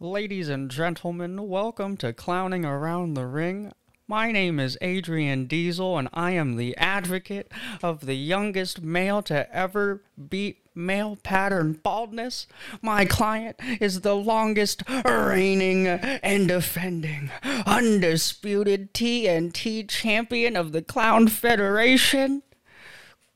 Ladies 0.00 0.48
and 0.48 0.70
gentlemen, 0.70 1.48
welcome 1.48 1.96
to 1.96 2.12
Clowning 2.12 2.64
Around 2.64 3.14
the 3.14 3.26
Ring. 3.26 3.72
My 4.06 4.30
name 4.30 4.60
is 4.60 4.78
Adrian 4.80 5.46
Diesel, 5.46 5.98
and 5.98 6.08
I 6.12 6.30
am 6.30 6.54
the 6.54 6.76
advocate 6.76 7.50
of 7.82 8.06
the 8.06 8.14
youngest 8.14 8.80
male 8.80 9.22
to 9.22 9.52
ever 9.52 10.04
beat 10.28 10.58
male 10.72 11.16
pattern 11.16 11.80
baldness. 11.82 12.46
My 12.80 13.06
client 13.06 13.56
is 13.80 14.02
the 14.02 14.14
longest 14.14 14.84
reigning 15.04 15.88
and 15.88 16.46
defending 16.46 17.32
undisputed 17.66 18.94
TNT 18.94 19.88
champion 19.88 20.54
of 20.54 20.70
the 20.70 20.82
Clown 20.82 21.26
Federation, 21.26 22.44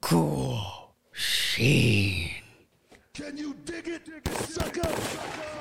Cool 0.01 0.95
Sheen. 1.11 2.31
Can 3.15 3.37
you 3.37 3.57
dig 3.65 3.89
it, 3.89 4.29
sucker? 4.29 5.52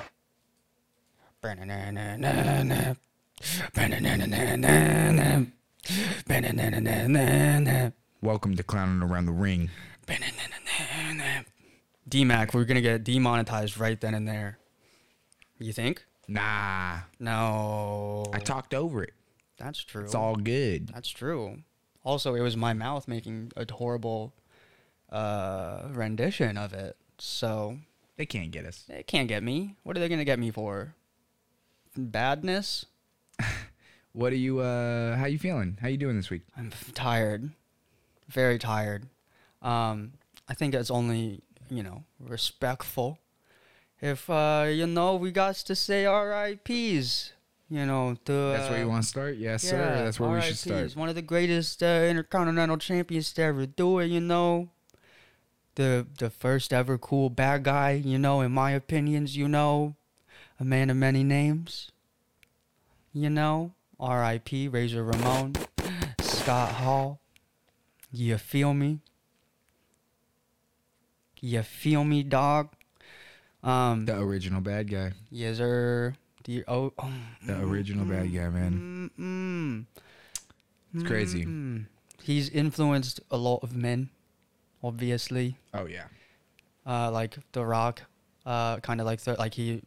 Welcome 8.21 8.55
to 8.55 8.63
Clowning 8.63 9.01
Around 9.01 9.25
the 9.25 9.31
Ring. 9.31 9.71
DMAC, 12.07 12.53
we're 12.53 12.65
gonna 12.65 12.81
get 12.81 13.03
demonetized 13.03 13.79
right 13.79 13.99
then 13.99 14.13
and 14.13 14.27
there. 14.27 14.59
You 15.57 15.73
think? 15.73 16.05
Nah, 16.27 16.99
No. 17.19 18.25
I 18.31 18.37
talked 18.37 18.75
over 18.75 19.03
it. 19.03 19.13
That's 19.57 19.83
true. 19.83 20.03
It's 20.03 20.13
all 20.13 20.35
good. 20.35 20.89
That's 20.89 21.09
true. 21.09 21.63
Also, 22.03 22.35
it 22.35 22.41
was 22.41 22.55
my 22.55 22.73
mouth 22.73 23.07
making 23.07 23.51
a 23.57 23.65
horrible 23.71 24.35
uh, 25.09 25.87
rendition 25.89 26.55
of 26.57 26.73
it. 26.73 26.97
So 27.17 27.79
They 28.17 28.27
can't 28.27 28.51
get 28.51 28.65
us. 28.65 28.83
they 28.87 29.01
can't 29.01 29.27
get 29.27 29.41
me. 29.41 29.75
What 29.81 29.97
are 29.97 29.99
they 29.99 30.07
gonna 30.09 30.23
get 30.23 30.37
me 30.37 30.51
for? 30.51 30.93
Badness? 31.97 32.85
What 34.13 34.33
are 34.33 34.37
you? 34.37 34.59
Uh, 34.59 35.15
how 35.15 35.25
you 35.25 35.39
feeling? 35.39 35.77
How 35.81 35.87
you 35.87 35.95
doing 35.95 36.17
this 36.17 36.29
week? 36.29 36.41
I'm 36.57 36.67
f- 36.67 36.91
tired, 36.93 37.51
very 38.27 38.59
tired. 38.59 39.05
Um, 39.61 40.13
I 40.49 40.53
think 40.53 40.75
it's 40.75 40.91
only 40.91 41.43
you 41.69 41.81
know 41.81 42.03
respectful 42.19 43.19
if 44.01 44.29
uh, 44.29 44.67
you 44.69 44.85
know 44.85 45.15
we 45.15 45.31
got 45.31 45.55
to 45.55 45.75
say 45.75 46.05
R.I.P.s. 46.05 47.31
You 47.69 47.85
know, 47.85 48.17
to, 48.25 48.31
That's 48.33 48.69
where 48.69 48.79
you 48.79 48.89
want 48.89 49.03
to 49.03 49.07
start? 49.07 49.37
Yes, 49.37 49.63
sir. 49.63 49.77
That's 50.03 50.19
where 50.19 50.29
we 50.29 50.41
should 50.41 50.57
start. 50.57 50.93
One 50.97 51.07
of 51.07 51.15
the 51.15 51.21
greatest 51.21 51.81
uh, 51.81 52.03
intercontinental 52.05 52.75
champions 52.75 53.31
to 53.33 53.43
ever 53.43 53.65
do 53.65 53.99
it. 53.99 54.07
You 54.07 54.19
know, 54.19 54.67
the 55.75 56.05
the 56.17 56.29
first 56.29 56.73
ever 56.73 56.97
cool 56.97 57.29
bad 57.29 57.63
guy. 57.63 57.91
You 57.91 58.19
know, 58.19 58.41
in 58.41 58.51
my 58.51 58.71
opinions, 58.71 59.37
you 59.37 59.47
know, 59.47 59.95
a 60.61 60.63
man 60.63 60.91
of 60.91 60.95
many 60.95 61.23
names. 61.23 61.91
You 63.11 63.29
know, 63.31 63.73
R.I.P. 63.99 64.67
Razor 64.67 65.03
Ramon, 65.03 65.55
Scott 66.21 66.73
Hall. 66.73 67.19
You 68.11 68.37
feel 68.37 68.73
me? 68.73 68.99
You 71.41 71.63
feel 71.63 72.03
me, 72.03 72.21
dog? 72.23 72.69
Um, 73.63 74.05
The 74.05 74.17
original 74.19 74.61
bad 74.61 74.89
guy. 74.89 75.13
yes, 75.31 75.57
sir. 75.57 76.13
The 76.45 76.63
oh, 76.67 76.93
oh 76.97 77.11
The 77.45 77.59
original 77.61 78.05
bad 78.05 78.33
guy, 78.33 78.49
man. 78.49 79.09
Mm-mm. 79.19 80.01
It's 80.93 81.03
crazy. 81.03 81.45
Mm. 81.45 81.85
He's 82.21 82.49
influenced 82.49 83.19
a 83.31 83.37
lot 83.37 83.59
of 83.63 83.75
men, 83.75 84.09
obviously. 84.83 85.57
Oh 85.73 85.85
yeah. 85.87 86.05
Uh, 86.85 87.11
like 87.11 87.37
The 87.51 87.65
Rock, 87.65 88.03
uh, 88.45 88.77
kind 88.79 88.99
of 89.01 89.05
like 89.07 89.25
like 89.39 89.53
he, 89.55 89.81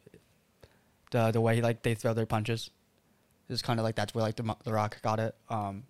the 1.15 1.31
the 1.31 1.41
way 1.41 1.63
like 1.63 1.83
they 1.83 1.95
throw 1.95 2.13
their 2.13 2.27
punches, 2.27 2.71
is 3.49 3.63
kind 3.63 3.79
of 3.79 3.85
like 3.85 3.95
that's 3.95 4.15
where 4.15 4.25
like 4.25 4.35
the 4.35 4.57
The 4.65 4.73
Rock 4.73 5.01
got 5.01 5.21
it. 5.21 5.37
Um, 5.49 5.85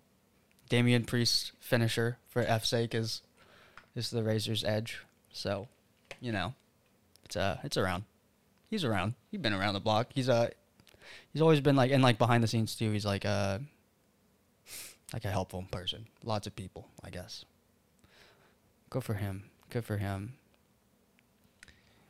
Damian 0.69 1.03
Priest's 1.03 1.51
finisher 1.59 2.19
for 2.27 2.43
F 2.43 2.63
sake 2.63 2.93
is, 2.93 3.23
is 3.95 4.11
the 4.11 4.23
Razor's 4.23 4.63
Edge. 4.63 4.99
So, 5.33 5.67
you 6.21 6.31
know, 6.31 6.53
it's 7.23 7.35
uh 7.35 7.57
it's 7.63 7.75
around. 7.75 8.03
He's 8.69 8.85
around. 8.85 9.15
He's 9.31 9.41
been 9.41 9.53
around 9.53 9.73
the 9.73 9.79
block. 9.79 10.11
He's 10.13 10.29
uh 10.29 10.49
he's 11.33 11.41
always 11.41 11.59
been 11.59 11.75
like 11.75 11.91
and 11.91 12.03
like 12.03 12.19
behind 12.19 12.43
the 12.43 12.47
scenes 12.47 12.75
too. 12.75 12.91
He's 12.91 13.05
like 13.05 13.25
uh 13.25 13.57
like 15.11 15.25
a 15.25 15.31
helpful 15.31 15.65
person. 15.71 16.05
Lots 16.23 16.45
of 16.45 16.55
people, 16.55 16.87
I 17.03 17.09
guess. 17.09 17.45
Good 18.91 19.03
for 19.03 19.15
him. 19.15 19.45
Good 19.71 19.85
for 19.85 19.97
him. 19.97 20.33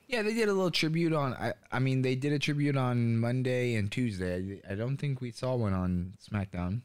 Yeah, 0.08 0.22
they 0.22 0.34
did 0.34 0.50
a 0.50 0.54
little 0.54 0.72
tribute 0.72 1.14
on. 1.14 1.34
I, 1.34 1.54
I 1.72 1.80
mean, 1.80 2.02
they 2.02 2.16
did 2.16 2.32
a 2.32 2.40
tribute 2.40 2.78
on 2.78 3.18
Monday 3.18 3.76
and 3.76 3.92
Tuesday. 3.92 4.62
I, 4.68 4.74
I 4.74 4.76
don't 4.76 4.98
think 4.98 5.20
we 5.20 5.32
saw 5.32 5.56
one 5.56 5.74
on 5.74 6.14
SmackDown 6.32 6.82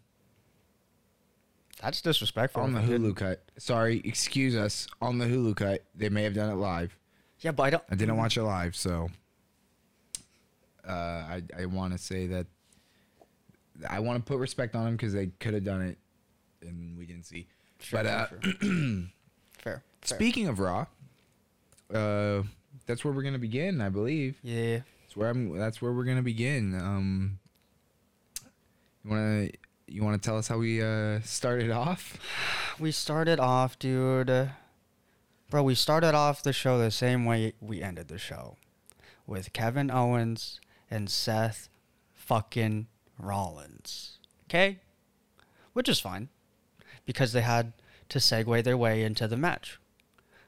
That's 1.82 2.00
disrespectful. 2.00 2.62
on 2.62 2.72
the 2.72 2.80
Hulu 2.80 3.14
cut. 3.16 3.42
Sorry, 3.59 4.00
excuse 4.04 4.56
us. 4.56 4.86
On 5.03 5.19
the 5.19 5.26
Hulu 5.26 5.54
cut, 5.56 5.84
they 5.94 6.09
may 6.09 6.22
have 6.22 6.34
done 6.34 6.50
it 6.50 6.54
live. 6.54 6.97
Yeah, 7.41 7.53
but 7.53 7.64
I 7.64 7.70
don't. 7.70 7.84
I 7.91 7.94
didn't 7.94 8.16
watch 8.16 8.36
it 8.36 8.42
live, 8.42 8.76
so 8.76 9.09
uh, 10.86 10.92
I 10.92 11.42
I 11.59 11.66
want 11.66 11.92
to 11.92 11.98
say 11.98 12.26
that 12.26 12.47
I 13.88 14.00
want 14.00 14.25
to 14.25 14.30
put 14.30 14.38
respect 14.38 14.75
on 14.75 14.84
them 14.84 14.97
because 14.97 15.12
they 15.12 15.28
could 15.41 15.54
have 15.54 15.64
done 15.64 15.82
it 15.82 15.98
and 16.62 16.97
we 16.98 17.06
didn't 17.06 17.25
see. 17.25 17.47
Sure, 17.78 18.03
but 18.03 18.06
uh, 18.06 18.28
sure. 18.28 18.38
fair. 18.60 19.09
fair. 19.62 19.82
speaking 20.03 20.48
of 20.48 20.59
Raw, 20.59 20.86
uh, 21.94 22.42
that's 22.91 23.05
where 23.05 23.15
we're 23.15 23.23
gonna 23.23 23.39
begin, 23.39 23.81
I 23.81 23.89
believe. 23.89 24.39
Yeah. 24.43 24.81
That's 25.03 25.17
where 25.17 25.31
I'm. 25.31 25.56
That's 25.56 25.81
where 25.81 25.93
we're 25.93 26.05
gonna 26.05 26.23
begin. 26.23 26.75
Um, 26.75 27.39
you 29.05 29.11
wanna 29.11 29.49
you 29.87 30.03
wanna 30.03 30.19
tell 30.19 30.37
us 30.37 30.49
how 30.49 30.59
we 30.59 30.83
uh 30.83 31.21
started 31.23 31.71
off? 31.71 32.19
We 32.78 32.93
started 32.93 33.39
off, 33.39 33.78
dude. 33.78 34.53
Bro, 35.51 35.65
we 35.65 35.75
started 35.75 36.15
off 36.15 36.43
the 36.43 36.55
show 36.55 36.78
the 36.78 36.91
same 36.91 37.27
way 37.27 37.53
we 37.61 37.83
ended 37.83 38.09
the 38.09 38.17
show. 38.17 38.56
With 39.27 39.53
Kevin 39.53 39.91
Owens 39.91 40.62
and 40.91 41.11
Seth 41.11 41.69
fucking 42.15 42.87
Rollins. 43.19 44.19
Okay? 44.47 44.78
Which 45.75 45.91
is 45.91 46.01
fine. 46.01 46.31
Because 47.05 47.34
they 47.34 47.43
had 47.43 47.75
to 48.09 48.19
segue 48.19 48.65
their 48.65 48.78
way 48.78 49.03
into 49.03 49.28
the 49.28 49.37
match 49.37 49.78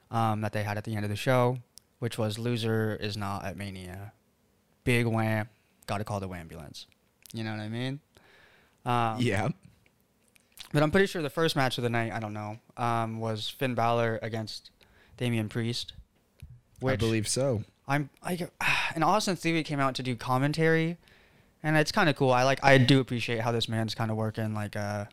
um, 0.09 0.41
that 0.41 0.53
they 0.53 0.63
had 0.63 0.77
at 0.77 0.85
the 0.85 0.95
end 0.95 1.05
of 1.05 1.09
the 1.09 1.15
show, 1.15 1.57
which 2.03 2.17
was 2.17 2.37
loser 2.37 2.97
is 2.99 3.15
not 3.15 3.45
at 3.45 3.55
Mania. 3.55 4.11
Big 4.83 5.05
wham. 5.05 5.47
Gotta 5.87 6.03
call 6.03 6.19
the 6.19 6.27
ambulance. 6.27 6.85
You 7.31 7.45
know 7.45 7.51
what 7.51 7.61
I 7.61 7.69
mean? 7.69 8.01
Um, 8.85 9.21
yeah. 9.21 9.47
but 10.73 10.83
I'm 10.83 10.91
pretty 10.91 11.07
sure 11.07 11.21
the 11.21 11.29
first 11.29 11.55
match 11.55 11.77
of 11.77 11.83
the 11.85 11.89
night, 11.89 12.11
I 12.11 12.19
don't 12.19 12.33
know, 12.33 12.57
um, 12.75 13.21
was 13.21 13.47
Finn 13.47 13.73
Balor 13.73 14.19
against 14.21 14.69
Damian 15.15 15.47
Priest. 15.47 15.93
I 16.85 16.97
believe 16.97 17.25
so. 17.25 17.63
I'm 17.87 18.09
I 18.21 18.49
and 18.95 19.01
Austin 19.05 19.37
Theory 19.37 19.63
came 19.63 19.79
out 19.79 19.95
to 19.95 20.03
do 20.03 20.17
commentary, 20.17 20.97
and 21.63 21.77
it's 21.77 21.93
kind 21.93 22.09
of 22.09 22.17
cool. 22.17 22.31
I 22.31 22.43
like 22.43 22.61
I 22.65 22.79
do 22.79 22.99
appreciate 22.99 23.39
how 23.39 23.53
this 23.53 23.69
man's 23.69 23.95
kind 23.95 24.11
of 24.11 24.17
working 24.17 24.53
like 24.53 24.75
uh 24.75 25.05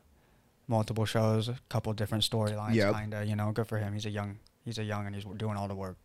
multiple 0.66 1.04
shows, 1.04 1.48
a 1.48 1.56
couple 1.68 1.92
different 1.92 2.24
storylines, 2.24 2.74
Yep. 2.74 2.92
kind 2.94 3.14
of. 3.14 3.28
You 3.28 3.36
know, 3.36 3.52
good 3.52 3.68
for 3.68 3.78
him. 3.78 3.92
He's 3.92 4.06
a 4.06 4.10
young, 4.10 4.40
he's 4.64 4.78
a 4.80 4.84
young, 4.84 5.06
and 5.06 5.14
he's 5.14 5.24
doing 5.36 5.56
all 5.56 5.68
the 5.68 5.76
work. 5.76 5.96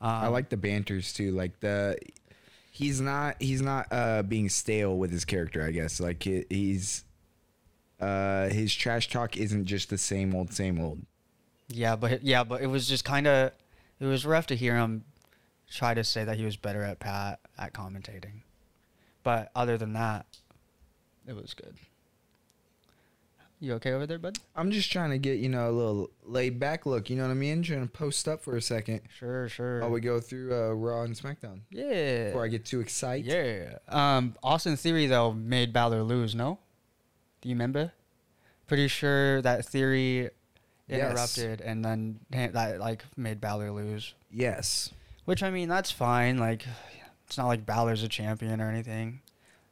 Um, 0.00 0.10
I 0.10 0.28
like 0.28 0.48
the 0.48 0.56
banters 0.56 1.12
too. 1.12 1.32
Like 1.32 1.60
the 1.60 1.96
he's 2.70 3.00
not 3.00 3.36
he's 3.40 3.62
not 3.62 3.86
uh 3.90 4.22
being 4.22 4.48
stale 4.48 4.96
with 4.96 5.10
his 5.10 5.24
character. 5.24 5.64
I 5.64 5.70
guess 5.72 6.00
like 6.00 6.22
he, 6.22 6.44
he's 6.48 7.04
uh 8.00 8.48
his 8.48 8.74
trash 8.74 9.08
talk 9.08 9.36
isn't 9.36 9.64
just 9.64 9.90
the 9.90 9.98
same 9.98 10.34
old 10.34 10.52
same 10.52 10.80
old. 10.80 11.00
Yeah, 11.68 11.96
but 11.96 12.22
yeah, 12.22 12.44
but 12.44 12.62
it 12.62 12.68
was 12.68 12.88
just 12.88 13.04
kind 13.04 13.26
of 13.26 13.52
it 14.00 14.06
was 14.06 14.24
rough 14.24 14.46
to 14.48 14.56
hear 14.56 14.76
him 14.76 15.04
try 15.70 15.94
to 15.94 16.04
say 16.04 16.24
that 16.24 16.36
he 16.36 16.44
was 16.44 16.56
better 16.56 16.82
at 16.82 16.98
Pat 17.00 17.40
at 17.58 17.72
commentating. 17.72 18.42
But 19.22 19.50
other 19.54 19.76
than 19.76 19.92
that, 19.94 20.26
it 21.26 21.34
was 21.34 21.54
good. 21.54 21.76
You 23.60 23.72
okay 23.74 23.90
over 23.92 24.06
there, 24.06 24.18
bud? 24.18 24.38
I'm 24.54 24.70
just 24.70 24.92
trying 24.92 25.10
to 25.10 25.18
get 25.18 25.38
you 25.38 25.48
know 25.48 25.68
a 25.68 25.72
little 25.72 26.10
laid 26.24 26.60
back 26.60 26.86
look. 26.86 27.10
You 27.10 27.16
know 27.16 27.24
what 27.24 27.30
I 27.32 27.34
mean? 27.34 27.62
Trying 27.62 27.82
to 27.86 27.90
post 27.92 28.28
up 28.28 28.42
for 28.44 28.56
a 28.56 28.62
second 28.62 29.00
Sure, 29.18 29.48
sure. 29.48 29.80
while 29.80 29.90
we 29.90 30.00
go 30.00 30.20
through 30.20 30.54
uh, 30.54 30.72
Raw 30.74 31.02
and 31.02 31.14
SmackDown 31.16 31.60
yeah. 31.70 32.26
before 32.26 32.44
I 32.44 32.48
get 32.48 32.64
too 32.64 32.78
excited. 32.80 33.26
yeah. 33.26 33.78
Um, 33.88 34.36
Austin 34.44 34.76
Theory 34.76 35.06
though 35.06 35.32
made 35.32 35.72
Balor 35.72 36.04
lose. 36.04 36.34
No, 36.36 36.58
do 37.40 37.48
you 37.48 37.54
remember? 37.56 37.92
Pretty 38.68 38.86
sure 38.88 39.42
that 39.42 39.64
Theory 39.64 40.30
Yes. 40.86 41.10
interrupted 41.10 41.60
and 41.60 41.84
then 41.84 42.20
that 42.30 42.78
like 42.80 43.04
made 43.16 43.40
Balor 43.40 43.72
lose. 43.72 44.14
Yes. 44.30 44.90
Which 45.26 45.42
I 45.42 45.50
mean, 45.50 45.68
that's 45.68 45.90
fine. 45.90 46.38
Like, 46.38 46.64
it's 47.26 47.36
not 47.36 47.46
like 47.48 47.66
Balor's 47.66 48.02
a 48.02 48.08
champion 48.08 48.60
or 48.62 48.70
anything. 48.70 49.20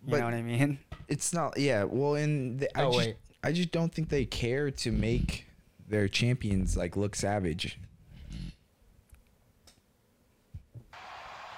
You 0.04 0.10
But- 0.10 0.18
know 0.18 0.24
what 0.26 0.34
I 0.34 0.42
mean? 0.42 0.78
It's 1.08 1.32
not. 1.32 1.56
Yeah. 1.56 1.84
Well, 1.84 2.16
in 2.16 2.56
the, 2.58 2.76
I 2.76 2.82
Oh, 2.82 2.86
just 2.92 2.98
wait. 2.98 3.16
I 3.46 3.52
just 3.52 3.70
don't 3.70 3.94
think 3.94 4.08
they 4.08 4.24
care 4.24 4.72
to 4.72 4.90
make 4.90 5.46
their 5.88 6.08
champions 6.08 6.76
like 6.76 6.96
look 6.96 7.14
savage. 7.14 7.78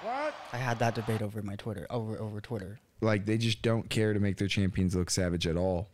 One, 0.03 0.31
I 0.53 0.57
had 0.57 0.77
that 0.79 0.93
debate 0.93 1.23
over 1.23 1.41
my 1.41 1.55
Twitter 1.55 1.87
over 1.89 2.15
over 2.19 2.39
Twitter. 2.41 2.79
Like 3.01 3.25
they 3.25 3.39
just 3.39 3.63
don't 3.63 3.89
care 3.89 4.13
to 4.13 4.19
make 4.19 4.37
their 4.37 4.47
champions 4.47 4.95
look 4.95 5.09
savage 5.09 5.47
at 5.47 5.57
all. 5.57 5.89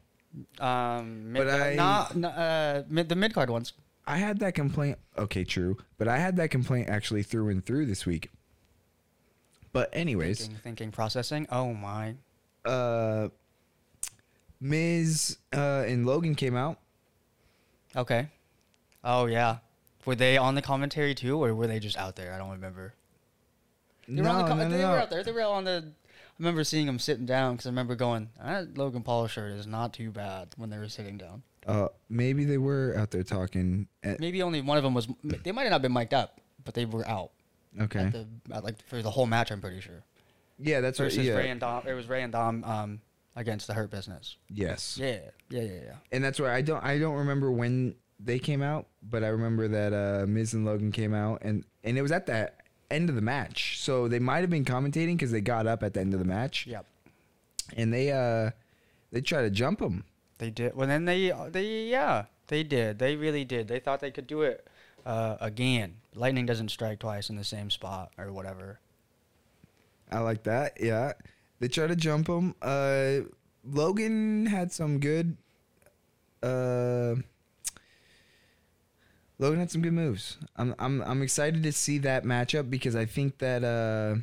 Um, 0.59 1.31
mid, 1.31 1.45
But 1.45 1.62
I- 1.62 1.75
not, 1.75 2.15
not 2.18 2.38
uh, 2.38 2.83
mid, 2.89 3.07
the 3.07 3.15
mid 3.15 3.33
card 3.33 3.50
ones. 3.50 3.71
I 4.06 4.18
had 4.18 4.39
that 4.39 4.53
complaint. 4.53 4.98
Okay, 5.18 5.45
true, 5.45 5.77
but 5.98 6.09
I 6.09 6.18
had 6.18 6.36
that 6.36 6.50
complaint 6.51 6.89
actually 6.89 7.24
through 7.24 7.48
and 7.50 7.65
through 7.65 7.86
this 7.86 8.06
week. 8.06 8.31
But 9.71 9.89
anyways, 9.94 10.39
Thinking, 10.41 10.59
thinking, 10.62 10.91
processing. 10.91 11.48
Oh 11.50 11.74
my. 11.74 12.15
uh, 12.65 13.30
Miz 14.62 15.38
uh, 15.54 15.84
and 15.88 16.06
Logan 16.06 16.36
came 16.36 16.56
out. 16.56 16.80
Okay. 17.96 18.28
Oh 19.04 19.25
yeah. 19.25 19.57
Were 20.06 20.16
they 20.16 20.38
on 20.38 20.56
the 20.56 20.62
commentary 20.62 21.16
too, 21.16 21.44
or 21.44 21.54
were 21.56 21.68
they 21.68 21.80
just 21.80 21.98
out 21.98 22.16
there? 22.16 22.34
I 22.34 22.38
don't 22.38 22.52
remember. 22.52 22.94
They 24.07 24.22
were 24.22 24.28
on 24.30 24.36
the 24.38 24.42
No, 24.44 24.48
com- 24.48 24.57
no, 24.60 24.63
no, 24.68 24.69
they 24.78 24.81
no. 24.84 24.92
were 24.92 25.00
out 25.00 25.10
there. 25.10 25.24
They 25.24 25.31
were 25.31 25.42
on 25.44 25.63
the. 25.63 25.84
I 25.88 26.34
remember 26.38 26.63
seeing 26.63 26.86
them 26.86 27.00
sitting 27.00 27.25
down 27.25 27.54
because 27.54 27.66
I 27.66 27.69
remember 27.69 27.96
going, 27.96 28.30
that 28.44 28.78
Logan 28.78 29.04
Paul 29.04 29.28
shirt 29.28 29.54
is 29.54 29.66
not 29.66 29.94
too 29.94 30.12
bad 30.12 30.50
when 30.58 30.69
they 30.69 30.78
were 30.78 30.90
sitting 30.90 31.18
down. 31.18 31.44
Uh, 31.66 31.88
maybe 32.10 32.44
they 32.46 32.58
were 32.58 32.94
out 32.98 33.10
there 33.12 33.24
talking. 33.24 33.88
At, 34.04 34.19
Maybe 34.19 34.44
only 34.44 34.62
one 34.62 34.78
of 34.78 34.84
them 34.84 34.94
was. 34.94 35.08
They 35.24 35.51
might 35.51 35.63
have 35.63 35.72
not 35.72 35.81
been 35.81 35.94
mic'd 35.94 36.13
up, 36.13 36.40
but 36.63 36.74
they 36.75 36.86
were 36.86 37.08
out. 37.08 37.31
okay. 37.81 38.00
At 38.01 38.12
the, 38.12 38.28
at 38.54 38.63
like 38.63 38.75
for 38.88 39.01
the 39.01 39.10
whole 39.10 39.25
match, 39.25 39.50
I'm 39.51 39.62
pretty 39.62 39.80
sure. 39.81 40.04
yeah, 40.60 40.81
that's 40.81 41.00
right. 41.00 41.06
Versus 41.06 41.25
Yeah. 41.25 41.34
Ray 41.36 41.50
and 41.50 41.60
Dom. 41.60 41.88
It 41.88 41.94
was 41.94 42.08
Ray 42.08 42.22
and 42.22 42.31
Dom 42.34 42.63
um, 42.66 43.01
against 43.36 43.68
the 43.68 43.74
Hurt 43.74 43.92
Business. 43.92 44.38
yes. 44.50 44.98
Yeah, 45.00 45.20
yeah, 45.50 45.62
yeah, 45.62 45.72
yeah. 45.86 45.96
And 46.12 46.24
that's 46.24 46.40
why 46.40 46.54
I 46.54 46.62
don't. 46.62 46.84
I 46.84 46.98
don't 47.00 47.16
remember 47.16 47.52
when 47.52 47.96
they 48.20 48.40
came 48.40 48.62
out, 48.62 48.88
but 49.04 49.24
I 49.24 49.28
remember 49.28 49.68
that 49.68 49.94
uh, 49.94 50.26
Miz 50.28 50.54
and 50.54 50.66
Logan 50.66 50.92
came 50.92 51.14
out, 51.14 51.40
and 51.42 51.66
and 51.84 51.98
it 51.98 52.02
was 52.02 52.12
at 52.12 52.26
the 52.26 52.52
end 52.90 53.10
of 53.10 53.16
the 53.16 53.22
match. 53.22 53.80
So 53.82 54.08
they 54.08 54.20
might 54.20 54.42
have 54.42 54.50
been 54.50 54.66
commentating 54.66 55.14
because 55.18 55.32
they 55.32 55.42
got 55.42 55.68
up 55.68 55.84
at 55.84 55.94
the 55.94 56.00
end 56.00 56.14
of 56.14 56.20
the 56.20 56.26
match, 56.26 56.66
Yep. 56.68 56.86
and 57.76 57.94
they 57.94 58.12
uh 58.12 58.52
they 59.12 59.22
tried 59.22 59.42
to 59.44 59.50
jump 59.50 59.82
him. 59.82 60.04
They 60.38 60.50
did. 60.50 60.76
Well, 60.76 60.88
then 60.88 61.06
they, 61.06 61.32
they, 61.50 61.84
yeah, 61.86 62.26
they 62.48 62.62
did. 62.64 63.00
They 63.00 63.16
really 63.16 63.46
did. 63.46 63.70
They 63.70 63.80
thought 63.80 64.02
they 64.02 64.12
could 64.12 64.28
do 64.28 64.42
it 64.42 64.68
uh, 65.06 65.38
again. 65.40 65.96
Lightning 66.14 66.46
doesn't 66.46 66.70
strike 66.72 67.00
twice 67.00 67.30
in 67.30 67.38
the 67.38 67.44
same 67.46 67.70
spot 67.70 68.12
or 68.18 68.34
whatever. 68.34 68.80
I 70.12 70.20
like 70.20 70.44
that. 70.44 70.74
Yeah, 70.82 71.14
they 71.65 71.69
tried 71.69 71.88
to 71.88 71.95
jump 71.95 72.27
him. 72.27 72.53
Uh, 72.62 73.21
Logan 73.67 74.45
had 74.45 74.71
some 74.71 75.00
good. 75.00 75.35
Uh, 76.44 77.15
Logan 79.39 79.57
had 79.57 79.71
some 79.71 79.81
good 79.81 79.94
moves. 79.94 80.38
I'm 80.56 80.75
I'm 80.77 81.01
I'm 81.01 81.23
excited 81.23 81.63
to 81.63 81.71
see 81.71 81.97
that 82.00 82.23
matchup 82.23 82.69
because 82.69 82.95
I 82.95 83.06
think 83.06 83.39
that 83.39 83.63
uh, 83.63 84.21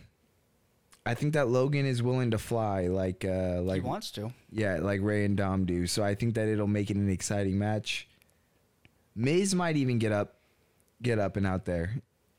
I 1.05 1.15
think 1.15 1.33
that 1.33 1.49
Logan 1.49 1.85
is 1.85 2.01
willing 2.01 2.31
to 2.31 2.39
fly 2.39 2.87
like 2.87 3.25
uh 3.25 3.61
like 3.63 3.83
he 3.83 3.89
wants 3.89 4.13
to. 4.13 4.33
yeah 4.53 4.79
like 4.81 5.01
Ray 5.03 5.25
and 5.25 5.37
Dom 5.37 5.65
do. 5.65 5.89
So 5.89 6.05
I 6.05 6.15
think 6.15 6.35
that 6.37 6.47
it'll 6.47 6.69
make 6.69 6.91
it 6.91 6.97
an 6.97 7.11
exciting 7.11 7.59
match. 7.59 8.07
Miz 9.17 9.53
might 9.53 9.77
even 9.77 9.99
get 9.99 10.13
up, 10.13 10.37
get 11.03 11.19
up 11.19 11.37
and 11.37 11.45
out 11.45 11.65
there, 11.65 11.97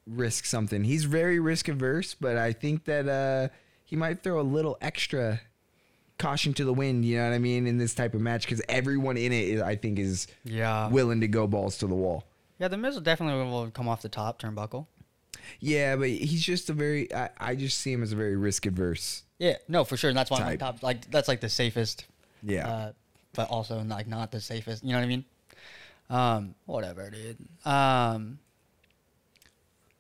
risk 0.08 0.46
something. 0.46 0.86
He's 0.86 1.04
very 1.04 1.42
risk 1.42 1.68
averse, 1.68 2.14
but 2.14 2.38
I 2.38 2.54
think 2.54 2.86
that 2.86 3.10
uh, 3.10 3.54
he 3.86 3.96
might 3.96 4.24
throw 4.24 4.40
a 4.40 4.44
little 4.44 4.78
extra 4.82 5.42
caution 6.18 6.54
to 6.56 6.64
the 6.66 6.74
wind. 6.74 7.06
You 7.06 7.18
know 7.18 7.30
what 7.30 7.36
I 7.36 7.40
mean 7.40 7.68
in 7.68 7.78
this 7.78 7.94
type 7.94 8.14
of 8.14 8.22
match 8.22 8.44
because 8.46 8.62
everyone 8.70 9.18
in 9.18 9.32
it, 9.32 9.48
is, 9.50 9.62
I 9.62 9.76
think, 9.76 10.00
is 10.00 10.28
Yeah. 10.44 10.90
willing 10.90 11.22
to 11.22 11.28
go 11.28 11.48
balls 11.48 11.78
to 11.80 11.88
the 11.88 11.96
wall. 11.96 12.24
yeah, 12.60 12.68
the 12.70 12.78
Miz 12.78 12.94
will 12.96 13.02
definitely 13.02 13.44
will 13.50 13.70
come 13.72 13.88
off 13.90 14.02
the 14.02 14.10
top 14.10 14.42
turnbuckle. 14.42 14.88
Yeah, 15.60 15.98
but 15.98 16.08
he's 16.10 16.42
just 16.44 16.70
a 16.70 16.74
very. 16.74 17.14
I, 17.14 17.30
I 17.38 17.56
just 17.56 17.80
see 17.80 17.92
him 17.92 18.02
as 18.02 18.14
a 18.14 18.16
very 18.16 18.38
risk 18.38 18.66
averse. 18.66 19.24
Yeah, 19.40 19.58
no, 19.68 19.84
for 19.84 19.98
sure. 19.98 20.10
And 20.10 20.18
that's 20.18 20.32
why 20.32 20.38
I'm 20.38 20.46
like 20.46 20.60
top. 20.60 20.82
Like 20.82 21.10
that's 21.12 21.28
like 21.28 21.42
the 21.42 21.50
safest. 21.50 22.06
Yeah. 22.42 22.68
Uh, 22.68 22.92
but 23.34 23.50
also 23.50 23.82
like 23.84 24.08
not 24.08 24.32
the 24.32 24.40
safest. 24.40 24.84
You 24.84 24.92
know 24.92 25.00
what 25.00 25.04
I 25.04 25.08
mean? 25.08 25.26
Um, 26.10 26.56
whatever, 26.66 27.10
dude. 27.10 27.38
Um, 27.66 28.40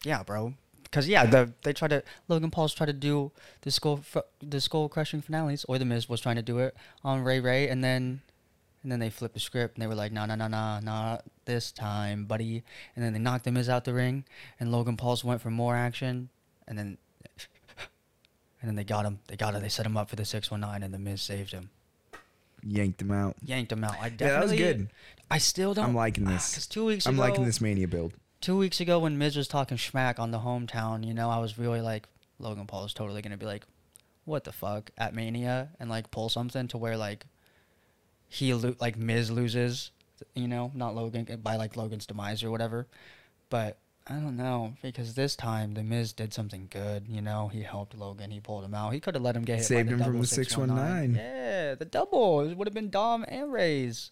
yeah, 0.05 0.23
bro. 0.23 0.53
Cause 0.93 1.07
yeah, 1.07 1.25
the 1.25 1.51
they 1.63 1.73
tried 1.73 1.87
to 1.89 2.03
Logan 2.27 2.51
Paul's 2.51 2.71
tried 2.73 2.85
to 2.85 2.93
do 2.93 3.31
the 3.61 3.71
skull 3.71 3.97
fr- 3.97 4.19
the 4.41 4.61
skull 4.61 4.87
crushing 4.87 5.21
finales, 5.21 5.65
or 5.67 5.79
the 5.79 5.85
Miz 5.85 6.07
was 6.07 6.21
trying 6.21 6.35
to 6.35 6.43
do 6.43 6.59
it 6.59 6.75
on 7.03 7.23
Ray 7.23 7.39
Ray, 7.39 7.67
and 7.67 7.83
then 7.83 8.21
and 8.83 8.91
then 8.91 8.99
they 8.99 9.09
flipped 9.09 9.33
the 9.33 9.39
script 9.39 9.75
and 9.75 9.81
they 9.81 9.87
were 9.87 9.95
like, 9.95 10.11
no, 10.11 10.25
no, 10.25 10.35
no, 10.35 10.47
no, 10.47 10.79
not 10.83 11.23
this 11.45 11.71
time, 11.71 12.25
buddy. 12.25 12.63
And 12.95 13.03
then 13.03 13.13
they 13.13 13.17
knocked 13.19 13.43
the 13.45 13.51
Miz 13.51 13.69
out 13.69 13.85
the 13.85 13.93
ring, 13.93 14.23
and 14.59 14.71
Logan 14.71 14.95
Paul's 14.95 15.23
went 15.23 15.41
for 15.41 15.49
more 15.49 15.75
action, 15.75 16.29
and 16.67 16.77
then 16.77 16.97
and 18.61 18.69
then 18.69 18.75
they 18.75 18.83
got 18.83 19.03
him. 19.03 19.19
They 19.27 19.35
got 19.35 19.55
him. 19.55 19.63
They 19.63 19.69
set 19.69 19.87
him 19.87 19.97
up 19.97 20.09
for 20.11 20.15
the 20.15 20.25
six 20.25 20.51
one 20.51 20.59
nine, 20.61 20.83
and 20.83 20.93
the 20.93 20.99
Miz 20.99 21.23
saved 21.23 21.53
him, 21.53 21.71
Yanked 22.61 23.01
him 23.01 23.09
out. 23.11 23.35
yanked 23.43 23.71
him 23.71 23.83
out. 23.83 23.95
I 23.99 24.07
Yeah, 24.07 24.27
that 24.27 24.43
was 24.43 24.51
good. 24.51 24.89
I 25.31 25.39
still 25.39 25.73
don't. 25.73 25.85
I'm 25.85 25.95
liking 25.95 26.25
this. 26.25 26.49
Ah, 26.49 26.51
because 26.51 26.67
two 26.67 26.85
weeks 26.85 27.07
I'm 27.07 27.15
ago, 27.15 27.23
liking 27.23 27.45
this 27.45 27.59
mania 27.61 27.87
build. 27.87 28.13
Two 28.43 28.57
weeks 28.57 28.81
ago 28.81 28.99
when 28.99 29.17
Miz 29.17 29.37
was 29.37 29.47
talking 29.47 29.77
smack 29.77 30.19
on 30.19 30.31
the 30.31 30.39
hometown, 30.39 31.07
you 31.07 31.13
know, 31.13 31.29
I 31.29 31.39
was 31.39 31.57
really 31.57 31.79
like, 31.79 32.07
Logan 32.39 32.67
Paul 32.67 32.83
is 32.83 32.93
totally 32.93 33.21
gonna 33.21 33.37
be 33.37 33.45
like, 33.45 33.65
what 34.25 34.43
the 34.43 34.51
fuck 34.51 34.91
at 34.97 35.15
Mania 35.15 35.69
and 35.79 35.89
like 35.89 36.11
pull 36.11 36.27
something 36.29 36.67
to 36.67 36.77
where 36.77 36.97
like 36.97 37.25
he 38.27 38.53
lo- 38.53 38.75
like 38.81 38.97
Miz 38.97 39.31
loses, 39.31 39.91
you 40.35 40.47
know, 40.47 40.71
not 40.75 40.93
Logan 40.93 41.25
eh, 41.29 41.37
by 41.37 41.55
like 41.55 41.77
Logan's 41.77 42.05
demise 42.05 42.43
or 42.43 42.51
whatever. 42.51 42.87
But 43.49 43.77
I 44.07 44.15
don't 44.15 44.35
know 44.35 44.73
because 44.81 45.13
this 45.13 45.37
time 45.37 45.73
the 45.73 45.83
Miz 45.83 46.11
did 46.11 46.33
something 46.33 46.67
good. 46.69 47.07
You 47.07 47.21
know, 47.21 47.47
he 47.47 47.61
helped 47.61 47.97
Logan. 47.97 48.29
He 48.31 48.41
pulled 48.41 48.65
him 48.65 48.73
out. 48.73 48.91
He 48.91 48.99
could 48.99 49.15
have 49.15 49.23
let 49.23 49.37
him 49.37 49.43
get 49.43 49.59
hit 49.59 49.65
Saved 49.65 49.89
him 49.89 50.03
from 50.03 50.19
the 50.19 50.27
619. 50.27 51.15
Yeah, 51.15 51.75
the 51.75 51.85
double. 51.85 52.41
It 52.41 52.57
would 52.57 52.67
have 52.67 52.73
been 52.73 52.89
Dom 52.89 53.23
and 53.29 53.53
Ray's 53.53 54.11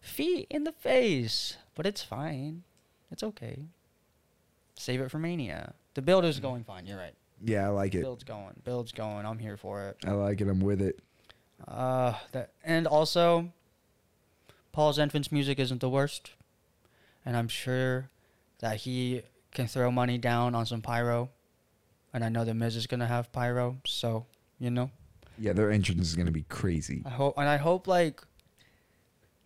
feet 0.00 0.48
in 0.50 0.64
the 0.64 0.72
face. 0.72 1.56
But 1.76 1.86
it's 1.86 2.02
fine. 2.02 2.64
It's 3.10 3.22
okay. 3.22 3.64
Save 4.76 5.00
it 5.00 5.10
for 5.10 5.18
Mania. 5.18 5.74
The 5.94 6.02
build 6.02 6.24
is 6.24 6.40
going 6.40 6.64
fine. 6.64 6.86
You're 6.86 6.98
right. 6.98 7.14
Yeah, 7.42 7.66
I 7.66 7.68
like 7.70 7.94
it. 7.94 8.02
Build's 8.02 8.24
going. 8.24 8.54
Build's 8.64 8.92
going. 8.92 9.26
I'm 9.26 9.38
here 9.38 9.56
for 9.56 9.88
it. 9.88 9.96
I 10.06 10.12
like 10.12 10.40
it. 10.40 10.48
I'm 10.48 10.60
with 10.60 10.80
it. 10.80 11.00
Uh, 11.66 12.14
that 12.32 12.52
and 12.64 12.86
also, 12.86 13.52
Paul's 14.72 14.98
entrance 14.98 15.30
music 15.30 15.58
isn't 15.58 15.80
the 15.80 15.90
worst, 15.90 16.32
and 17.24 17.36
I'm 17.36 17.48
sure 17.48 18.08
that 18.60 18.76
he 18.78 19.22
can 19.52 19.66
throw 19.66 19.90
money 19.90 20.16
down 20.16 20.54
on 20.54 20.64
some 20.64 20.80
pyro, 20.80 21.30
and 22.14 22.24
I 22.24 22.28
know 22.28 22.44
the 22.44 22.54
Miz 22.54 22.76
is 22.76 22.86
gonna 22.86 23.06
have 23.06 23.32
pyro, 23.32 23.78
so 23.84 24.26
you 24.58 24.70
know, 24.70 24.90
Yeah, 25.38 25.52
their 25.54 25.70
entrance 25.70 26.08
is 26.08 26.16
gonna 26.16 26.30
be 26.30 26.44
crazy. 26.44 27.02
I 27.04 27.10
hope 27.10 27.34
and 27.36 27.48
I 27.48 27.56
hope 27.56 27.86
like, 27.86 28.22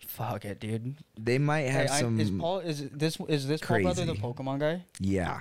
fuck 0.07 0.45
it, 0.45 0.61
dude. 0.61 0.95
They 1.19 1.39
might 1.39 1.63
have 1.69 1.87
Hey, 1.89 1.93
I- 1.97 2.01
some. 2.01 2.21
is 2.21 2.31
Paul 2.31 2.59
is 2.61 2.89
this 2.91 3.19
is 3.29 3.47
this 3.47 3.61
Paul 3.61 3.83
brother 3.83 4.05
the 4.05 4.13
crazy. 4.13 4.23
Pokemon 4.23 4.61
guy? 4.61 4.85
yeah, 5.01 5.41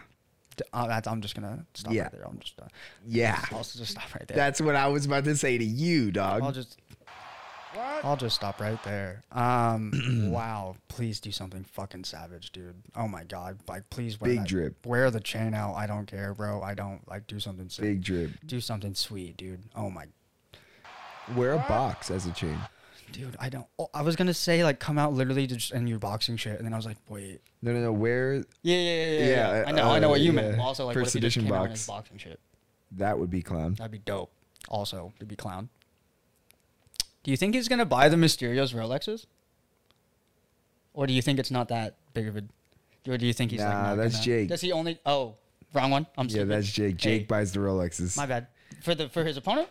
D- 0.58 0.64
Uh, 0.74 0.88
that's, 0.88 1.08
I'm 1.08 1.22
just 1.22 1.36
gonna 1.36 1.66
stop 1.74 1.94
Yeah. 1.94 2.04
right 2.04 2.12
there. 2.12 2.28
I'm 2.28 2.40
just 2.40 2.60
uh, 2.62 2.66
yeah. 3.06 3.44
I'll 3.52 3.64
just 3.64 3.86
stop 3.88 4.14
right 4.16 4.28
there. 4.28 4.38
That's 4.38 4.62
what 4.62 4.76
I 4.76 4.88
was 4.88 5.06
about 5.06 5.24
to 5.26 5.36
say 5.36 5.58
to 5.58 5.64
you, 5.64 6.06
I'll 6.08 6.40
dog. 6.40 6.54
just 6.54 6.78
I'll 8.04 8.18
just 8.18 8.36
stop 8.36 8.60
right 8.62 8.82
there. 8.84 9.24
Um 9.32 10.30
wow, 10.32 10.76
please 10.90 11.20
do 11.20 11.32
something 11.32 11.64
fucking 11.64 12.04
savage, 12.04 12.52
dude. 12.52 12.76
Oh 12.96 13.08
my 13.08 13.24
god. 13.24 13.58
Like 13.68 13.90
please 13.90 14.22
wear 14.22 14.30
Big 14.30 14.40
that- 14.40 14.48
drip. 14.48 14.86
Wear 14.86 15.10
the 15.10 15.20
chain 15.20 15.54
out. 15.56 15.74
I 15.74 15.88
don't 15.88 16.06
care, 16.06 16.34
bro. 16.36 16.62
I 16.62 16.76
don't 16.76 17.02
like 17.10 17.26
do 17.26 17.40
something 17.40 17.70
sick. 17.70 17.82
Big 17.84 18.04
drip. 18.04 18.32
Do 18.46 18.60
something 18.62 18.94
sweet, 18.94 19.38
dude. 19.38 19.64
Oh 19.76 19.90
my 19.90 20.06
Wear 21.36 21.54
a 21.54 21.58
box 21.58 22.12
as 22.12 22.26
a 22.28 22.32
chain. 22.32 22.58
Dude, 23.14 23.36
I 23.40 23.48
don't 23.50 23.66
oh, 23.80 23.90
I 23.94 24.02
was 24.02 24.18
gonna 24.18 24.34
say 24.34 24.64
like 24.66 24.80
come 24.80 24.98
out 25.00 25.14
literally 25.14 25.48
to 25.48 25.56
just 25.56 25.72
in 25.72 25.88
your 25.88 26.00
boxing 26.00 26.36
shit 26.36 26.58
and 26.58 26.66
then 26.66 26.74
I 26.74 26.76
was 26.76 26.86
like, 26.86 26.98
wait. 27.08 27.40
No, 27.62 27.72
no, 27.72 27.80
no. 27.82 27.94
Where 27.94 28.36
Yeah, 28.36 28.44
yeah, 28.64 28.76
yeah, 28.76 29.06
yeah. 29.06 29.20
Yeah, 29.20 29.26
yeah. 29.62 29.64
I 29.68 29.72
know, 29.72 29.90
I 29.90 30.00
know 30.00 30.08
uh, 30.08 30.12
what 30.12 30.20
you 30.22 30.34
meant. 30.34 30.58
yeah. 30.58 30.64
Also 30.64 30.86
like 30.86 30.94
First 30.96 31.06
what 31.06 31.08
if 31.08 31.14
he 31.14 31.20
just 31.28 31.38
edition 31.38 31.44
came 31.46 31.54
out 31.54 31.64
in 31.66 31.70
box. 31.72 31.88
boxing 31.88 32.18
shit? 32.18 32.40
that 32.98 33.18
would 33.18 33.30
be 33.30 33.42
clown. 33.42 33.76
That'd 33.76 33.92
be 33.92 33.98
dope. 34.00 34.32
Also, 34.70 35.14
to 35.20 35.26
be 35.26 35.36
clown. 35.36 35.70
Do 37.24 37.32
you 37.32 37.38
think 37.38 37.56
he's 37.56 37.68
gonna 37.68 37.86
buy 37.86 38.10
the 38.10 38.18
Mysterios 38.18 38.74
Rolexes? 38.76 39.26
Or 40.94 41.08
do 41.08 41.14
you 41.14 41.22
think 41.22 41.40
it's 41.40 41.52
not 41.52 41.70
that 41.70 41.96
big 42.14 42.28
of 42.28 42.38
a? 42.38 42.44
Or 43.10 43.18
do 43.18 43.26
you 43.26 43.34
think 43.34 43.52
he's 43.52 43.60
like? 43.62 43.70
Nah, 43.70 43.82
not 43.90 43.96
that's 43.98 44.16
gonna- 44.16 44.26
Jake. 44.26 44.50
Does 44.50 44.62
he 44.62 44.72
only? 44.72 45.00
Oh, 45.06 45.36
wrong 45.74 45.92
one. 45.92 46.06
I'm 46.18 46.26
Yeah, 46.28 46.32
stupid. 46.32 46.50
that's 46.50 46.72
Jake. 46.72 46.98
Jake 46.98 47.22
Hey, 47.22 47.26
buys 47.26 47.52
the 47.52 47.60
Rolexes. 47.60 48.16
My 48.18 48.26
bad. 48.26 48.48
For 48.82 48.94
the 48.96 49.10
for 49.10 49.24
his 49.24 49.38
opponent. 49.38 49.70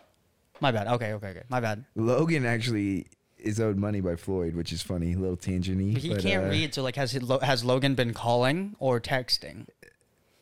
My 0.59 0.71
bad. 0.71 0.87
Okay, 0.87 1.13
okay, 1.13 1.27
okay. 1.29 1.43
My 1.49 1.59
bad. 1.59 1.85
Logan 1.95 2.45
actually 2.45 3.07
is 3.43 3.59
owed 3.59 3.77
money 3.77 4.01
by 4.01 4.15
Floyd, 4.15 4.55
which 4.55 4.71
is 4.71 4.81
funny. 4.81 5.13
A 5.13 5.17
little 5.17 5.37
tangent 5.37 5.93
But 5.93 6.01
he 6.01 6.15
can't 6.15 6.45
uh, 6.45 6.49
read. 6.49 6.73
So 6.73 6.81
like, 6.81 6.95
has 6.95 7.11
he, 7.11 7.19
Lo- 7.19 7.39
has 7.39 7.63
Logan 7.63 7.93
been 7.93 8.13
calling 8.13 8.75
or 8.79 8.99
texting? 8.99 9.67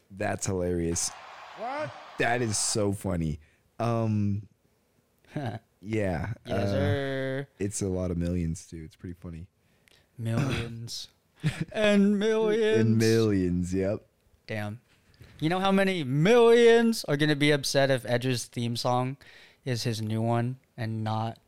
That's 0.09 0.45
hilarious. 0.45 1.11
What? 1.57 1.91
That 2.19 2.41
is 2.41 2.57
so 2.57 2.93
funny. 2.93 3.39
Um, 3.79 4.47
yes, 5.35 5.59
yeah. 5.81 6.33
uh, 6.47 6.65
sir. 6.65 7.47
it's 7.59 7.81
a 7.81 7.87
lot 7.87 8.11
of 8.11 8.17
millions 8.17 8.67
too. 8.67 8.81
It's 8.85 8.95
pretty 8.95 9.15
funny. 9.19 9.47
Millions 10.17 11.07
and 11.71 12.19
millions. 12.19 12.79
In 12.79 12.97
millions, 12.97 13.73
yep. 13.73 14.05
Damn. 14.45 14.79
You 15.39 15.49
know 15.49 15.59
how 15.59 15.71
many 15.71 16.03
millions 16.03 17.03
are 17.05 17.17
gonna 17.17 17.35
be 17.35 17.51
upset 17.51 17.89
if 17.89 18.05
Edge's 18.05 18.45
theme 18.45 18.75
song 18.75 19.17
is 19.65 19.83
his 19.83 20.01
new 20.01 20.21
one 20.21 20.57
and 20.77 21.03
not 21.03 21.39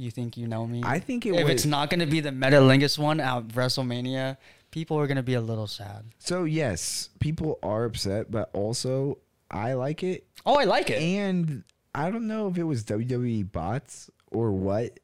you 0.00 0.10
think 0.10 0.36
you 0.36 0.46
know 0.46 0.66
me? 0.66 0.82
I 0.84 0.98
think 0.98 1.26
it 1.26 1.34
if 1.34 1.44
would- 1.44 1.52
it's 1.52 1.66
not 1.66 1.90
gonna 1.90 2.06
be 2.06 2.20
the 2.20 2.30
Metalingus 2.30 2.98
one 2.98 3.20
at 3.20 3.48
WrestleMania, 3.48 4.36
people 4.70 4.98
are 4.98 5.06
gonna 5.06 5.22
be 5.22 5.34
a 5.34 5.40
little 5.40 5.66
sad. 5.66 6.04
So 6.18 6.44
yes, 6.44 7.10
people 7.20 7.58
are 7.62 7.84
upset, 7.84 8.30
but 8.30 8.50
also 8.52 9.18
I 9.50 9.72
like 9.74 10.02
it. 10.02 10.26
Oh, 10.46 10.56
I 10.58 10.64
like 10.64 10.90
it. 10.90 11.02
And 11.02 11.64
I 11.94 12.10
don't 12.10 12.26
know 12.28 12.48
if 12.48 12.56
it 12.56 12.62
was 12.64 12.84
WWE 12.84 13.42
bots 13.50 14.10
or 14.30 14.52
what, 14.52 14.98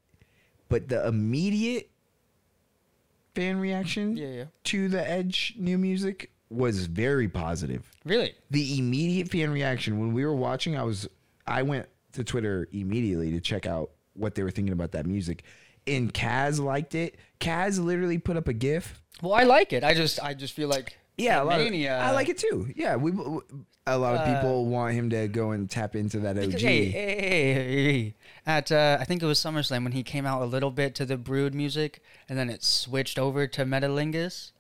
but 0.68 0.88
the 0.88 1.06
immediate 1.06 1.90
fan 3.34 3.58
reaction 3.58 4.16
Yeah, 4.16 4.28
yeah. 4.28 4.44
to 4.64 4.88
the 4.88 5.08
Edge 5.08 5.54
new 5.58 5.78
music 5.78 6.30
was 6.48 6.86
very 6.86 7.28
positive. 7.28 7.90
Really? 8.04 8.34
The 8.50 8.78
immediate 8.78 9.28
fan 9.28 9.50
reaction 9.50 9.98
when 9.98 10.12
we 10.12 10.24
were 10.24 10.34
watching, 10.34 10.76
I 10.76 10.84
was 10.84 11.08
I 11.46 11.62
went 11.62 11.86
to 12.12 12.24
Twitter 12.24 12.68
immediately 12.72 13.30
to 13.32 13.40
check 13.40 13.66
out 13.66 13.90
what 14.18 14.34
they 14.34 14.42
were 14.42 14.50
thinking 14.50 14.72
about 14.72 14.92
that 14.92 15.06
music. 15.06 15.42
And 15.86 16.12
Kaz 16.12 16.58
liked 16.58 16.94
it. 16.94 17.16
Kaz 17.40 17.82
literally 17.82 18.18
put 18.18 18.36
up 18.36 18.48
a 18.48 18.52
GIF 18.52 19.00
Well, 19.22 19.34
I 19.34 19.44
like 19.44 19.72
it. 19.72 19.84
I 19.84 19.94
just 19.94 20.22
I 20.22 20.34
just 20.34 20.54
feel 20.54 20.68
like 20.68 20.98
yeah, 21.16 21.42
a 21.42 21.44
lot 21.44 21.60
of, 21.60 21.64
Mania. 21.64 21.98
I 21.98 22.10
like 22.10 22.28
it 22.28 22.38
too. 22.38 22.68
Yeah, 22.76 22.96
we 22.96 23.12
a 23.86 23.96
lot 23.96 24.14
of 24.14 24.20
Uh, 24.20 24.34
people 24.34 24.66
want 24.66 24.94
him 24.94 25.10
to 25.10 25.28
go 25.28 25.52
and 25.52 25.70
tap 25.70 25.94
into 25.94 26.18
that 26.20 26.36
OG. 26.36 26.46
Because, 26.46 26.62
hey, 26.62 26.84
hey, 26.86 27.20
hey, 27.20 27.54
hey, 27.54 27.92
hey. 27.92 28.14
At 28.44 28.70
uh, 28.70 28.98
I 29.00 29.04
think 29.04 29.22
it 29.22 29.26
was 29.26 29.38
SummerSlam 29.38 29.84
when 29.84 29.92
he 29.92 30.02
came 30.02 30.26
out 30.26 30.42
a 30.42 30.44
little 30.44 30.70
bit 30.70 30.94
to 30.96 31.06
the 31.06 31.16
Brood 31.16 31.54
music, 31.54 32.02
and 32.28 32.38
then 32.38 32.50
it 32.50 32.62
switched 32.62 33.18
over 33.18 33.46
to 33.46 33.64
Metalingus. 33.64 34.52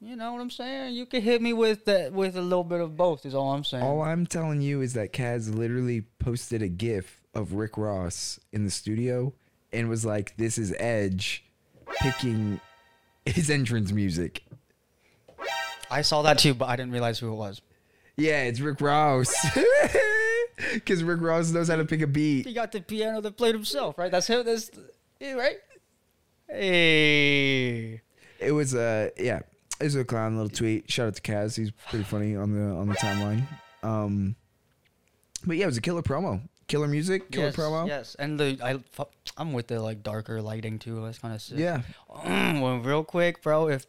You 0.00 0.16
know 0.16 0.32
what 0.32 0.40
I'm 0.40 0.50
saying? 0.50 0.94
You 0.94 1.06
could 1.06 1.22
hit 1.22 1.40
me 1.40 1.52
with 1.52 1.84
that 1.86 2.12
with 2.12 2.36
a 2.36 2.42
little 2.42 2.64
bit 2.64 2.80
of 2.80 2.96
both. 2.96 3.24
Is 3.26 3.34
all 3.34 3.52
I'm 3.52 3.64
saying. 3.64 3.82
All 3.82 4.02
I'm 4.02 4.26
telling 4.26 4.60
you 4.60 4.80
is 4.80 4.92
that 4.94 5.12
Kaz 5.12 5.54
literally 5.54 6.02
posted 6.18 6.62
a 6.62 6.68
GIF 6.68 7.22
of 7.34 7.54
Rick 7.54 7.76
Ross 7.76 8.38
in 8.52 8.64
the 8.64 8.70
studio 8.70 9.32
and 9.72 9.88
was 9.88 10.04
like, 10.04 10.36
"This 10.36 10.58
is 10.58 10.74
Edge 10.78 11.44
picking 12.00 12.60
his 13.26 13.50
entrance 13.50 13.92
music." 13.92 14.44
I 15.90 16.02
saw 16.02 16.22
that 16.22 16.38
too, 16.38 16.54
but 16.54 16.68
I 16.68 16.76
didn't 16.76 16.92
realize 16.92 17.18
who 17.18 17.30
it 17.32 17.36
was. 17.36 17.60
Yeah, 18.16 18.42
it's 18.44 18.60
Rick 18.60 18.80
Ross. 18.80 19.34
Because 20.72 21.02
Rick 21.02 21.20
Ross 21.20 21.50
knows 21.50 21.66
how 21.68 21.74
to 21.74 21.84
pick 21.84 22.00
a 22.00 22.06
beat. 22.06 22.46
He 22.46 22.54
got 22.54 22.70
the 22.70 22.80
piano 22.80 23.20
that 23.20 23.36
played 23.36 23.56
himself, 23.56 23.98
right? 23.98 24.10
That's 24.12 24.28
him. 24.28 24.44
That's 24.44 24.70
right. 25.20 25.56
Hey, 26.48 28.00
It 28.38 28.52
was 28.52 28.72
uh 28.74 29.10
yeah, 29.18 29.40
it 29.80 29.84
was 29.84 29.96
a 29.96 30.04
clown 30.04 30.36
little 30.36 30.48
tweet. 30.48 30.88
Shout 30.90 31.08
out 31.08 31.14
to 31.16 31.22
Kaz. 31.22 31.56
He's 31.56 31.72
pretty 31.90 32.04
funny 32.04 32.36
on 32.36 32.52
the 32.52 32.72
on 32.74 32.88
the 32.88 32.94
timeline. 32.94 33.42
Um, 33.82 34.36
but 35.44 35.56
yeah, 35.56 35.64
it 35.64 35.66
was 35.66 35.76
a 35.76 35.80
killer 35.80 36.02
promo, 36.02 36.40
killer 36.66 36.88
music, 36.88 37.30
killer 37.30 37.46
yes, 37.46 37.56
promo. 37.56 37.86
yes, 37.86 38.16
and 38.18 38.38
the 38.38 38.58
I 38.62 38.78
I'm 39.36 39.52
with 39.52 39.68
the 39.68 39.80
like 39.80 40.02
darker 40.02 40.40
lighting 40.42 40.78
too. 40.78 41.02
That's 41.04 41.18
kind 41.18 41.34
of 41.34 41.42
sick. 41.42 41.58
Yeah. 41.58 41.82
Mm, 42.10 42.60
well, 42.60 42.78
real 42.78 43.04
quick, 43.04 43.42
bro. 43.42 43.68
If 43.68 43.86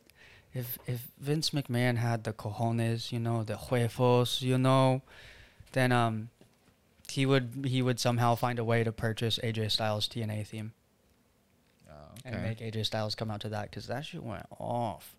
if 0.53 0.77
if 0.88 1.08
Vince 1.20 1.51
McMahon 1.51 1.98
had 1.98 2.24
the 2.24 2.34
cojones, 2.34 3.12
you 3.12 3.20
know, 3.20 3.44
the 3.44 3.58
huevos, 3.58 4.41
you 4.41 4.58
know, 4.58 5.01
then 5.74 5.91
um, 5.91 6.29
he 7.10 7.25
would 7.25 7.65
he 7.67 7.82
would 7.82 8.00
somehow 8.00 8.36
find 8.36 8.60
a 8.60 8.63
way 8.63 8.84
to 8.84 8.91
purchase 8.91 9.39
AJ 9.44 9.72
Styles 9.72 10.08
TNA 10.08 10.48
theme 10.48 10.74
and 12.25 12.41
make 12.41 12.60
AJ 12.60 12.86
Styles 12.86 13.15
come 13.15 13.29
out 13.29 13.41
to 13.41 13.50
that 13.50 13.70
because 13.70 13.88
that 13.88 14.05
shit 14.05 14.24
went 14.24 14.46
off, 14.60 15.15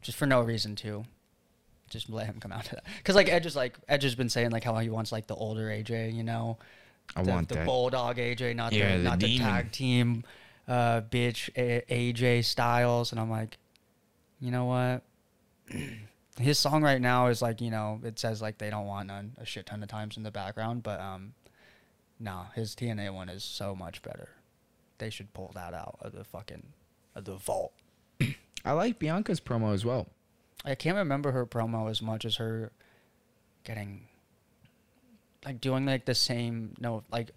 just 0.00 0.16
for 0.16 0.26
no 0.26 0.40
reason 0.40 0.76
too. 0.76 1.04
Just 1.90 2.08
let 2.08 2.26
him 2.26 2.40
come 2.40 2.52
out 2.52 2.64
to 2.66 2.76
that 2.76 2.84
because 2.98 3.14
like 3.16 3.28
Edge 3.28 3.44
is 3.46 3.54
like 3.56 3.76
Edge 3.88 4.04
has 4.04 4.14
been 4.14 4.28
saying 4.30 4.50
like 4.50 4.64
how 4.64 4.78
he 4.78 4.88
wants 4.88 5.12
like 5.12 5.26
the 5.26 5.34
older 5.34 5.66
AJ, 5.68 6.14
you 6.14 6.22
know, 6.22 6.56
I 7.14 7.22
the, 7.22 7.30
want 7.30 7.48
the 7.48 7.56
that. 7.56 7.66
bulldog 7.66 8.16
AJ, 8.16 8.56
not 8.56 8.72
Yeah, 8.72 8.92
the, 8.92 8.98
the 8.98 9.04
not 9.04 9.20
the 9.20 9.26
demon. 9.26 9.46
tag 9.46 9.72
team 9.72 10.24
uh, 10.68 11.00
bitch 11.02 11.50
A- 11.56 11.84
AJ 12.12 12.44
Styles, 12.44 13.10
and 13.12 13.20
I'm 13.20 13.28
like, 13.30 13.58
you 14.40 14.50
know 14.50 14.64
what? 14.66 15.02
His 16.38 16.58
song 16.58 16.82
right 16.82 17.00
now 17.00 17.26
is 17.26 17.42
like 17.42 17.60
you 17.60 17.70
know 17.70 18.00
it 18.04 18.18
says 18.18 18.40
like 18.40 18.56
they 18.58 18.70
don't 18.70 18.86
want 18.86 19.08
none 19.08 19.32
a 19.36 19.44
shit 19.44 19.66
ton 19.66 19.82
of 19.82 19.88
times 19.88 20.16
in 20.16 20.22
the 20.22 20.30
background, 20.30 20.82
but 20.82 20.98
um, 21.00 21.34
nah, 22.18 22.44
his 22.54 22.74
TNA 22.74 23.12
one 23.12 23.28
is 23.28 23.44
so 23.44 23.74
much 23.74 24.00
better. 24.00 24.28
They 24.98 25.10
should 25.10 25.32
pull 25.34 25.50
that 25.54 25.74
out 25.74 25.96
of 26.00 26.12
the 26.12 26.24
fucking 26.24 26.68
of 27.14 27.24
the 27.24 27.34
vault. 27.34 27.72
I 28.64 28.72
like 28.72 28.98
Bianca's 28.98 29.40
promo 29.40 29.74
as 29.74 29.84
well. 29.84 30.06
I 30.64 30.74
can't 30.74 30.96
remember 30.96 31.32
her 31.32 31.46
promo 31.46 31.90
as 31.90 32.02
much 32.02 32.24
as 32.24 32.36
her 32.36 32.72
getting 33.64 34.06
like 35.44 35.60
doing 35.60 35.86
like 35.86 36.04
the 36.04 36.14
same 36.14 36.74
no 36.80 37.02
like 37.10 37.30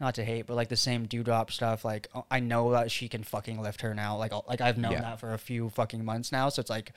not 0.00 0.14
to 0.14 0.24
hate 0.24 0.46
but 0.46 0.54
like 0.54 0.68
the 0.68 0.76
same 0.76 1.06
Doudrop 1.06 1.50
stuff 1.50 1.84
like 1.84 2.08
uh, 2.14 2.22
I 2.30 2.40
know 2.40 2.70
that 2.72 2.90
she 2.90 3.08
can 3.08 3.22
fucking 3.22 3.60
lift 3.60 3.80
her 3.82 3.94
now 3.94 4.16
like 4.16 4.32
like 4.48 4.60
I've 4.60 4.78
known 4.78 4.92
Yeah. 4.92 5.00
that 5.02 5.20
for 5.20 5.32
a 5.34 5.38
few 5.38 5.68
fucking 5.70 6.04
months 6.04 6.32
now 6.32 6.48
so 6.48 6.60
it's 6.60 6.70
like 6.70 6.92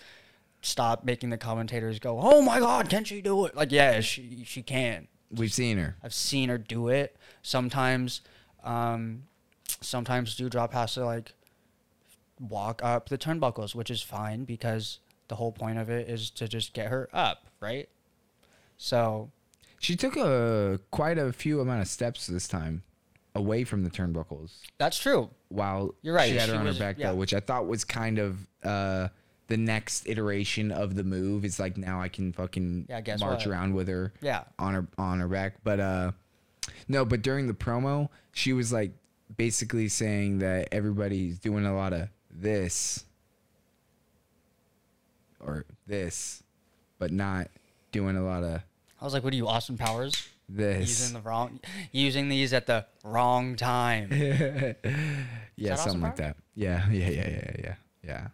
stop 0.62 1.04
making 1.06 1.30
the 1.30 1.38
commentators 1.38 2.00
go 2.00 2.20
oh 2.22 2.42
my 2.42 2.60
god 2.60 2.90
can 2.90 3.04
she 3.06 3.22
do 3.22 3.46
it 3.46 3.56
like 3.56 3.72
yeah 3.72 4.00
she 4.02 4.44
she 4.46 4.62
can 4.62 5.08
We've 5.32 5.54
seen 5.54 5.78
her. 5.78 5.96
I've 6.04 6.14
seen 6.16 6.50
her 6.50 6.58
do 6.58 6.88
it. 6.88 7.16
Sometimes, 7.44 8.22
um, 8.64 9.26
sometimes 9.80 10.36
Doudrop 10.36 10.72
has 10.74 10.96
to 10.96 11.06
like 11.06 11.34
walk 12.40 12.82
up 12.84 13.10
the 13.10 13.18
turnbuckles, 13.20 13.76
which 13.76 13.92
is 13.92 14.02
fine 14.02 14.44
because 14.46 14.98
the 15.30 15.36
whole 15.36 15.52
point 15.54 15.78
of 15.80 15.90
it 15.90 16.10
is 16.10 16.30
to 16.32 16.48
just 16.48 16.74
get 16.74 16.88
her 16.90 17.08
up, 17.14 17.46
right? 17.62 17.88
So 18.78 19.30
She 19.80 19.96
took 19.96 20.18
a 20.18 20.80
quite 20.92 21.18
a 21.18 21.32
few 21.32 21.62
amount 21.62 21.82
of 21.82 21.88
steps 21.88 22.28
this 22.28 22.48
time 22.48 22.84
away 23.36 23.64
from 23.64 23.84
the 23.84 23.90
turnbuckles 23.90 24.52
that's 24.80 24.98
true. 24.98 25.30
while 25.50 25.94
You're 26.02 26.16
right, 26.16 26.30
she 26.30 26.36
had 26.36 26.46
she 26.50 26.52
her 26.54 26.60
on 26.60 26.66
was- 26.66 26.78
her 26.78 26.84
back 26.84 26.98
yeah. 26.98 27.12
though, 27.12 27.16
which 27.16 27.34
I 27.34 27.40
thought 27.40 27.68
was 27.68 27.84
kind 27.86 28.20
of 28.20 28.48
uh 28.64 29.08
the 29.48 29.58
next 29.58 30.08
iteration 30.08 30.72
of 30.72 30.94
the 30.96 31.04
move. 31.04 31.44
It's 31.44 31.60
like 31.60 31.76
now 31.78 32.00
I 32.02 32.08
can 32.08 32.32
fucking 32.34 32.86
Yeah, 32.88 33.02
march 33.20 33.46
what? 33.46 33.48
around 33.48 33.74
with 33.74 33.88
her 33.88 34.14
Yeah. 34.22 34.44
on 34.60 34.74
her 34.76 34.88
on 34.98 35.20
her 35.20 35.28
back. 35.28 35.56
But 35.64 35.80
uh 35.80 36.12
no, 36.88 37.06
but 37.06 37.22
during 37.22 37.48
the 37.48 37.54
promo, 37.54 38.10
she 38.32 38.54
was 38.54 38.72
like 38.74 38.92
basically 39.38 39.88
saying 39.90 40.40
that 40.40 40.70
everybody's 40.72 41.40
doing 41.40 41.66
a 41.66 41.76
lot 41.76 41.94
of 41.94 42.10
this 42.32 43.06
or 45.40 45.66
this, 45.88 46.44
but 46.98 47.12
not 47.12 47.48
doing 47.92 48.16
a 48.18 48.24
lot 48.24 48.44
of 48.44 48.62
I 49.02 49.06
was 49.06 49.14
like, 49.14 49.24
"What 49.24 49.34
are 49.34 49.38
you, 49.38 49.48
Austin 49.48 49.78
Powers? 49.78 50.28
this. 50.52 50.90
Using 50.90 51.14
the 51.14 51.22
wrong, 51.22 51.60
using 51.92 52.28
these 52.28 52.54
at 52.54 52.66
the 52.66 52.86
wrong 53.04 53.56
time." 53.56 54.10
yeah, 54.12 54.74
something 54.84 55.72
Austin 55.72 56.02
like 56.02 56.16
that. 56.18 56.38
Yeah, 56.56 56.90
yeah, 56.90 57.10
yeah, 57.10 57.30
yeah, 57.30 57.56
yeah, 57.64 58.28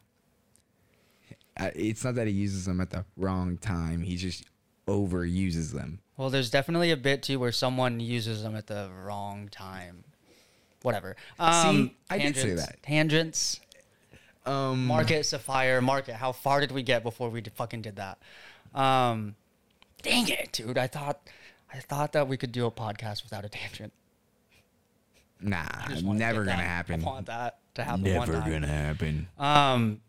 yeah. 1.57 1.69
It's 1.75 2.03
not 2.03 2.15
that 2.15 2.25
he 2.25 2.33
uses 2.33 2.65
them 2.65 2.81
at 2.81 2.89
the 2.89 3.05
wrong 3.15 3.57
time. 3.57 4.01
He 4.01 4.17
just 4.17 4.45
overuses 4.88 5.74
them. 5.74 6.00
Well, 6.17 6.31
there's 6.31 6.50
definitely 6.50 6.89
a 6.91 6.97
bit 6.97 7.21
too 7.21 7.38
where 7.39 7.51
someone 7.51 8.00
uses 8.00 8.41
them 8.41 8.55
at 8.55 8.65
the 8.65 8.89
wrong 9.03 9.50
time. 9.50 10.05
Whatever. 10.81 11.15
Um, 11.39 11.91
I 12.09 12.17
did 12.17 12.35
say 12.35 12.41
tangents- 12.41 12.65
that. 12.65 12.83
Tangents. 12.83 13.59
Um, 14.45 14.85
Market, 14.85 15.25
Sapphire, 15.25 15.81
Market. 15.81 16.15
How 16.15 16.31
far 16.31 16.59
did 16.61 16.71
we 16.71 16.83
get 16.83 17.03
before 17.03 17.29
we 17.29 17.41
d- 17.41 17.51
fucking 17.55 17.81
did 17.81 17.95
that? 17.95 18.19
Um, 18.73 19.35
dang 20.03 20.27
it, 20.29 20.51
dude! 20.51 20.77
I 20.77 20.87
thought, 20.87 21.19
I 21.73 21.79
thought 21.79 22.13
that 22.13 22.27
we 22.27 22.37
could 22.37 22.51
do 22.51 22.65
a 22.65 22.71
podcast 22.71 23.23
without 23.23 23.43
a 23.45 23.49
tangent. 23.49 23.93
nah, 25.41 25.65
I 25.69 25.99
wanna 26.03 26.19
never 26.19 26.43
gonna 26.45 26.57
that. 26.57 26.63
happen. 26.63 27.01
I 27.01 27.05
want 27.05 27.25
that 27.27 27.57
to 27.75 27.83
happen 27.83 28.01
one 28.03 28.13
Never 28.13 28.33
time. 28.39 28.51
gonna 28.51 28.67
happen. 28.67 29.27
Um. 29.37 30.01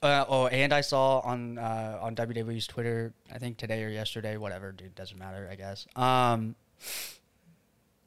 Uh, 0.00 0.24
oh, 0.28 0.46
and 0.46 0.72
I 0.72 0.80
saw 0.82 1.18
on 1.20 1.58
uh, 1.58 1.98
on 2.00 2.14
WWE's 2.14 2.68
Twitter, 2.68 3.12
I 3.34 3.38
think 3.38 3.56
today 3.56 3.82
or 3.82 3.88
yesterday, 3.88 4.36
whatever, 4.36 4.70
dude, 4.70 4.94
doesn't 4.94 5.18
matter, 5.18 5.48
I 5.50 5.56
guess. 5.56 5.86
Um, 5.96 6.54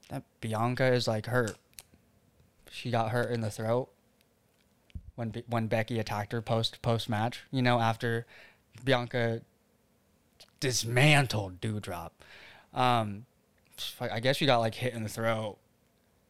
that 0.10 0.24
Bianca 0.40 0.86
is 0.94 1.08
like 1.08 1.26
hurt. 1.26 1.58
She 2.70 2.92
got 2.92 3.10
hurt 3.10 3.32
in 3.32 3.42
the 3.42 3.50
throat 3.52 3.90
when 5.22 5.44
when 5.48 5.68
Becky 5.68 6.00
attacked 6.00 6.32
her 6.32 6.42
post 6.42 6.82
post 6.82 7.08
match. 7.08 7.44
You 7.52 7.62
know, 7.62 7.80
after 7.80 8.26
Bianca 8.84 9.42
dismantled 10.60 11.62
Doudrop. 11.62 12.10
Um, 12.74 13.26
I 14.00 14.20
guess 14.20 14.38
she 14.38 14.46
got 14.48 14.58
like 14.58 14.76
hit 14.76 14.94
in 14.94 15.04
the 15.04 15.10
throat. 15.10 15.58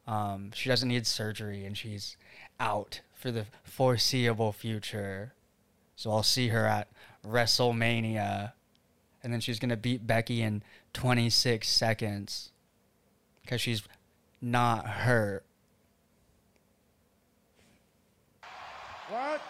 Um, 0.08 0.52
she 0.54 0.68
doesn't 0.68 0.90
need 0.90 1.08
surgery 1.08 1.66
and 1.66 1.78
she's 1.78 2.18
out 2.60 3.00
for 3.14 3.32
the 3.32 3.46
foreseeable 3.64 4.52
future. 4.52 5.34
So 5.96 6.12
I'll 6.12 6.24
see 6.24 6.50
her 6.50 6.66
at 6.66 6.90
WrestleMania. 7.26 8.54
And 9.24 9.32
then 9.32 9.40
she's 9.40 9.60
to 9.70 9.78
beat 9.78 10.06
Becky 10.08 10.42
in 10.42 10.64
26 10.94 11.70
seconds 11.70 12.52
because 13.44 13.62
she's 13.62 13.84
not 14.42 14.88
hurt. 14.88 15.46
What? 19.12 19.42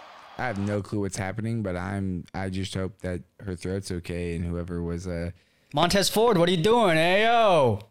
I 0.41 0.47
have 0.47 0.57
no 0.57 0.81
clue 0.81 1.01
what's 1.01 1.17
happening, 1.17 1.61
but 1.61 1.75
I'm 1.75 2.25
I 2.33 2.49
just 2.49 2.73
hope 2.73 2.99
that 3.01 3.21
her 3.41 3.55
throat's 3.55 3.91
okay 3.91 4.35
and 4.35 4.43
whoever 4.43 4.81
was 4.81 5.05
uh 5.05 5.31
Montez 5.71 6.09
Ford, 6.09 6.37
what 6.37 6.49
are 6.49 6.51
you 6.51 6.63
doing? 6.63 6.97
Ayo. 6.97 7.83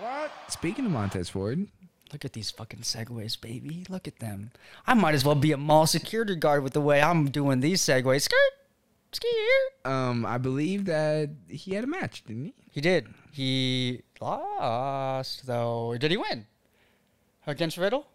What? 0.00 0.32
speaking 0.48 0.84
of 0.84 0.90
Montez 0.90 1.28
Ford. 1.28 1.68
Look 2.12 2.24
at 2.24 2.32
these 2.32 2.50
fucking 2.50 2.80
segways, 2.80 3.40
baby. 3.40 3.86
Look 3.88 4.08
at 4.08 4.18
them. 4.18 4.50
I 4.84 4.94
might 4.94 5.14
as 5.14 5.24
well 5.24 5.36
be 5.36 5.52
a 5.52 5.56
mall 5.56 5.86
security 5.86 6.34
guard 6.34 6.64
with 6.64 6.72
the 6.72 6.80
way 6.80 7.00
I'm 7.00 7.30
doing 7.30 7.60
these 7.60 7.80
segways. 7.80 8.22
Skirt, 8.22 8.52
skirt. 9.12 9.90
Um, 9.90 10.26
I 10.26 10.38
believe 10.38 10.86
that 10.86 11.30
he 11.48 11.74
had 11.74 11.84
a 11.84 11.86
match, 11.86 12.24
didn't 12.24 12.46
he? 12.46 12.54
He 12.68 12.80
did. 12.80 13.06
He 13.30 14.02
lost 14.20 15.46
though. 15.46 15.96
Did 15.98 16.10
he 16.10 16.16
win 16.16 16.46
against 17.46 17.78
Riddle? 17.78 18.08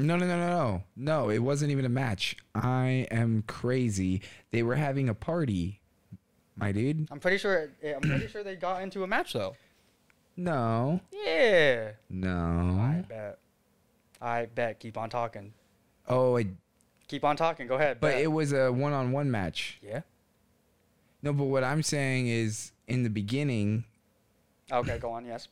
No, 0.00 0.16
no, 0.16 0.26
no, 0.26 0.38
no, 0.38 0.48
no. 0.48 0.82
No, 0.96 1.30
it 1.30 1.38
wasn't 1.38 1.70
even 1.70 1.84
a 1.84 1.88
match. 1.90 2.36
I 2.54 3.06
am 3.10 3.42
crazy. 3.46 4.22
They 4.50 4.62
were 4.62 4.74
having 4.76 5.08
a 5.08 5.14
party, 5.14 5.80
my 6.56 6.72
dude. 6.72 7.08
I'm 7.10 7.20
pretty 7.20 7.38
sure. 7.38 7.70
I'm 7.84 8.00
pretty 8.00 8.28
sure 8.28 8.42
they 8.42 8.56
got 8.56 8.82
into 8.82 9.02
a 9.04 9.06
match 9.06 9.32
though. 9.32 9.54
No, 10.36 11.00
Yeah. 11.12 11.92
No. 12.08 12.78
I 12.80 13.04
bet. 13.06 13.38
I 14.22 14.46
bet. 14.46 14.80
Keep 14.80 14.96
on 14.96 15.10
talking. 15.10 15.52
Oh, 16.08 16.36
it, 16.36 16.46
Keep 17.08 17.24
on 17.24 17.36
talking. 17.36 17.66
Go 17.66 17.74
ahead. 17.74 17.98
but 18.00 18.12
bet. 18.12 18.22
it 18.22 18.28
was 18.28 18.52
a 18.52 18.70
one-on-one 18.72 19.30
match. 19.30 19.78
yeah. 19.82 20.00
No, 21.22 21.32
but 21.34 21.44
what 21.44 21.62
I'm 21.64 21.82
saying 21.82 22.28
is, 22.28 22.72
in 22.88 23.02
the 23.02 23.10
beginning, 23.10 23.84
Okay, 24.72 24.98
go 24.98 25.10
on. 25.10 25.26
Yes. 25.26 25.48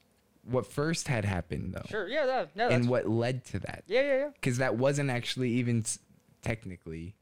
What 0.48 0.66
first 0.66 1.08
had 1.08 1.24
happened 1.24 1.74
though, 1.74 1.82
Sure. 1.88 2.08
Yeah. 2.08 2.26
That. 2.26 2.50
Yeah. 2.54 2.68
That's, 2.68 2.74
and 2.74 2.88
what 2.88 3.08
led 3.08 3.44
to 3.46 3.58
that, 3.60 3.84
yeah. 3.86 4.00
Yeah. 4.02 4.16
Yeah. 4.18 4.28
because 4.34 4.58
that 4.58 4.76
wasn't 4.76 5.10
actually 5.10 5.50
even 5.52 5.80
s- 5.80 5.98
technically, 6.42 7.14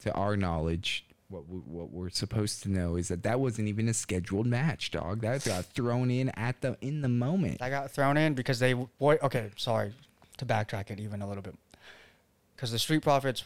to 0.00 0.12
our 0.12 0.36
knowledge, 0.36 1.04
what 1.28 1.48
we, 1.48 1.58
what 1.58 1.90
we're 1.90 2.10
supposed 2.10 2.62
to 2.62 2.70
know 2.70 2.96
is 2.96 3.08
that 3.08 3.22
that 3.24 3.40
wasn't 3.40 3.66
even 3.68 3.88
a 3.88 3.94
scheduled 3.94 4.46
match, 4.46 4.90
dog. 4.92 5.22
That 5.22 5.44
got 5.44 5.64
thrown 5.66 6.10
in 6.10 6.28
at 6.30 6.60
the 6.60 6.76
in 6.80 7.00
the 7.00 7.08
moment. 7.08 7.60
I 7.62 7.70
got 7.70 7.90
thrown 7.90 8.16
in 8.16 8.34
because 8.34 8.58
they. 8.60 8.74
Boy, 8.74 9.18
okay, 9.22 9.50
sorry 9.56 9.92
to 10.38 10.44
backtrack 10.46 10.90
it 10.90 11.00
even 11.00 11.22
a 11.22 11.26
little 11.28 11.42
bit. 11.42 11.56
Because 12.54 12.70
the 12.70 12.78
Street 12.78 13.02
Profits, 13.02 13.44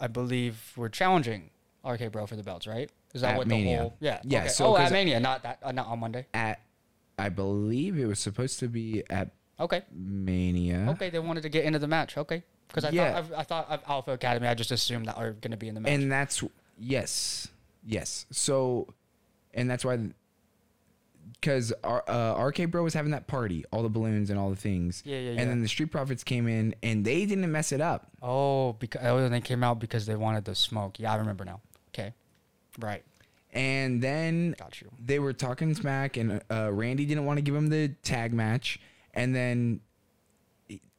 I 0.00 0.08
believe, 0.08 0.72
were 0.76 0.88
challenging 0.88 1.50
RK 1.88 2.12
Bro 2.12 2.26
for 2.26 2.36
the 2.36 2.42
belts, 2.42 2.66
right? 2.66 2.90
Is 3.14 3.22
that 3.22 3.32
At 3.32 3.38
what 3.38 3.46
Mania. 3.46 3.76
the 3.76 3.82
whole? 3.82 3.96
Yeah. 4.00 4.20
Yeah, 4.24 4.38
Okay. 4.40 4.48
so 4.48 4.66
oh, 4.66 4.76
'cause- 4.76 4.86
at 4.88 4.92
Mania, 4.92 5.18
not 5.20 5.42
that, 5.42 5.58
uh, 5.62 5.72
not 5.72 5.86
on 5.88 5.98
Monday. 6.00 6.26
At, 6.34 6.60
I 7.20 7.28
believe 7.28 7.98
it 7.98 8.06
was 8.06 8.18
supposed 8.18 8.58
to 8.60 8.68
be 8.68 9.02
at 9.10 9.30
Okay. 9.58 9.82
Mania. 9.92 10.86
Okay, 10.90 11.10
they 11.10 11.18
wanted 11.18 11.42
to 11.42 11.48
get 11.50 11.64
into 11.64 11.78
the 11.78 11.86
match. 11.88 12.16
Okay. 12.16 12.42
Because 12.68 12.84
I 12.84 12.90
Yeah. 12.90 13.20
thought 13.22 13.32
I, 13.36 13.40
I 13.40 13.42
thought 13.44 13.68
of 13.70 13.80
Alpha 13.86 14.12
Academy, 14.12 14.46
I 14.48 14.54
just 14.54 14.70
assumed 14.70 15.06
that 15.06 15.16
are 15.18 15.32
going 15.32 15.50
to 15.50 15.56
be 15.56 15.68
in 15.68 15.74
the 15.74 15.80
match. 15.80 15.92
And 15.92 16.10
that's 16.10 16.42
yes, 16.78 17.48
yes. 17.84 18.26
So, 18.30 18.94
and 19.52 19.68
that's 19.70 19.84
why, 19.84 19.98
because 21.40 21.72
our 21.84 22.02
uh, 22.08 22.42
RK 22.42 22.70
Bro 22.70 22.84
was 22.84 22.94
having 22.94 23.10
that 23.12 23.26
party, 23.26 23.64
all 23.72 23.82
the 23.82 23.88
balloons 23.88 24.30
and 24.30 24.38
all 24.38 24.50
the 24.50 24.56
things. 24.56 25.02
Yeah, 25.04 25.18
yeah, 25.18 25.30
And 25.30 25.38
yeah. 25.40 25.44
then 25.46 25.62
the 25.62 25.68
Street 25.68 25.90
Profits 25.90 26.24
came 26.24 26.48
in, 26.48 26.74
and 26.82 27.04
they 27.04 27.26
didn't 27.26 27.50
mess 27.50 27.72
it 27.72 27.80
up. 27.80 28.08
oh, 28.22 28.74
because 28.74 29.02
oh, 29.04 29.28
they 29.28 29.40
came 29.40 29.62
out 29.62 29.78
because 29.78 30.06
they 30.06 30.16
wanted 30.16 30.44
the 30.44 30.54
smoke. 30.54 30.98
Yeah, 30.98 31.12
I 31.12 31.16
remember 31.16 31.44
now. 31.44 31.60
Okay. 31.92 32.14
Right. 32.78 33.02
And 33.52 34.00
then 34.00 34.54
Got 34.58 34.80
you. 34.80 34.90
they 35.04 35.18
were 35.18 35.32
talking 35.32 35.74
smack, 35.74 36.16
and 36.16 36.40
uh, 36.50 36.70
Randy 36.72 37.04
didn't 37.04 37.24
want 37.24 37.38
to 37.38 37.42
give 37.42 37.54
him 37.54 37.68
the 37.68 37.88
tag 38.02 38.32
match, 38.32 38.78
and 39.14 39.34
then. 39.34 39.80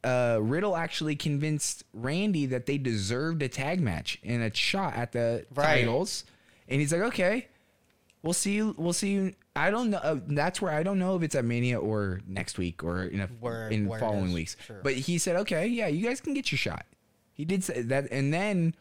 Uh, 0.03 0.39
Riddle 0.41 0.75
actually 0.75 1.15
convinced 1.15 1.84
Randy 1.93 2.48
that 2.48 2.65
they 2.65 2.79
deserved 2.79 3.43
a 3.43 3.48
tag 3.48 3.79
match 3.79 4.17
and 4.24 4.41
a 4.41 4.51
shot 4.51 4.96
at 4.96 5.12
the 5.12 5.46
Right. 5.53 5.81
titles, 5.81 6.25
and 6.67 6.81
he's 6.81 6.91
like, 6.91 7.03
"Okay, 7.03 7.48
we'll 8.24 8.34
see 8.34 8.53
you. 8.55 8.74
We'll 8.79 8.93
see 8.93 9.12
you." 9.12 9.34
I 9.55 9.70
don't 9.70 9.91
know. 9.91 10.00
Uh, 10.00 10.20
that's 10.25 10.60
where 10.60 10.72
I 10.74 10.81
don't 10.81 10.98
know 10.98 11.15
if 11.17 11.22
it's 11.22 11.36
at 11.36 11.46
Mania 11.46 11.79
or 11.79 12.20
next 12.25 12.58
week 12.58 12.84
or 12.84 13.03
in 13.03 13.20
a, 13.22 13.27
Where- 13.27 13.70
in 13.70 13.86
where 13.86 14.00
it 14.00 14.01
following 14.01 14.29
is, 14.29 14.34
weeks. 14.34 14.58
sure. 14.65 14.79
But 14.81 14.96
he 14.96 15.20
said, 15.20 15.35
"Okay, 15.35 15.68
yeah, 15.68 15.85
you 15.85 16.03
guys 16.07 16.20
can 16.20 16.33
get 16.33 16.51
your 16.51 16.57
shot." 16.57 16.87
He 17.33 17.46
did 17.46 17.64
say 17.64 17.83
that, 17.83 18.11
and 18.11 18.33
then 18.33 18.74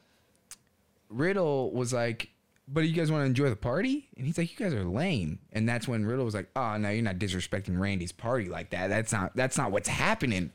Riddle 1.11 1.70
was 1.72 1.92
like, 1.92 2.30
"But 2.72 2.80
you 2.80 2.92
guys 2.92 3.11
want 3.11 3.22
to 3.22 3.26
enjoy 3.26 3.50
the 3.50 3.56
party?" 3.56 4.09
And 4.16 4.26
he's 4.26 4.38
like, 4.38 4.50
"You 4.50 4.56
guys 4.56 4.74
are 4.74 4.85
lame." 4.85 5.40
And 5.52 5.68
that's 5.68 5.88
when 5.88 6.04
Riddle 6.04 6.24
was 6.24 6.35
like, 6.35 6.48
"Oh 6.54 6.76
no, 6.76 6.90
you're 6.90 7.02
not 7.02 7.16
disrespecting 7.16 7.78
Randy's 7.78 8.12
party 8.12 8.48
like 8.48 8.70
that. 8.70 8.88
That's 8.88 9.12
not 9.12 9.35
that's 9.35 9.59
not 9.59 9.72
what's 9.72 9.88
happening." 9.88 10.52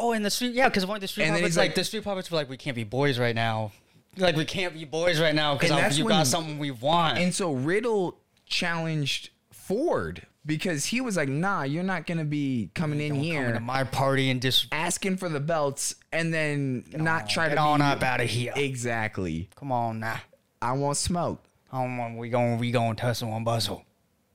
Oh, 0.00 0.12
and 0.12 0.24
the 0.24 0.30
street, 0.30 0.54
yeah, 0.54 0.68
because 0.68 0.86
one 0.86 0.96
of 0.96 1.02
the 1.02 1.08
street 1.08 1.24
And 1.24 1.36
then 1.36 1.42
like, 1.42 1.56
like- 1.56 1.74
the 1.74 1.84
street 1.84 2.02
profits 2.02 2.30
were 2.30 2.38
like, 2.38 2.48
we 2.48 2.56
can't 2.56 2.74
be 2.74 2.84
boys 2.84 3.18
right 3.18 3.34
now. 3.34 3.72
Like 4.16 4.34
we 4.34 4.46
can't 4.46 4.72
be 4.74 4.84
boys 4.84 5.20
right 5.20 5.34
now 5.34 5.56
because 5.56 5.98
you 5.98 6.08
got 6.08 6.26
something 6.26 6.58
we 6.58 6.70
want. 6.70 7.18
And 7.18 7.34
so 7.34 7.52
Riddle 7.52 8.18
challenged 8.46 9.30
Ford 9.52 10.26
because 10.46 10.86
he 10.86 11.00
was 11.00 11.16
like, 11.16 11.28
"Nah, 11.28 11.62
you're 11.64 11.82
not 11.82 12.06
gonna 12.06 12.24
be 12.24 12.70
coming 12.74 13.00
in 13.00 13.14
Don't 13.14 13.22
here." 13.22 13.40
come 13.42 13.48
into 13.54 13.60
my 13.60 13.84
party 13.84 14.30
and 14.30 14.40
just 14.42 14.66
asking 14.72 15.16
for 15.18 15.28
the 15.28 15.40
belts 15.40 15.94
and 16.12 16.32
then 16.32 16.84
not 16.92 17.28
try 17.28 17.48
get 17.48 17.56
to 17.56 17.60
on 17.60 17.80
be 17.80 17.84
up 17.84 18.02
out 18.02 18.20
of 18.20 18.28
here. 18.28 18.52
exactly. 18.56 19.48
come 19.56 19.70
on 19.72 20.00
now. 20.00 20.20
I 20.62 20.72
want 20.72 20.96
smoke, 20.98 21.42
Come 21.70 22.00
on, 22.00 22.16
we 22.16 22.28
going 22.30 22.58
we 22.58 22.70
going 22.70 22.96
to 22.96 23.00
tussle 23.02 23.34
and 23.34 23.44
bustle. 23.44 23.84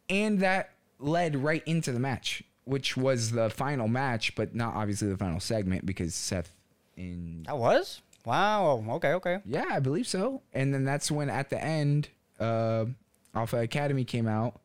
and 0.10 0.40
that 0.40 0.72
led 1.00 1.36
right 1.36 1.62
into 1.66 1.92
the 1.92 2.00
match, 2.00 2.42
which 2.64 2.96
was 2.96 3.32
the 3.32 3.50
final 3.50 3.88
match, 3.88 4.34
but 4.36 4.56
not 4.56 4.74
obviously 4.76 5.08
the 5.10 5.18
final 5.18 5.40
segment 5.40 5.86
because 5.86 6.16
Seth 6.16 6.52
in 6.98 7.44
That 7.44 7.58
was 7.58 8.02
wow. 8.26 8.84
Okay, 8.92 9.14
okay. 9.14 9.40
yeah, 9.46 9.66
I 9.70 9.80
believe 9.80 10.08
so. 10.08 10.42
And 10.54 10.74
then 10.74 10.84
that's 10.86 11.12
when 11.12 11.30
at 11.30 11.50
the 11.50 11.62
end, 11.64 12.10
uh, 12.40 12.86
Alpha 13.36 13.58
Academy 13.58 14.04
came 14.06 14.28
out, 14.28 14.60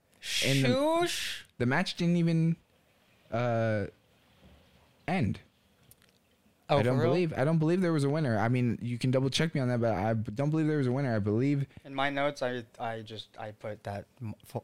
and 0.44 0.64
the, 0.64 1.12
the 1.58 1.66
match 1.66 1.96
didn't 1.96 2.16
even 2.16 2.56
uh, 3.32 3.86
end. 5.06 5.40
Oh, 6.68 6.78
I 6.78 6.82
don't 6.82 6.98
believe 6.98 7.32
I 7.36 7.44
don't 7.44 7.58
believe 7.58 7.80
there 7.80 7.92
was 7.92 8.04
a 8.04 8.10
winner. 8.10 8.38
I 8.38 8.48
mean, 8.48 8.78
you 8.80 8.96
can 8.96 9.10
double 9.10 9.28
check 9.28 9.54
me 9.54 9.60
on 9.60 9.68
that, 9.68 9.80
but 9.80 9.92
I 9.92 10.14
don't 10.14 10.50
believe 10.50 10.68
there 10.68 10.78
was 10.78 10.86
a 10.86 10.92
winner. 10.92 11.14
I 11.14 11.18
believe 11.18 11.66
In 11.84 11.94
my 11.94 12.10
notes, 12.10 12.42
I 12.42 12.62
I 12.78 13.00
just 13.00 13.28
I 13.38 13.50
put 13.50 13.82
that 13.84 14.06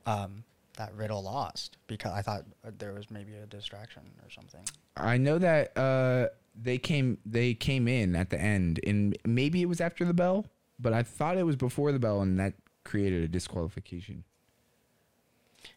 um 0.06 0.44
that 0.76 0.94
Riddle 0.94 1.22
lost 1.22 1.78
because 1.86 2.12
I 2.12 2.22
thought 2.22 2.44
there 2.78 2.92
was 2.92 3.10
maybe 3.10 3.34
a 3.34 3.46
distraction 3.46 4.02
or 4.22 4.30
something. 4.30 4.60
I 4.96 5.16
know 5.16 5.38
that 5.38 5.76
uh, 5.76 6.28
they 6.54 6.78
came 6.78 7.18
they 7.26 7.54
came 7.54 7.88
in 7.88 8.14
at 8.14 8.30
the 8.30 8.40
end, 8.40 8.78
and 8.86 9.18
maybe 9.24 9.62
it 9.62 9.66
was 9.66 9.80
after 9.80 10.04
the 10.04 10.14
bell, 10.14 10.46
but 10.78 10.92
I 10.92 11.02
thought 11.02 11.36
it 11.38 11.44
was 11.44 11.56
before 11.56 11.90
the 11.90 11.98
bell, 11.98 12.20
and 12.20 12.38
that 12.38 12.54
created 12.84 13.24
a 13.24 13.28
disqualification. 13.28 14.24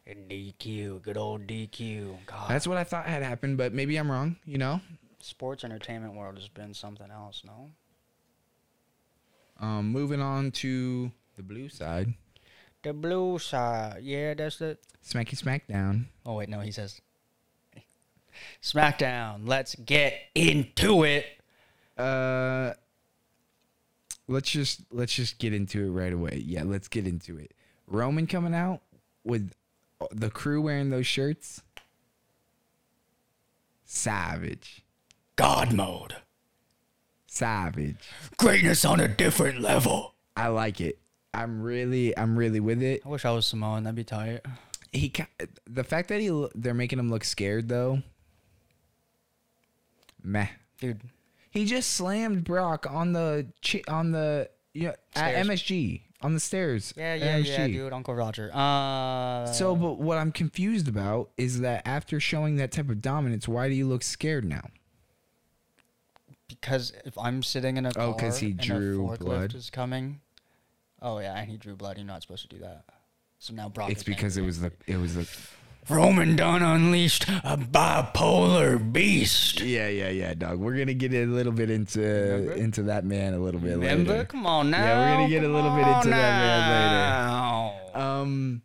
And 0.09 0.27
DQ, 0.27 1.03
good 1.03 1.17
old 1.17 1.45
DQ. 1.45 2.25
God, 2.25 2.49
That's 2.49 2.65
what 2.65 2.77
I 2.77 2.83
thought 2.83 3.05
had 3.05 3.21
happened, 3.21 3.57
but 3.57 3.73
maybe 3.73 3.95
I'm 3.95 4.09
wrong. 4.09 4.37
You 4.43 4.57
know, 4.57 4.81
sports 5.21 5.63
entertainment 5.63 6.15
world 6.15 6.35
has 6.37 6.47
been 6.47 6.73
something 6.73 7.11
else. 7.11 7.43
No. 7.45 7.69
um, 9.59 9.89
moving 9.89 10.19
on 10.19 10.49
to 10.51 11.11
the 11.37 11.43
blue 11.43 11.69
side, 11.69 12.13
The 12.81 12.93
blue 12.93 13.37
side, 13.37 13.99
yeah, 14.01 14.33
that's 14.33 14.57
the. 14.57 14.77
Smacky 15.05 15.37
Smackdown. 15.39 16.05
Oh 16.25 16.35
wait, 16.35 16.49
no, 16.49 16.59
he 16.59 16.71
says. 16.71 16.99
SmackDown. 18.63 19.41
Let's 19.47 19.75
get 19.75 20.13
into 20.33 21.03
it. 21.03 21.25
Uh, 21.97 22.73
let's 24.27 24.49
just 24.49 24.81
let's 24.91 25.13
just 25.13 25.37
get 25.37 25.53
into 25.53 25.85
it 25.85 25.89
right 25.89 26.13
away. 26.13 26.41
Yeah, 26.45 26.63
let's 26.63 26.87
get 26.87 27.05
into 27.05 27.37
it. 27.37 27.53
Roman 27.87 28.25
coming 28.27 28.53
out 28.55 28.81
with 29.23 29.53
the 30.11 30.29
crew 30.29 30.61
wearing 30.61 30.89
those 30.89 31.07
shirts. 31.07 31.61
Savage, 33.85 34.83
God 35.35 35.73
mode. 35.73 36.15
savage. 37.25 37.97
Greatness 38.37 38.85
on 38.85 38.99
a 38.99 39.07
different 39.07 39.61
level. 39.61 40.13
I 40.37 40.47
like 40.49 40.79
it. 40.79 40.99
I'm 41.33 41.61
really, 41.61 42.15
I'm 42.17 42.37
really 42.37 42.59
with 42.59 42.81
it. 42.83 43.01
I 43.05 43.09
wish 43.09 43.25
I 43.25 43.31
was 43.31 43.45
Samoan. 43.47 43.83
That'd 43.83 43.95
be 43.95 44.03
tight. 44.03 44.41
He, 44.91 45.09
ca- 45.09 45.27
the 45.67 45.83
fact 45.83 46.09
that 46.09 46.21
he, 46.21 46.47
they're 46.55 46.73
making 46.73 46.99
him 46.99 47.09
look 47.09 47.23
scared 47.23 47.67
though. 47.67 48.01
Meh. 50.23 50.47
Dude, 50.79 51.01
He 51.51 51.65
just 51.65 51.91
slammed 51.93 52.43
Brock 52.43 52.85
on 52.89 53.13
the 53.13 53.47
chi- 53.65 53.83
on 53.87 54.11
the 54.11 54.49
you 54.73 54.83
know, 54.83 54.89
at 55.15 55.17
Stairs. 55.17 55.47
MSG 55.47 56.01
on 56.21 56.33
the 56.33 56.39
stairs. 56.39 56.93
yeah, 56.97 57.15
yeah, 57.15 57.37
yeah, 57.37 57.67
MSG. 57.67 57.73
dude. 57.73 57.93
Uncle 57.93 58.13
Roger. 58.15 58.51
Uh, 58.53 59.45
So, 59.47 59.75
but 59.75 59.99
what 59.99 60.17
I'm 60.17 60.31
confused 60.31 60.87
about 60.87 61.29
is 61.37 61.61
that 61.61 61.87
after 61.87 62.19
showing 62.19 62.57
that 62.57 62.71
type 62.71 62.89
of 62.89 63.01
dominance, 63.01 63.47
why 63.47 63.69
do 63.69 63.75
you 63.75 63.87
look 63.87 64.03
scared 64.03 64.45
now? 64.45 64.69
because 66.47 66.93
if 67.05 67.15
I'm 67.17 67.43
sitting 67.43 67.77
in 67.77 67.85
a 67.85 67.91
car 67.91 68.07
Oh, 68.07 68.13
'cause 68.13 68.39
he 68.39 68.51
and 68.51 68.59
a 68.59 68.63
drew 68.63 69.07
forklift 69.07 69.19
blood? 69.19 69.55
is 69.55 69.69
coming. 69.69 70.19
Oh 71.01 71.19
yeah, 71.19 71.37
and 71.37 71.49
he 71.49 71.57
drew 71.57 71.75
blood. 71.75 71.97
You're 71.97 72.07
not 72.07 72.21
supposed 72.23 72.41
to 72.41 72.55
do 72.55 72.61
that. 72.63 72.85
So 73.37 73.53
now 73.53 73.69
Brock. 73.69 73.91
It's 73.91 74.03
because 74.03 74.35
it 74.35 74.41
was 74.41 74.59
the 74.59 74.71
it 74.87 74.97
was 74.97 75.13
the 75.15 75.29
Roman 75.87 76.35
Dunn 76.35 76.61
unleashed 76.61 77.27
a 77.29 77.57
bipolar 77.57 78.91
beast. 78.91 79.61
Yeah, 79.61 79.87
yeah, 79.87 80.09
yeah, 80.09 80.33
dog. 80.35 80.59
We're 80.59 80.77
gonna 80.77 80.93
get 80.93 81.13
a 81.13 81.25
little 81.25 81.51
bit 81.51 81.69
into 81.71 82.01
Remember? 82.01 82.51
into 82.53 82.83
that 82.83 83.05
man 83.05 83.33
a 83.33 83.39
little 83.39 83.59
bit 83.59 83.71
Remember? 83.71 84.11
later. 84.11 84.25
Come 84.25 84.45
on 84.45 84.69
now. 84.69 84.83
Yeah, 84.83 84.99
we're 84.99 85.15
gonna 85.17 85.29
get 85.29 85.43
a 85.43 85.47
little 85.47 85.71
bit 85.71 85.87
into 85.87 85.95
on 85.95 86.09
that 86.11 87.25
now. 87.25 87.75
Um, 87.95 88.61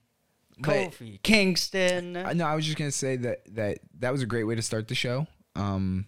but 0.59 0.91
Kofi 0.93 1.23
Kingston. 1.23 2.13
No, 2.13 2.45
I 2.45 2.55
was 2.55 2.65
just 2.67 2.77
gonna 2.77 2.91
say 2.91 3.17
that 3.17 3.43
that 3.55 3.79
that 4.01 4.13
was 4.13 4.21
a 4.21 4.27
great 4.27 4.45
way 4.45 4.55
to 4.55 4.63
start 4.63 4.89
the 4.89 4.95
show. 4.95 5.27
Um, 5.57 6.05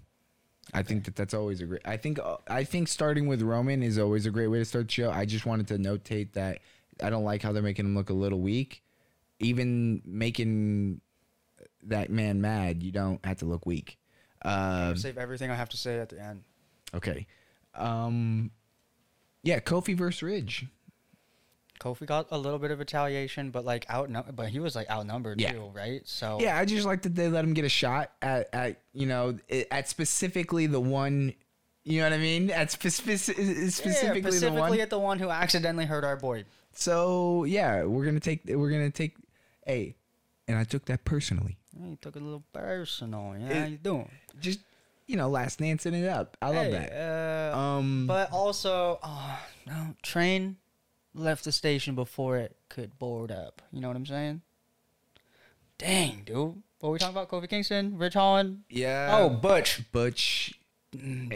I 0.75 0.83
think 0.83 1.05
that 1.05 1.17
that's 1.17 1.33
always 1.33 1.63
a 1.63 1.65
great. 1.67 1.81
I 1.87 1.97
think 1.97 2.19
I 2.47 2.65
think 2.65 2.89
starting 2.89 3.27
with 3.27 3.41
Roman 3.41 3.83
is 3.83 3.99
always 3.99 4.27
a 4.27 4.31
great 4.31 4.49
way 4.49 4.59
to 4.59 4.65
start 4.67 4.89
the 4.89 4.93
show. 4.93 5.11
I 5.11 5.25
just 5.25 5.47
wanted 5.47 5.69
to 5.69 5.79
notate 5.79 6.33
that 6.35 6.59
I 7.03 7.09
don't 7.09 7.25
like 7.25 7.41
how 7.43 7.53
they're 7.53 7.63
making 7.63 7.87
him 7.87 7.95
look 7.95 8.11
a 8.11 8.15
little 8.15 8.41
weak. 8.41 8.83
Even 9.39 10.03
making 10.05 11.01
that 11.85 12.11
man 12.11 12.41
mad, 12.41 12.83
you 12.83 12.91
don't 12.93 13.25
have 13.25 13.39
to 13.39 13.45
look 13.45 13.67
weak. 13.67 13.99
Um, 14.43 14.97
Save 14.97 15.19
everything 15.19 15.51
I 15.51 15.55
have 15.55 15.69
to 15.71 15.77
say 15.77 15.99
at 15.99 16.09
the 16.09 16.21
end. 16.23 16.43
okay. 16.95 17.27
Um, 17.75 18.51
yeah, 19.43 19.61
Kofi 19.61 19.97
versus 19.97 20.23
Ridge. 20.23 20.67
Kofi 21.79 22.07
got 22.07 22.29
a 22.31 22.39
little 22.39 22.59
bit 22.59 22.71
of 22.71 22.79
retaliation, 22.79 23.51
but 23.51 23.65
like 23.67 23.85
out, 23.91 24.11
but 24.35 24.49
he 24.49 24.61
was 24.61 24.75
like 24.75 24.89
outnumbered 24.91 25.39
Yeah. 25.41 25.53
too, 25.53 25.71
right? 25.75 26.01
So 26.07 26.39
Yeah, 26.41 26.57
I 26.59 26.65
just 26.65 26.87
like 26.87 27.03
that 27.03 27.15
they 27.15 27.29
let 27.29 27.45
him 27.45 27.53
get 27.53 27.67
a 27.67 27.69
shot 27.69 28.13
at, 28.23 28.49
at 28.55 28.81
you 28.95 29.07
know 29.07 29.37
at 29.71 29.87
specifically 29.89 30.67
the 30.67 30.81
one, 30.81 31.35
you 31.85 31.99
know 32.01 32.07
what 32.07 32.15
I 32.15 32.19
mean? 32.19 32.51
At 32.51 32.71
spe- 32.71 32.85
speci- 32.87 33.21
specifically, 33.29 33.63
yeah, 33.65 33.69
specifically 33.69 34.39
the 34.41 34.51
one. 34.53 34.81
at 34.81 34.91
the 34.91 34.99
one 34.99 35.19
who 35.19 35.29
accidentally 35.29 35.85
hurt 35.85 36.03
our 36.05 36.17
boy. 36.17 36.45
So 36.73 37.45
yeah, 37.45 37.85
we're 37.85 38.07
gonna 38.07 38.21
take 38.21 38.41
we're 38.47 38.71
gonna 38.71 38.91
take, 38.91 39.17
hey, 39.67 39.97
and 40.49 40.57
I 40.57 40.65
took 40.65 40.87
that 40.87 41.05
personally. 41.05 41.59
You 41.79 41.99
took 42.01 42.17
it 42.17 42.23
a 42.23 42.25
little 42.25 42.45
personal. 42.53 43.35
Yeah, 43.39 43.61
how 43.61 43.67
you 43.67 43.77
doing? 43.77 44.11
Just 44.41 44.61
you 45.07 45.17
know, 45.17 45.29
last 45.29 45.59
dancing 45.59 45.95
it 45.95 46.09
up. 46.09 46.37
I 46.43 46.47
love 46.49 46.65
Hey, 46.67 46.71
that. 46.73 47.53
Uh, 47.55 47.57
Um, 47.59 48.07
but 48.07 48.33
also, 48.33 48.99
oh, 49.03 49.39
no, 49.67 49.95
train 50.03 50.57
left 51.15 51.45
the 51.45 51.53
station 51.53 51.95
before 51.95 52.39
it 52.39 52.57
could 52.69 52.99
board 52.99 53.31
up. 53.31 53.63
You 53.73 53.81
know 53.81 53.89
what 53.89 53.97
I'm 53.97 54.07
saying? 54.07 54.41
Dang, 55.79 56.23
dude. 56.25 56.63
What 56.81 56.93
we 56.93 56.99
talking 56.99 57.15
about? 57.17 57.29
Kofi 57.29 57.49
Kingston, 57.49 57.97
Ridge 57.99 58.15
Holland. 58.15 58.63
yeah. 58.69 59.11
oh, 59.13 59.29
Butch. 59.31 59.83
Butch. 59.93 60.55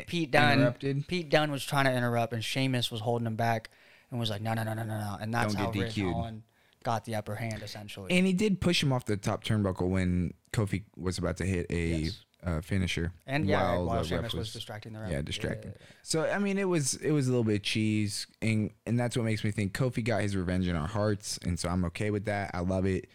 Pete 0.06 0.30
Dunne. 0.30 0.58
interrupted? 0.60 1.06
Pete 1.06 1.28
Dunne 1.28 1.50
was 1.50 1.64
trying 1.64 1.84
to 1.84 1.92
interrupt, 1.92 2.32
and 2.32 2.42
Sheamus 2.42 2.90
was 2.90 3.00
holding 3.02 3.26
him 3.26 3.36
back, 3.36 3.68
and 4.10 4.18
was 4.18 4.30
like, 4.30 4.40
"No, 4.40 4.54
no, 4.54 4.62
no, 4.62 4.72
no, 4.74 4.84
no, 4.84 4.98
no." 4.98 5.16
And 5.20 5.34
that's 5.34 5.54
Don't 5.54 5.64
how 5.66 5.70
get 5.70 5.82
Ridge 5.82 5.94
DQ'd. 5.96 6.12
Holland 6.12 6.42
got 6.84 7.04
the 7.04 7.14
upper 7.14 7.34
hand, 7.34 7.62
essentially. 7.62 8.10
And 8.16 8.26
he 8.26 8.32
did 8.32 8.60
push 8.60 8.82
him 8.82 8.92
off 8.92 9.04
the 9.04 9.16
top 9.16 9.44
turnbuckle 9.44 9.88
when 9.88 10.34
Kofi 10.52 10.84
was 10.96 11.18
about 11.18 11.36
to 11.38 11.44
hit 11.44 11.66
a 11.70 11.86
Yes. 11.96 12.24
uh, 12.44 12.60
finisher. 12.60 13.12
And 13.26 13.46
yeah, 13.46 13.72
while 13.76 13.84
while, 13.86 14.04
Sheamus 14.04 14.22
ref 14.32 14.34
was, 14.34 14.52
distracting 14.52 14.92
the 14.94 15.00
ref. 15.00 15.10
Yeah, 15.10 15.22
distracting. 15.22 15.72
Yeah. 15.72 15.86
So 16.02 16.24
I 16.30 16.38
mean, 16.38 16.58
it 16.58 16.68
was 16.68 16.94
it 16.94 17.10
was 17.12 17.26
a 17.28 17.30
little 17.30 17.44
bit 17.44 17.62
cheese, 17.62 18.26
and 18.40 18.70
and 18.86 18.98
that's 18.98 19.16
what 19.16 19.24
makes 19.24 19.44
me 19.44 19.50
think 19.50 19.72
Kofi 19.74 20.02
got 20.04 20.22
his 20.22 20.34
revenge 20.36 20.66
in 20.68 20.76
our 20.76 20.88
hearts, 20.88 21.38
and 21.44 21.58
so 21.58 21.68
I'm 21.68 21.84
okay 21.86 22.10
with 22.10 22.24
that. 22.24 22.50
I 22.54 22.60
love 22.60 22.86
it. 22.86 23.08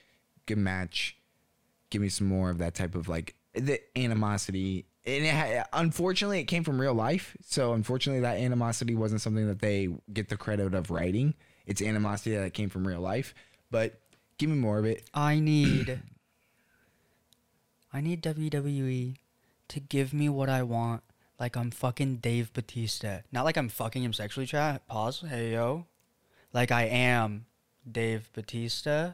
Good 0.45 0.59
match. 0.59 1.17
Give 1.89 2.01
me 2.01 2.09
some 2.09 2.27
more 2.27 2.49
of 2.49 2.57
that 2.59 2.75
type 2.75 2.93
of 2.95 3.07
like 3.07 3.35
the 3.53 3.79
animosity. 3.97 4.85
And 5.07 5.23
it 5.23 5.33
ha- 5.33 5.65
unfortunately, 5.73 6.39
it 6.39 6.45
came 6.45 6.63
from 6.63 6.81
real 6.81 6.95
life. 6.95 7.37
So 7.45 7.73
unfortunately, 7.73 8.21
that 8.21 8.37
animosity 8.37 8.95
wasn't 8.95 9.21
something 9.21 9.47
that 9.47 9.59
they 9.59 9.89
get 10.11 10.29
the 10.29 10.37
credit 10.37 10.73
of 10.73 10.89
writing. 10.89 11.35
It's 11.67 11.81
animosity 11.81 12.35
that 12.35 12.53
came 12.55 12.69
from 12.69 12.87
real 12.87 13.01
life. 13.01 13.33
But 13.71 13.99
give 14.37 14.49
me 14.49 14.55
more 14.55 14.77
of 14.77 14.85
it. 14.85 15.09
I 15.13 15.39
need 15.39 16.01
I 17.91 18.01
need 18.01 18.21
WWE 18.21 19.15
to 19.69 19.79
give 19.79 20.13
me 20.13 20.29
what 20.29 20.49
I 20.49 20.63
want 20.63 21.01
like 21.39 21.55
I'm 21.55 21.71
fucking 21.71 22.17
Dave 22.17 22.53
Batista. 22.53 23.19
Not 23.31 23.45
like 23.45 23.57
I'm 23.57 23.69
fucking 23.69 24.03
him 24.03 24.13
sexually 24.13 24.45
chat. 24.45 24.87
Pause. 24.87 25.25
Hey 25.29 25.53
yo. 25.53 25.85
Like 26.53 26.71
I 26.71 26.83
am 26.83 27.45
Dave 27.89 28.29
Batista. 28.33 29.13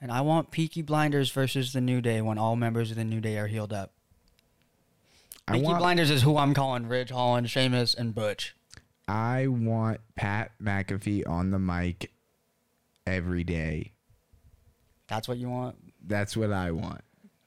And 0.00 0.10
I 0.10 0.22
want 0.22 0.50
Peaky 0.50 0.80
Blinders 0.80 1.30
versus 1.30 1.72
the 1.74 1.80
New 1.80 2.00
Day 2.00 2.22
when 2.22 2.38
all 2.38 2.56
members 2.56 2.90
of 2.90 2.96
the 2.96 3.04
New 3.04 3.20
Day 3.20 3.36
are 3.36 3.48
healed 3.48 3.72
up. 3.72 3.92
I 5.46 5.54
Peaky 5.54 5.64
want 5.64 5.78
Blinders 5.78 6.10
is 6.10 6.22
who 6.22 6.38
I'm 6.38 6.54
calling 6.54 6.86
Ridge 6.88 7.10
Holland, 7.10 7.50
Sheamus, 7.50 7.92
and 7.92 8.14
Butch. 8.14 8.54
I 9.06 9.48
want 9.48 10.00
Pat 10.14 10.52
McAfee 10.62 11.28
on 11.28 11.50
the 11.50 11.58
mic 11.58 12.12
every 13.06 13.44
day. 13.44 13.92
That's 15.08 15.26
what 15.28 15.38
you 15.38 15.50
want? 15.50 15.76
That's 16.06 16.36
what 16.36 16.52
I 16.52 16.70
want. 16.70 17.02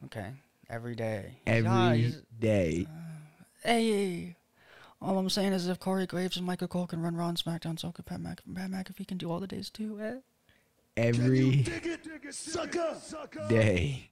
Okay. 0.06 0.32
Every 0.70 0.96
day. 0.96 1.40
Every 1.46 1.64
Guys, 1.64 2.22
day. 2.38 2.88
Hey, 3.64 4.36
all 5.02 5.18
I'm 5.18 5.30
saying 5.30 5.54
is 5.54 5.68
if 5.68 5.80
Corey 5.80 6.06
Graves 6.06 6.38
and 6.38 6.46
Michael 6.46 6.68
Cole 6.68 6.88
can 6.88 7.02
run 7.02 7.16
Raw 7.16 7.30
and 7.30 7.38
SmackDown, 7.38 7.80
so 7.80 7.92
could 7.92 8.06
Pat, 8.06 8.20
Mc- 8.20 8.42
Pat 8.54 8.70
McAfee 8.72 9.08
can 9.08 9.18
do 9.18 9.32
all 9.32 9.40
the 9.40 9.48
days 9.48 9.70
too. 9.70 10.00
Eh? 10.02 10.16
Every 10.98 11.62
Dig 11.64 11.86
it, 11.86 12.04
dig 12.04 12.26
it, 12.26 12.34
sucker, 12.34 12.96
sucker. 13.02 13.48
day. 13.50 14.12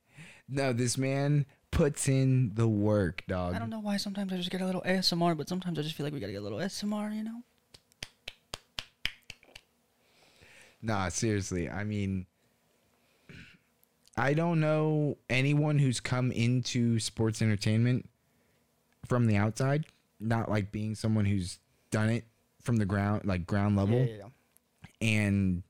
No, 0.50 0.74
this 0.74 0.98
man 0.98 1.46
puts 1.72 2.08
in 2.10 2.52
the 2.56 2.68
work, 2.68 3.24
dog. 3.28 3.54
I 3.56 3.60
don't 3.60 3.70
know 3.70 3.80
why 3.80 3.98
sometimes 3.98 4.34
I 4.34 4.38
just 4.38 4.50
get 4.50 4.62
a 4.62 4.66
little 4.66 4.82
ASMR, 4.82 5.38
but 5.38 5.48
sometimes 5.48 5.78
I 5.80 5.82
just 5.82 5.96
feel 5.96 6.06
like 6.06 6.14
we 6.14 6.20
gotta 6.20 6.34
get 6.34 6.42
a 6.42 6.44
little 6.44 6.60
ASMR, 6.60 7.16
you 7.16 7.24
know? 7.24 7.44
Nah, 10.82 11.10
seriously. 11.10 11.70
I 11.70 11.84
mean, 11.84 12.26
I 14.18 14.34
don't 14.34 14.60
know 14.60 15.18
anyone 15.30 15.80
who's 15.80 16.00
come 16.00 16.32
into 16.32 17.00
sports 17.00 17.42
entertainment 17.42 18.10
from 19.06 19.28
the 19.28 19.38
outside, 19.38 19.86
not 20.20 20.50
like 20.50 20.72
being 20.72 20.96
someone 20.96 21.26
who's 21.26 21.60
done 21.92 22.10
it 22.10 22.26
from 22.62 22.78
the 22.78 22.86
ground, 22.86 23.26
like 23.26 23.46
ground 23.46 23.76
level, 23.76 24.00
Yeah, 24.00 24.06
yeah, 24.06 24.16
yeah. 25.02 25.08
and 25.26 25.64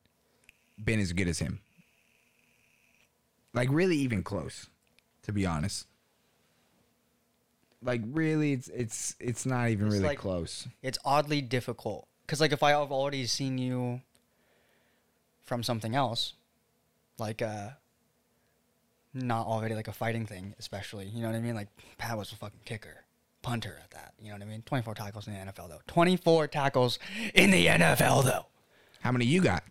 been 0.84 1.00
as 1.00 1.14
good 1.14 1.28
as 1.28 1.40
him. 1.40 1.60
Like, 3.54 3.68
really, 3.72 3.98
even 3.98 4.24
close, 4.24 4.68
to 5.24 5.34
be 5.34 5.46
honest. 5.46 5.86
Like, 7.84 8.02
really, 8.06 8.54
it's 8.54 8.70
it's 8.70 9.16
it's 9.20 9.46
not 9.46 9.70
even 9.70 9.88
It's 9.88 9.96
really 9.96 10.06
like- 10.08 10.20
close. 10.20 10.68
It's 10.82 10.98
oddly 11.04 11.42
difficult. 11.42 12.08
Because, 12.26 12.40
like, 12.40 12.54
if 12.54 12.64
I 12.64 12.72
have 12.72 12.92
already 12.92 13.26
seen 13.26 13.58
you 13.58 14.02
from 15.52 15.64
something 15.64 15.96
else, 15.96 16.32
like, 17.20 17.42
uh, 17.42 17.72
not 19.14 19.48
already 19.48 19.76
like 19.76 19.90
a 19.90 19.92
fighting 19.92 20.26
thing, 20.26 20.56
especially, 20.60 21.08
you 21.08 21.22
know 21.22 21.28
what 21.28 21.36
I 21.36 21.42
mean? 21.42 21.56
Like, 21.56 21.68
Pat 21.98 22.18
was 22.18 22.32
a 22.32 22.38
fucking 22.38 22.62
kicker, 22.64 23.04
punter 23.42 23.78
at 23.84 23.92
that, 23.92 24.14
you 24.18 24.30
know 24.30 24.36
what 24.36 24.44
I 24.44 24.46
mean? 24.46 24.62
24 24.62 24.94
tackles 24.94 25.28
in 25.28 25.34
the 25.34 25.52
NFL, 25.52 25.68
though. 25.68 25.82
24 25.88 26.48
tackles 26.48 27.00
in 27.34 27.52
the 27.52 27.66
NFL, 27.66 28.24
though. 28.24 28.46
How 29.02 29.12
many 29.12 29.26
you 29.26 29.42
got? 29.42 29.66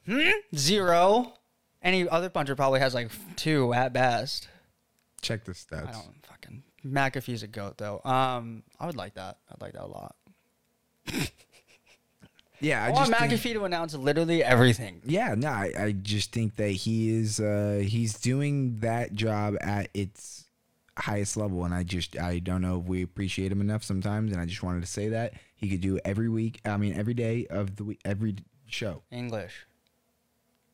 Zero. 0.54 1.32
Any 1.80 2.06
other 2.06 2.28
puncher 2.28 2.54
probably 2.54 2.80
has 2.80 2.92
like 2.92 3.10
two 3.36 3.72
at 3.72 3.94
best. 3.94 4.48
Check 5.22 5.44
the 5.44 5.52
stats. 5.52 5.88
I 5.88 5.92
don't 5.92 6.26
fucking. 6.26 6.62
McAfee's 6.84 7.42
a 7.42 7.46
goat 7.46 7.78
though. 7.78 8.02
Um, 8.04 8.64
I 8.78 8.84
would 8.84 8.96
like 8.96 9.14
that. 9.14 9.38
I'd 9.50 9.62
like 9.62 9.72
that 9.72 9.84
a 9.84 9.86
lot. 9.86 10.14
Yeah, 12.61 12.83
I, 12.83 12.88
I, 12.88 12.90
want 12.90 13.09
just 13.09 13.20
think- 13.20 13.33
McAfee 13.33 13.53
to 13.55 13.64
announce 13.64 13.94
literally 13.94 14.44
everything. 14.44 15.01
Yeah, 15.05 15.35
no, 15.37 15.49
I, 15.49 15.73
I 15.79 15.92
just 15.92 16.33
think 16.33 16.57
that 16.57 16.70
he 16.70 17.11
is 17.18 17.40
uh 17.40 17.83
he's 17.87 18.14
doing 18.18 18.81
that 18.81 19.14
job 19.14 19.57
at 19.61 19.88
its 19.94 20.44
highest 20.99 21.37
level 21.37 21.64
and 21.64 21.73
I 21.73 21.83
just 21.83 22.18
I 22.18 22.40
don't 22.40 22.61
know 22.61 22.81
if 22.81 22.87
we 22.87 23.03
appreciate 23.03 23.51
him 23.51 23.61
enough 23.62 23.83
sometimes 23.83 24.33
and 24.33 24.40
I 24.40 24.44
just 24.44 24.62
wanted 24.62 24.83
to 24.83 24.87
say 24.87 25.09
that 25.09 25.33
he 25.57 25.68
could 25.68 25.81
do 25.81 25.99
every 26.05 26.29
week 26.29 26.61
I 26.64 26.77
mean 26.77 26.92
every 26.94 27.14
day 27.14 27.46
of 27.49 27.77
the 27.77 27.85
week 27.85 28.01
every 28.05 28.37
show. 28.66 29.03
English. 29.11 29.66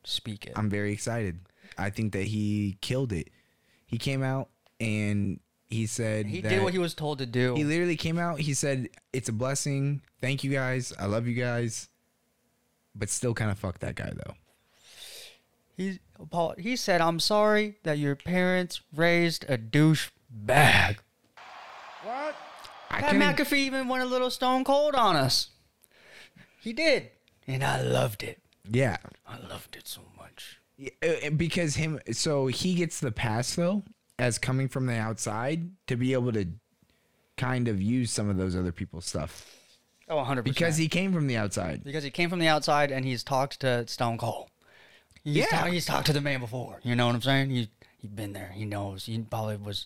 Speak 0.03 0.45
it. 0.45 0.53
I'm 0.55 0.69
very 0.69 0.91
excited. 0.91 1.39
I 1.77 1.89
think 1.89 2.13
that 2.13 2.23
he 2.23 2.77
killed 2.81 3.11
it. 3.13 3.29
He 3.85 3.97
came 3.97 4.23
out 4.23 4.49
and 4.79 5.39
he 5.69 5.85
said 5.85 6.25
he 6.27 6.41
that 6.41 6.49
did 6.49 6.63
what 6.63 6.73
he 6.73 6.79
was 6.79 6.93
told 6.93 7.19
to 7.19 7.25
do. 7.25 7.53
he 7.55 7.63
literally 7.63 7.97
came 7.97 8.17
out, 8.17 8.39
he 8.39 8.53
said 8.53 8.87
it's 9.13 9.29
a 9.29 9.33
blessing. 9.33 10.01
Thank 10.21 10.43
you 10.43 10.51
guys. 10.51 10.93
I 10.97 11.05
love 11.05 11.27
you 11.27 11.33
guys. 11.35 11.89
But 12.95 13.09
still 13.09 13.33
kind 13.33 13.51
of 13.51 13.59
fuck 13.59 13.79
that 13.79 13.95
guy 13.95 14.11
though. 14.15 14.33
He 15.75 15.99
Paul, 16.31 16.55
he 16.57 16.75
said, 16.75 17.01
"I'm 17.01 17.19
sorry 17.19 17.75
that 17.83 17.99
your 17.99 18.15
parents 18.15 18.81
raised 18.95 19.45
a 19.47 19.57
douche 19.57 20.09
bag." 20.31 20.97
What? 22.03 22.35
I 22.89 23.01
Pat 23.01 23.11
couldn't- 23.11 23.35
McAfee 23.35 23.57
even 23.57 23.87
went 23.87 24.01
a 24.03 24.07
little 24.07 24.31
stone 24.31 24.63
cold 24.63 24.95
on 24.95 25.15
us. 25.15 25.49
He 26.61 26.73
did, 26.73 27.11
and 27.45 27.63
I 27.63 27.81
loved 27.81 28.23
it. 28.23 28.41
Yeah. 28.69 28.97
I 29.27 29.37
loved 29.39 29.75
it 29.75 29.87
so 29.87 30.01
much. 30.17 30.59
Yeah, 30.77 30.89
uh, 31.27 31.29
because 31.31 31.75
him 31.75 31.99
so 32.11 32.47
he 32.47 32.75
gets 32.75 32.99
the 32.99 33.11
pass 33.11 33.55
though 33.55 33.83
as 34.19 34.37
coming 34.37 34.67
from 34.67 34.85
the 34.85 34.95
outside 34.95 35.69
to 35.87 35.95
be 35.95 36.13
able 36.13 36.31
to 36.33 36.45
kind 37.37 37.67
of 37.67 37.81
use 37.81 38.11
some 38.11 38.29
of 38.29 38.37
those 38.37 38.55
other 38.55 38.71
people's 38.71 39.05
stuff 39.05 39.53
Oh, 40.09 40.15
100 40.17 40.43
because 40.43 40.77
he 40.77 40.87
came 40.87 41.13
from 41.13 41.27
the 41.27 41.35
outside 41.37 41.83
because 41.83 42.03
he 42.03 42.09
came 42.09 42.29
from 42.29 42.39
the 42.39 42.47
outside 42.47 42.91
and 42.91 43.03
he's 43.05 43.23
talked 43.23 43.59
to 43.59 43.85
Stone 43.87 44.17
Cold. 44.17 44.49
He's 45.23 45.35
Yeah. 45.51 45.69
he's 45.69 45.85
talked 45.85 46.05
to 46.07 46.13
the 46.13 46.21
man 46.21 46.39
before. 46.39 46.79
You 46.83 46.95
know 46.95 47.07
what 47.07 47.15
I'm 47.15 47.21
saying? 47.21 47.49
He 47.49 47.69
He'd 47.99 48.15
been 48.15 48.33
there. 48.33 48.51
He 48.53 48.63
knows. 48.63 49.05
He 49.05 49.17
probably 49.19 49.57
was. 49.57 49.85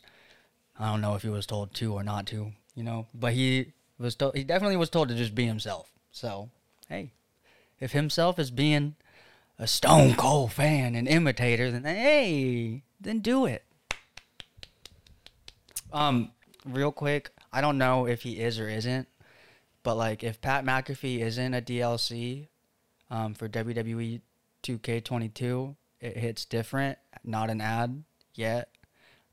I 0.77 0.91
don't 0.91 1.01
know 1.01 1.15
if 1.15 1.21
he 1.23 1.29
was 1.29 1.45
told 1.45 1.73
to 1.75 1.93
or 1.93 2.03
not 2.03 2.25
to. 2.27 2.51
You 2.75 2.83
know, 2.83 3.07
but 3.13 3.33
he 3.33 3.71
was 3.97 4.15
told. 4.15 4.35
He 4.35 4.43
definitely 4.43 4.77
was 4.77 4.89
told 4.89 5.09
to 5.09 5.15
just 5.15 5.33
be 5.33 5.45
himself. 5.45 5.91
So, 6.11 6.49
hey, 6.89 7.13
if 7.79 7.93
himself 7.93 8.37
is 8.37 8.51
being 8.51 8.95
a 9.57 9.65
Stone 9.67 10.15
Cold 10.15 10.51
fan 10.51 10.93
and 10.95 11.07
imitator, 11.07 11.71
then 11.71 11.83
hey, 11.85 12.83
then 12.99 13.19
do 13.19 13.45
it. 13.45 13.63
Um, 15.93 16.31
real 16.65 16.91
quick, 16.91 17.31
I 17.51 17.61
don't 17.61 17.77
know 17.77 18.07
if 18.07 18.21
he 18.21 18.39
is 18.39 18.59
or 18.59 18.69
isn't, 18.69 19.07
but 19.83 19.95
like 19.95 20.23
if 20.23 20.41
Pat 20.41 20.65
McAfee 20.65 21.19
isn't 21.19 21.53
a 21.53 21.61
DLC 21.61 22.47
um, 23.09 23.33
for 23.33 23.49
WWE 23.49 24.21
2K22, 24.63 25.75
it 25.99 26.17
hits 26.17 26.45
different, 26.45 26.97
not 27.23 27.49
an 27.49 27.61
ad 27.61 28.03
yet. 28.33 28.69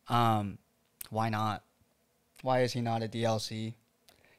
Um, 0.08 0.58
why 1.10 1.28
not? 1.28 1.62
Why 2.42 2.62
is 2.62 2.72
he 2.72 2.80
not 2.80 3.02
a 3.02 3.08
DLC? 3.08 3.74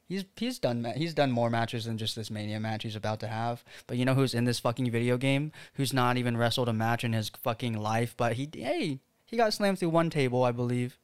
He's 0.08 0.24
he's 0.36 0.58
done 0.58 0.92
he's 0.96 1.14
done 1.14 1.30
more 1.30 1.50
matches 1.50 1.84
than 1.84 1.96
just 1.96 2.16
this 2.16 2.32
Mania 2.32 2.58
match 2.58 2.82
he's 2.82 2.96
about 2.96 3.20
to 3.20 3.28
have. 3.28 3.62
But 3.86 3.96
you 3.96 4.04
know 4.04 4.14
who's 4.14 4.34
in 4.34 4.44
this 4.44 4.58
fucking 4.58 4.90
video 4.90 5.16
game? 5.16 5.52
Who's 5.74 5.92
not 5.92 6.16
even 6.16 6.36
wrestled 6.36 6.68
a 6.68 6.72
match 6.72 7.04
in 7.04 7.12
his 7.12 7.28
fucking 7.28 7.74
life? 7.74 8.14
But 8.16 8.32
he 8.32 8.48
hey 8.52 8.98
he 9.24 9.36
got 9.36 9.52
slammed 9.52 9.78
through 9.78 9.90
one 9.90 10.10
table, 10.10 10.42
I 10.42 10.50
believe. 10.50 10.98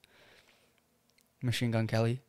Machine 1.42 1.70
Gun 1.70 1.86
Kelly. 1.86 2.20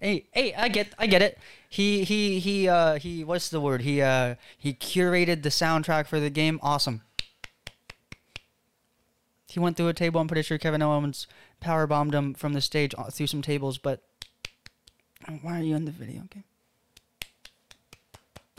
Hey, 0.00 0.26
hey, 0.32 0.54
I 0.54 0.68
get, 0.68 0.88
I 0.98 1.06
get 1.06 1.22
it. 1.22 1.38
He, 1.68 2.04
he, 2.04 2.38
he, 2.38 2.68
uh, 2.68 2.96
he. 2.98 3.24
What's 3.24 3.48
the 3.48 3.60
word? 3.60 3.82
He, 3.82 4.02
uh, 4.02 4.34
he 4.58 4.74
curated 4.74 5.42
the 5.42 5.48
soundtrack 5.48 6.06
for 6.06 6.20
the 6.20 6.30
game. 6.30 6.58
Awesome. 6.62 7.02
He 9.48 9.60
went 9.60 9.76
through 9.76 9.88
a 9.88 9.94
table. 9.94 10.20
I'm 10.20 10.26
pretty 10.26 10.42
sure 10.42 10.58
Kevin 10.58 10.82
Owens 10.82 11.26
power 11.60 11.86
bombed 11.86 12.12
him 12.14 12.34
from 12.34 12.54
the 12.54 12.60
stage 12.60 12.92
uh, 12.98 13.04
through 13.04 13.28
some 13.28 13.40
tables. 13.40 13.78
But 13.78 14.02
why 15.42 15.60
are 15.60 15.62
you 15.62 15.76
in 15.76 15.84
the 15.84 15.92
video 15.92 16.22
game? 16.22 16.44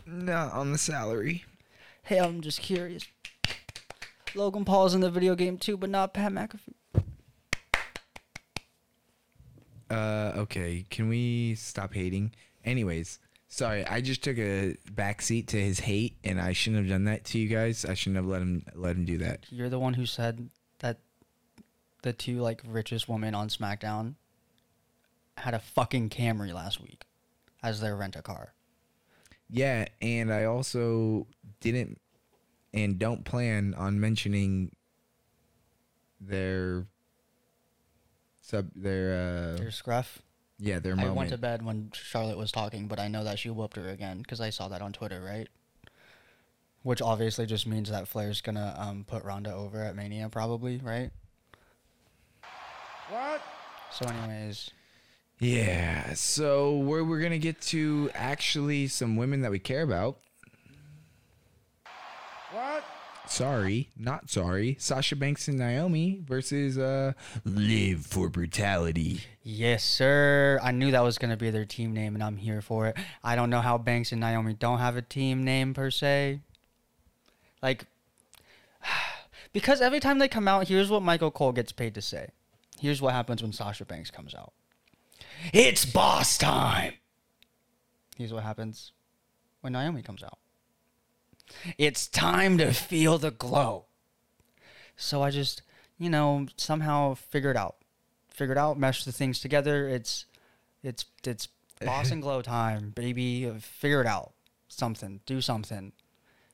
Not 0.06 0.52
on 0.52 0.72
the 0.72 0.78
salary. 0.78 1.44
Hey, 2.02 2.18
I'm 2.18 2.40
just 2.40 2.60
curious. 2.60 3.04
Logan 4.34 4.64
Paul's 4.64 4.94
in 4.94 5.00
the 5.00 5.10
video 5.10 5.34
game 5.34 5.58
too, 5.58 5.76
but 5.76 5.90
not 5.90 6.14
Pat 6.14 6.32
McAfee. 6.32 6.74
Uh, 9.90 10.32
okay. 10.36 10.84
Can 10.90 11.08
we 11.08 11.54
stop 11.54 11.94
hating? 11.94 12.32
Anyways, 12.64 13.18
sorry. 13.48 13.86
I 13.86 14.00
just 14.00 14.22
took 14.22 14.38
a 14.38 14.76
backseat 14.92 15.46
to 15.48 15.60
his 15.60 15.80
hate, 15.80 16.16
and 16.24 16.40
I 16.40 16.52
shouldn't 16.52 16.82
have 16.82 16.90
done 16.90 17.04
that 17.04 17.24
to 17.26 17.38
you 17.38 17.48
guys. 17.48 17.84
I 17.84 17.94
shouldn't 17.94 18.16
have 18.16 18.26
let 18.26 18.42
him 18.42 18.64
let 18.74 18.96
him 18.96 19.04
do 19.04 19.18
that. 19.18 19.46
You're 19.50 19.68
the 19.68 19.78
one 19.78 19.94
who 19.94 20.06
said 20.06 20.50
that 20.80 20.98
the 22.02 22.12
two 22.12 22.40
like 22.40 22.62
richest 22.66 23.08
women 23.08 23.34
on 23.34 23.48
SmackDown 23.48 24.14
had 25.36 25.54
a 25.54 25.58
fucking 25.58 26.10
Camry 26.10 26.52
last 26.52 26.80
week 26.80 27.04
as 27.62 27.80
their 27.80 27.96
rent 27.96 28.16
a 28.16 28.22
car. 28.22 28.54
Yeah, 29.48 29.86
and 30.02 30.32
I 30.32 30.44
also 30.44 31.26
didn't 31.60 32.00
and 32.74 32.98
don't 32.98 33.24
plan 33.24 33.74
on 33.76 34.00
mentioning 34.00 34.74
their 36.20 36.86
sub 38.46 38.68
their 38.76 39.54
uh 39.54 39.56
Their 39.56 39.70
scruff. 39.72 40.22
yeah 40.58 40.78
their 40.78 40.92
I 40.92 40.96
moment. 40.96 41.16
went 41.16 41.30
to 41.30 41.38
bed 41.38 41.64
when 41.64 41.90
Charlotte 41.92 42.38
was 42.38 42.52
talking, 42.52 42.86
but 42.86 43.00
I 43.00 43.08
know 43.08 43.24
that 43.24 43.38
she 43.40 43.50
whooped 43.50 43.76
her 43.76 43.88
again 43.88 44.18
because 44.18 44.40
I 44.40 44.50
saw 44.50 44.68
that 44.68 44.80
on 44.82 44.92
Twitter, 44.92 45.20
right? 45.20 45.48
Which 46.82 47.02
obviously 47.02 47.46
just 47.46 47.66
means 47.66 47.90
that 47.90 48.06
Flair's 48.06 48.40
gonna 48.40 48.74
um, 48.78 49.04
put 49.04 49.24
Ronda 49.24 49.52
over 49.52 49.82
at 49.82 49.96
Mania, 49.96 50.28
probably, 50.28 50.78
right? 50.78 51.10
What? 53.10 53.42
So, 53.92 54.06
anyways, 54.06 54.70
Yeah, 55.40 56.14
so 56.14 56.76
where 56.76 57.04
we're 57.04 57.20
gonna 57.20 57.38
get 57.38 57.60
to 57.72 58.10
actually 58.14 58.86
some 58.86 59.16
women 59.16 59.40
that 59.42 59.50
we 59.50 59.58
care 59.58 59.82
about. 59.82 60.18
What? 62.52 62.84
Sorry, 63.28 63.90
not 63.96 64.30
sorry. 64.30 64.76
Sasha 64.78 65.16
Banks 65.16 65.48
and 65.48 65.58
Naomi 65.58 66.20
versus 66.24 66.78
uh 66.78 67.12
Live 67.44 68.06
for 68.06 68.28
Brutality. 68.28 69.20
yes, 69.42 69.82
sir. 69.84 70.58
I 70.62 70.70
knew 70.70 70.90
that 70.92 71.02
was 71.02 71.18
gonna 71.18 71.36
be 71.36 71.50
their 71.50 71.64
team 71.64 71.92
name, 71.92 72.14
and 72.14 72.22
I'm 72.22 72.36
here 72.36 72.62
for 72.62 72.86
it. 72.86 72.96
I 73.24 73.36
don't 73.36 73.50
know 73.50 73.60
how 73.60 73.78
Banks 73.78 74.12
and 74.12 74.20
Naomi 74.20 74.54
don't 74.54 74.78
have 74.78 74.96
a 74.96 75.02
team 75.02 75.44
name 75.44 75.74
per 75.74 75.90
se. 75.90 76.40
Like, 77.62 77.86
because 79.52 79.80
every 79.80 80.00
time 80.00 80.18
they 80.18 80.28
come 80.28 80.46
out, 80.48 80.68
here's 80.68 80.90
what 80.90 81.02
Michael 81.02 81.30
Cole 81.30 81.52
gets 81.52 81.72
paid 81.72 81.94
to 81.94 82.02
say. 82.02 82.28
Here's 82.80 83.02
what 83.02 83.12
happens 83.14 83.42
when 83.42 83.52
Sasha 83.52 83.84
Banks 83.84 84.10
comes 84.10 84.34
out. 84.34 84.52
It's 85.52 85.84
boss 85.84 86.38
time. 86.38 86.94
Here's 88.16 88.32
what 88.32 88.42
happens 88.44 88.92
when 89.60 89.72
Naomi 89.72 90.02
comes 90.02 90.22
out. 90.22 90.38
It's 91.78 92.06
time 92.08 92.58
to 92.58 92.72
feel 92.72 93.18
the 93.18 93.30
glow. 93.30 93.86
So 94.96 95.22
I 95.22 95.30
just, 95.30 95.62
you 95.98 96.08
know, 96.10 96.46
somehow 96.56 97.14
figured 97.14 97.56
out, 97.56 97.76
figured 98.30 98.58
out, 98.58 98.78
mesh 98.78 99.04
the 99.04 99.12
things 99.12 99.40
together. 99.40 99.88
It's, 99.88 100.24
it's, 100.82 101.04
it's 101.26 101.48
boss 101.84 102.10
and 102.10 102.22
glow 102.22 102.42
time, 102.42 102.90
baby. 102.94 103.50
Figure 103.60 104.00
it 104.00 104.06
out. 104.06 104.32
Something. 104.68 105.20
Do 105.26 105.40
something. 105.40 105.92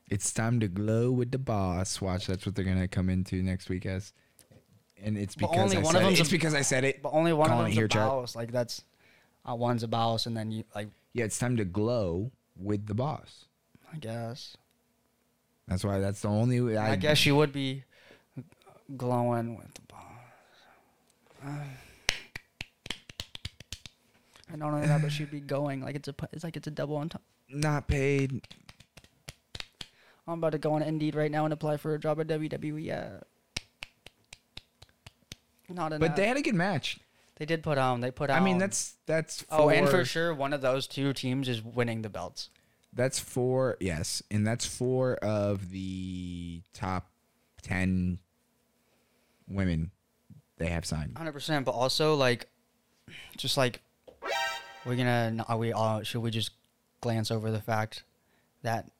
It's 0.09 0.31
time 0.33 0.59
to 0.59 0.67
glow 0.67 1.11
with 1.11 1.31
the 1.31 1.37
boss. 1.37 2.01
Watch, 2.01 2.27
that's 2.27 2.45
what 2.45 2.55
they're 2.55 2.65
gonna 2.65 2.87
come 2.87 3.09
into 3.09 3.41
next 3.41 3.69
week 3.69 3.85
as. 3.85 4.13
And 5.01 5.17
it's 5.17 5.35
because 5.35 5.57
only 5.57 5.77
I 5.77 5.81
one 5.81 5.93
said 5.93 6.03
of 6.03 6.11
it. 6.11 6.19
It's 6.19 6.29
a- 6.29 6.31
because 6.31 6.53
I 6.53 6.61
said 6.61 6.83
it. 6.83 7.01
But 7.01 7.09
only 7.13 7.33
one 7.33 7.49
Calling 7.49 7.61
of 7.65 7.67
it 7.67 7.69
them's 7.71 7.77
a 7.77 7.81
here, 7.81 7.87
Chart. 7.87 8.09
boss. 8.09 8.35
Like 8.35 8.51
that's, 8.51 8.83
uh, 9.49 9.55
one's 9.55 9.83
a 9.83 9.87
boss, 9.87 10.25
and 10.25 10.35
then 10.37 10.51
you 10.51 10.63
like, 10.75 10.89
Yeah, 11.13 11.25
it's 11.25 11.39
time 11.39 11.57
to 11.57 11.65
glow 11.65 12.31
with 12.55 12.85
the 12.87 12.93
boss. 12.93 13.45
I 13.91 13.97
guess. 13.97 14.55
That's 15.67 15.83
why 15.83 15.99
that's 15.99 16.21
the 16.21 16.27
only 16.27 16.59
way 16.61 16.77
I, 16.77 16.95
guess 16.95 17.17
she 17.17 17.31
would 17.31 17.51
be 17.53 17.83
glowing 18.97 19.57
with 19.57 19.73
the 19.73 19.81
boss. 19.87 20.01
And 24.49 24.59
not 24.59 24.71
only 24.71 24.85
that, 24.85 25.01
but 25.01 25.11
she'd 25.11 25.31
be 25.31 25.39
going 25.39 25.81
like 25.81 25.95
it's 25.95 26.07
a 26.07 26.13
it's 26.31 26.43
like 26.43 26.55
it's 26.55 26.67
a 26.67 26.71
double 26.71 26.95
on 26.95 27.09
top. 27.09 27.23
not 27.49 27.87
paid. 27.87 28.39
I'm 30.27 30.35
about 30.35 30.51
to 30.51 30.59
go 30.59 30.73
on 30.73 30.83
Indeed 30.83 31.15
right 31.15 31.31
now 31.31 31.43
and 31.45 31.53
apply 31.53 31.77
for 31.77 31.95
a 31.95 31.99
job 31.99 32.19
at 32.19 32.27
WWE. 32.27 32.85
Yeah. 32.85 32.99
Uh, 32.99 33.63
not 35.69 35.91
enough. 35.91 35.99
But 35.99 36.15
they 36.15 36.27
had 36.27 36.37
a 36.37 36.41
good 36.41 36.53
match. 36.55 36.99
they 37.37 37.45
did 37.45 37.63
put 37.63 37.79
on. 37.79 38.01
they 38.01 38.11
put 38.11 38.29
out. 38.29 38.39
I 38.39 38.45
mean, 38.45 38.55
um, 38.55 38.59
that's 38.59 38.95
that's 39.07 39.43
oh, 39.49 39.69
and 39.69 39.89
for- 39.89 40.05
sure 40.05 40.33
one 40.33 40.53
of 40.53 40.61
those 40.61 40.85
two 40.87 41.13
teams 41.13 41.49
is 41.49 41.63
winning 41.63 42.03
the 42.03 42.09
belts. 42.09 42.49
That's 42.95 43.19
four, 43.19 43.77
yes, 43.79 44.21
and 44.29 44.45
that's 44.45 44.65
four 44.65 45.15
of 45.15 45.71
the 45.71 46.61
top 46.73 47.09
ten 47.61 48.19
women 49.47 49.91
they 50.57 50.67
have 50.67 50.85
signed. 50.85 51.17
Hundred 51.17 51.33
percent, 51.33 51.65
but 51.65 51.71
also 51.71 52.13
like, 52.15 52.47
just 53.35 53.57
like, 53.57 53.81
we're 54.85 54.95
gonna 54.95 55.43
are 55.47 55.57
we 55.57 55.73
all 55.73 56.03
should 56.03 56.21
we 56.21 56.29
just 56.29 56.51
glance 57.01 57.31
over 57.31 57.49
the 57.49 57.61
fact 57.61 58.03
that 58.61 58.91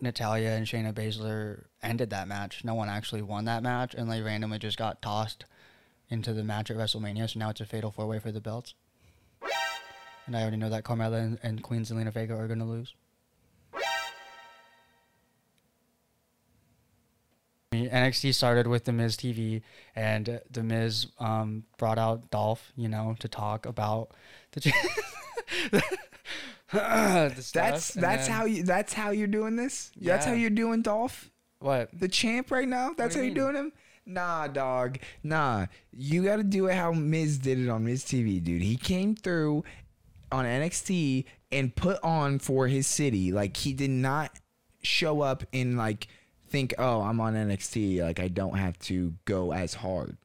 Natalya 0.00 0.50
and 0.50 0.66
Shayna 0.66 0.92
Baszler 0.92 1.66
ended 1.82 2.10
that 2.10 2.28
match. 2.28 2.64
No 2.64 2.74
one 2.74 2.88
actually 2.88 3.22
won 3.22 3.44
that 3.44 3.62
match, 3.62 3.94
and 3.94 4.10
they 4.10 4.22
randomly 4.22 4.58
just 4.58 4.76
got 4.76 5.00
tossed 5.00 5.44
into 6.08 6.32
the 6.32 6.44
match 6.44 6.70
at 6.70 6.76
WrestleMania. 6.76 7.32
So 7.32 7.38
now 7.38 7.50
it's 7.50 7.60
a 7.60 7.66
fatal 7.66 7.90
four 7.90 8.06
way 8.06 8.18
for 8.18 8.32
the 8.32 8.40
belts. 8.40 8.74
And 10.26 10.36
I 10.36 10.42
already 10.42 10.56
know 10.56 10.70
that 10.70 10.82
Carmella 10.84 11.22
and, 11.22 11.38
and 11.42 11.62
Queen 11.62 11.82
Zelina 11.82 12.12
Vega 12.12 12.34
are 12.34 12.48
gonna 12.48 12.66
lose. 12.66 12.94
NXT 17.90 18.34
started 18.34 18.66
with 18.66 18.84
the 18.84 18.92
Miz 18.92 19.16
TV, 19.16 19.62
and 19.94 20.40
the 20.50 20.62
Miz 20.62 21.06
um, 21.18 21.64
brought 21.78 21.98
out 21.98 22.30
Dolph, 22.30 22.72
you 22.76 22.88
know, 22.88 23.16
to 23.20 23.28
talk 23.28 23.66
about 23.66 24.10
the, 24.52 24.72
That's 26.72 27.50
that's 27.52 27.94
then- 27.94 28.30
how 28.30 28.44
you 28.44 28.62
that's 28.64 28.92
how 28.92 29.10
you're 29.10 29.26
doing 29.28 29.56
this. 29.56 29.92
That's 30.00 30.26
how 30.26 30.32
you're 30.32 30.50
doing 30.50 30.82
Dolph, 30.82 31.30
what 31.60 31.88
the 31.98 32.08
champ 32.08 32.50
right 32.50 32.66
now. 32.68 32.90
That's 32.96 33.14
do 33.14 33.20
how 33.20 33.24
you 33.26 33.32
you're 33.32 33.44
doing 33.52 33.54
him. 33.56 33.72
Nah, 34.04 34.46
dog. 34.48 34.98
Nah, 35.22 35.66
you 35.92 36.24
got 36.24 36.36
to 36.36 36.44
do 36.44 36.66
it 36.68 36.74
how 36.74 36.92
Miz 36.92 37.38
did 37.38 37.58
it 37.58 37.68
on 37.68 37.84
Miz 37.84 38.04
TV, 38.04 38.42
dude. 38.42 38.62
He 38.62 38.76
came 38.76 39.14
through 39.16 39.64
on 40.30 40.44
NXT 40.44 41.24
and 41.52 41.74
put 41.74 41.98
on 42.02 42.38
for 42.38 42.66
his 42.68 42.86
city. 42.86 43.32
Like 43.32 43.56
he 43.56 43.72
did 43.72 43.90
not 43.90 44.32
show 44.82 45.20
up 45.22 45.44
in 45.52 45.76
like 45.76 46.08
think, 46.48 46.74
"Oh, 46.78 47.00
I'm 47.02 47.20
on 47.20 47.34
NXT. 47.34 48.02
Like 48.02 48.20
I 48.20 48.28
don't 48.28 48.56
have 48.58 48.78
to 48.80 49.14
go 49.24 49.52
as 49.52 49.74
hard." 49.74 50.16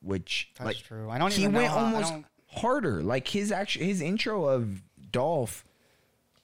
Which 0.00 0.50
That's 0.56 0.66
like 0.66 0.76
true. 0.76 1.10
I 1.10 1.18
don't 1.18 1.32
he 1.32 1.42
even 1.42 1.52
know 1.52 1.58
went 1.60 1.70
how- 1.72 1.78
almost 1.78 2.14
harder. 2.48 3.02
Like 3.02 3.28
his 3.28 3.50
actual 3.52 3.84
his 3.84 4.00
intro 4.00 4.44
of 4.46 4.82
Dolph 5.10 5.64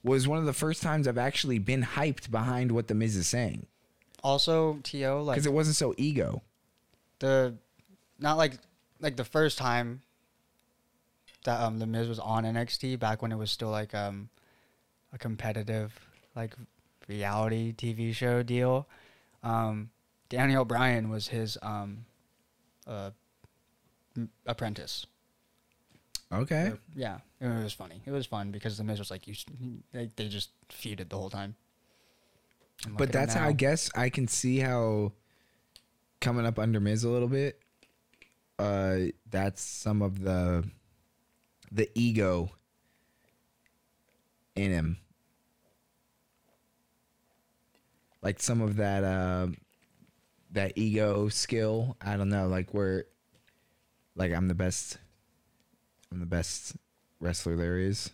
was 0.02 0.26
one 0.28 0.38
of 0.38 0.44
the 0.44 0.52
first 0.52 0.82
times 0.82 1.06
I've 1.08 1.16
actually 1.18 1.58
been 1.58 1.82
hyped 1.82 2.30
behind 2.30 2.72
what 2.72 2.88
the 2.88 2.94
Miz 2.94 3.16
is 3.16 3.26
saying 3.26 3.66
Also, 4.22 4.74
To 4.82 5.12
like 5.22 5.36
because 5.36 5.46
it 5.46 5.52
wasn't 5.52 5.76
so 5.76 5.94
ego. 5.96 6.42
the 7.20 7.54
not 8.18 8.36
like 8.36 8.54
like 9.00 9.16
the 9.16 9.24
first 9.24 9.56
time 9.56 10.02
that 11.44 11.60
um 11.60 11.78
the 11.78 11.86
Miz 11.86 12.08
was 12.08 12.18
on 12.18 12.44
NXT 12.44 12.98
back 12.98 13.22
when 13.22 13.32
it 13.32 13.36
was 13.36 13.50
still 13.50 13.70
like 13.70 13.94
um 13.94 14.28
a 15.12 15.18
competitive 15.18 15.92
like 16.34 16.54
reality 17.08 17.72
TV 17.72 18.14
show 18.14 18.42
deal. 18.42 18.88
Um, 19.42 19.90
Daniel 20.28 20.64
Bryan 20.64 21.10
was 21.10 21.28
his 21.28 21.58
um 21.62 22.06
uh 22.86 23.10
m- 24.16 24.30
apprentice. 24.46 25.06
Okay. 26.32 26.72
Yeah, 26.96 27.18
it 27.40 27.46
was 27.62 27.72
funny. 27.72 28.02
It 28.06 28.10
was 28.10 28.26
fun 28.26 28.50
because 28.50 28.76
the 28.76 28.84
Miz 28.84 28.98
was 28.98 29.10
like 29.10 29.28
you. 29.28 29.34
They, 29.92 30.08
they 30.16 30.28
just 30.28 30.50
feuded 30.68 31.08
the 31.08 31.16
whole 31.16 31.30
time. 31.30 31.54
And 32.86 32.96
But 32.96 33.12
that's 33.12 33.34
how 33.34 33.46
I 33.46 33.52
guess 33.52 33.90
I 33.94 34.08
can 34.08 34.26
see 34.26 34.58
how 34.58 35.12
coming 36.20 36.44
up 36.46 36.58
under 36.58 36.80
Miz 36.80 37.04
a 37.04 37.08
little 37.08 37.28
bit. 37.28 37.60
Uh, 38.58 38.96
that's 39.30 39.62
some 39.62 40.02
of 40.02 40.20
the 40.22 40.64
the 41.70 41.88
ego 41.94 42.50
in 44.56 44.70
him, 44.70 44.96
like 48.24 48.40
some 48.40 48.60
of 48.62 48.76
that 48.76 49.04
uh, 49.04 49.48
that 50.52 50.72
ego 50.76 51.28
skill. 51.28 51.96
I 52.00 52.16
don't 52.16 52.30
know, 52.30 52.48
like 52.48 52.72
where, 52.72 53.04
like 54.16 54.32
I'm 54.32 54.48
the 54.48 54.54
best, 54.54 54.98
I'm 56.10 56.18
the 56.18 56.26
best 56.26 56.74
wrestler 57.20 57.54
there 57.54 57.78
is, 57.78 58.10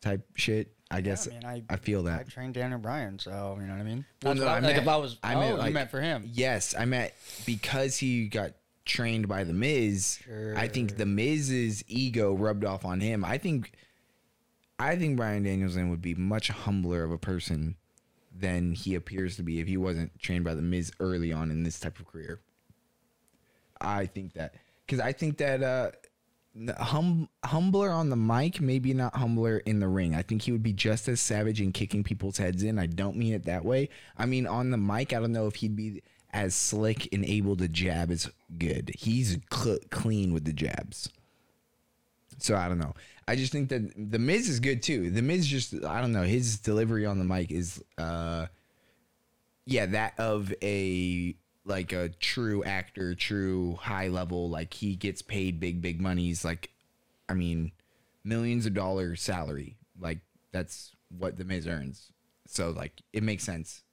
type 0.00 0.26
shit. 0.36 0.70
I 0.90 1.00
guess 1.00 1.26
yeah, 1.26 1.48
I 1.48 1.54
mean, 1.54 1.64
I- 1.68 1.74
I 1.74 1.76
feel 1.76 2.04
that. 2.04 2.20
I 2.20 2.22
trained 2.22 2.54
Daniel 2.54 2.78
Bryan, 2.78 3.18
so 3.18 3.58
you 3.60 3.66
know 3.66 3.72
what 3.72 3.80
I 3.80 3.84
mean. 3.84 4.04
Well, 4.22 4.34
no, 4.36 4.46
I 4.46 4.60
like 4.60 4.76
if 4.76 4.86
I 4.86 4.96
was, 4.96 5.18
I 5.22 5.34
oh, 5.34 5.40
meant, 5.40 5.52
you 5.52 5.58
like- 5.58 5.74
meant 5.74 5.90
for 5.90 6.00
him. 6.00 6.30
Yes, 6.32 6.74
I 6.78 6.84
meant 6.84 7.12
because 7.44 7.96
he 7.96 8.28
got 8.28 8.52
trained 8.84 9.26
by 9.26 9.42
the 9.42 9.54
Miz. 9.54 10.20
Sure. 10.24 10.56
I 10.56 10.68
think 10.68 10.96
the 10.96 11.06
Miz's 11.06 11.82
ego 11.88 12.34
rubbed 12.34 12.64
off 12.64 12.84
on 12.84 13.00
him. 13.00 13.24
I 13.24 13.38
think, 13.38 13.72
I 14.78 14.94
think 14.94 15.16
Bryan 15.16 15.42
Danielson 15.42 15.90
would 15.90 16.02
be 16.02 16.14
much 16.14 16.48
humbler 16.48 17.02
of 17.02 17.10
a 17.10 17.18
person 17.18 17.76
than 18.34 18.72
he 18.72 18.94
appears 18.94 19.36
to 19.36 19.42
be 19.42 19.60
if 19.60 19.68
he 19.68 19.76
wasn't 19.76 20.18
trained 20.18 20.44
by 20.44 20.54
the 20.54 20.62
Miz 20.62 20.92
early 21.00 21.32
on 21.32 21.50
in 21.50 21.62
this 21.62 21.78
type 21.78 21.98
of 21.98 22.06
career. 22.06 22.40
I 23.80 24.06
think 24.06 24.34
that 24.34 24.54
because 24.86 25.00
I 25.00 25.12
think 25.12 25.38
that 25.38 25.62
uh, 25.62 25.90
hum, 26.78 27.28
humbler 27.44 27.90
on 27.90 28.10
the 28.10 28.16
mic, 28.16 28.60
maybe 28.60 28.94
not 28.94 29.16
humbler 29.16 29.58
in 29.58 29.80
the 29.80 29.88
ring. 29.88 30.14
I 30.14 30.22
think 30.22 30.42
he 30.42 30.52
would 30.52 30.62
be 30.62 30.72
just 30.72 31.08
as 31.08 31.20
savage 31.20 31.60
in 31.60 31.72
kicking 31.72 32.04
people's 32.04 32.38
heads 32.38 32.62
in. 32.62 32.78
I 32.78 32.86
don't 32.86 33.16
mean 33.16 33.34
it 33.34 33.44
that 33.44 33.64
way. 33.64 33.88
I 34.16 34.26
mean 34.26 34.46
on 34.46 34.70
the 34.70 34.78
mic, 34.78 35.12
I 35.12 35.20
don't 35.20 35.32
know 35.32 35.46
if 35.46 35.56
he'd 35.56 35.76
be 35.76 36.02
as 36.32 36.54
slick 36.54 37.08
and 37.12 37.24
able 37.24 37.56
to 37.56 37.68
jab 37.68 38.10
as 38.10 38.30
good. 38.58 38.90
He's 38.98 39.38
cl- 39.52 39.78
clean 39.90 40.32
with 40.32 40.44
the 40.44 40.52
jabs. 40.52 41.08
So 42.38 42.56
I 42.56 42.68
don't 42.68 42.78
know. 42.78 42.94
I 43.26 43.36
just 43.36 43.52
think 43.52 43.68
that 43.70 44.10
the 44.10 44.18
Miz 44.18 44.48
is 44.48 44.60
good 44.60 44.82
too. 44.82 45.10
The 45.10 45.22
Miz 45.22 45.46
just 45.46 45.74
I 45.84 46.00
don't 46.00 46.12
know 46.12 46.22
his 46.22 46.58
delivery 46.58 47.06
on 47.06 47.18
the 47.18 47.24
mic 47.24 47.50
is 47.50 47.82
uh 47.96 48.46
yeah 49.66 49.86
that 49.86 50.18
of 50.18 50.52
a 50.62 51.36
like 51.64 51.92
a 51.92 52.10
true 52.10 52.62
actor, 52.64 53.14
true 53.14 53.78
high 53.80 54.08
level. 54.08 54.50
Like 54.50 54.74
he 54.74 54.96
gets 54.96 55.22
paid 55.22 55.60
big 55.60 55.80
big 55.80 56.00
monies. 56.00 56.44
Like 56.44 56.70
I 57.28 57.34
mean 57.34 57.72
millions 58.24 58.66
of 58.66 58.74
dollars 58.74 59.22
salary. 59.22 59.76
Like 59.98 60.18
that's 60.52 60.92
what 61.16 61.36
the 61.36 61.44
Miz 61.44 61.66
earns. 61.66 62.12
So 62.46 62.70
like 62.70 63.00
it 63.12 63.22
makes 63.22 63.44
sense. 63.44 63.83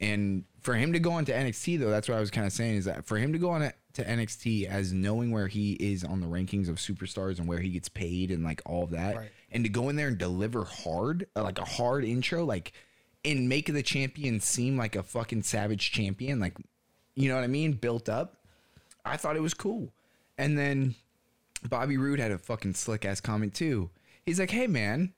And 0.00 0.44
for 0.60 0.74
him 0.74 0.92
to 0.92 0.98
go 0.98 1.12
on 1.12 1.24
to 1.26 1.32
NXT 1.32 1.78
though, 1.78 1.90
that's 1.90 2.08
what 2.08 2.16
I 2.18 2.20
was 2.20 2.30
kind 2.30 2.46
of 2.46 2.52
saying 2.52 2.76
is 2.76 2.84
that 2.84 3.06
for 3.06 3.16
him 3.16 3.32
to 3.32 3.38
go 3.38 3.50
on 3.50 3.72
to 3.94 4.04
NXT 4.04 4.66
as 4.66 4.92
knowing 4.92 5.30
where 5.30 5.46
he 5.48 5.72
is 5.74 6.04
on 6.04 6.20
the 6.20 6.26
rankings 6.26 6.68
of 6.68 6.76
superstars 6.76 7.38
and 7.38 7.48
where 7.48 7.60
he 7.60 7.70
gets 7.70 7.88
paid 7.88 8.30
and 8.30 8.44
like 8.44 8.60
all 8.66 8.84
of 8.84 8.90
that, 8.90 9.16
Right. 9.16 9.30
and 9.50 9.64
to 9.64 9.70
go 9.70 9.88
in 9.88 9.96
there 9.96 10.08
and 10.08 10.18
deliver 10.18 10.64
hard, 10.64 11.26
uh, 11.34 11.42
like 11.42 11.58
a 11.58 11.64
hard 11.64 12.04
intro, 12.04 12.44
like 12.44 12.72
and 13.24 13.48
make 13.48 13.72
the 13.72 13.82
champion 13.82 14.38
seem 14.40 14.76
like 14.76 14.94
a 14.96 15.02
fucking 15.02 15.42
savage 15.44 15.90
champion, 15.92 16.40
like 16.40 16.56
you 17.14 17.28
know 17.30 17.36
what 17.36 17.44
I 17.44 17.48
mean, 17.48 17.72
built 17.72 18.08
up. 18.10 18.36
I 19.04 19.16
thought 19.16 19.36
it 19.36 19.40
was 19.42 19.54
cool. 19.54 19.92
And 20.36 20.58
then 20.58 20.94
Bobby 21.66 21.96
Roode 21.96 22.18
had 22.20 22.32
a 22.32 22.38
fucking 22.38 22.74
slick 22.74 23.06
ass 23.06 23.20
comment 23.22 23.54
too. 23.54 23.88
He's 24.26 24.38
like, 24.38 24.50
"Hey 24.50 24.66
man, 24.66 25.14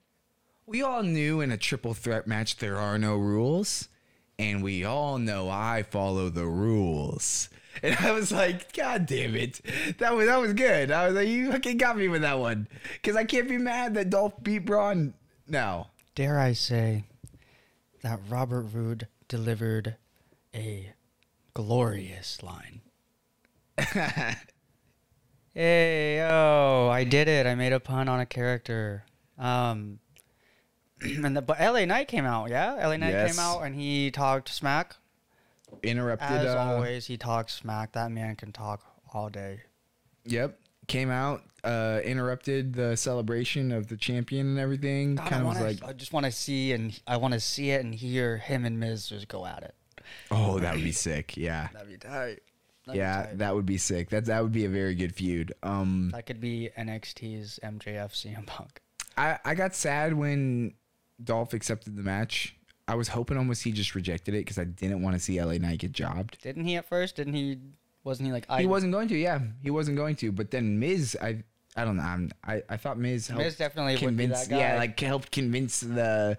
we 0.65 0.81
all 0.81 1.03
knew 1.03 1.41
in 1.41 1.51
a 1.51 1.57
triple 1.57 1.93
threat 1.93 2.27
match 2.27 2.57
there 2.57 2.77
are 2.77 2.97
no 2.97 3.17
rules, 3.17 3.89
and 4.39 4.63
we 4.63 4.83
all 4.83 5.19
know 5.19 5.49
I 5.49 5.83
follow 5.83 6.29
the 6.29 6.47
rules." 6.47 7.49
And 7.81 7.95
I 7.95 8.11
was 8.11 8.29
like, 8.29 8.73
"God 8.73 9.05
damn 9.05 9.35
it, 9.35 9.61
that 9.99 10.13
was 10.13 10.25
that 10.25 10.41
was 10.41 10.53
good." 10.53 10.91
I 10.91 11.05
was 11.05 11.15
like, 11.15 11.29
"You 11.29 11.49
fucking 11.51 11.77
got 11.77 11.95
me 11.95 12.09
with 12.09 12.23
that 12.23 12.37
one," 12.37 12.67
because 12.93 13.15
I 13.15 13.23
can't 13.23 13.47
be 13.47 13.57
mad 13.57 13.93
that 13.93 14.09
Dolph 14.09 14.33
beat 14.43 14.65
Bron 14.65 15.13
now. 15.47 15.91
Dare 16.13 16.39
I 16.39 16.51
say 16.51 17.05
that 18.01 18.19
Robert 18.27 18.63
Roode 18.63 19.07
delivered 19.29 19.95
a 20.53 20.91
glorious 21.53 22.41
line. 22.43 22.81
hey, 25.53 26.21
oh, 26.29 26.89
I 26.89 27.03
did 27.05 27.27
it. 27.27 27.45
I 27.45 27.55
made 27.55 27.73
a 27.73 27.79
pun 27.79 28.09
on 28.09 28.19
a 28.19 28.25
character. 28.25 29.05
Um, 29.37 29.99
and 31.23 31.35
the, 31.37 31.41
but 31.41 31.59
LA 31.59 31.85
Knight 31.85 32.07
came 32.07 32.25
out, 32.25 32.49
yeah? 32.49 32.73
LA 32.75 32.97
Knight 32.97 33.11
Yes. 33.11 33.31
came 33.35 33.39
out 33.43 33.61
and 33.61 33.75
he 33.75 34.11
talked 34.11 34.49
smack. 34.49 34.95
Interrupted. 35.83 36.29
As 36.29 36.55
uh, 36.55 36.57
always, 36.59 37.05
he 37.05 37.17
talks 37.17 37.53
smack. 37.53 37.91
That 37.93 38.11
man 38.11 38.35
can 38.35 38.51
talk 38.51 38.81
all 39.13 39.29
day. 39.29 39.61
Yep. 40.25 40.59
Came 40.87 41.11
out, 41.11 41.43
uh, 41.63 41.99
interrupted 42.03 42.73
the 42.73 42.95
celebration 42.97 43.71
of 43.71 43.87
the 43.87 43.95
champion 43.95 44.47
and 44.47 44.59
everything. 44.59 45.15
God, 45.15 45.27
kind 45.29 45.41
of 45.41 45.45
wanna, 45.47 45.61
like, 45.63 45.83
I 45.83 45.93
just 45.93 46.11
want 46.11 46.25
to 46.25 46.31
see 46.31 46.71
and 46.73 46.99
I 47.05 47.17
want 47.17 47.35
to 47.35 47.39
see 47.39 47.69
it 47.69 47.83
and 47.85 47.93
hear 47.93 48.37
him 48.37 48.65
and 48.65 48.79
Miz 48.79 49.07
just 49.07 49.27
go 49.27 49.45
at 49.45 49.61
it. 49.63 49.75
oh, 50.31 50.57
that 50.59 50.73
would 50.73 50.83
be 50.83 50.91
sick. 50.91 51.37
Yeah. 51.37 51.67
That'd 51.73 51.87
be 51.89 51.97
tight. 51.97 52.39
That'd 52.87 52.93
be 52.93 52.97
Yeah, 52.97 53.23
tight. 53.23 53.37
that 53.37 53.53
would 53.53 53.67
be 53.67 53.77
sick. 53.77 54.09
That 54.09 54.25
that 54.25 54.41
would 54.41 54.51
be 54.51 54.65
a 54.65 54.69
very 54.69 54.95
good 54.95 55.13
feud. 55.13 55.53
Um, 55.61 56.09
That 56.13 56.25
could 56.25 56.41
be 56.41 56.71
NXT's 56.75 57.59
MJF 57.63 58.11
CM 58.13 58.47
Punk. 58.47 58.81
I 59.15 59.37
I 59.45 59.53
got 59.53 59.75
sad 59.75 60.13
when 60.15 60.73
Dolph 61.23 61.53
accepted 61.53 61.95
the 61.95 62.03
match. 62.03 62.55
I 62.87 62.95
was 62.95 63.09
hoping 63.09 63.37
almost 63.37 63.63
he 63.63 63.71
just 63.71 63.93
rejected 63.93 64.33
it 64.33 64.39
because 64.39 64.57
I 64.57 64.63
didn't 64.63 65.03
want 65.03 65.15
to 65.15 65.19
see 65.19 65.41
LA 65.41 65.53
Knight 65.53 65.79
get 65.79 65.91
jobbed. 65.91 66.41
Didn't 66.41 66.65
he 66.65 66.75
at 66.75 66.85
first? 66.85 67.15
Didn't 67.15 67.33
he? 67.33 67.59
Wasn't 68.03 68.25
he 68.25 68.33
like 68.33 68.45
I? 68.49 68.61
he 68.61 68.67
wasn't 68.67 68.91
going 68.93 69.07
to. 69.09 69.17
Yeah, 69.17 69.39
he 69.61 69.69
wasn't 69.69 69.97
going 69.97 70.15
to. 70.17 70.31
But 70.31 70.49
then 70.49 70.79
Miz, 70.79 71.15
I 71.21 71.43
I 71.75 71.85
don't 71.85 71.97
know. 71.97 72.03
I'm, 72.03 72.31
I 72.43 72.63
I 72.67 72.77
thought 72.77 72.97
Miz 72.97 73.27
helped 73.27 73.43
Miz 73.43 73.57
definitely 73.57 73.93
would 73.93 73.99
be 73.99 74.05
convince. 74.25 74.47
that 74.47 74.49
guy. 74.49 74.59
Yeah, 74.59 74.77
like 74.77 74.99
helped 74.99 75.31
convince 75.31 75.81
the 75.81 76.37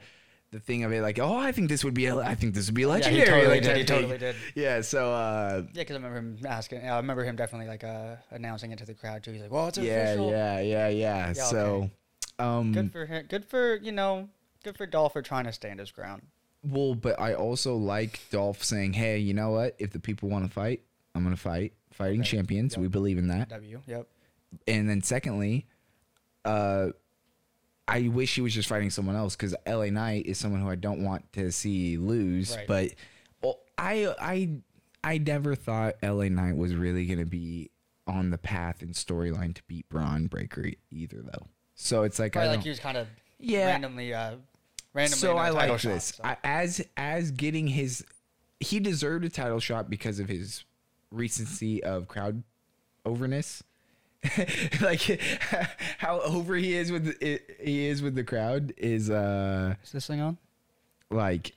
the 0.51 0.59
thing 0.59 0.83
of 0.83 0.93
it. 0.93 1.03
Like, 1.03 1.19
oh, 1.19 1.37
I 1.37 1.53
think 1.53 1.69
this 1.69 1.85
would 1.85 1.95
be. 1.95 2.07
a- 2.07 2.17
I 2.17 2.35
think 2.35 2.55
this 2.55 2.67
would 2.67 2.75
be 2.75 2.87
legendary. 2.87 3.19
Yeah, 3.19 3.25
he 3.25 3.31
totally 3.31 3.55
like, 3.55 3.63
did. 3.63 3.77
He 3.77 3.85
totally 3.85 4.19
did. 4.19 4.37
Yeah. 4.57 4.81
So 4.81 5.13
uh, 5.13 5.63
Yeah, 5.73 5.83
because 5.83 5.95
I 5.95 5.99
remember 5.99 6.19
him 6.19 6.39
asking. 6.47 6.85
I 6.85 6.97
remember 6.97 7.23
him 7.25 7.37
definitely 7.37 7.69
like 7.69 7.85
uh, 7.85 8.17
announcing 8.31 8.73
it 8.73 8.79
to 8.79 8.87
the 8.87 8.95
crowd 8.95 9.23
too. 9.23 9.31
He's 9.33 9.43
like, 9.43 9.53
"Well, 9.53 9.69
it's 9.69 9.79
yeah, 9.79 9.93
official." 9.93 10.31
yeah, 10.31 10.61
yeah, 10.61 10.89
yeah. 10.89 11.27
Yeah, 11.29 11.33
so, 11.35 11.91
um, 12.41 12.73
Good 12.73 12.91
for 12.91 13.07
him. 13.07 13.27
Good 13.29 13.45
for 13.45 13.77
you 13.77 13.93
know. 13.93 14.29
Good 14.65 14.77
for 14.77 14.87
Dolph 14.87 15.13
for 15.15 15.23
trying 15.23 15.45
to 15.45 15.53
stand 15.53 15.81
his 15.81 15.91
ground. 15.91 16.23
Well, 16.63 16.95
but 16.95 17.19
I 17.19 17.35
also 17.35 17.75
like 17.77 18.21
Dolph 18.31 18.63
saying, 18.63 18.93
"Hey, 18.93 19.19
you 19.19 19.33
know 19.33 19.51
what? 19.51 19.75
If 19.79 19.91
the 19.93 20.01
people 20.01 20.29
want 20.29 20.45
to 20.47 20.51
fight, 20.51 20.83
I'm 21.15 21.23
gonna 21.25 21.37
fight. 21.37 21.73
Fighting 21.93 22.21
Right. 22.21 22.29
champions, 22.29 22.73
Yep. 22.75 22.81
we 22.83 22.89
believe 22.89 23.17
in 23.19 23.29
that." 23.29 23.49
W. 23.49 23.81
Yep. 23.87 24.07
And 24.69 24.89
then 24.89 25.01
secondly, 25.03 25.67
uh, 26.45 26.89
I 27.89 28.09
wish 28.09 28.35
he 28.35 28.41
was 28.41 28.55
just 28.55 28.69
fighting 28.69 28.91
someone 28.91 29.17
else 29.17 29.35
because 29.37 29.55
LA 29.67 29.91
Knight 29.91 30.27
is 30.27 30.39
someone 30.39 30.61
who 30.61 30.69
I 30.69 30.77
don't 30.77 31.03
want 31.03 31.33
to 31.33 31.51
see 31.51 31.97
lose. 31.97 32.55
Right. 32.57 32.67
But 32.67 32.95
oh, 33.43 33.59
I, 33.79 34.15
I, 34.21 34.51
I 35.03 35.19
never 35.19 35.55
thought 35.55 35.97
LA 36.03 36.29
Knight 36.29 36.57
was 36.57 36.75
really 36.75 37.07
gonna 37.07 37.25
be 37.27 37.71
on 38.07 38.31
the 38.31 38.39
path 38.39 38.83
and 38.83 38.95
storyline 38.95 39.55
to 39.55 39.63
beat 39.65 39.89
Bron 39.89 40.27
Breakker 40.27 40.71
either, 40.91 41.23
though. 41.23 41.47
So 41.75 42.03
it's 42.03 42.19
like 42.19 42.37
I 42.37 42.41
Probably 42.41 42.57
like 42.57 42.63
he 42.65 42.69
was 42.71 42.81
kind 42.81 42.97
of 42.97 43.09
Yeah. 43.39 43.67
randomly 43.67 44.13
uh 44.15 44.37
randomly. 44.95 45.19
so 45.19 45.31
in 45.33 45.37
a 45.37 45.41
I 45.41 45.51
title 45.51 45.69
like 45.75 45.81
shot, 45.81 45.89
this. 45.93 46.05
so. 46.17 46.25
I, 46.25 46.37
as 46.45 46.87
as 46.97 47.31
getting 47.31 47.67
his, 47.69 48.05
he 48.61 48.81
deserved 48.81 49.25
a 49.25 49.29
title 49.31 49.61
shot 49.61 49.89
because 49.91 50.19
of 50.21 50.29
his 50.29 50.65
recency 51.11 51.83
of 51.83 52.09
crowd 52.09 52.43
overness. 53.05 53.63
like 54.83 55.01
how 55.99 56.21
over 56.21 56.55
he 56.57 56.75
is 56.75 56.93
with 56.93 57.05
the, 57.19 57.41
he 57.59 57.87
is 57.87 58.03
with 58.03 58.15
the 58.15 58.23
crowd 58.25 58.75
is 58.77 59.09
uh 59.09 59.75
Is 59.83 59.93
this 59.93 60.07
thing 60.07 60.21
on? 60.21 60.37
like 61.11 61.57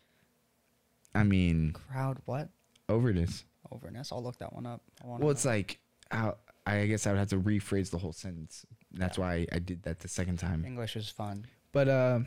I 1.13 1.23
mean 1.23 1.73
Crowd 1.73 2.19
what? 2.25 2.49
overness. 2.87 3.43
Overness. 3.71 4.11
I'll 4.13 4.23
look 4.23 4.37
that 4.39 4.53
one 4.53 4.65
up. 4.65 4.81
I 5.03 5.07
wanna 5.07 5.23
Well, 5.23 5.31
it's 5.31 5.43
know. 5.43 5.51
like 5.51 5.79
how 6.09 6.37
I 6.65 6.85
guess 6.85 7.05
I 7.05 7.11
would 7.11 7.19
have 7.19 7.27
to 7.29 7.37
rephrase 7.39 7.89
the 7.89 7.97
whole 7.97 8.13
sentence. 8.13 8.65
That's 8.93 9.17
why 9.17 9.45
I 9.51 9.59
did 9.59 9.83
that 9.83 9.99
the 9.99 10.07
second 10.07 10.39
time. 10.39 10.63
English 10.65 10.95
is 10.95 11.09
fun. 11.09 11.45
But 11.73 11.89
uh 11.89 12.19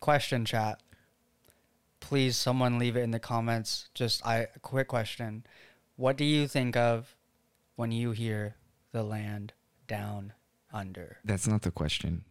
Question 0.00 0.44
chat. 0.46 0.82
Please, 2.00 2.36
someone 2.36 2.78
leave 2.78 2.96
it 2.96 3.00
in 3.02 3.10
the 3.10 3.18
comments. 3.20 3.88
Just 3.94 4.26
I 4.26 4.46
a 4.54 4.58
quick 4.60 4.88
question. 4.88 5.44
What 5.96 6.16
do 6.16 6.24
you 6.24 6.48
think 6.48 6.76
of 6.76 7.14
when 7.76 7.92
you 7.92 8.12
hear 8.12 8.56
the 8.92 9.02
land 9.02 9.52
down 9.86 10.32
under? 10.72 11.18
That's 11.24 11.46
not 11.46 11.62
the 11.62 11.70
question. 11.70 12.24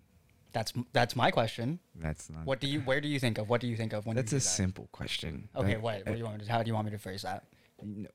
That's 0.51 0.73
that's 0.93 1.15
my 1.15 1.29
question. 1.29 1.79
That's 1.95 2.27
not. 2.31 2.45
What 2.45 2.59
do 2.59 2.67
you? 2.67 2.79
Where 2.81 2.99
do 2.99 3.07
you 3.07 3.19
think 3.19 3.37
of? 3.37 3.49
What 3.49 3.61
do 3.61 3.67
you 3.67 3.75
think 3.77 3.93
of 3.93 4.07
when 4.07 4.15
That's 4.15 4.31
you 4.31 4.37
a 4.37 4.39
that? 4.39 4.45
simple 4.45 4.89
question. 4.91 5.47
Okay, 5.55 5.75
Like, 5.75 5.83
wait. 5.83 6.05
What 6.07 6.13
do 6.13 6.17
you 6.17 6.25
want 6.25 6.43
to? 6.43 6.51
How 6.51 6.63
do 6.63 6.67
you 6.69 6.73
want 6.73 6.85
me 6.85 6.91
to 6.91 6.97
phrase 6.97 7.21
that? 7.21 7.43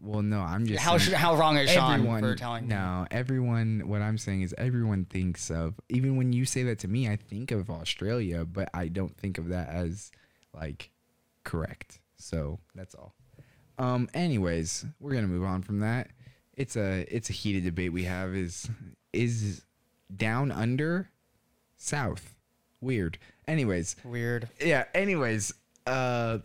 Well, 0.01 0.23
no, 0.23 0.41
I'm 0.41 0.67
just 0.67 0.83
How 0.83 0.99
saying- 0.99 1.19
how 1.19 1.37
wrong 1.37 1.57
is 1.57 1.71
Sean 1.71 1.95
everyone, 1.95 2.21
for 2.21 2.35
telling? 2.35 2.65
me? 2.65 2.75
No, 2.75 3.07
everyone. 3.11 3.83
What 3.87 4.03
I'm 4.03 4.19
saying 4.19 4.43
is 4.43 4.55
everyone 4.59 5.05
thinks 5.07 5.51
of. 5.51 5.75
Even 5.89 6.17
when 6.17 6.33
you 6.33 6.45
say 6.45 6.63
that 6.65 6.79
to 6.81 6.89
me, 6.89 7.09
I 7.09 7.17
think 7.17 7.51
of 7.51 7.71
Australia, 7.71 8.45
but 8.45 8.69
I 8.75 8.89
don't 8.89 9.17
think 9.17 9.39
of 9.39 9.49
that 9.49 9.69
as 9.69 10.11
like 10.53 10.91
correct. 11.45 12.01
So 12.17 12.59
that's 12.75 12.95
all. 12.95 13.15
Um. 13.79 14.09
Anyways, 14.15 14.85
we're 15.01 15.15
gonna 15.15 15.27
move 15.27 15.45
on 15.45 15.63
from 15.63 15.81
that. 15.81 16.11
It's 16.55 16.77
a 16.77 17.05
it's 17.15 17.31
a 17.31 17.33
heated 17.33 17.65
debate 17.65 17.93
we 17.93 18.05
have. 18.05 18.35
Is 18.35 18.69
is 19.13 19.65
down 20.15 20.53
under 20.53 21.11
south 21.77 22.35
weird. 22.81 23.19
Anyways, 23.49 23.97
Weird. 24.05 24.49
yeah. 24.61 24.85
Anyways, 24.95 25.53
uh, 25.87 26.39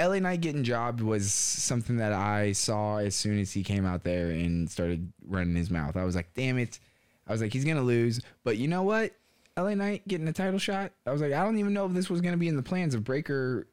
LA 0.00 0.18
Knight 0.20 0.40
getting 0.40 0.62
jobbed 0.64 1.00
was 1.00 1.32
something 1.32 1.96
that 1.96 2.12
I 2.12 2.52
saw 2.52 2.98
as 2.98 3.14
soon 3.14 3.38
as 3.40 3.52
he 3.52 3.62
came 3.64 3.84
out 3.84 4.04
there 4.04 4.28
and 4.30 4.70
started 4.70 5.12
running 5.26 5.56
his 5.56 5.70
mouth. 5.70 5.96
I 5.96 6.04
was 6.04 6.14
like, 6.14 6.32
damn 6.34 6.58
it. 6.58 6.78
I 7.26 7.32
was 7.32 7.40
like, 7.42 7.52
he's 7.52 7.64
gonna 7.64 7.82
lose. 7.82 8.20
But 8.44 8.56
you 8.58 8.68
know 8.68 8.82
what? 8.84 9.12
LA 9.56 9.74
Knight 9.74 10.06
getting 10.06 10.28
a 10.28 10.32
title 10.32 10.58
shot. 10.60 10.92
I 11.06 11.10
was 11.10 11.20
like, 11.20 11.32
I 11.32 11.42
don't 11.42 11.58
even 11.58 11.74
know 11.74 11.86
if 11.86 11.92
this 11.92 12.08
was 12.08 12.20
gonna 12.20 12.36
be 12.36 12.48
in 12.48 12.56
the 12.56 12.62
plans 12.62 12.94
of 12.94 13.02
Breakker. 13.04 13.66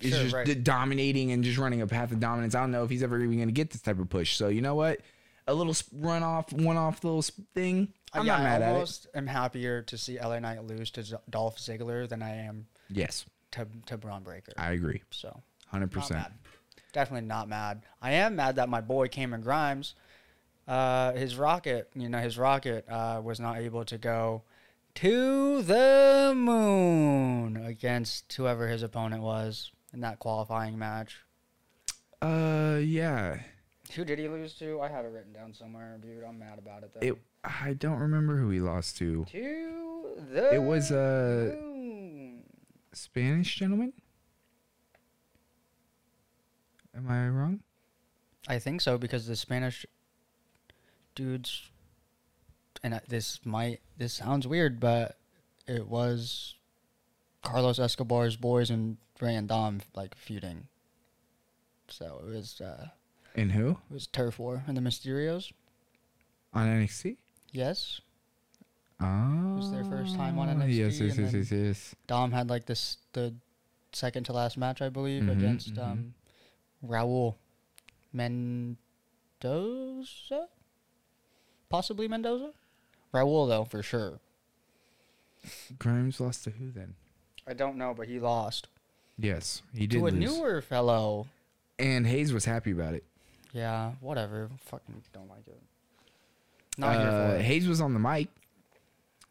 Is 0.00 0.12
Sure, 0.12 0.22
just 0.22 0.34
right. 0.34 0.46
d- 0.46 0.54
dominating 0.54 1.32
and 1.32 1.42
just 1.42 1.58
running 1.58 1.82
a 1.82 1.86
path 1.86 2.12
of 2.12 2.20
dominance. 2.20 2.54
I 2.54 2.60
don't 2.60 2.70
know 2.70 2.84
if 2.84 2.90
he's 2.90 3.02
ever 3.02 3.18
even 3.20 3.38
gonna 3.38 3.50
get 3.52 3.70
this 3.70 3.80
type 3.82 3.98
of 3.98 4.08
push. 4.08 4.36
So 4.36 4.48
you 4.48 4.60
know 4.60 4.74
what? 4.74 5.00
A 5.46 5.54
little 5.54 5.74
sp- 5.74 5.92
run 5.96 6.22
off, 6.22 6.52
one 6.52 6.76
off 6.76 7.02
little 7.02 7.22
sp- 7.24 7.42
thing. 7.54 7.92
I'm 8.12 8.24
yeah, 8.26 8.36
not 8.36 8.42
mad 8.42 8.62
I 8.62 8.64
at 8.66 8.70
it. 8.70 8.74
almost 8.74 9.06
am 9.14 9.26
happier 9.26 9.82
to 9.82 9.98
see 9.98 10.18
LA 10.20 10.38
Knight 10.38 10.64
lose 10.64 10.90
to 10.92 11.02
Z- 11.02 11.16
Dolph 11.28 11.56
Ziggler 11.58 12.08
than 12.08 12.22
I 12.22 12.36
am 12.44 12.66
Yes, 12.88 13.24
to 13.52 13.66
to 13.86 13.96
Bron 13.98 14.22
Breakker. 14.22 14.52
I 14.56 14.72
agree, 14.72 15.02
so 15.10 15.42
hundred 15.70 15.90
percent. 15.90 16.26
Definitely 16.92 17.28
not 17.28 17.48
mad. 17.48 17.82
I 18.02 18.12
am 18.12 18.36
mad 18.36 18.56
that 18.56 18.68
my 18.68 18.80
boy 18.80 19.08
Cameron 19.08 19.42
Grimes, 19.42 19.94
uh, 20.66 21.12
his 21.12 21.36
rocket, 21.36 21.88
you 21.94 22.08
know, 22.08 22.18
his 22.18 22.36
rocket 22.36 22.84
uh, 22.88 23.20
was 23.22 23.38
not 23.38 23.58
able 23.58 23.84
to 23.84 23.96
go 23.98 24.42
to 24.96 25.62
the 25.62 26.32
moon 26.34 27.56
against 27.64 28.32
whoever 28.32 28.66
his 28.66 28.82
opponent 28.82 29.22
was 29.22 29.70
in 29.92 30.00
that 30.00 30.18
qualifying 30.18 30.76
match. 30.78 31.18
Uh, 32.20 32.78
yeah. 32.82 33.38
Who 33.94 34.04
did 34.04 34.18
he 34.18 34.28
lose 34.28 34.54
to? 34.54 34.80
I 34.80 34.88
have 34.88 35.04
it 35.04 35.08
written 35.08 35.32
down 35.32 35.54
somewhere, 35.54 35.98
dude. 36.02 36.24
I'm 36.24 36.38
mad 36.38 36.58
about 36.58 36.82
it 36.82 36.92
though. 36.94 37.06
It. 37.06 37.18
I 37.42 37.72
don't 37.74 37.98
remember 37.98 38.36
who 38.36 38.50
he 38.50 38.60
lost 38.60 38.98
to. 38.98 39.24
to 39.26 40.10
the 40.32 40.54
It 40.54 40.62
was, 40.62 40.92
uh, 40.92 41.54
moon. 41.56 42.42
Spanish 42.92 43.56
gentleman. 43.56 43.92
Am 46.96 47.08
I 47.08 47.28
wrong? 47.28 47.60
I 48.48 48.58
think 48.58 48.80
so 48.80 48.98
because 48.98 49.26
the 49.26 49.36
Spanish 49.36 49.86
dudes, 51.14 51.70
and 52.82 52.94
I- 52.94 53.02
this 53.08 53.44
might 53.44 53.80
this 53.96 54.14
sounds 54.14 54.46
weird, 54.46 54.80
but 54.80 55.18
it 55.66 55.86
was 55.88 56.54
Carlos 57.42 57.78
Escobar's 57.78 58.36
boys 58.36 58.70
and 58.70 58.96
Rey 59.20 59.34
and 59.36 59.48
Dom 59.48 59.80
like 59.94 60.14
feuding. 60.14 60.68
So 61.88 62.22
it 62.26 62.30
was 62.34 62.60
uh, 62.60 62.88
And 63.34 63.52
who 63.52 63.70
it 63.70 63.92
was 63.92 64.06
turf 64.06 64.38
war 64.38 64.64
and 64.66 64.76
the 64.76 64.80
Mysterios. 64.80 65.52
on 66.52 66.66
NXT? 66.66 67.16
Yes, 67.52 68.00
Oh, 69.02 69.54
was 69.56 69.70
their 69.70 69.84
first 69.84 70.14
time 70.16 70.38
on 70.38 70.48
NXT, 70.48 70.76
Yes, 70.76 71.00
yes, 71.00 71.18
yes, 71.18 71.32
yes, 71.34 71.50
yes. 71.52 71.94
Dom 72.06 72.32
had 72.32 72.48
like 72.50 72.66
this 72.66 72.98
the 73.12 73.34
second 73.92 74.24
to 74.24 74.32
last 74.32 74.56
match 74.56 74.80
I 74.82 74.88
believe 74.88 75.22
Mhm, 75.24 75.32
against 75.32 75.74
mhm. 75.74 75.82
um, 75.82 76.14
Raul 76.86 77.34
Mendoza, 78.12 78.76
possibly 81.68 82.08
Mendoza. 82.08 82.52
Raul 83.12 83.48
though 83.48 83.64
for 83.64 83.82
sure. 83.82 84.20
Grimes 85.78 86.20
lost 86.20 86.44
to 86.44 86.50
who 86.50 86.70
then? 86.70 86.94
I 87.46 87.54
don't 87.54 87.76
know, 87.76 87.94
but 87.96 88.06
he 88.08 88.20
lost 88.20 88.68
Yes, 89.18 89.62
he 89.74 89.86
did 89.86 89.98
to 89.98 90.06
a 90.06 90.10
lose. 90.10 90.14
newer 90.38 90.60
fellow. 90.62 91.26
and 91.78 92.06
Hayes 92.06 92.32
was 92.32 92.44
happy 92.44 92.70
about 92.72 92.94
it. 92.94 93.04
Yeah, 93.52 93.92
whatever. 94.00 94.48
Fucking 94.66 95.02
don't 95.12 95.28
like 95.28 95.46
it. 95.46 95.60
Not 96.78 96.96
here 96.98 97.08
Uh, 97.08 97.28
for 97.30 97.36
it. 97.36 97.42
Hayes 97.42 97.66
was 97.68 97.80
on 97.80 97.92
the 97.94 97.98
mic. 98.00 98.28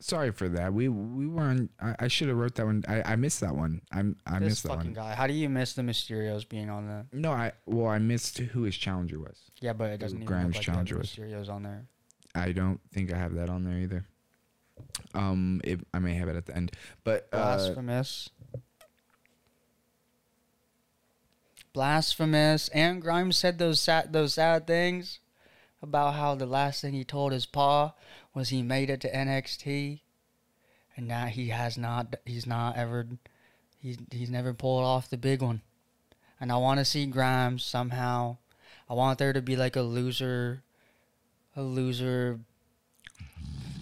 Sorry 0.02 0.32
for 0.32 0.47
that. 0.50 0.74
We 0.74 0.88
we 0.88 1.28
weren't. 1.28 1.72
I, 1.82 1.95
I 2.00 2.08
should 2.08 2.30
have 2.30 2.38
wrote 2.38 2.56
that 2.56 2.66
one. 2.66 2.84
I, 2.88 3.02
I 3.04 3.16
missed 3.18 3.41
that 3.41 3.54
one. 3.56 3.82
I'm 3.91 4.16
I 4.26 4.39
this 4.39 4.50
missed 4.50 4.64
that 4.64 4.70
fucking 4.70 4.93
one. 4.93 4.93
guy. 4.93 5.14
How 5.14 5.28
do 5.28 5.34
you 5.34 5.50
miss 5.50 5.74
the 5.74 5.82
Mysterios 5.82 6.47
being 6.47 6.70
on 6.70 6.88
the? 6.88 7.06
No, 7.12 7.32
I 7.32 7.52
well 7.66 7.88
I 7.88 8.00
missed 8.00 8.38
who 8.38 8.64
his 8.64 8.78
challenger 8.78 9.20
was. 9.20 9.52
Yeah, 9.60 9.74
but 9.74 9.89
it 9.91 9.97
doesn't 9.97 10.24
even 10.24 10.43
look 10.45 10.56
like 10.56 10.64
challenger 10.64 10.97
was. 10.97 11.10
Mysterios 11.10 11.50
on 11.50 11.64
there. 11.64 11.86
I 12.34 12.54
don't 12.54 12.80
think 12.93 13.12
I 13.12 13.18
have 13.18 13.36
that 13.36 13.50
on 13.50 13.66
there 13.66 13.78
either. 13.78 14.06
Um, 15.14 15.60
it, 15.66 15.82
I 15.93 16.00
may 16.00 16.14
have 16.14 16.30
it 16.30 16.38
at 16.38 16.45
the 16.45 16.56
end, 16.56 16.72
but 17.04 17.28
uh, 17.34 17.58
Blasphemous. 17.58 18.30
Blasphemous. 21.74 22.70
And 22.70 23.02
Grimes 23.02 23.38
said 23.38 23.58
those 23.58 23.80
sad, 23.80 24.14
those 24.14 24.36
sad 24.36 24.66
things 24.66 25.20
about 25.82 26.16
how 26.16 26.36
the 26.36 26.45
last 26.45 26.82
thing 26.82 26.93
he 26.93 27.04
told 27.04 27.32
his 27.32 27.45
pa 27.45 27.93
was 28.34 28.50
he 28.50 28.62
made 28.62 28.90
it 28.90 29.02
to 29.02 29.12
NXT, 29.12 30.00
and 30.96 31.08
now 31.08 31.26
he 31.26 31.50
has 31.50 31.78
not. 31.78 32.16
He's 32.26 32.46
not 32.48 32.78
ever. 32.78 33.08
He's 33.82 33.98
he's 34.12 34.30
never 34.30 34.54
pulled 34.54 34.84
off 34.84 35.10
the 35.10 35.18
big 35.18 35.42
one, 35.42 35.62
and 36.40 36.52
I 36.52 36.58
want 36.58 36.80
to 36.80 36.86
see 36.86 37.06
Grimes 37.06 37.64
somehow. 37.64 38.38
I 38.90 38.94
want 38.94 39.20
there 39.20 39.34
to 39.34 39.42
be 39.42 39.56
like 39.56 39.76
a 39.76 39.82
loser, 39.82 40.64
a 41.56 41.62
loser 41.62 42.40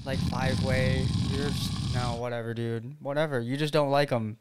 like 0.06 0.20
five 0.20 0.64
way. 0.64 1.06
You're 1.30 1.48
just, 1.50 1.94
no 1.94 2.16
whatever, 2.16 2.54
dude. 2.54 2.96
Whatever. 3.02 3.40
You 3.40 3.58
just 3.58 3.74
don't 3.74 3.90
like 3.90 4.10
him. 4.10 4.38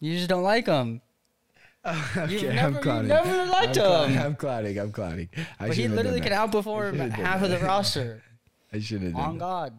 You 0.00 0.16
just 0.16 0.28
don't 0.28 0.42
like 0.42 0.66
him. 0.66 1.02
okay, 1.86 2.42
never- 2.42 2.58
I'm 2.58 2.74
you 2.74 2.80
clouding. 2.80 3.08
never 3.08 3.46
liked 3.46 3.78
I'm 3.78 4.10
him. 4.10 4.22
I'm 4.22 4.34
clouding. 4.36 4.78
I'm 4.78 4.92
clouding. 4.92 5.28
I 5.58 5.68
But 5.68 5.76
he 5.76 5.88
literally 5.88 6.20
can 6.20 6.32
outperform 6.32 7.10
half 7.10 7.42
of 7.42 7.50
the 7.50 7.58
roster. 7.58 8.22
I 8.72 8.78
should 8.80 9.02
have 9.02 9.16
On. 9.16 9.38
God, 9.38 9.74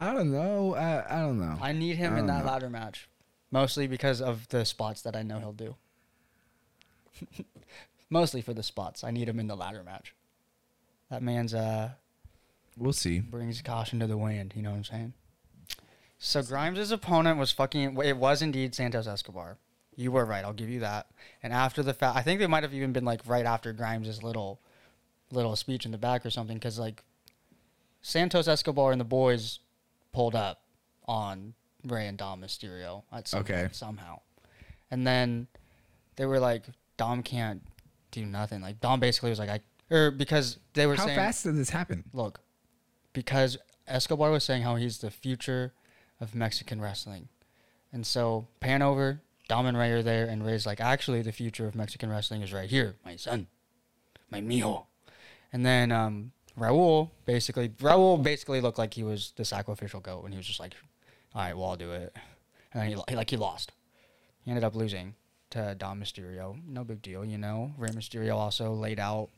I 0.00 0.12
don't 0.12 0.30
know. 0.30 0.74
I 0.74 1.18
I 1.18 1.20
don't 1.20 1.38
know. 1.38 1.56
I 1.60 1.72
need 1.72 1.96
him 1.96 2.14
I 2.14 2.18
in 2.18 2.26
don't 2.26 2.36
that 2.36 2.44
know. 2.44 2.50
ladder 2.52 2.70
match, 2.70 3.08
mostly 3.50 3.86
because 3.86 4.20
of 4.20 4.48
the 4.48 4.64
spots 4.64 5.02
that 5.02 5.16
I 5.16 5.22
know 5.22 5.38
he'll 5.38 5.52
do. 5.52 5.76
mostly 8.10 8.40
for 8.40 8.54
the 8.54 8.62
spots, 8.62 9.02
I 9.04 9.10
need 9.10 9.28
him 9.28 9.40
in 9.40 9.46
the 9.46 9.56
ladder 9.56 9.82
match. 9.82 10.14
That 11.10 11.22
man's 11.22 11.54
uh 11.54 11.90
we'll 12.76 12.92
see. 12.92 13.20
brings 13.20 13.60
caution 13.62 14.00
to 14.00 14.06
the 14.06 14.16
wind. 14.18 14.52
You 14.56 14.62
know 14.62 14.70
what 14.70 14.76
I'm 14.76 14.84
saying? 14.84 15.12
So 16.18 16.42
Grimes' 16.42 16.90
opponent 16.90 17.38
was 17.38 17.52
fucking. 17.52 17.98
It 18.02 18.16
was 18.16 18.42
indeed 18.42 18.74
Santos 18.74 19.06
Escobar. 19.06 19.58
You 19.94 20.12
were 20.12 20.24
right. 20.24 20.44
I'll 20.44 20.52
give 20.52 20.68
you 20.68 20.80
that. 20.80 21.06
And 21.42 21.52
after 21.52 21.82
the 21.82 21.94
fact, 21.94 22.16
I 22.16 22.22
think 22.22 22.40
they 22.40 22.46
might 22.46 22.62
have 22.62 22.74
even 22.74 22.92
been 22.92 23.04
like 23.04 23.20
right 23.26 23.46
after 23.46 23.72
Grimes' 23.72 24.22
little, 24.22 24.60
little 25.30 25.56
speech 25.56 25.86
in 25.86 25.92
the 25.92 25.98
back 25.98 26.24
or 26.26 26.30
something, 26.30 26.56
because 26.56 26.78
like 26.78 27.02
Santos 28.02 28.48
Escobar 28.48 28.92
and 28.92 29.00
the 29.00 29.04
boys 29.04 29.60
pulled 30.12 30.34
up 30.34 30.62
on 31.06 31.54
Rey 31.84 32.06
and 32.06 32.16
Dom 32.18 32.40
Mysterio 32.40 33.02
at 33.12 33.28
some 33.28 33.40
Okay. 33.40 33.62
point 33.62 33.74
somehow, 33.76 34.20
and 34.90 35.06
then 35.06 35.46
they 36.16 36.26
were 36.26 36.38
like, 36.40 36.64
Dom 36.96 37.22
can't 37.22 37.62
do 38.10 38.24
nothing. 38.24 38.60
Like 38.62 38.80
Dom 38.80 39.00
basically 39.00 39.30
was 39.30 39.38
like, 39.38 39.50
I 39.50 39.60
or 39.90 40.10
because 40.10 40.58
they 40.74 40.86
were 40.86 40.96
How 40.96 41.06
saying 41.06 41.16
fast 41.18 41.44
did 41.44 41.56
this 41.56 41.70
happen? 41.70 42.04
look, 42.12 42.40
because 43.12 43.56
Escobar 43.86 44.30
was 44.30 44.42
saying 44.44 44.62
how 44.62 44.76
he's 44.76 44.98
the 44.98 45.10
future 45.10 45.72
of 46.20 46.34
Mexican 46.34 46.80
wrestling. 46.80 47.28
And 47.92 48.04
so 48.06 48.48
pan 48.60 48.82
over, 48.82 49.20
Dom 49.48 49.66
and 49.66 49.78
Rey 49.78 49.92
are 49.92 50.02
there, 50.02 50.26
and 50.26 50.44
Rey's 50.44 50.66
like, 50.66 50.80
actually, 50.80 51.22
the 51.22 51.30
future 51.32 51.66
of 51.68 51.74
Mexican 51.76 52.10
wrestling 52.10 52.42
is 52.42 52.52
right 52.52 52.68
here, 52.68 52.96
my 53.04 53.14
son, 53.16 53.46
my 54.30 54.40
mijo. 54.40 54.86
And 55.52 55.64
then 55.64 55.92
um, 55.92 56.32
Raul 56.58 57.10
basically, 57.26 57.68
Raul 57.68 58.22
basically 58.22 58.60
looked 58.60 58.78
like 58.78 58.94
he 58.94 59.02
was 59.02 59.32
the 59.36 59.44
sacrificial 59.44 60.00
goat, 60.00 60.24
and 60.24 60.32
he 60.32 60.38
was 60.38 60.46
just 60.46 60.60
like, 60.60 60.74
all 61.34 61.42
right, 61.42 61.56
well, 61.56 61.70
I'll 61.70 61.76
do 61.76 61.92
it. 61.92 62.14
And 62.72 62.82
then 62.82 62.88
he, 62.88 63.02
he 63.08 63.16
like 63.16 63.30
he 63.30 63.36
lost. 63.36 63.72
He 64.42 64.50
ended 64.50 64.64
up 64.64 64.74
losing 64.74 65.14
to 65.50 65.74
Dom 65.74 66.00
Mysterio. 66.00 66.56
No 66.66 66.84
big 66.84 67.02
deal, 67.02 67.24
you 67.24 67.38
know. 67.38 67.72
Rey 67.76 67.90
Mysterio 67.90 68.34
also 68.36 68.72
laid 68.72 68.98
out 68.98 69.28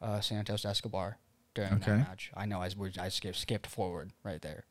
uh, 0.00 0.20
Santos 0.20 0.64
Escobar 0.64 1.18
during 1.54 1.72
Okay. 1.74 1.90
that 1.92 1.98
match. 1.98 2.30
I 2.36 2.46
know 2.46 2.60
I, 2.62 2.70
I 3.00 3.08
skipped 3.08 3.36
skipped 3.38 3.66
forward 3.66 4.12
right 4.22 4.40
there, 4.40 4.64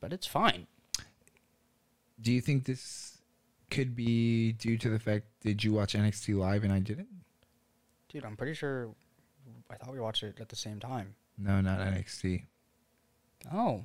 but 0.00 0.12
it's 0.12 0.26
fine. 0.26 0.66
Do 2.20 2.32
you 2.32 2.40
think 2.40 2.64
this 2.64 3.18
could 3.70 3.94
be 3.94 4.52
due 4.52 4.76
to 4.78 4.88
the 4.88 4.98
fact 4.98 5.26
did 5.42 5.62
you 5.62 5.72
watch 5.72 5.94
NXT 5.94 6.36
live 6.36 6.64
and 6.64 6.72
I 6.72 6.80
didn't? 6.80 7.08
Dude, 8.08 8.24
I'm 8.24 8.36
pretty 8.36 8.54
sure 8.54 8.88
I 9.70 9.76
thought 9.76 9.92
we 9.92 10.00
watched 10.00 10.22
it 10.22 10.38
at 10.40 10.48
the 10.48 10.56
same 10.56 10.80
time. 10.80 11.14
No, 11.36 11.60
not 11.60 11.78
NXT. 11.80 12.44
Oh. 13.52 13.84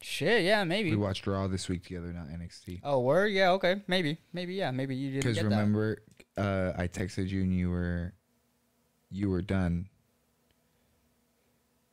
Shit, 0.00 0.42
yeah, 0.44 0.64
maybe. 0.64 0.90
We 0.90 0.96
watched 0.96 1.26
Raw 1.26 1.46
this 1.46 1.68
week 1.68 1.84
together, 1.84 2.12
not 2.12 2.26
NXT. 2.28 2.80
oh, 2.82 3.00
word? 3.00 3.28
Yeah, 3.28 3.50
okay. 3.52 3.82
Maybe. 3.86 4.18
Maybe, 4.32 4.54
yeah. 4.54 4.70
Maybe 4.72 4.96
you 4.96 5.12
didn't 5.12 5.22
Because 5.34 5.42
remember, 5.44 5.98
uh, 6.36 6.72
I 6.76 6.88
texted 6.88 7.28
you 7.28 7.42
and 7.42 7.54
you 7.56 7.70
were, 7.70 8.12
you 9.10 9.30
were 9.30 9.42
done, 9.42 9.88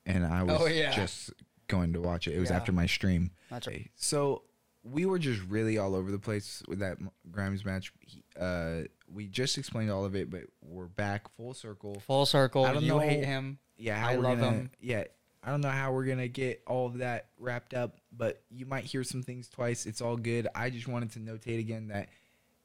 and 0.06 0.26
I 0.26 0.42
was 0.44 0.58
Oh, 0.60 0.66
yeah. 0.66 0.92
just 0.92 1.32
going 1.68 1.94
to 1.94 2.02
watch 2.02 2.28
it. 2.28 2.36
It 2.36 2.40
was 2.40 2.50
Yeah. 2.50 2.56
after 2.56 2.72
my 2.72 2.88
stream. 2.88 3.30
That's 3.52 3.68
right. 3.68 3.92
So 3.96 4.44
we 4.84 5.06
were 5.06 5.20
just 5.20 5.42
really 5.44 5.78
all 5.78 5.94
over 5.94 6.10
the 6.12 6.18
place 6.20 6.64
with 6.68 6.80
that 6.80 6.98
Grimes 7.30 7.64
match. 7.64 7.94
He, 8.00 8.24
uh, 8.40 8.82
we 9.12 9.28
just 9.28 9.58
explained 9.58 9.92
all 9.92 10.06
of 10.06 10.16
it, 10.16 10.30
but 10.30 10.42
we're 10.62 10.86
back 10.86 11.30
full 11.36 11.54
circle. 11.54 12.00
Full 12.08 12.26
circle. 12.26 12.66
I 12.66 12.74
don't 12.74 12.84
you 12.84 12.90
know- 12.90 13.00
hate 13.00 13.26
him. 13.26 13.60
Yeah, 13.78 14.06
I 14.06 14.16
love 14.16 14.40
gonna, 14.40 14.52
him. 14.52 14.72
Yeah, 14.82 15.06
I 15.42 15.52
don't 15.52 15.62
know 15.62 15.70
how 15.70 15.94
we're 15.94 16.06
gonna 16.06 16.28
get 16.28 16.62
all 16.68 16.86
of 16.88 16.98
that 16.98 17.28
wrapped 17.38 17.74
up, 17.74 17.98
but 18.12 18.42
you 18.50 18.66
might 18.66 18.84
hear 18.84 19.04
some 19.06 19.24
things 19.24 19.48
twice. 19.48 19.86
It's 19.86 20.02
all 20.02 20.18
good. 20.18 20.48
I 20.54 20.70
just 20.70 20.88
wanted 20.88 21.12
to 21.14 21.20
notate 21.20 21.60
again 21.60 21.88
that 21.88 22.10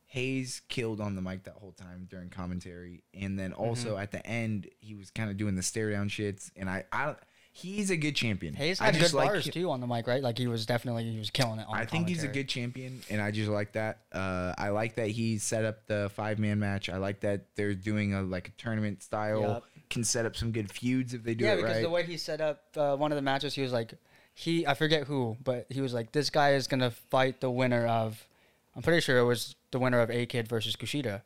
Hayes 0.06 0.62
killed 0.68 1.00
on 1.00 1.14
the 1.16 1.22
mic 1.22 1.44
that 1.44 1.54
whole 1.54 1.72
time 1.72 2.06
during 2.10 2.30
commentary, 2.30 3.02
and 3.14 3.38
then 3.38 3.52
Mm-hmm. 3.52 3.60
also 3.62 3.96
at 3.96 4.10
the 4.12 4.24
end 4.26 4.68
he 4.80 4.94
was 4.94 5.10
kind 5.10 5.30
of 5.30 5.36
doing 5.36 5.54
the 5.54 5.62
stare 5.62 5.90
down 5.90 6.08
shits. 6.08 6.50
And 6.56 6.68
I, 6.68 6.84
I, 6.92 7.14
he's 7.54 7.88
a 7.90 7.96
good 7.96 8.16
champion. 8.16 8.52
Hayes 8.54 8.80
I 8.80 8.86
had 8.86 8.94
good 8.94 9.00
just 9.00 9.14
like 9.14 9.28
bars 9.28 9.46
him- 9.46 9.52
too 9.52 9.70
on 9.70 9.80
the 9.80 9.86
mic, 9.86 10.06
right? 10.06 10.22
Like 10.22 10.36
he 10.36 10.48
was 10.48 10.66
definitely 10.66 11.04
he 11.10 11.18
was 11.18 11.30
killing 11.30 11.60
it. 11.60 11.66
On 11.68 11.74
I 11.74 11.86
think 11.86 12.08
he's 12.08 12.24
a 12.24 12.28
good 12.28 12.48
champion, 12.48 13.00
and 13.08 13.22
I 13.22 13.30
just 13.30 13.48
like 13.48 13.72
that. 13.72 14.00
Uh, 14.12 14.52
I 14.58 14.70
like 14.70 14.96
that 14.96 15.08
he 15.08 15.38
set 15.38 15.64
up 15.64 15.86
the 15.86 16.10
five 16.14 16.38
man 16.38 16.58
match. 16.58 16.90
I 16.90 16.98
like 16.98 17.20
that 17.20 17.46
they're 17.54 17.74
doing 17.74 18.12
a 18.12 18.22
like 18.22 18.48
a 18.48 18.50
tournament 18.52 19.02
style. 19.02 19.40
Yup. 19.40 19.64
Can 19.88 20.02
set 20.02 20.26
up 20.26 20.34
some 20.34 20.50
good 20.50 20.72
feuds 20.72 21.14
if 21.14 21.22
they 21.22 21.34
do 21.34 21.44
it. 21.44 21.48
yeah, 21.48 21.52
it 21.52 21.56
because 21.56 21.76
right. 21.76 21.82
the 21.82 21.90
way 21.90 22.02
he 22.02 22.16
set 22.16 22.40
up 22.40 22.62
uh, 22.76 22.96
one 22.96 23.12
of 23.12 23.16
the 23.16 23.22
matches, 23.22 23.54
he 23.54 23.62
was 23.62 23.72
like, 23.72 23.94
he 24.34 24.66
I 24.66 24.74
forget 24.74 25.06
who, 25.06 25.36
but 25.44 25.66
he 25.68 25.80
was 25.80 25.94
like, 25.94 26.10
this 26.10 26.30
guy 26.30 26.54
is 26.54 26.66
gonna 26.66 26.90
fight 26.90 27.40
the 27.40 27.50
winner 27.50 27.86
of. 27.86 28.26
I'm 28.74 28.82
pretty 28.82 29.00
sure 29.00 29.18
it 29.18 29.24
was 29.24 29.54
the 29.70 29.78
winner 29.78 30.00
of 30.00 30.10
A 30.10 30.26
Kid 30.26 30.48
versus 30.48 30.74
Kushida, 30.74 31.22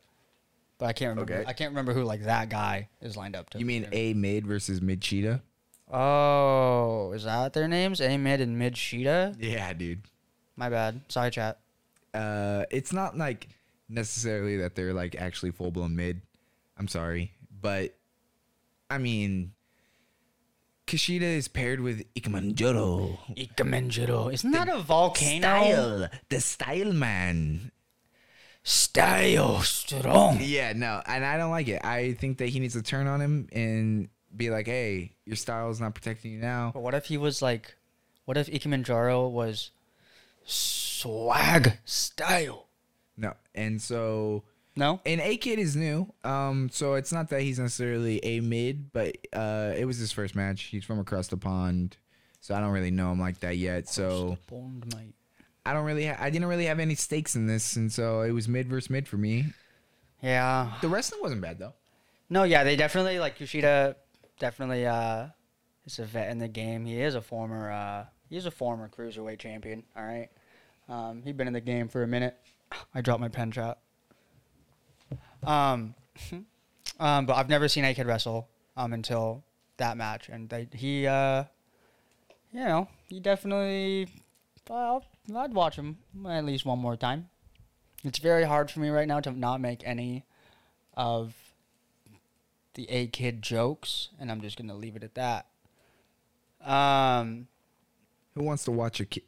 but 0.77 0.87
I 0.87 0.93
can't 0.93 1.11
remember. 1.11 1.33
Okay. 1.33 1.45
I 1.47 1.55
can't 1.55 1.71
remember 1.71 1.95
who 1.95 2.03
like 2.03 2.25
that 2.25 2.51
guy 2.51 2.91
is 3.01 3.17
lined 3.17 3.35
up 3.35 3.49
to. 3.51 3.59
you 3.59 3.65
mean 3.65 3.89
A 3.93 4.13
mid 4.13 4.47
versus 4.47 4.83
mid 4.83 5.01
cheetah? 5.01 5.41
Oh, 5.91 7.13
is 7.13 7.25
that 7.25 7.53
their 7.53 7.69
names? 7.69 8.01
A 8.01 8.17
Mid 8.17 8.41
and 8.41 8.59
Mid 8.59 8.77
Sheeta? 8.77 9.35
Yeah, 9.39 9.73
dude. 9.73 10.03
My 10.57 10.69
bad. 10.69 11.01
Sorry, 11.09 11.31
chat. 11.31 11.59
Uh, 12.13 12.65
it's 12.71 12.93
not 12.93 13.17
like 13.17 13.49
necessarily 13.89 14.59
that 14.59 14.75
they're 14.75 14.93
like 14.93 15.15
actually 15.17 15.51
full 15.51 15.71
blown 15.71 15.97
mid. 15.97 16.21
I'm 16.77 16.89
sorry, 16.89 17.33
but 17.61 17.95
I 18.91 18.99
mean, 18.99 19.53
Kushida 20.87 21.23
is 21.23 21.49
paired 21.49 21.81
with 21.81 22.03
Ikemanjuro. 22.15 23.19
Ikemen 23.37 23.89
Jiro. 23.89 24.29
Isn't 24.29 24.51
that 24.53 24.69
a 24.69 24.79
volcano? 24.79 25.41
Style, 25.41 26.09
the 26.29 26.41
style 26.41 26.93
man. 26.93 27.73
Style 28.63 29.61
strong. 29.61 30.39
Yeah, 30.41 30.73
no, 30.75 31.03
and 31.07 31.25
I 31.25 31.37
don't 31.37 31.51
like 31.51 31.69
it. 31.69 31.85
I 31.85 32.15
think 32.15 32.39
that 32.39 32.49
he 32.49 32.61
needs 32.61 32.75
to 32.75 32.83
turn 32.83 33.07
on 33.07 33.21
him 33.21 33.49
and 33.53 34.09
be 34.39 34.51
like, 34.51 34.67
"Hey, 34.67 35.13
your 35.27 35.37
style's 35.37 35.81
not 35.81 35.95
protecting 35.95 36.33
you 36.33 36.39
now." 36.39 36.71
But 36.73 36.81
what 36.81 36.95
if 36.95 37.07
he 37.07 37.17
was 37.19 37.43
like, 37.43 37.75
what 38.25 38.37
if 38.37 38.47
Ikemenjaro 38.49 39.31
was 39.31 39.71
swag 40.45 41.79
style? 41.85 42.67
No, 43.17 43.35
and 43.55 43.81
so 43.83 44.45
No? 44.77 45.01
and 45.05 45.21
A 45.21 45.37
Kid 45.37 45.59
is 45.59 45.75
new, 45.77 46.13
um, 46.25 46.69
so 46.73 46.95
it's 46.95 47.13
not 47.13 47.29
that 47.31 47.43
he's 47.43 47.59
necessarily 47.59 48.25
a 48.25 48.41
mid, 48.41 48.93
but 48.93 49.17
uh, 49.33 49.75
it 49.77 49.85
was 49.85 49.99
his 49.99 50.13
first 50.13 50.35
match. 50.37 50.63
He's 50.65 50.85
from 50.85 50.99
across 51.01 51.29
the 51.29 51.37
pond, 51.37 51.97
so 52.41 52.55
I 52.55 52.61
don't 52.61 52.71
really 52.71 52.91
know 52.93 53.11
him 53.13 53.21
like 53.21 53.41
that 53.41 53.57
yet. 53.57 53.89
So 53.89 54.39
mate. 54.51 55.15
I 55.67 55.73
don't 55.75 55.85
really, 55.85 56.07
ha- 56.07 56.17
I 56.19 56.31
didn't 56.31 56.49
really 56.49 56.67
have 56.67 56.79
any 56.81 56.95
stakes 56.95 57.35
in 57.37 57.47
this, 57.47 57.77
and 57.77 57.93
so 57.93 58.23
it 58.23 58.31
was 58.33 58.49
mid 58.49 58.69
versus 58.69 58.89
mid 58.89 59.09
for 59.09 59.17
me. 59.17 59.47
Yeah. 60.23 60.73
The 60.81 60.89
wrestling 60.89 61.21
wasn't 61.23 61.41
bad 61.43 61.59
though. 61.59 61.75
No, 62.31 62.43
yeah, 62.45 62.63
they 62.65 62.77
definitely 62.77 63.19
like 63.19 63.39
Kushida. 63.39 63.95
Definitely, 64.39 64.87
uh, 64.87 65.27
a 65.99 66.05
vet 66.05 66.31
in 66.31 66.39
the 66.39 66.49
game. 66.49 66.85
He 66.85 67.01
is 67.01 67.15
a 67.15 67.21
former, 67.21 67.71
uh, 67.71 68.05
he's 68.29 68.47
a 68.47 68.51
former 68.51 68.89
cruiserweight 68.89 69.39
champion. 69.39 69.85
All 69.97 70.05
right, 70.05 70.29
um, 70.89 71.23
he's 71.23 71.33
been 71.33 71.47
in 71.47 71.55
the 71.55 71.61
game 71.61 71.89
for 71.89 72.03
a 72.03 72.07
minute. 72.07 72.37
I 72.95 73.01
dropped 73.01 73.21
my 73.21 73.29
pen 73.29 73.51
trap. 73.51 73.79
Um, 75.43 75.95
um, 77.01 77.27
but 77.27 77.35
I've 77.35 77.49
never 77.49 77.69
seen 77.69 77.85
A 77.85 77.95
Kid 77.95 78.07
wrestle 78.07 78.49
um 78.77 78.93
until 78.93 79.45
that 79.79 79.97
match, 79.97 80.29
and 80.29 80.49
they, 80.49 80.69
he, 80.73 81.07
uh, 81.07 81.45
you 82.53 82.61
know, 82.61 82.89
he 83.09 83.21
definitely. 83.21 84.09
Well, 84.69 85.03
I'd 85.35 85.55
watch 85.55 85.77
him 85.77 85.97
at 86.29 86.45
least 86.45 86.67
one 86.67 86.79
more 86.79 86.97
time. 86.97 87.31
It's 88.05 88.19
very 88.19 88.45
hard 88.45 88.71
for 88.71 88.81
me 88.81 88.91
right 88.91 89.09
now 89.09 89.21
to 89.21 89.31
not 89.33 89.63
make 89.63 89.83
any 89.87 90.27
of 90.95 91.35
the 92.79 92.89
A 92.91 93.09
Kid 93.09 93.43
jokes, 93.43 94.11
and 94.21 94.31
I'm 94.31 94.41
just 94.41 94.57
gonna 94.57 94.75
leave 94.77 94.95
it 94.95 95.03
at 95.03 95.17
that. 95.17 95.47
Um, 96.65 97.49
Who 98.37 98.45
wants 98.45 98.65
to 98.67 98.71
watch 98.71 99.01
a 99.01 99.05
kid? 99.05 99.25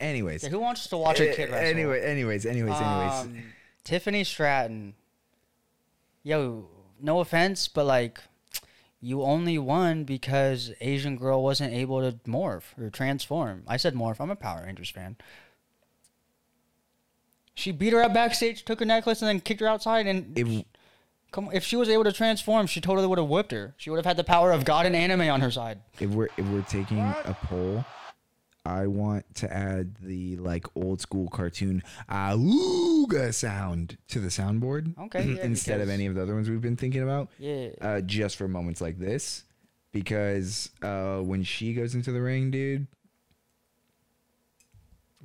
Anyways, 0.00 0.42
yeah, 0.42 0.48
who 0.48 0.58
wants 0.58 0.88
to 0.88 0.96
watch 0.96 1.20
a 1.20 1.30
Eh, 1.30 1.34
kid 1.36 1.50
wrestle? 1.50 1.68
Anyway, 1.68 2.00
anyways, 2.02 2.44
anyways, 2.44 2.74
anyways. 2.74 3.12
Um, 3.20 3.42
Tiffany 3.84 4.24
Stratton. 4.24 4.94
Yo, 6.24 6.66
no 7.00 7.20
offense, 7.20 7.68
but 7.68 7.84
like, 7.86 8.18
you 9.00 9.22
only 9.22 9.56
won 9.56 10.02
because 10.02 10.72
Asian 10.80 11.16
girl 11.16 11.44
wasn't 11.44 11.72
able 11.72 12.00
to 12.00 12.18
morph 12.28 12.76
or 12.78 12.90
transform. 12.90 13.62
I 13.68 13.76
said 13.76 13.94
morph. 13.94 14.16
I'm 14.20 14.30
a 14.30 14.36
Power 14.36 14.64
Rangers 14.66 14.90
fan. 14.90 15.16
She 17.54 17.70
beat 17.70 17.92
her 17.92 18.02
up 18.02 18.12
backstage, 18.14 18.64
took 18.64 18.80
her 18.80 18.86
necklace, 18.86 19.20
and 19.22 19.28
then 19.28 19.40
kicked 19.40 19.60
her 19.60 19.68
outside. 19.68 20.06
And 20.08 20.36
If- 20.36 20.64
come, 21.30 21.50
if 21.52 21.64
she 21.64 21.76
was 21.76 21.88
able 21.88 22.04
to 22.04 22.12
transform, 22.12 22.66
she 22.66 22.80
totally 22.80 23.06
would 23.06 23.18
have 23.18 23.28
whipped 23.28 23.52
her. 23.52 23.74
She 23.76 23.90
would 23.90 23.96
have 23.96 24.06
had 24.06 24.16
the 24.16 24.24
power 24.24 24.52
of 24.52 24.64
God 24.64 24.86
and 24.86 24.94
anime 24.96 25.22
on 25.30 25.40
her 25.40 25.50
side. 25.50 25.80
if 26.00 26.10
we're 26.10 26.28
if 26.36 26.46
we're 26.48 26.62
taking 26.62 26.98
a 26.98 27.36
poll, 27.44 27.84
I 28.64 28.86
want 28.88 29.24
to 29.36 29.52
add 29.52 29.96
the 30.02 30.36
like 30.36 30.66
old 30.76 31.00
school 31.00 31.28
cartoon 31.28 31.82
auga 32.10 33.32
sound 33.32 33.96
to 34.08 34.20
the 34.20 34.28
soundboard. 34.28 34.96
Okay, 35.06 35.24
yeah, 35.24 35.40
instead 35.42 35.80
of 35.80 35.86
because- 35.86 35.94
any 35.94 36.06
of 36.06 36.14
the 36.14 36.22
other 36.22 36.34
ones 36.34 36.50
we've 36.50 36.60
been 36.60 36.76
thinking 36.76 37.02
about. 37.02 37.28
Yeah. 37.38 37.68
Uh, 37.80 38.00
just 38.02 38.36
for 38.36 38.48
moments 38.48 38.80
like 38.80 38.98
this, 38.98 39.44
because 39.92 40.70
uh, 40.82 41.18
when 41.18 41.42
she 41.42 41.72
goes 41.74 41.94
into 41.94 42.12
the 42.12 42.20
ring, 42.20 42.50
dude, 42.50 42.86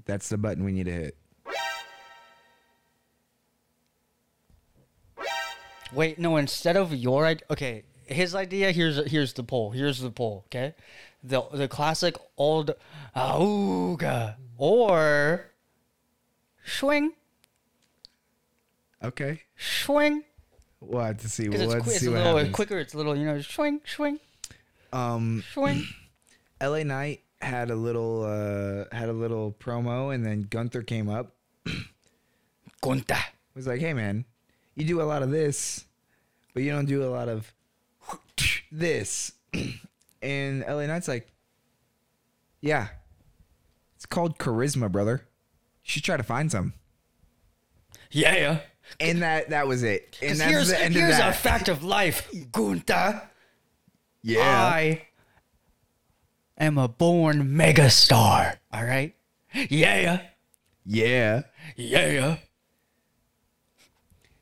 that's 0.05 0.29
the 0.29 0.37
button 0.37 0.63
we 0.63 0.71
need 0.71 0.85
to 0.85 0.91
hit. 0.93 1.17
Wait, 5.93 6.19
no. 6.19 6.37
Instead 6.37 6.75
of 6.77 6.93
your 6.93 7.25
idea, 7.25 7.45
okay, 7.51 7.83
his 8.05 8.33
idea. 8.35 8.71
Here's 8.71 9.09
here's 9.09 9.33
the 9.33 9.43
poll. 9.43 9.71
Here's 9.71 9.99
the 9.99 10.09
poll. 10.11 10.43
Okay, 10.47 10.73
the 11.23 11.41
the 11.53 11.67
classic 11.67 12.15
old 12.37 12.71
auga 13.15 14.35
or 14.57 15.51
swing 16.65 17.13
Okay, 19.03 19.41
swing 19.57 20.23
we'll 20.79 21.03
have 21.03 21.17
to 21.17 21.29
see. 21.29 21.47
We'll 21.49 21.61
it's, 21.61 21.73
have 21.73 21.83
to 21.83 21.89
it's 21.89 21.99
see 21.99 22.07
a 22.07 22.11
what 22.11 22.17
little 22.17 22.37
happens. 22.37 22.55
quicker. 22.55 22.79
It's 22.79 22.93
a 22.93 22.97
little 22.97 23.15
you 23.15 23.25
know 23.25 23.39
swing 23.41 23.81
swing 23.85 24.19
Um, 24.91 25.43
swing. 25.53 25.83
LA 26.61 26.83
Knight 26.83 27.21
had 27.41 27.69
a 27.69 27.75
little 27.75 28.23
uh 28.23 28.95
had 28.95 29.09
a 29.09 29.13
little 29.13 29.51
promo 29.59 30.13
and 30.15 30.25
then 30.25 30.47
Gunther 30.49 30.81
came 30.83 31.09
up 31.09 31.35
Gunta. 32.81 33.17
was 33.53 33.67
like, 33.67 33.79
"Hey 33.81 33.93
man, 33.93 34.25
you 34.75 34.85
do 34.85 35.01
a 35.01 35.03
lot 35.03 35.23
of 35.23 35.31
this, 35.31 35.85
but 36.53 36.63
you 36.63 36.71
don't 36.71 36.85
do 36.85 37.03
a 37.03 37.09
lot 37.09 37.29
of 37.29 37.53
this." 38.71 39.31
and 40.21 40.61
LA 40.67 40.85
Knight's 40.85 41.07
like, 41.07 41.31
"Yeah. 42.61 42.87
It's 43.95 44.05
called 44.05 44.37
charisma, 44.37 44.91
brother. 44.91 45.25
You 45.83 45.89
should 45.89 46.03
try 46.03 46.17
to 46.17 46.23
find 46.23 46.51
some." 46.51 46.73
Yeah. 48.11 48.35
yeah. 48.35 48.59
And 48.99 49.21
that 49.21 49.49
that 49.49 49.67
was 49.67 49.83
it. 49.83 50.17
And 50.21 50.39
that's 50.39 50.51
here's 50.51 50.67
the 50.69 50.79
end 50.79 50.93
here's 50.93 51.19
of 51.19 51.25
a 51.25 51.33
fact 51.33 51.69
of 51.69 51.83
life, 51.83 52.29
Gunta. 52.51 53.23
yeah. 54.21 54.41
I 54.41 55.07
am 56.57 56.77
a 56.77 56.87
born 56.87 57.49
megastar. 57.49 58.57
All 58.71 58.83
right. 58.83 59.15
Yeah. 59.53 60.21
yeah. 60.85 61.41
Yeah. 61.75 62.37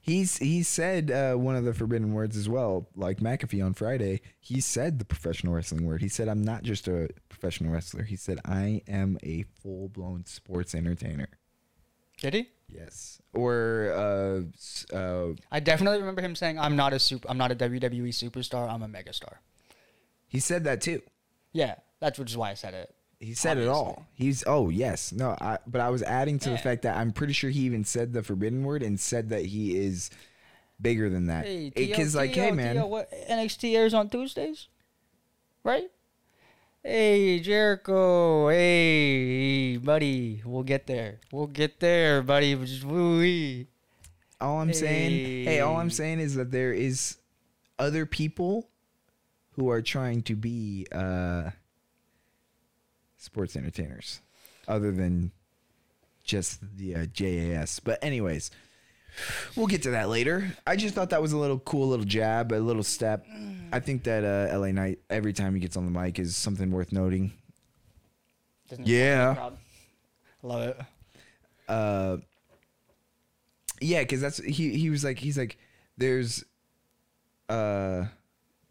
He's 0.06 0.38
he 0.38 0.64
said 0.64 1.12
uh, 1.12 1.36
one 1.36 1.56
of 1.56 1.64
the 1.64 1.74
forbidden 1.74 2.14
words 2.14 2.36
as 2.36 2.50
well, 2.50 2.90
like 2.94 3.20
McAfee 3.20 3.66
on 3.66 3.74
Friday. 3.74 4.20
He 4.38 4.60
said 4.60 5.00
the 5.00 5.06
professional 5.06 5.54
wrestling 5.54 5.86
word. 5.86 6.02
He 6.02 6.10
said, 6.10 6.28
"I'm 6.28 6.44
not 6.44 6.64
just 6.64 6.90
a 6.90 7.08
professional 7.30 7.72
wrestler." 7.72 8.04
He 8.04 8.18
said, 8.18 8.42
"I 8.44 8.82
am 8.86 9.18
a 9.24 9.44
full 9.62 9.88
blown 9.88 10.26
sports 10.26 10.76
entertainer." 10.76 11.30
Did 12.18 12.34
he? 12.34 12.50
Yes. 12.68 13.22
Or 13.34 13.94
uh, 13.96 14.94
uh, 14.94 15.36
I 15.50 15.62
definitely 15.62 16.00
remember 16.00 16.22
him 16.22 16.36
saying, 16.36 16.60
"I'm 16.60 16.76
not 16.76 16.92
a 16.92 17.00
super. 17.00 17.30
I'm 17.32 17.38
not 17.38 17.54
a 17.54 17.56
WWE 17.56 18.10
superstar. 18.10 18.70
I'm 18.70 18.84
a 18.84 18.90
megastar." 18.90 19.36
he 20.28 20.42
said 20.42 20.66
that 20.66 20.82
too. 20.82 21.02
Yeah, 21.54 21.76
that's 22.02 22.20
which 22.20 22.30
is 22.30 22.36
why 22.36 22.52
I 22.52 22.56
said 22.56 22.74
it. 22.74 22.94
He 23.24 23.34
said 23.34 23.58
it 23.58 23.68
all. 23.68 24.06
He's 24.14 24.44
oh 24.46 24.70
yes 24.70 25.14
no, 25.14 25.38
I, 25.40 25.58
but 25.66 25.80
I 25.80 25.90
was 25.90 26.04
adding 26.04 26.40
to 26.40 26.50
the 26.50 26.58
fact 26.58 26.82
that 26.82 26.98
I'm 26.98 27.12
pretty 27.12 27.34
sure 27.34 27.50
he 27.50 27.62
even 27.62 27.86
said 27.86 28.12
the 28.12 28.22
forbidden 28.22 28.64
word 28.64 28.84
and 28.84 29.00
said 29.00 29.30
that 29.30 29.46
he 29.46 29.78
is 29.78 30.10
bigger 30.82 31.10
than 31.10 31.28
that. 31.28 31.46
Hey, 31.46 31.72
Because 31.74 32.16
like, 32.16 32.36
hey 32.36 32.52
man, 32.52 32.76
T.O., 32.76 32.88
what 32.88 33.10
NXT 33.12 33.76
airs 33.76 33.94
on 33.94 34.10
Tuesdays, 34.10 34.68
right? 35.64 35.90
Hey 36.84 37.40
Jericho, 37.40 38.50
hey 38.50 39.78
buddy, 39.78 40.42
we'll 40.46 40.64
get 40.64 40.86
there. 40.86 41.22
We'll 41.32 41.48
get 41.48 41.80
there, 41.80 42.22
buddy. 42.22 42.56
Just 42.56 42.84
all 42.84 44.60
I'm 44.60 44.74
saying, 44.74 45.46
hey, 45.46 45.62
all 45.62 45.78
I'm 45.78 45.90
saying 45.90 46.20
is 46.20 46.36
that 46.36 46.52
there 46.52 46.74
is 46.74 47.18
other 47.80 48.06
people 48.06 48.68
who 49.52 49.70
are 49.70 49.82
trying 49.82 50.24
to 50.24 50.36
be 50.36 50.86
uh, 50.92 51.52
sports 53.24 53.56
entertainers, 53.56 54.22
other 54.68 54.92
than 54.92 55.32
just 56.24 56.60
the 56.78 56.96
uh, 56.96 57.06
JAS. 57.08 57.80
But 57.80 58.04
anyways, 58.04 58.52
we'll 59.56 59.68
get 59.68 59.84
to 59.84 59.92
that 59.92 60.10
later. 60.10 60.56
I 60.68 60.76
just 60.76 60.94
thought 60.96 61.10
that 61.12 61.22
was 61.22 61.32
a 61.34 61.38
little 61.38 61.60
cool, 61.60 61.88
little 61.90 62.06
jab, 62.06 62.52
a 62.52 62.56
little 62.60 62.84
step. 62.84 63.26
I 63.72 63.80
think 63.80 64.04
that 64.04 64.24
uh, 64.24 64.58
LA 64.58 64.72
Knight 64.72 65.00
every 65.10 65.34
time 65.34 65.54
he 65.54 65.60
gets 65.60 65.76
on 65.78 65.86
the 65.86 65.92
mic 65.92 66.20
is 66.20 66.36
something 66.36 66.72
worth 66.72 66.92
noting. 66.92 67.32
Doesn't 68.70 68.88
Yeah. 68.88 69.50
Love 70.42 70.64
it. 70.70 70.78
uh 71.70 72.18
yeah 73.80 74.02
because 74.02 74.20
that's 74.22 74.38
he 74.38 74.78
he 74.78 74.90
was 74.90 75.04
like 75.04 75.18
he's 75.20 75.38
like 75.38 75.58
there's 75.98 76.44
uh 77.50 78.06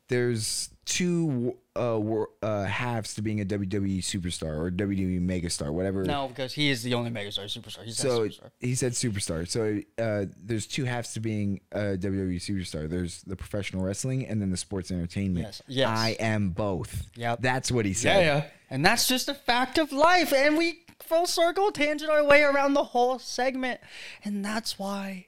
there's 0.09 0.69
two 0.85 1.57
uh, 1.75 1.99
uh 2.43 2.65
halves 2.65 3.15
to 3.15 3.23
being 3.23 3.41
a 3.41 3.45
WWE 3.45 3.99
superstar 4.01 4.57
or 4.59 4.71
WWE 4.71 5.21
megastar 5.21 5.71
whatever 5.73 6.05
No, 6.05 6.29
because 6.29 6.53
he 6.53 6.69
is 6.69 6.83
the 6.83 6.95
only 6.95 7.11
megastar 7.11 7.45
superstar. 7.45 7.85
He's 7.85 7.97
so 7.97 8.29
superstar. 8.29 8.51
he 8.61 8.75
said 8.75 8.93
superstar 8.93 9.49
so 9.49 9.81
uh 10.03 10.27
there's 10.37 10.67
two 10.67 10.85
halves 10.85 11.15
to 11.15 11.21
being 11.21 11.61
a 11.73 11.97
WWE 11.97 12.37
superstar 12.37 12.89
there's 12.89 13.23
the 13.23 13.37
professional 13.37 13.85
wrestling 13.85 14.27
and 14.27 14.41
then 14.41 14.51
the 14.51 14.57
sports 14.57 14.91
entertainment 14.91 15.47
Yes, 15.47 15.63
yes. 15.67 15.89
I 15.89 16.11
am 16.21 16.51
both 16.51 17.07
Yep. 17.17 17.41
that's 17.41 17.73
what 17.73 17.85
he 17.87 17.93
said. 17.95 18.21
Yeah, 18.25 18.37
yeah. 18.37 18.45
And 18.71 18.85
that's 18.85 19.07
just 19.07 19.29
a 19.29 19.35
fact 19.35 19.77
of 19.79 19.93
life. 19.93 20.33
And 20.33 20.57
we 20.57 20.81
full 21.01 21.27
circle 21.27 21.71
tangent 21.73 22.11
our 22.11 22.25
way 22.25 22.43
around 22.43 22.73
the 22.75 22.85
whole 22.85 23.19
segment. 23.19 23.81
And 24.25 24.43
that's 24.45 24.79
why 24.79 25.27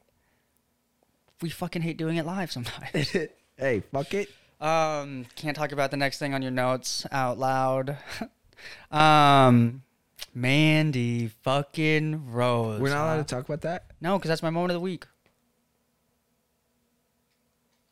we 1.43 1.51
fucking 1.51 1.83
hate 1.83 1.99
doing 1.99 2.17
it 2.17 2.25
live 2.25 2.51
sometimes. 2.53 3.17
hey 3.59 3.81
fuck 3.93 4.15
it 4.15 4.29
um, 4.65 5.27
can't 5.37 5.57
talk 5.57 5.73
about 5.73 5.91
the 5.91 5.97
next 5.97 6.19
thing 6.19 6.33
on 6.35 6.43
your 6.43 6.51
notes 6.51 7.07
out 7.13 7.39
loud. 7.39 7.99
um, 8.91 9.83
Mandy 10.35 11.29
fucking 11.43 12.33
Rose. 12.33 12.81
we're 12.81 12.89
not 12.91 13.05
allowed 13.05 13.29
to 13.29 13.35
talk 13.35 13.45
about 13.45 13.61
that 13.63 13.85
No, 14.01 14.19
because 14.19 14.29
that's 14.31 14.43
my 14.43 14.51
moment 14.51 14.71
of 14.73 14.75
the 14.77 14.81
week. 14.81 15.07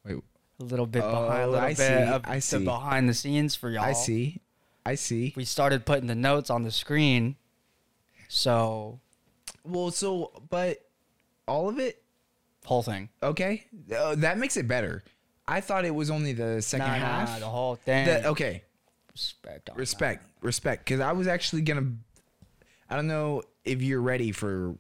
wait 0.05 0.17
A 0.61 0.65
little 0.65 0.87
bit 0.87 1.03
behind, 1.03 1.15
a 1.43 1.45
Oh, 1.45 1.51
little 1.51 1.65
I 1.65 1.69
bit 1.71 1.77
see, 1.79 1.93
of 2.13 2.23
I 2.27 2.35
the 2.37 2.41
see. 2.41 2.65
behind 2.65 3.09
the 3.09 3.15
scenes 3.15 3.55
for 3.55 3.71
y'all. 3.71 3.83
I 3.85 3.93
see 3.93 4.41
I 4.85 4.95
see 4.97 5.33
We 5.37 5.45
started 5.45 5.87
putting 5.87 6.07
the 6.09 6.15
notes 6.15 6.51
on 6.51 6.63
the 6.65 6.71
screen. 6.73 7.37
So, 8.29 8.99
Well, 9.65 9.91
so 9.93 10.33
but 10.51 10.79
all 11.47 11.69
of 11.69 11.79
it, 11.79 12.03
whole 12.65 12.83
thing. 12.83 13.11
okay, 13.23 13.67
uh, 13.95 14.15
that 14.17 14.39
makes 14.39 14.57
it 14.57 14.67
better. 14.67 15.05
I 15.53 15.61
thought 15.61 15.85
it 15.85 15.95
was 15.95 16.11
only 16.11 16.33
the 16.33 16.63
second 16.63 16.87
Nah, 16.87 16.95
half. 16.95 17.29
nah, 17.29 17.39
the 17.39 17.47
whole 17.47 17.77
thing. 17.77 18.07
The- 18.07 18.27
okay, 18.29 18.63
respect 19.13 19.71
on 19.71 19.77
respect, 19.77 20.25
respect, 20.41 20.85
because 20.85 21.01
I 21.01 21.13
was 21.13 21.27
actually 21.27 21.63
gonna. 21.63 21.93
I 22.89 22.97
don't 22.97 23.07
know 23.07 23.43
if 23.65 23.83
you're 23.83 24.01
ready 24.01 24.33
for 24.33 24.75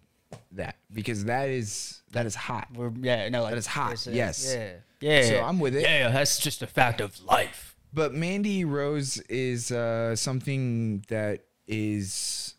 that 0.53 0.77
because 0.93 1.25
that 1.27 1.49
is 1.49 2.03
that 2.13 2.27
is 2.27 2.35
hot. 2.35 2.69
We're, 2.75 2.91
yeah, 3.01 3.29
no, 3.29 3.43
like 3.43 3.53
That 3.53 3.59
is 3.59 3.67
hot, 3.67 3.91
this 3.91 4.07
yes. 4.07 4.55
Yeah. 4.57 4.73
Yeah. 5.01 5.23
So 5.29 5.43
I'm 5.43 5.59
with 5.59 5.75
it. 5.77 5.83
Yeah, 5.83 6.11
that's 6.11 6.39
just 6.39 6.63
a 6.63 6.67
fact 6.67 7.01
of 7.01 7.23
life. 7.25 7.77
But 7.93 8.15
Mandy 8.15 8.65
Rose 8.65 9.19
is 9.29 9.71
uh, 9.71 10.17
something 10.17 11.05
that 11.09 11.41
is 11.67 12.55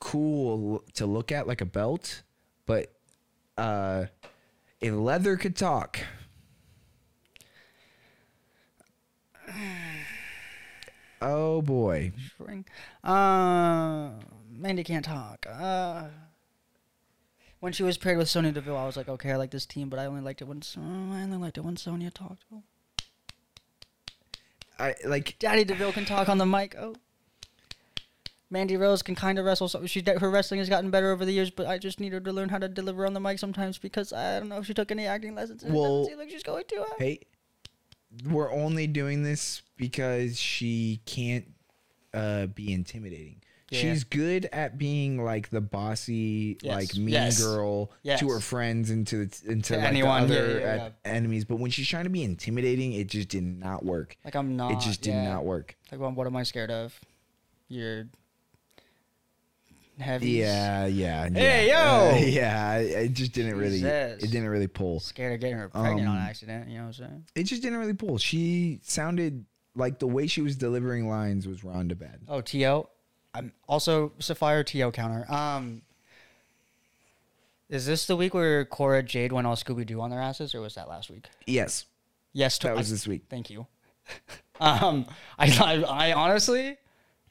cool 0.00 0.82
to 0.94 1.06
look 1.06 1.30
at, 1.30 1.46
like 1.46 1.60
a 1.60 1.66
belt. 1.66 2.22
But 2.64 2.92
uh, 3.56 4.06
if 4.80 4.92
leather 4.92 5.36
could 5.36 5.54
talk, 5.56 6.00
oh 11.22 11.62
boy, 11.62 12.12
Ring. 12.38 12.64
Uh, 13.02 14.10
Mandy 14.50 14.84
can't 14.84 15.04
talk. 15.04 15.46
Uh, 15.50 16.04
when 17.60 17.72
she 17.72 17.82
was 17.82 17.96
paired 17.98 18.18
with 18.18 18.28
Sonya 18.28 18.52
Deville, 18.52 18.76
I 18.76 18.86
was 18.86 18.96
like, 18.96 19.08
okay, 19.08 19.32
I 19.32 19.36
like 19.36 19.50
this 19.50 19.66
team, 19.66 19.88
but 19.88 19.98
I 19.98 20.06
only 20.06 20.20
liked 20.20 20.42
it 20.42 20.44
when 20.44 20.62
so- 20.62 20.80
I 20.80 21.22
only 21.22 21.38
liked 21.38 21.58
it 21.58 21.64
when 21.64 21.76
Sonya 21.76 22.10
talked. 22.10 22.44
Oh. 22.52 22.62
I 24.78 24.94
like. 25.06 25.38
Daddy 25.38 25.64
Deville 25.64 25.92
can 25.92 26.04
talk 26.04 26.28
on 26.28 26.38
the 26.38 26.44
mic. 26.46 26.76
Oh. 26.78 26.94
Mandy 28.50 28.76
Rose 28.76 29.02
can 29.02 29.14
kind 29.16 29.38
of 29.38 29.44
wrestle. 29.44 29.68
So 29.68 29.86
she 29.86 30.04
her 30.06 30.30
wrestling 30.30 30.58
has 30.58 30.68
gotten 30.68 30.90
better 30.90 31.10
over 31.10 31.24
the 31.24 31.32
years, 31.32 31.50
but 31.50 31.66
I 31.66 31.78
just 31.78 31.98
need 31.98 32.12
her 32.12 32.20
to 32.20 32.32
learn 32.32 32.50
how 32.50 32.58
to 32.58 32.68
deliver 32.68 33.06
on 33.06 33.12
the 33.14 33.18
mic 33.20 33.38
sometimes 33.38 33.78
because 33.78 34.12
I 34.12 34.38
don't 34.38 34.48
know 34.50 34.58
if 34.58 34.66
she 34.66 34.74
took 34.74 34.90
any 34.92 35.06
acting 35.06 35.34
lessons. 35.34 35.62
and 35.64 35.74
It 35.74 35.78
Well, 35.78 36.00
doesn't 36.02 36.10
seem 36.12 36.18
like 36.18 36.30
she's 36.30 36.42
going 36.44 36.64
to. 36.68 36.82
Uh, 36.82 36.86
Hey, 36.98 37.20
we're 38.24 38.52
only 38.52 38.86
doing 38.86 39.22
this 39.22 39.62
because 39.76 40.38
she 40.38 41.00
can't 41.06 41.46
uh, 42.14 42.46
be 42.46 42.72
intimidating. 42.72 43.42
Yeah. 43.70 43.80
She's 43.80 44.04
good 44.04 44.48
at 44.52 44.78
being 44.78 45.22
like 45.24 45.50
the 45.50 45.60
bossy, 45.60 46.56
Yes, 46.62 46.72
like 46.74 46.96
mean 46.96 47.08
yes, 47.08 47.42
girl 47.42 47.90
yes. 48.02 48.20
to 48.20 48.28
her 48.28 48.38
friends 48.38 48.90
and 48.90 49.04
to 49.08 49.26
the, 49.26 49.50
and 49.50 49.64
to 49.64 49.74
To 49.74 49.78
like 49.80 49.88
anyone, 49.88 50.28
the 50.28 50.38
other 50.40 50.60
yeah, 50.60 50.66
uh, 50.66 50.76
yeah. 50.76 50.90
enemies. 51.04 51.44
But 51.44 51.56
when 51.56 51.72
she's 51.72 51.88
trying 51.88 52.04
to 52.04 52.10
be 52.10 52.22
intimidating, 52.22 52.92
it 52.92 53.08
just 53.08 53.28
did 53.28 53.42
not 53.42 53.84
work. 53.84 54.16
Like 54.24 54.36
I'm 54.36 54.56
not. 54.56 54.70
it 54.72 54.78
just 54.78 55.02
did 55.02 55.16
not 55.16 55.44
work. 55.44 55.76
Like, 55.90 56.00
well, 56.00 56.12
what 56.12 56.28
am 56.28 56.36
I 56.36 56.44
scared 56.44 56.70
of? 56.70 56.98
You're 57.68 58.06
heavy. 59.98 60.30
Yeah, 60.30 60.86
yeah. 60.86 61.28
Hey, 61.28 61.66
yeah. 61.68 62.10
yo! 62.10 62.16
Uh, 62.16 62.18
yeah, 62.18 62.76
it 62.78 62.90
it 63.04 63.12
just 63.12 63.32
didn't 63.32 63.56
really. 63.56 63.78
Jesus. 63.80 64.22
It 64.22 64.30
didn't 64.30 64.48
really 64.48 64.66
pull. 64.66 65.00
Scared 65.00 65.34
of 65.34 65.40
getting 65.40 65.56
her 65.58 65.68
pregnant 65.68 66.08
on 66.08 66.16
Um, 66.16 66.22
accident. 66.22 66.68
You 66.68 66.76
know 66.78 66.82
what 66.82 66.86
I'm 66.88 66.92
saying? 66.94 67.24
It 67.34 67.44
just 67.44 67.62
didn't 67.62 67.78
really 67.78 67.94
pull. 67.94 68.18
She 68.18 68.80
sounded 68.82 69.44
like 69.74 69.98
the 69.98 70.06
way 70.06 70.26
she 70.26 70.40
was 70.42 70.56
delivering 70.56 71.08
lines 71.08 71.46
was 71.46 71.60
Rhonda 71.60 71.98
bad. 71.98 72.20
Oh, 72.28 72.40
To. 72.40 72.86
I'm 73.34 73.52
also 73.68 74.12
Sapphire 74.18 74.64
To 74.64 74.90
counter. 74.92 75.30
Um, 75.30 75.82
is 77.68 77.84
this 77.84 78.06
the 78.06 78.16
week 78.16 78.32
where 78.32 78.64
Cora 78.64 79.02
Jade 79.02 79.32
went 79.32 79.46
all 79.46 79.56
Scooby 79.56 79.84
Doo 79.84 80.00
on 80.00 80.10
their 80.10 80.20
asses, 80.20 80.54
or 80.54 80.60
was 80.60 80.74
that 80.76 80.88
last 80.88 81.10
week? 81.10 81.26
Yes, 81.46 81.84
Yes, 82.32 82.58
to- 82.58 82.68
that 82.68 82.76
was 82.76 82.90
I- 82.90 82.94
this 82.94 83.06
week. 83.06 83.22
Thank 83.28 83.50
you. 83.50 83.66
um, 84.60 85.04
I, 85.38 85.50
I, 85.50 85.82
I 85.82 86.12
honestly 86.12 86.76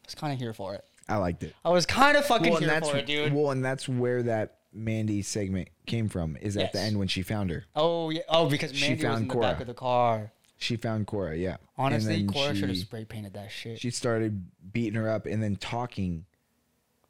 was 0.05 0.13
kind 0.15 0.33
of 0.33 0.39
here 0.39 0.53
for 0.53 0.75
it. 0.75 0.83
I 1.07 1.17
liked 1.17 1.43
it. 1.43 1.55
I 1.63 1.69
was 1.69 1.85
kind 1.85 2.17
of 2.17 2.25
fucking 2.25 2.47
Well, 2.49 2.57
and 2.57 2.65
here 2.65 2.73
that's 2.79 2.89
for 2.89 2.97
it, 2.97 3.05
dude. 3.05 3.33
well, 3.33 3.51
and 3.51 3.63
that's 3.63 3.87
where 3.87 4.23
that 4.23 4.57
Mandy 4.73 5.21
segment 5.21 5.69
came 5.85 6.09
from. 6.09 6.35
Is 6.41 6.57
at 6.57 6.71
the 6.73 6.79
Yes. 6.79 6.87
end 6.87 6.99
when 6.99 7.07
she 7.07 7.21
found 7.21 7.49
her. 7.51 7.65
oh 7.75 8.09
yeah. 8.09 8.21
Oh, 8.27 8.49
because 8.49 8.73
She 8.73 8.81
Mandy 8.89 8.95
was 8.95 9.03
found 9.03 9.21
in 9.23 9.27
the 9.27 9.33
Cora. 9.33 9.45
back 9.47 9.61
of 9.61 9.67
the 9.67 9.73
car. 9.73 10.31
She 10.57 10.77
found 10.77 11.05
Cora, 11.07 11.35
yeah. 11.35 11.51
And 11.51 11.59
Honestly, 11.77 12.15
then 12.17 12.27
Cora 12.27 12.55
should 12.55 12.69
have 12.69 12.77
she- 12.77 12.83
spray 12.83 13.05
painted 13.05 13.33
that 13.33 13.51
shit. 13.51 13.79
She 13.79 13.89
started 13.91 14.45
beating 14.73 14.95
her 14.95 15.09
up 15.09 15.25
and 15.25 15.43
then 15.43 15.57
talking, 15.57 16.25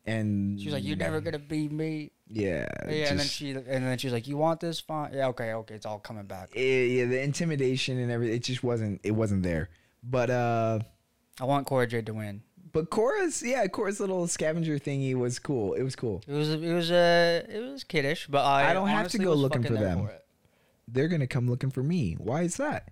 and 0.06 0.60
She 0.60 0.66
was 0.66 0.74
like, 0.76 0.84
"You're 0.84 0.98
never 0.98 1.22
gonna 1.22 1.40
beat 1.40 1.72
me." 1.72 2.12
Yeah, 2.28 2.66
Yeah, 2.88 3.10
and 3.10 3.20
then 3.20 3.26
just- 3.26 3.34
she 3.36 3.52
and 3.52 3.66
then 3.66 3.98
she 3.98 4.08
was 4.08 4.14
like, 4.14 4.28
"You 4.28 4.38
want 4.38 4.60
this 4.60 4.80
fine?" 4.80 5.14
Yeah, 5.14 5.28
okay, 5.28 5.54
okay, 5.54 5.76
it's 5.76 5.86
all 5.86 6.00
coming 6.00 6.26
back. 6.26 6.50
eh, 6.56 6.86
yeah, 6.86 7.06
the 7.06 7.22
intimidation 7.22 8.00
and 8.00 8.12
everything. 8.12 8.36
It 8.36 8.44
just 8.44 8.64
wasn't. 8.64 9.00
It 9.04 9.12
wasn't 9.12 9.44
there. 9.44 9.70
But 10.04 10.30
uh, 10.30 10.80
I 11.40 11.46
want 11.46 11.66
Cora 11.68 11.88
Jade 11.88 12.06
to 12.08 12.14
win. 12.14 12.42
But 12.76 12.90
Cora's 12.90 13.42
yeah, 13.42 13.66
Cora's 13.68 14.02
little 14.02 14.28
scavenger 14.28 14.78
thingy 14.78 15.16
was 15.16 15.40
cool. 15.40 15.76
It 15.76 15.84
was 15.84 15.96
cool. 15.96 16.22
It 16.28 16.34
was 16.34 16.50
it 16.50 16.74
was 16.74 16.92
uh 16.92 17.46
it 17.48 17.72
was 17.72 17.86
kiddish, 17.86 18.28
but 18.28 18.44
I 18.44 18.72
I 18.72 18.74
don't 18.74 18.90
have 18.90 19.08
to 19.12 19.18
go 19.18 19.34
looking 19.34 19.64
for 19.64 19.76
them. 19.76 20.00
it. 20.08 20.26
They're 20.86 21.08
gonna 21.08 21.26
come 21.26 21.50
looking 21.50 21.70
for 21.72 21.82
me. 21.82 22.18
Why 22.20 22.42
is 22.42 22.58
that? 22.58 22.92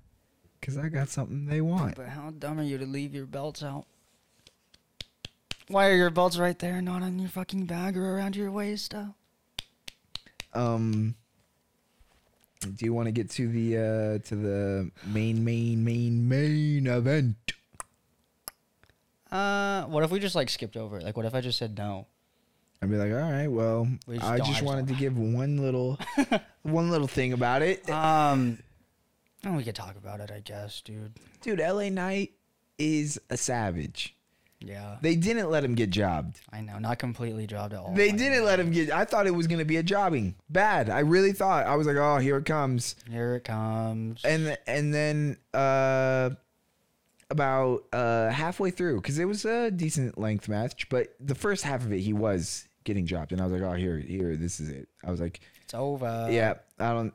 Because 0.57 0.77
I 0.77 0.87
got 0.87 1.09
something 1.09 1.47
they 1.47 1.59
want. 1.59 1.95
But 1.95 2.07
how 2.07 2.29
dumb 2.29 2.61
are 2.61 2.63
you 2.63 2.77
to 2.77 2.85
leave 2.85 3.13
your 3.13 3.25
belts 3.25 3.61
out? 3.61 3.85
Why 5.67 5.89
are 5.89 5.97
your 5.97 6.09
belts 6.11 6.37
right 6.37 6.57
there, 6.57 6.81
not 6.81 7.01
on 7.01 7.19
your 7.19 7.27
fucking 7.27 7.65
bag 7.65 7.97
or 7.97 8.15
around 8.15 8.37
your 8.37 8.51
waist? 8.51 8.95
Uh? 8.95 9.07
Um, 10.53 11.15
do 12.61 12.85
you 12.85 12.93
want 12.93 13.07
to 13.07 13.11
get 13.11 13.29
to 13.31 13.49
the 13.49 13.77
uh 13.77 14.27
to 14.29 14.35
the 14.37 14.91
main 15.07 15.43
main 15.43 15.83
main 15.83 16.29
main 16.29 16.87
event? 16.87 17.35
Uh, 19.33 19.83
what 19.85 20.03
if 20.03 20.11
we 20.11 20.19
just 20.19 20.35
like 20.35 20.49
skipped 20.49 20.77
over 20.77 20.97
it? 20.97 21.03
Like, 21.03 21.17
what 21.17 21.25
if 21.25 21.33
I 21.33 21.41
just 21.41 21.57
said 21.57 21.77
no? 21.77 22.07
I'd 22.81 22.89
be 22.89 22.97
like, 22.97 23.11
all 23.11 23.31
right, 23.31 23.47
well, 23.47 23.87
We 24.07 24.15
just 24.17 24.25
I 24.29 24.37
don't- 24.37 24.41
I 24.41 24.45
just 24.45 24.59
just 24.59 24.61
wanted 24.63 24.87
to 24.87 24.93
don't- 24.93 24.99
give 24.99 25.17
one 25.17 25.57
little, 25.57 25.97
one 26.63 26.89
little 26.91 27.07
thing 27.07 27.33
about 27.33 27.61
it, 27.61 27.89
Um, 27.89 28.59
and 29.43 29.55
we 29.55 29.63
could 29.63 29.75
talk 29.75 29.95
about 29.97 30.19
it, 30.19 30.31
I 30.31 30.39
guess, 30.41 30.81
dude. 30.81 31.13
dude. 31.41 31.59
LA 31.59 31.89
Knight 31.89 32.31
is 32.77 33.19
a 33.29 33.37
savage. 33.37 34.15
Yeah, 34.59 34.97
They 35.01 35.15
didn't 35.17 35.49
let 35.49 35.63
him 35.65 35.75
get 35.75 35.89
jobbed. 35.89 36.39
I 36.51 36.61
know, 36.61 36.77
not 36.79 36.97
completely 36.97 37.47
jobbed 37.47 37.73
at 37.73 37.79
all. 37.79 37.93
They 37.93 38.09
I 38.09 38.15
didn't 38.15 38.45
let 38.45 38.59
him 38.61 38.71
get. 38.71 38.91
I 38.91 39.03
thought 39.03 39.27
it 39.27 39.31
was 39.35 39.45
gonna 39.47 39.65
be 39.65 39.75
a 39.75 39.83
jobbing. 39.83 40.35
Bad. 40.49 40.89
I 40.89 40.99
really 40.99 41.33
thought. 41.33 41.65
I 41.65 41.75
was 41.75 41.85
like, 41.85 41.97
oh, 41.97 42.17
here 42.19 42.37
it 42.37 42.45
comes. 42.45 42.95
Here 43.11 43.35
it 43.35 43.43
comes. 43.43 44.23
And 44.23 44.57
and 44.65 44.93
then 44.93 45.35
uh, 45.53 46.29
about 47.33 47.83
uh 47.91 48.29
halfway 48.29 48.71
through, 48.71 49.01
because 49.01 49.19
it 49.19 49.25
was 49.25 49.43
a 49.43 49.69
decent 49.71 50.17
length 50.17 50.47
match, 50.47 50.87
but 50.89 51.15
the 51.19 51.35
first 51.35 51.63
half 51.63 51.83
of 51.83 51.91
it 51.91 51.99
he 51.99 52.13
was 52.13 52.67
getting 52.85 53.03
dropped, 53.05 53.31
and 53.31 53.41
I 53.41 53.45
was 53.45 53.53
like, 53.53 53.61
oh, 53.61 53.73
here, 53.73 53.97
here, 53.97 54.37
this 54.37 54.59
is 54.59 54.69
it. 54.69 54.87
I 55.05 55.11
was 55.11 55.19
like, 55.19 55.41
it's 55.63 55.73
over. 55.73 56.27
yeah, 56.29 56.53
I 56.79 56.93
don't. 56.93 57.13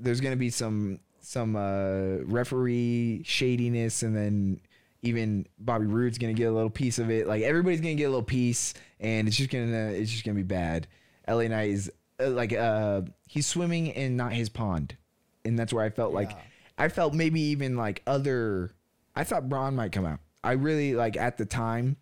There's 0.00 0.20
gonna 0.20 0.36
be 0.36 0.50
some 0.50 1.00
some 1.20 1.56
uh 1.56 2.22
referee 2.24 3.22
shadiness, 3.24 4.02
and 4.02 4.16
then 4.16 4.60
even 5.02 5.46
Bobby 5.58 5.86
Roode's 5.86 6.18
gonna 6.18 6.32
get 6.32 6.44
a 6.44 6.52
little 6.52 6.70
piece 6.70 6.98
of 6.98 7.10
it. 7.10 7.26
Like 7.26 7.42
everybody's 7.42 7.80
gonna 7.80 7.94
get 7.94 8.04
a 8.04 8.10
little 8.10 8.22
piece, 8.22 8.74
and 9.00 9.26
it's 9.28 9.36
just 9.36 9.50
gonna 9.50 9.88
it's 9.88 10.10
just 10.10 10.24
gonna 10.24 10.36
be 10.36 10.42
bad. 10.42 10.86
LA 11.28 11.48
Knight 11.48 11.70
is 11.70 11.90
uh, 12.20 12.28
like 12.30 12.52
uh 12.52 13.02
he's 13.26 13.46
swimming 13.46 13.88
in 13.88 14.16
not 14.16 14.32
his 14.32 14.48
pond, 14.48 14.96
and 15.44 15.58
that's 15.58 15.72
where 15.72 15.84
I 15.84 15.90
felt 15.90 16.12
like 16.12 16.30
I 16.78 16.88
felt 16.88 17.14
maybe 17.14 17.40
even 17.40 17.76
like 17.76 18.02
other. 18.06 18.70
I 19.16 19.24
thought 19.24 19.48
Bron 19.48 19.74
might 19.74 19.92
come 19.92 20.04
out. 20.06 20.20
I 20.44 20.52
really 20.52 20.94
like 20.94 21.16
at 21.16 21.38
the 21.38 21.46
time. 21.46 21.96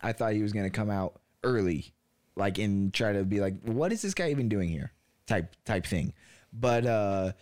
I 0.00 0.12
thought 0.12 0.32
he 0.32 0.42
was 0.42 0.52
gonna 0.52 0.70
come 0.70 0.88
out 0.88 1.20
early, 1.42 1.92
like 2.36 2.58
and 2.58 2.94
try 2.94 3.12
to 3.12 3.24
be 3.24 3.40
like, 3.40 3.60
what 3.62 3.92
is 3.92 4.00
this 4.02 4.14
guy 4.14 4.30
even 4.30 4.48
doing 4.48 4.68
here? 4.68 4.92
Type 5.26 5.54
type 5.64 5.84
thing. 5.84 6.12
But 6.52 6.86
uh, 6.86 7.32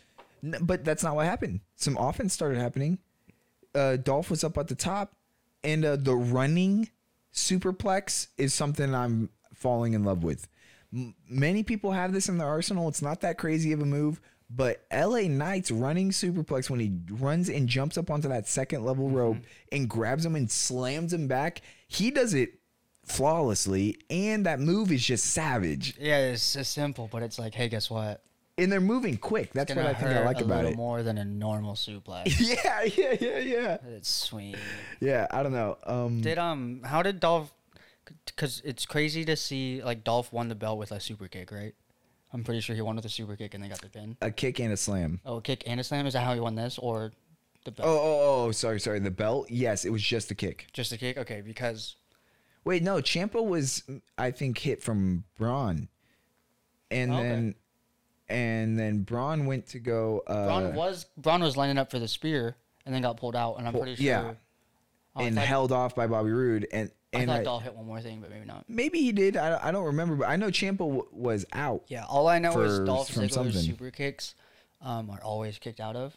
n- 0.42 0.56
but 0.62 0.84
that's 0.84 1.02
not 1.02 1.14
what 1.14 1.26
happened. 1.26 1.60
Some 1.76 1.96
offense 1.98 2.32
started 2.32 2.58
happening. 2.58 2.98
Uh, 3.74 3.96
Dolph 3.96 4.30
was 4.30 4.42
up 4.42 4.56
at 4.58 4.68
the 4.68 4.74
top, 4.74 5.12
and 5.62 5.84
uh, 5.84 5.96
the 5.96 6.14
running 6.16 6.88
superplex 7.32 8.28
is 8.38 8.54
something 8.54 8.94
I'm 8.94 9.28
falling 9.54 9.92
in 9.92 10.04
love 10.04 10.24
with. 10.24 10.48
M- 10.92 11.14
many 11.28 11.62
people 11.62 11.92
have 11.92 12.12
this 12.12 12.28
in 12.28 12.38
their 12.38 12.48
arsenal. 12.48 12.88
It's 12.88 13.02
not 13.02 13.20
that 13.20 13.38
crazy 13.38 13.72
of 13.72 13.80
a 13.80 13.86
move, 13.86 14.20
but 14.50 14.84
LA 14.92 15.22
Knight's 15.22 15.70
running 15.70 16.10
superplex 16.10 16.70
when 16.70 16.80
he 16.80 16.92
runs 17.10 17.48
and 17.48 17.68
jumps 17.68 17.98
up 17.98 18.10
onto 18.10 18.28
that 18.28 18.48
second 18.48 18.84
level 18.84 19.10
rope 19.10 19.36
and 19.70 19.88
grabs 19.88 20.24
him 20.24 20.34
and 20.34 20.50
slams 20.50 21.12
him 21.12 21.28
back, 21.28 21.60
he 21.86 22.10
does 22.10 22.34
it 22.34 22.58
flawlessly, 23.04 23.98
and 24.10 24.46
that 24.46 24.60
move 24.60 24.92
is 24.92 25.04
just 25.04 25.26
savage. 25.26 25.94
Yeah, 25.98 26.18
it's 26.18 26.52
just 26.54 26.72
simple, 26.72 27.08
but 27.10 27.22
it's 27.22 27.38
like, 27.38 27.54
hey, 27.54 27.68
guess 27.68 27.90
what? 27.90 28.22
And 28.56 28.72
they're 28.72 28.80
moving 28.80 29.16
quick. 29.18 29.52
That's 29.52 29.74
what 29.74 29.86
I 29.86 29.94
think 29.94 30.10
I 30.10 30.24
like 30.24 30.40
a 30.40 30.44
about 30.44 30.64
it. 30.64 30.76
more 30.76 31.02
than 31.02 31.16
a 31.18 31.24
normal 31.24 31.74
suplex. 31.74 32.24
Yeah, 32.40 32.82
yeah, 32.82 33.16
yeah, 33.20 33.38
yeah. 33.38 33.76
it's 33.96 34.08
sweet. 34.08 34.56
Yeah, 35.00 35.26
I 35.30 35.42
don't 35.42 35.52
know. 35.52 35.78
Um, 35.86 36.20
Did 36.22 36.38
um, 36.38 36.82
how 36.84 37.02
did 37.02 37.20
Dolph? 37.20 37.52
Because 38.24 38.60
it's 38.64 38.84
crazy 38.86 39.24
to 39.26 39.36
see 39.36 39.82
like 39.82 40.02
Dolph 40.02 40.32
won 40.32 40.48
the 40.48 40.54
belt 40.54 40.78
with 40.78 40.90
a 40.90 40.98
super 40.98 41.28
kick, 41.28 41.52
right? 41.52 41.74
I'm 42.32 42.44
pretty 42.44 42.60
sure 42.60 42.74
he 42.76 42.82
won 42.82 42.96
with 42.96 43.04
a 43.04 43.08
super 43.08 43.36
kick 43.36 43.54
and 43.54 43.62
they 43.64 43.68
got 43.68 43.80
the 43.80 43.88
pin. 43.88 44.16
a 44.20 44.30
kick 44.30 44.60
and 44.60 44.72
a 44.72 44.76
slam. 44.76 45.20
Oh, 45.24 45.36
a 45.38 45.42
kick 45.42 45.62
and 45.66 45.80
a 45.80 45.84
slam. 45.84 46.06
Is 46.06 46.12
that 46.12 46.24
how 46.24 46.34
he 46.34 46.40
won 46.40 46.54
this, 46.54 46.78
or 46.78 47.12
the 47.64 47.70
belt? 47.70 47.88
Oh, 47.88 47.98
oh, 47.98 48.44
oh, 48.46 48.52
sorry, 48.52 48.80
sorry. 48.80 48.98
The 48.98 49.10
belt? 49.10 49.50
Yes, 49.50 49.84
it 49.84 49.90
was 49.90 50.02
just 50.02 50.30
a 50.30 50.34
kick. 50.34 50.66
Just 50.72 50.92
a 50.92 50.98
kick. 50.98 51.16
Okay, 51.18 51.40
because 51.40 51.96
Wait, 52.64 52.82
no, 52.82 53.00
Champa 53.00 53.40
was, 53.42 53.82
I 54.18 54.30
think, 54.30 54.58
hit 54.58 54.82
from 54.82 55.24
Bron, 55.38 55.88
and 56.90 57.12
Okay. 57.12 57.22
then, 57.22 57.54
and 58.28 58.78
then 58.78 59.02
Bron 59.04 59.46
went 59.46 59.68
to 59.68 59.78
go. 59.78 60.22
Uh, 60.26 60.44
Bron 60.46 60.74
was 60.74 61.06
Bron 61.16 61.42
was 61.42 61.56
lining 61.56 61.78
up 61.78 61.90
for 61.90 61.98
the 61.98 62.08
spear 62.08 62.56
and 62.84 62.94
then 62.94 63.00
got 63.00 63.16
pulled 63.16 63.36
out, 63.36 63.54
and 63.58 63.66
I'm 63.66 63.72
pretty 63.72 63.94
sure. 63.96 64.04
yeah. 64.04 64.32
Oh, 65.16 65.24
and 65.24 65.38
held 65.38 65.72
off 65.72 65.94
by 65.94 66.06
Bobby 66.06 66.30
Roode, 66.30 66.66
and 66.70 66.90
I 67.14 67.18
and 67.20 67.28
thought 67.28 67.40
I- 67.40 67.44
Dolph 67.44 67.62
hit 67.62 67.74
one 67.74 67.86
more 67.86 68.00
thing, 68.00 68.20
but 68.20 68.30
maybe 68.30 68.44
not. 68.44 68.64
maybe 68.68 68.98
he 69.00 69.12
did. 69.12 69.36
I, 69.36 69.68
I 69.68 69.70
don't 69.72 69.84
remember, 69.86 70.16
but 70.16 70.28
I 70.28 70.36
know 70.36 70.50
Champa 70.50 70.84
w- 70.84 71.06
was 71.10 71.46
out. 71.52 71.84
Yeah, 71.88 72.04
all 72.04 72.28
I 72.28 72.38
know 72.38 72.60
is 72.60 72.78
For- 72.78 72.84
Dolph 72.84 73.10
Ziggler's 73.10 73.64
super 73.64 73.90
kicks 73.90 74.34
um, 74.82 75.08
are 75.10 75.22
always 75.22 75.58
kicked 75.58 75.80
out 75.80 75.96
of. 75.96 76.16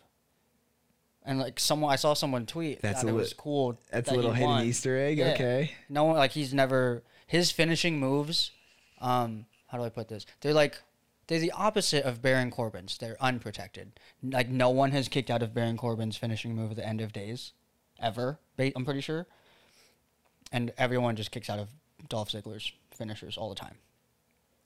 And 1.24 1.40
like 1.40 1.60
someone, 1.60 1.92
I 1.94 1.98
saw 1.98 2.14
someone 2.14 2.46
tweet 2.48 2.82
That's 2.82 3.02
that 3.02 3.08
a 3.08 3.10
it 3.10 3.14
li- 3.14 3.18
was 3.20 3.34
cool. 3.34 3.80
That's 3.92 4.10
that 4.10 4.16
a 4.16 4.18
little 4.18 4.34
hidden. 4.34 4.62
Easter 4.66 4.98
egg. 4.98 5.20
Yeah. 5.20 5.34
Okay. 5.34 5.72
No 5.88 6.06
one 6.06 6.16
like 6.18 6.32
he's 6.32 6.54
never 6.54 7.04
his 7.28 7.52
finishing 7.52 8.00
moves. 8.00 8.52
Um, 9.00 9.46
how 9.68 9.78
do 9.78 9.84
I 9.84 9.90
put 9.90 10.08
this? 10.08 10.26
They're 10.42 10.54
like 10.54 10.82
they're 11.28 11.40
the 11.40 11.52
opposite 11.52 12.04
of 12.06 12.22
Baron 12.24 12.50
Corbin's. 12.50 12.98
They're 12.98 13.18
unprotected. 13.22 14.00
Like 14.24 14.50
no 14.50 14.72
one 14.72 14.92
has 14.92 15.08
kicked 15.08 15.30
out 15.30 15.44
of 15.44 15.54
Baron 15.54 15.78
Corbin's 15.78 16.18
finishing 16.18 16.56
move 16.56 16.72
at 16.72 16.78
the 16.78 16.86
end 16.88 17.02
of 17.02 17.14
days, 17.14 17.54
ever. 18.00 18.40
I'm 18.60 18.84
pretty 18.84 19.02
sure. 19.02 19.28
And 20.52 20.74
everyone 20.78 21.16
just 21.16 21.32
kicks 21.32 21.50
out 21.50 21.60
of 21.60 21.70
Dolph 22.10 22.30
Ziggler's 22.30 22.72
finishers 22.94 23.38
all 23.38 23.50
the 23.50 23.56
time. 23.56 23.76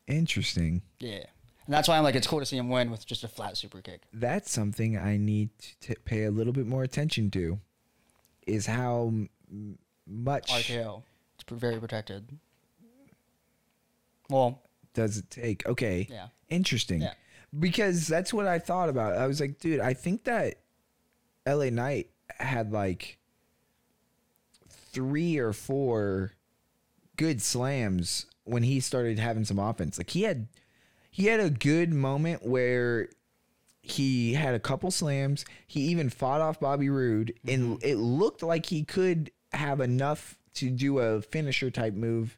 Interesting. 0.08 0.82
Yeah. 1.00 1.24
And 1.66 1.74
that's 1.74 1.88
why 1.88 1.98
I'm 1.98 2.04
like, 2.04 2.16
it's 2.16 2.28
cool 2.28 2.40
to 2.40 2.46
see 2.46 2.58
him 2.58 2.70
win 2.70 2.92
with 2.92 3.06
just 3.06 3.24
a 3.24 3.28
flat 3.28 3.58
super 3.58 3.82
kick. 3.82 4.04
That's 4.14 4.52
something 4.52 4.98
I 4.98 5.18
need 5.18 5.50
to 5.82 5.96
pay 6.06 6.26
a 6.26 6.32
little 6.32 6.54
bit 6.54 6.68
more 6.68 6.84
attention 6.84 7.32
to. 7.32 7.60
Is 8.46 8.68
how 8.68 9.12
m- 9.50 9.78
much 10.06 10.52
RKO. 10.52 11.02
It's 11.40 11.44
very 11.52 11.80
protected. 11.80 12.38
Well, 14.30 14.62
does 14.94 15.18
it 15.18 15.30
take? 15.30 15.66
Okay. 15.68 16.08
yeah. 16.10 16.28
Interesting. 16.50 17.02
Yeah. 17.02 17.14
Because 17.58 18.08
that's 18.08 18.34
what 18.34 18.48
I 18.48 18.60
thought 18.60 18.90
about. 18.90 19.18
I 19.18 19.26
was 19.28 19.40
like, 19.40 19.60
dude, 19.60 19.80
I 19.80 19.94
think 19.94 20.26
that 20.26 20.56
LA 21.48 21.70
Knight 21.70 22.10
had 22.38 22.72
like 22.72 23.18
three 24.96 25.38
or 25.38 25.52
four 25.52 26.32
good 27.18 27.42
slams 27.42 28.26
when 28.46 28.64
he 28.64 28.80
started 28.80 29.20
having 29.20 29.44
some 29.44 29.60
offense. 29.60 29.98
Like 29.98 30.10
he 30.10 30.24
had 30.24 30.48
he 31.12 31.26
had 31.26 31.42
a 31.42 31.50
good 31.50 31.94
moment 31.94 32.46
where 32.46 33.10
he 33.82 34.34
had 34.34 34.56
a 34.56 34.60
couple 34.60 34.90
slams. 34.90 35.46
He 35.68 35.82
even 35.82 36.10
fought 36.10 36.42
off 36.42 36.60
Bobby 36.60 36.90
Roode 36.90 37.34
and 37.46 37.84
it 37.84 37.98
looked 37.98 38.42
like 38.42 38.66
he 38.66 38.84
could 38.84 39.32
have 39.52 39.82
enough 39.82 40.38
to 40.56 40.70
do 40.70 41.00
a 41.00 41.22
finisher 41.22 41.70
type 41.70 41.94
move 41.94 42.38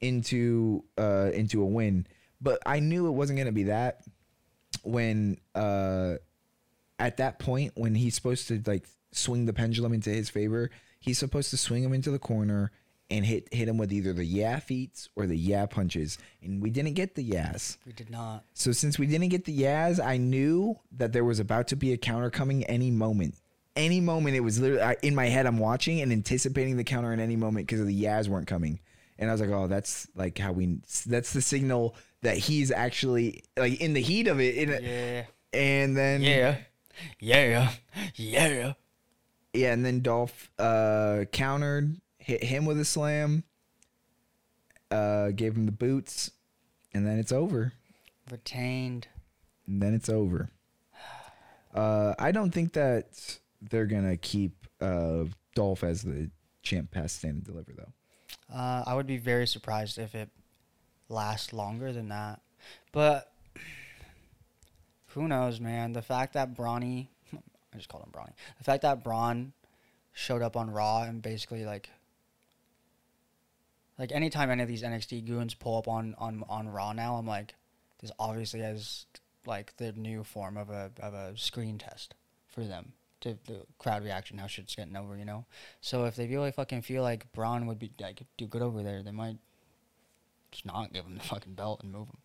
into 0.00 0.82
uh 0.98 1.30
into 1.32 1.62
a 1.62 1.66
win. 1.66 2.06
But 2.40 2.60
I 2.66 2.80
knew 2.80 3.06
it 3.06 3.12
wasn't 3.12 3.38
gonna 3.38 3.52
be 3.52 3.64
that 3.64 4.02
when 4.82 5.38
uh 5.54 6.16
at 6.98 7.18
that 7.18 7.38
point 7.38 7.72
when 7.76 7.94
he's 7.94 8.16
supposed 8.16 8.48
to 8.48 8.60
like 8.66 8.86
swing 9.12 9.46
the 9.46 9.52
pendulum 9.52 9.92
into 9.92 10.10
his 10.10 10.28
favor, 10.28 10.70
he's 11.06 11.18
supposed 11.18 11.50
to 11.50 11.56
swing 11.56 11.82
him 11.82 11.94
into 11.94 12.10
the 12.10 12.18
corner 12.18 12.70
and 13.08 13.24
hit 13.24 13.48
hit 13.54 13.68
him 13.68 13.78
with 13.78 13.92
either 13.92 14.12
the 14.12 14.24
yeah 14.24 14.58
feats 14.58 15.08
or 15.16 15.26
the 15.26 15.36
yeah 15.36 15.64
punches. 15.64 16.18
And 16.42 16.60
we 16.60 16.70
didn't 16.70 16.94
get 16.94 17.14
the 17.14 17.22
yas. 17.22 17.78
We 17.86 17.92
did 17.92 18.10
not. 18.10 18.44
So 18.52 18.72
since 18.72 18.98
we 18.98 19.06
didn't 19.06 19.28
get 19.28 19.44
the 19.44 19.52
yas, 19.52 20.00
I 20.00 20.18
knew 20.18 20.78
that 20.92 21.12
there 21.12 21.24
was 21.24 21.40
about 21.40 21.68
to 21.68 21.76
be 21.76 21.92
a 21.92 21.96
counter 21.96 22.28
coming 22.28 22.64
any 22.64 22.90
moment. 22.90 23.36
Any 23.76 24.00
moment, 24.00 24.36
it 24.36 24.40
was 24.40 24.58
literally 24.58 24.82
I, 24.82 24.96
in 25.02 25.14
my 25.14 25.26
head. 25.26 25.46
I'm 25.46 25.58
watching 25.58 26.00
and 26.00 26.10
anticipating 26.10 26.76
the 26.76 26.84
counter 26.84 27.12
in 27.12 27.20
any 27.20 27.36
moment 27.36 27.66
because 27.66 27.84
the 27.84 27.92
yas 27.94 28.28
weren't 28.28 28.46
coming, 28.46 28.80
and 29.18 29.28
I 29.30 29.32
was 29.32 29.40
like, 29.40 29.50
"Oh, 29.50 29.66
that's 29.66 30.08
like 30.14 30.38
how 30.38 30.52
we. 30.52 30.78
That's 31.04 31.32
the 31.32 31.42
signal 31.42 31.94
that 32.22 32.38
he's 32.38 32.70
actually 32.70 33.44
like 33.56 33.80
in 33.80 33.92
the 33.92 34.00
heat 34.00 34.28
of 34.28 34.40
it." 34.40 34.82
Yeah. 34.82 35.24
And 35.52 35.96
then 35.96 36.22
Yeah. 36.22 36.56
Yeah. 37.20 37.70
Yeah. 38.14 38.72
Yeah, 39.56 39.72
and 39.72 39.84
then 39.84 40.00
Dolph 40.00 40.50
uh, 40.58 41.24
countered, 41.32 41.96
hit 42.18 42.42
him 42.44 42.64
with 42.64 42.78
a 42.78 42.84
slam, 42.84 43.44
uh, 44.90 45.30
gave 45.30 45.56
him 45.56 45.66
the 45.66 45.72
boots, 45.72 46.30
and 46.94 47.06
then 47.06 47.18
it's 47.18 47.32
over. 47.32 47.72
Retained. 48.30 49.08
and 49.66 49.80
then 49.82 49.94
it's 49.94 50.08
over. 50.08 50.50
Uh, 51.74 52.14
I 52.18 52.32
don't 52.32 52.52
think 52.52 52.72
that 52.72 53.38
they're 53.60 53.84
gonna 53.84 54.16
keep 54.16 54.66
uh, 54.80 55.24
Dolph 55.54 55.84
as 55.84 56.00
the 56.00 56.30
champ 56.62 56.90
past 56.90 57.16
stand 57.18 57.34
and 57.34 57.44
deliver 57.44 57.72
though. 57.76 57.92
Uh, 58.50 58.82
I 58.86 58.94
would 58.94 59.06
be 59.06 59.18
very 59.18 59.46
surprised 59.46 59.98
if 59.98 60.14
it 60.14 60.30
lasts 61.10 61.52
longer 61.52 61.92
than 61.92 62.08
that. 62.08 62.40
But 62.92 63.30
who 65.08 65.28
knows, 65.28 65.60
man? 65.60 65.92
The 65.92 66.00
fact 66.00 66.32
that 66.32 66.56
Brawny, 66.56 67.10
I 67.76 67.78
just 67.78 67.90
called 67.90 68.04
him 68.04 68.10
Brawny. 68.10 68.32
The 68.56 68.64
fact 68.64 68.82
that 68.82 69.04
Bron 69.04 69.52
showed 70.12 70.40
up 70.40 70.56
on 70.56 70.70
Raw 70.70 71.02
and 71.02 71.20
basically 71.20 71.66
like, 71.66 71.90
like 73.98 74.12
anytime 74.12 74.50
any 74.50 74.62
of 74.62 74.68
these 74.68 74.82
NXT 74.82 75.26
goons 75.26 75.52
pull 75.54 75.76
up 75.76 75.86
on 75.86 76.14
on 76.18 76.42
on 76.48 76.68
Raw 76.68 76.92
now, 76.92 77.16
I'm 77.16 77.26
like, 77.26 77.54
this 78.00 78.10
obviously 78.18 78.60
has 78.60 79.04
like 79.44 79.76
the 79.76 79.92
new 79.92 80.24
form 80.24 80.56
of 80.56 80.70
a 80.70 80.90
of 81.00 81.12
a 81.12 81.36
screen 81.36 81.76
test 81.76 82.14
for 82.48 82.64
them 82.64 82.94
to 83.20 83.38
the 83.46 83.66
crowd 83.78 84.02
reaction, 84.02 84.38
how 84.38 84.46
shit's 84.46 84.74
getting 84.74 84.96
over, 84.96 85.16
you 85.16 85.24
know. 85.26 85.44
So 85.82 86.06
if 86.06 86.16
they 86.16 86.26
really 86.26 86.52
fucking 86.52 86.82
feel 86.82 87.02
like 87.02 87.30
Bron 87.32 87.66
would 87.66 87.78
be 87.78 87.90
like 88.00 88.22
do 88.38 88.46
good 88.46 88.62
over 88.62 88.82
there, 88.82 89.02
they 89.02 89.10
might 89.10 89.36
Just 90.50 90.64
not 90.64 90.92
give 90.94 91.04
him 91.04 91.18
the 91.18 91.24
fucking 91.24 91.54
belt 91.54 91.82
and 91.82 91.92
move 91.92 92.08
him. 92.08 92.18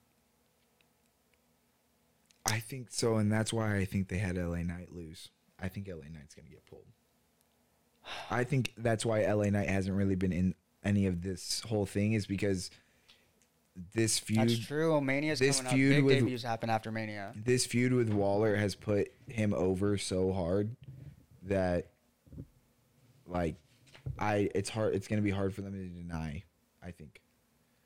I 2.45 2.59
think 2.59 2.87
so, 2.91 3.17
and 3.17 3.31
that's 3.31 3.53
why 3.53 3.75
I 3.75 3.85
think 3.85 4.07
they 4.07 4.17
had 4.17 4.37
LA 4.37 4.63
Knight 4.63 4.93
lose. 4.93 5.29
I 5.61 5.67
think 5.69 5.87
LA 5.87 6.09
Knight's 6.11 6.35
gonna 6.35 6.49
get 6.49 6.65
pulled. 6.65 6.85
I 8.29 8.43
think 8.43 8.73
that's 8.77 9.05
why 9.05 9.21
LA 9.23 9.49
Knight 9.49 9.69
hasn't 9.69 9.95
really 9.95 10.15
been 10.15 10.31
in 10.33 10.55
any 10.83 11.05
of 11.05 11.21
this 11.21 11.61
whole 11.61 11.85
thing 11.85 12.13
is 12.13 12.25
because 12.25 12.71
this 13.93 14.19
feud 14.19 14.39
That's 14.39 14.59
true. 14.59 14.99
Mania's 14.99 15.39
this 15.39 15.61
coming 15.61 15.73
feud 15.73 15.91
up. 15.91 15.97
Big 15.97 16.03
with- 16.05 16.19
debuts 16.25 16.43
happen 16.43 16.69
after 16.69 16.91
Mania. 16.91 17.33
this 17.35 17.65
feud 17.65 17.93
with 17.93 18.09
Waller 18.11 18.55
has 18.55 18.75
put 18.75 19.11
him 19.27 19.53
over 19.53 19.97
so 19.97 20.33
hard 20.33 20.75
that 21.43 21.87
like 23.25 23.55
I 24.19 24.49
it's 24.55 24.69
hard 24.69 24.95
it's 24.95 25.07
gonna 25.07 25.21
be 25.21 25.29
hard 25.31 25.53
for 25.53 25.61
them 25.61 25.73
to 25.73 25.85
deny, 25.87 26.43
I 26.83 26.91
think. 26.91 27.21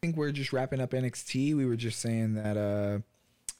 I 0.02 0.08
think 0.08 0.18
we're 0.18 0.32
just 0.32 0.54
wrapping 0.54 0.80
up 0.82 0.92
NXT. 0.92 1.56
We 1.56 1.66
were 1.66 1.76
just 1.76 2.00
saying 2.00 2.36
that 2.36 2.58
uh 2.58 3.00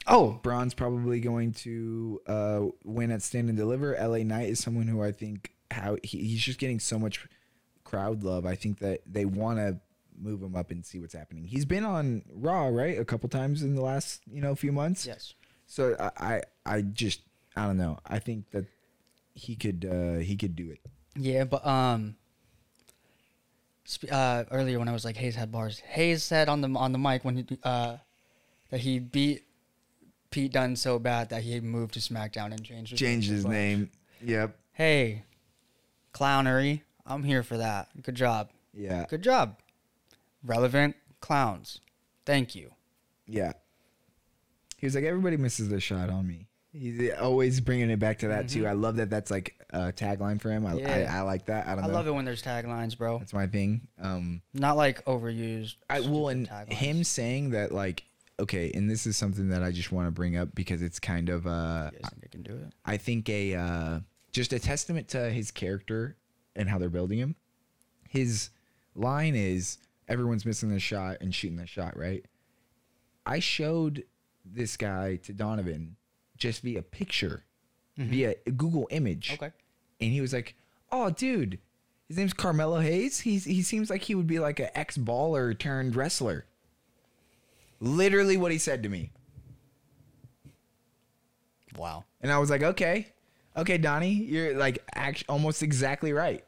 Oh, 0.08 0.40
Bron's 0.44 0.74
probably 0.74 1.20
going 1.20 1.54
to 1.54 2.22
uh, 2.28 2.62
win 2.84 3.12
at 3.12 3.22
Stand 3.22 3.50
and 3.50 3.58
Deliver. 3.58 3.96
LA 4.00 4.20
Knight 4.20 4.50
is 4.50 4.60
someone 4.60 4.88
who 4.88 5.02
I 5.02 5.12
think 5.12 5.52
how 5.72 5.98
he, 6.04 6.20
he's 6.20 6.42
just 6.42 6.60
getting 6.60 6.80
so 6.80 7.00
much 7.00 7.28
crowd 7.84 8.24
love. 8.24 8.46
I 8.46 8.56
think 8.56 8.80
that 8.80 9.02
they 9.06 9.26
want 9.26 9.58
to 9.58 9.80
move 10.18 10.42
him 10.42 10.56
up 10.56 10.72
and 10.72 10.86
see 10.86 11.00
what's 11.00 11.14
happening. 11.14 11.46
He's 11.46 11.66
been 11.66 11.84
on 11.84 12.24
Raw 12.34 12.68
right 12.68 13.00
a 13.00 13.06
couple 13.06 13.30
times 13.30 13.64
in 13.64 13.76
the 13.76 13.82
last 13.82 14.22
you 14.32 14.42
know 14.42 14.56
few 14.56 14.72
months. 14.72 15.06
yes. 15.06 15.34
So 15.68 15.96
I 16.00 16.12
I, 16.18 16.42
I 16.66 16.82
just 16.82 17.22
I 17.56 17.66
don't 17.66 17.78
know. 17.78 17.98
I 18.06 18.20
think 18.20 18.52
that 18.52 18.66
he 19.34 19.56
could 19.56 19.86
uh, 19.86 20.20
he 20.20 20.36
could 20.36 20.56
do 20.56 20.70
it. 20.70 20.80
Yeah, 21.18 21.46
but 21.46 21.66
um, 21.66 22.16
sp- 23.88 24.12
uh, 24.12 24.44
earlier 24.52 24.80
when 24.80 24.88
I 24.88 24.94
was 24.94 25.06
like 25.06 25.18
Hayes 25.18 25.36
had 25.36 25.52
bars, 25.52 25.80
Hayes 25.80 26.24
said 26.24 26.50
on 26.50 26.62
the 26.62 26.70
on 26.78 26.92
the 26.92 26.98
mic 26.98 27.26
when 27.26 27.38
he 27.38 27.46
uh 27.64 27.98
that 28.70 28.82
he 28.82 29.00
beat 29.00 29.44
Pete 30.36 30.52
Dunne 30.52 30.76
so 30.76 31.00
bad 31.00 31.30
that 31.30 31.44
he 31.44 31.62
moved 31.62 31.94
to 31.94 32.02
SmackDown 32.02 32.52
and 32.52 32.62
changed 32.62 32.92
his 32.92 33.00
Changed 33.00 33.30
to 33.30 33.36
his 33.36 33.46
name. 33.46 33.90
Yep. 34.22 34.54
Hey, 34.74 35.24
clownery, 36.14 36.82
I'm 37.06 37.24
here 37.24 37.42
for 37.42 37.56
that. 37.56 37.88
Good 38.04 38.16
job. 38.16 38.50
Yeah. 38.74 39.06
Good 39.10 39.22
job. 39.22 39.58
Relevant 40.44 40.98
clowns. 41.22 41.80
Thank 42.26 42.54
you. 42.54 42.72
Yeah. 43.26 43.54
He 44.78 44.86
was 44.86 44.94
like, 44.96 45.06
everybody 45.06 45.38
misses 45.38 45.70
their 45.70 45.80
shot 45.80 46.10
on 46.10 46.28
me. 46.28 46.48
He's 46.74 47.14
always 47.14 47.62
bringing 47.62 47.90
it 47.90 48.00
back 48.00 48.20
to 48.20 48.28
that 48.28 48.50
too. 48.50 48.68
I 48.68 48.74
love 48.74 48.98
that. 48.98 49.10
That's 49.10 49.32
like 49.32 49.56
a 49.70 49.94
tagline 49.94 50.42
for 50.42 50.52
him. 50.52 50.66
I, 50.66 50.72
Mm-hmm. 50.74 50.80
Yeah. 50.80 51.16
I, 51.16 51.20
I 51.20 51.22
like 51.22 51.46
that. 51.46 51.66
I 51.66 51.76
don't 51.76 51.86
I 51.86 51.88
know. 51.88 51.94
love 51.94 52.08
it 52.08 52.12
when 52.12 52.26
there's 52.26 52.44
taglines, 52.44 52.98
bro. 52.98 53.20
That's 53.20 53.32
my 53.34 53.48
thing. 53.48 53.88
Um, 54.02 54.42
Not 54.54 54.76
like 54.76 55.06
overused. 55.06 55.76
I 55.90 56.02
well, 56.02 56.28
and 56.28 56.50
taglines. 56.50 56.74
him 56.74 57.04
saying 57.06 57.52
that 57.52 57.72
like, 57.72 58.04
okay, 58.40 58.72
and 58.74 58.90
this 58.90 59.06
is 59.06 59.18
something 59.18 59.50
that 59.50 59.64
I 59.64 59.72
just 59.72 59.92
want 59.92 60.08
to 60.08 60.12
bring 60.12 60.38
up 60.38 60.54
because 60.56 60.82
it's 60.82 61.00
kind 61.00 61.30
of 61.30 61.48
uh, 61.48 61.92
You 61.94 62.00
guys 62.00 62.10
think 62.10 62.22
they 62.22 62.28
can 62.30 62.44
do 62.44 62.54
it? 62.56 62.74
I 62.86 62.98
think 62.98 63.30
a 63.30 63.56
uh, 63.56 64.00
just 64.32 64.54
a 64.54 64.60
testament 64.60 65.08
to 65.10 65.30
his 65.30 65.52
character 65.52 66.18
and 66.56 66.70
how 66.70 66.78
they're 66.78 66.90
building 66.90 67.20
him. 67.20 67.36
His 68.10 68.50
line 68.96 69.36
is 69.36 69.78
everyone's 70.08 70.46
missing 70.46 70.70
their 70.70 70.80
shot 70.80 71.18
and 71.22 71.34
shooting 71.34 71.58
their 71.58 71.68
shot, 71.68 71.98
right? 71.98 72.26
I 73.26 73.40
showed 73.40 74.04
this 74.46 74.78
guy 74.78 75.16
to 75.18 75.34
Donovan 75.34 75.96
just 76.38 76.62
via 76.62 76.82
picture, 76.82 77.46
via 77.98 78.36
a 78.46 78.52
Google 78.52 78.88
image. 78.92 79.32
Okay. 79.34 79.52
And 80.00 80.12
he 80.12 80.22
was 80.22 80.34
like, 80.34 80.56
"Oh, 80.92 81.10
dude, 81.10 81.60
his 82.08 82.18
name's 82.18 82.34
Carmelo 82.34 82.80
Hayes. 82.80 83.22
He's 83.22 83.46
he 83.46 83.62
seems 83.62 83.90
like 83.90 84.04
he 84.04 84.16
would 84.16 84.28
be 84.28 84.40
like 84.40 84.60
an 84.60 84.70
ex 84.76 84.98
baller 84.98 85.58
turned 85.58 85.96
wrestler." 85.96 86.46
Literally, 87.80 88.38
what 88.38 88.52
he 88.52 88.58
said 88.58 88.84
to 88.84 88.90
me. 88.90 89.12
Wow. 91.78 92.06
And 92.22 92.32
I 92.32 92.38
was 92.40 92.50
like, 92.50 92.64
okay, 92.64 93.08
okay, 93.58 93.78
Donnie, 93.78 94.14
you're 94.14 94.56
like 94.56 94.80
act- 94.94 95.26
almost 95.28 95.64
exactly 95.64 96.14
right. 96.14 96.44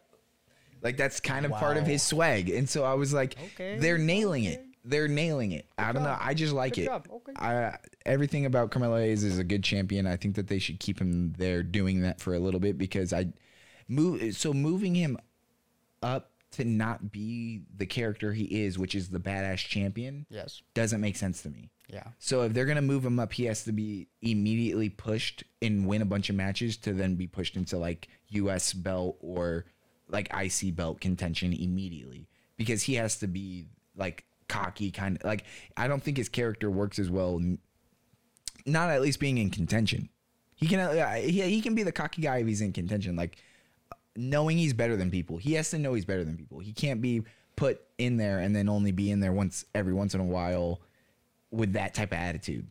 Like 0.82 0.98
that's 0.98 1.20
kind 1.20 1.46
of 1.46 1.52
part 1.54 1.78
of 1.78 1.86
his 1.86 2.04
swag. 2.04 2.50
And 2.50 2.70
so 2.70 2.84
I 2.84 2.94
was 2.94 3.14
like, 3.14 3.36
Okay, 3.54 3.78
they're 3.78 3.98
nailing 3.98 4.44
it. 4.46 4.64
They're 4.86 5.08
nailing 5.08 5.52
it. 5.52 5.66
I 5.78 5.92
don't 5.92 6.04
know. 6.04 6.16
I 6.18 6.34
just 6.34 6.54
like 6.54 6.76
Good 6.76 6.86
it. 6.86 6.90
Okay. 6.90 7.34
I 7.36 7.78
everything 8.06 8.46
about 8.46 8.72
Carmelo 8.72 8.98
Hayes 8.98 9.24
is 9.24 9.38
a 9.38 9.44
good 9.44 9.64
champion. 9.64 10.08
I 10.08 10.16
think 10.16 10.36
that 10.36 10.48
they 10.48 10.60
should 10.60 10.80
keep 10.80 11.00
him 11.00 11.34
there 11.38 11.62
doing 11.62 12.02
that 12.02 12.22
for 12.22 12.34
a 12.34 12.40
little 12.40 12.60
bit 12.60 12.78
because 12.78 13.12
I 13.12 13.28
move 13.90 14.36
so 14.36 14.54
moving 14.54 14.96
him 14.96 15.18
up 16.02 16.32
to 16.52 16.64
not 16.66 17.12
be 17.12 17.62
the 17.76 17.86
character 17.86 18.34
he 18.34 18.46
is, 18.64 18.80
which 18.80 18.96
is 18.96 19.10
the 19.10 19.20
badass 19.20 19.58
champion, 19.58 20.26
Yes. 20.30 20.62
doesn't 20.74 21.02
make 21.02 21.16
sense 21.18 21.42
to 21.44 21.50
me. 21.50 21.70
Yeah. 21.90 22.08
So 22.20 22.44
if 22.44 22.54
they're 22.54 22.66
gonna 22.66 22.82
move 22.82 23.06
him 23.06 23.20
up, 23.20 23.34
he 23.34 23.46
has 23.46 23.64
to 23.66 23.72
be 23.72 24.08
immediately 24.22 24.90
pushed 24.90 25.44
and 25.62 25.86
win 25.88 26.02
a 26.02 26.06
bunch 26.06 26.30
of 26.30 26.36
matches 26.36 26.78
to 26.78 26.94
then 26.94 27.16
be 27.16 27.28
pushed 27.28 27.56
into 27.56 27.78
like 27.78 28.08
U.S. 28.30 28.74
belt 28.74 29.18
or 29.22 29.66
like 30.10 30.30
IC 30.34 30.76
belt 30.76 31.00
contention 31.02 31.54
immediately 31.54 32.28
because 32.58 32.84
he 32.84 32.96
has 32.96 33.18
to 33.20 33.28
be 33.28 33.68
like 33.96 34.26
cocky 34.48 34.90
kind 34.92 35.18
of 35.18 35.24
like 35.26 35.44
I 35.76 35.88
don't 35.90 36.02
think 36.02 36.16
his 36.18 36.30
character 36.30 36.72
works 36.72 36.98
as 37.00 37.10
well. 37.10 37.42
Not 38.66 38.90
at 38.90 39.02
least 39.02 39.20
being 39.20 39.38
in 39.38 39.50
contention. 39.50 40.10
He 40.56 40.68
can 40.68 40.80
uh, 40.80 41.14
he, 41.16 41.42
he 41.42 41.62
can 41.62 41.76
be 41.76 41.84
the 41.84 41.92
cocky 41.92 42.22
guy 42.22 42.38
if 42.38 42.48
he's 42.48 42.62
in 42.62 42.74
contention. 42.74 43.16
Like 43.16 43.38
knowing 44.18 44.58
he's 44.58 44.74
better 44.74 44.98
than 44.98 45.12
people. 45.12 45.38
He 45.38 45.54
has 45.54 45.70
to 45.70 45.78
know 45.78 45.94
he's 45.94 46.04
better 46.06 46.24
than 46.26 46.36
people. 46.36 46.60
He 46.60 46.74
can't 46.74 47.02
be 47.02 47.22
put 47.56 47.82
in 47.98 48.18
there 48.18 48.40
and 48.40 48.56
then 48.56 48.68
only 48.68 48.92
be 48.92 49.12
in 49.12 49.20
there 49.20 49.32
once 49.32 49.64
every 49.76 49.94
once 49.94 50.14
in 50.16 50.20
a 50.20 50.26
while 50.26 50.82
with 51.52 51.74
that 51.74 51.94
type 51.94 52.12
of 52.12 52.18
attitude. 52.18 52.68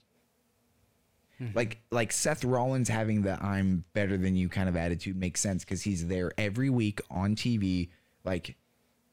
Hmm. 1.39 1.49
Like 1.55 1.79
like 1.91 2.13
Seth 2.13 2.45
Rollins 2.45 2.89
having 2.89 3.23
the 3.23 3.43
I'm 3.43 3.85
better 3.93 4.17
than 4.17 4.37
you 4.37 4.49
kind 4.49 4.69
of 4.69 4.77
attitude 4.77 5.17
makes 5.17 5.41
sense 5.41 5.65
because 5.65 5.83
he's 5.83 6.07
there 6.07 6.33
every 6.37 6.69
week 6.69 7.01
on 7.11 7.37
TV. 7.37 7.91
Like 8.25 8.57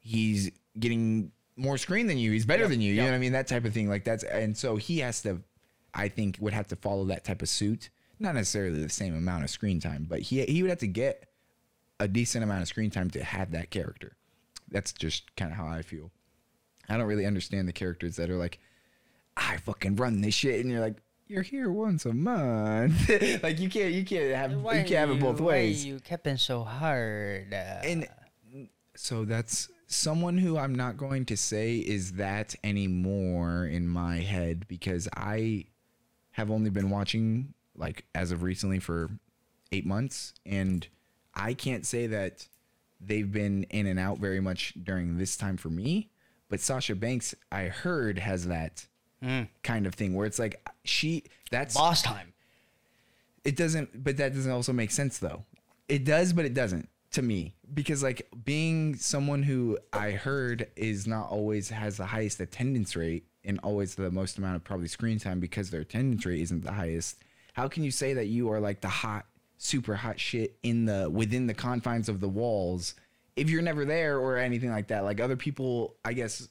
he's 0.00 0.50
getting 0.78 1.30
more 1.56 1.78
screen 1.78 2.08
than 2.08 2.18
you. 2.18 2.32
He's 2.32 2.46
better 2.46 2.62
Yep, 2.62 2.70
than 2.70 2.80
you. 2.80 2.90
You 2.90 2.96
yep. 2.96 3.04
know 3.04 3.10
what 3.12 3.16
I 3.16 3.20
mean? 3.20 3.32
That 3.32 3.46
type 3.46 3.64
of 3.64 3.72
thing. 3.72 3.88
Like 3.88 4.04
that's 4.04 4.24
and 4.24 4.56
so 4.56 4.76
he 4.76 4.98
has 4.98 5.22
to 5.22 5.40
I 5.92 6.08
think 6.08 6.38
would 6.40 6.52
have 6.52 6.66
to 6.68 6.76
follow 6.76 7.04
that 7.06 7.24
type 7.24 7.42
of 7.42 7.48
suit. 7.48 7.90
Not 8.18 8.34
necessarily 8.34 8.82
the 8.82 8.88
same 8.88 9.14
amount 9.14 9.44
of 9.44 9.50
screen 9.50 9.78
time, 9.80 10.06
but 10.08 10.20
he 10.20 10.44
he 10.44 10.62
would 10.62 10.70
have 10.70 10.78
to 10.80 10.88
get 10.88 11.28
a 12.00 12.08
decent 12.08 12.44
amount 12.44 12.62
of 12.62 12.68
screen 12.68 12.90
time 12.90 13.10
to 13.10 13.22
have 13.22 13.50
that 13.52 13.70
character. 13.70 14.16
That's 14.70 14.92
just 14.92 15.34
kind 15.36 15.50
of 15.52 15.56
how 15.56 15.66
I 15.66 15.82
feel. 15.82 16.10
I 16.88 16.96
don't 16.96 17.06
really 17.06 17.26
understand 17.26 17.68
the 17.68 17.72
characters 17.72 18.16
that 18.16 18.28
are 18.30 18.36
like, 18.36 18.58
I 19.36 19.56
fucking 19.58 19.96
run 19.96 20.20
this 20.20 20.34
shit, 20.34 20.60
and 20.60 20.70
you're 20.70 20.80
like, 20.80 20.96
you're 21.26 21.42
here 21.42 21.70
once 21.70 22.04
a 22.04 22.12
month. 22.12 23.08
like 23.42 23.58
you 23.58 23.68
can't, 23.70 23.92
you 23.94 24.04
can't 24.04 24.34
have, 24.34 24.52
you 24.52 24.62
can't 24.62 24.88
have 24.90 25.10
it 25.10 25.20
both 25.20 25.40
ways. 25.40 25.84
you 25.84 25.98
kept 26.00 26.26
it 26.26 26.38
so 26.38 26.62
hard? 26.64 27.52
Uh, 27.54 27.80
And 27.84 28.08
so 28.94 29.24
that's 29.24 29.68
someone 29.86 30.38
who 30.38 30.56
I'm 30.58 30.74
not 30.74 30.96
going 30.96 31.24
to 31.26 31.36
say 31.36 31.76
is 31.76 32.12
that 32.14 32.54
anymore 32.62 33.66
in 33.66 33.88
my 33.88 34.18
head 34.18 34.66
because 34.68 35.08
I 35.14 35.66
have 36.32 36.50
only 36.50 36.70
been 36.70 36.90
watching 36.90 37.54
like 37.76 38.04
as 38.14 38.30
of 38.30 38.42
recently 38.42 38.78
for 38.78 39.10
eight 39.72 39.86
months, 39.86 40.34
and 40.44 40.86
I 41.34 41.54
can't 41.54 41.84
say 41.84 42.06
that 42.08 42.46
they've 43.00 43.30
been 43.30 43.64
in 43.64 43.86
and 43.86 43.98
out 43.98 44.18
very 44.18 44.40
much 44.40 44.74
during 44.82 45.18
this 45.18 45.36
time 45.36 45.56
for 45.56 45.68
me. 45.68 46.08
But 46.48 46.60
Sasha 46.60 46.94
Banks, 46.94 47.34
I 47.50 47.64
heard, 47.64 48.18
has 48.18 48.46
that 48.46 48.86
Mm. 49.22 49.48
kind 49.62 49.86
of 49.86 49.94
thing 49.94 50.12
where 50.14 50.26
it's 50.26 50.38
like 50.38 50.60
she 50.84 51.24
that's 51.50 51.74
boss 51.74 52.02
time. 52.02 52.34
it 53.42 53.56
doesn't 53.56 54.04
but 54.04 54.18
that 54.18 54.34
doesn't 54.34 54.52
also 54.52 54.70
make 54.72 54.90
sense 54.90 55.16
though 55.18 55.44
it 55.88 56.04
does 56.04 56.34
but 56.34 56.44
it 56.44 56.52
doesn't 56.52 56.90
to 57.12 57.22
me 57.22 57.54
because 57.72 58.02
like 58.02 58.28
being 58.44 58.94
someone 58.96 59.42
who 59.44 59.78
i 59.94 60.10
heard 60.10 60.68
is 60.76 61.06
not 61.06 61.30
always 61.30 61.70
has 61.70 61.96
the 61.96 62.04
highest 62.04 62.38
attendance 62.40 62.94
rate 62.96 63.24
and 63.44 63.58
always 63.62 63.94
the 63.94 64.10
most 64.10 64.36
amount 64.36 64.56
of 64.56 64.64
probably 64.64 64.88
screen 64.88 65.18
time 65.18 65.40
because 65.40 65.70
their 65.70 65.80
attendance 65.82 66.26
rate 66.26 66.40
isn't 66.42 66.62
the 66.62 66.72
highest 66.72 67.16
how 67.54 67.66
can 67.66 67.82
you 67.82 67.90
say 67.90 68.12
that 68.12 68.26
you 68.26 68.50
are 68.52 68.60
like 68.60 68.82
the 68.82 68.88
hot 68.88 69.24
super 69.64 69.94
hot 69.96 70.20
shit 70.20 70.54
in 70.62 70.84
the 70.84 71.08
within 71.10 71.46
the 71.46 71.54
confines 71.54 72.08
of 72.08 72.20
the 72.20 72.28
walls 72.28 72.94
if 73.34 73.48
you're 73.48 73.62
never 73.62 73.84
there 73.86 74.18
or 74.18 74.36
anything 74.36 74.70
like 74.70 74.88
that 74.88 75.04
like 75.04 75.20
other 75.20 75.36
people 75.36 75.94
i 76.04 76.12
guess 76.12 76.48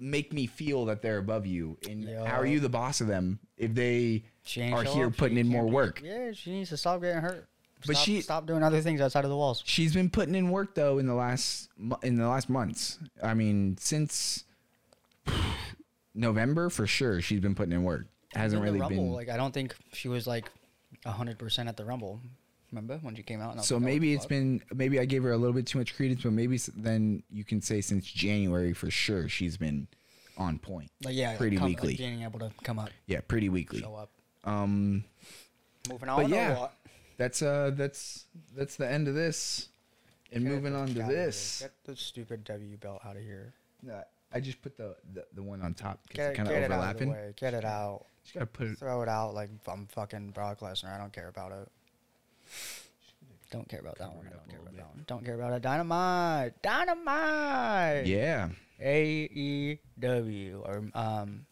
make 0.00 0.32
me 0.32 0.46
feel 0.46 0.84
that 0.84 1.02
they're 1.02 1.18
above 1.18 1.44
you 1.44 1.76
and 1.88 2.08
how 2.08 2.36
are 2.38 2.46
you 2.46 2.60
the 2.60 2.68
boss 2.68 3.00
of 3.00 3.08
them 3.08 3.38
if 3.56 3.74
they 3.74 4.22
She 4.44 4.62
are 4.70 4.84
here 4.84 5.06
up, 5.06 5.14
she 5.14 5.18
putting 5.18 5.38
in 5.38 5.48
more 5.48 5.66
work. 5.66 6.00
Yeah, 6.04 6.30
she 6.32 6.52
needs 6.52 6.70
to 6.70 6.76
stop 6.76 7.00
getting 7.00 7.20
hurt. 7.20 7.48
But 7.84 7.96
Stop- 7.96 8.04
she- 8.06 8.20
stop 8.20 8.46
doing 8.46 8.62
other 8.62 8.80
things 8.80 9.00
outside 9.00 9.24
of 9.24 9.30
the 9.30 9.36
walls. 9.36 9.62
She's 9.66 9.92
been 9.94 10.08
putting 10.10 10.36
in 10.36 10.50
work 10.50 10.76
though 10.76 10.98
in 10.98 11.06
the 11.06 11.14
last 11.14 11.68
in 12.04 12.14
the 12.16 12.28
last 12.28 12.48
months. 12.48 12.98
I 13.20 13.34
mean, 13.34 13.76
since 13.78 14.44
November 16.14 16.70
for 16.70 16.86
sure, 16.86 17.20
she's 17.20 17.40
been 17.40 17.54
putting 17.56 17.72
in 17.72 17.82
work. 17.82 18.06
Hasn't 18.34 18.62
really 18.62 18.78
Rumble, 18.80 19.04
been. 19.04 19.12
like 19.12 19.28
I 19.28 19.36
don't 19.36 19.52
think 19.52 19.74
she 19.92 20.06
was 20.08 20.26
like 20.26 20.50
hundred 21.12 21.38
percent 21.38 21.68
at 21.68 21.76
the 21.76 21.84
Rumble. 21.84 22.20
Remember 22.70 22.98
when 23.00 23.14
she 23.14 23.22
came 23.22 23.40
out? 23.40 23.54
And 23.54 23.64
So 23.64 23.80
maybe 23.80 24.12
it's 24.12 24.26
been 24.26 24.62
maybe 24.74 25.00
I 25.00 25.04
gave 25.06 25.22
her 25.22 25.32
a 25.32 25.36
little 25.38 25.54
bit 25.54 25.66
too 25.66 25.78
much 25.78 25.96
credence, 25.96 26.22
but 26.22 26.32
maybe 26.32 26.58
then 26.76 27.22
you 27.30 27.42
can 27.44 27.62
say 27.62 27.80
since 27.80 28.06
January 28.06 28.74
for 28.74 28.90
sure 28.90 29.28
she's 29.28 29.56
been 29.56 29.88
on 30.36 30.58
point. 30.58 30.90
like 31.02 31.14
yeah, 31.14 31.36
pretty 31.36 31.56
come, 31.56 31.66
weekly. 31.66 31.90
Like 31.90 31.98
being 31.98 32.22
able 32.22 32.38
to 32.40 32.50
come 32.62 32.78
up, 32.78 32.90
Yeah, 33.06 33.20
pretty 33.26 33.48
weekly. 33.48 33.80
show 33.80 33.94
up. 33.94 34.10
Um, 34.44 35.04
Moving 35.88 36.08
on. 36.10 36.22
but 36.22 36.28
yeah, 36.30 36.68
that's 37.16 37.40
uh 37.42 37.70
that's 37.74 38.26
that's 38.56 38.76
the 38.76 38.88
end 38.90 39.08
of 39.08 39.14
this. 39.14 39.68
And 40.30 40.44
moving 40.44 40.74
on 40.76 40.88
to 40.88 40.94
fuck 40.94 41.04
outta 41.04 41.14
here. 41.14 41.24
this. 41.26 41.60
Get 41.62 41.72
the 41.84 41.96
stupid 41.96 42.44
W 42.44 42.76
belt 42.76 43.00
out 43.04 43.16
of 43.16 43.22
here. 43.22 43.54
I 44.32 44.40
just 44.40 44.60
put 44.62 44.76
the 44.76 44.94
the, 45.14 45.24
the 45.34 45.42
one 45.42 45.62
on 45.62 45.74
top 45.74 46.00
because 46.08 46.28
it's 46.28 46.36
kind 46.36 46.48
of 46.48 46.54
get 46.54 46.62
it 46.64 46.70
out 46.70 46.80
of 46.96 46.96
overlapping. 47.00 47.32
Get 47.36 47.54
it 47.54 47.64
out. 47.64 48.04
Just 48.24 48.34
gotta 48.34 48.46
put 48.46 48.66
it. 48.68 48.78
Throw 48.78 49.02
it 49.02 49.08
out 49.08 49.34
like 49.34 49.48
I'm 49.66 49.86
fucking 49.86 50.30
Brock 50.30 50.60
Lesnar. 50.60 50.94
I 50.94 50.98
don't 50.98 51.12
care 51.12 51.28
about 51.28 51.52
it. 51.52 51.68
Don't 53.50 53.66
care 53.68 53.80
about 53.80 53.96
that 53.98 54.14
one. 54.14 54.26
I 54.26 54.30
don't 54.30 54.48
care 54.50 54.58
about 54.60 54.76
that 54.76 54.86
one. 54.94 55.04
Don't 55.06 55.24
care 55.24 55.34
about 55.34 55.52
it. 55.54 55.62
Dynamite. 55.62 56.60
Dynamite. 56.62 58.06
Yeah, 58.06 58.50
AEW 58.82 60.60
or 60.64 60.84
um. 60.94 61.44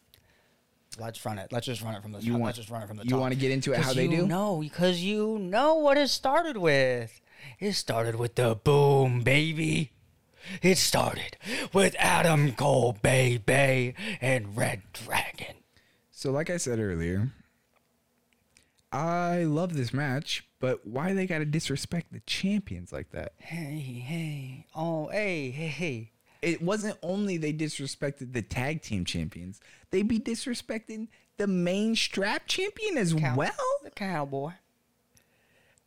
Let's 0.99 1.23
run 1.23 1.37
it. 1.37 1.51
Let's 1.51 1.67
just 1.67 1.83
run 1.83 1.93
it 1.93 2.01
from 2.01 2.11
the 2.11 2.19
You 2.19 2.31
top. 2.31 2.41
want- 2.41 2.45
Let's 2.49 2.57
just 2.57 2.71
run 2.71 2.81
it 2.81 2.87
from 2.87 2.97
the 2.97 3.03
you 3.03 3.11
top. 3.11 3.19
want 3.19 3.33
to 3.33 3.39
get 3.39 3.51
into 3.51 3.71
it 3.71 3.79
How 3.81 3.93
they 3.93 4.05
you 4.05 4.09
do? 4.21 4.27
No, 4.27 4.59
because 4.59 4.99
you 5.03 5.37
know 5.37 5.75
what 5.75 5.95
it 5.95 6.07
started 6.09 6.57
with. 6.57 7.21
It 7.59 7.73
started 7.73 8.15
with 8.15 8.33
the 8.33 8.55
boom, 8.55 9.21
baby. 9.21 9.91
It 10.61 10.77
started 10.77 11.37
with 11.73 11.95
Adam 11.99 12.53
Cole, 12.53 12.97
baby, 13.01 13.93
and 14.21 14.55
Red 14.57 14.81
Dragon. 14.93 15.55
So, 16.11 16.31
like 16.31 16.49
I 16.49 16.57
said 16.57 16.79
earlier, 16.79 17.31
I 18.91 19.43
love 19.43 19.75
this 19.75 19.93
match, 19.93 20.47
but 20.59 20.87
why 20.87 21.13
they 21.13 21.27
gotta 21.27 21.45
disrespect 21.45 22.11
the 22.11 22.21
champions 22.21 22.91
like 22.91 23.11
that? 23.11 23.33
Hey, 23.37 23.79
hey, 24.05 24.65
oh, 24.75 25.07
hey, 25.07 25.51
hey, 25.51 25.67
hey. 25.67 26.11
It 26.41 26.61
wasn't 26.61 26.97
only 27.01 27.37
they 27.37 27.51
disrespected 27.51 28.33
the 28.33 28.41
tag 28.41 28.81
team 28.81 29.05
champions; 29.05 29.59
they'd 29.91 30.07
be 30.07 30.19
disrespecting 30.19 31.07
the 31.37 31.47
main 31.47 31.95
strap 31.95 32.47
champion 32.47 32.97
as 32.97 33.13
Cow- 33.13 33.35
well. 33.35 33.51
The 33.83 33.89
cowboy. 33.91 34.51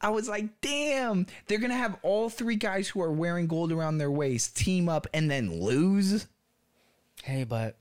I 0.01 0.11
was 0.11 0.29
like, 0.29 0.61
damn, 0.61 1.27
they're 1.47 1.59
gonna 1.59 1.77
have 1.77 1.99
all 2.03 2.31
three 2.31 2.57
guys 2.57 2.89
who 2.89 3.03
are 3.03 3.13
wearing 3.13 3.47
gold 3.47 3.71
around 3.71 3.99
their 3.99 4.11
waist 4.11 4.57
team 4.57 4.89
up 4.89 5.07
and 5.13 5.31
then 5.31 5.61
lose. 5.61 6.27
Hey, 7.23 7.45
but 7.45 7.77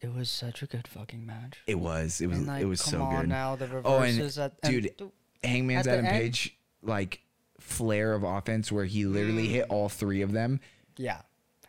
it 0.00 0.14
was 0.14 0.30
such 0.30 0.62
a 0.62 0.66
good 0.66 0.88
fucking 0.88 1.26
match. 1.26 1.58
It 1.66 1.78
was, 1.78 2.20
it 2.20 2.28
was, 2.28 2.46
like, 2.46 2.62
it 2.62 2.66
was 2.66 2.80
come 2.82 2.92
so 2.92 3.02
on 3.02 3.20
good. 3.22 3.28
now, 3.28 3.56
the 3.56 3.66
oh, 3.84 3.98
reverses 4.00 4.38
and 4.38 4.52
at- 4.62 4.70
and 4.70 4.82
dude, 4.82 5.12
Hangman's 5.44 5.86
at 5.86 6.02
the 6.02 6.08
Adam 6.08 6.18
Page, 6.18 6.56
like 6.82 7.20
flare 7.60 8.14
of 8.14 8.22
offense 8.22 8.70
where 8.70 8.84
he 8.84 9.06
literally 9.06 9.48
hit 9.48 9.66
all 9.68 9.88
three 9.88 10.22
of 10.22 10.32
them. 10.32 10.60
Yeah. 10.96 11.20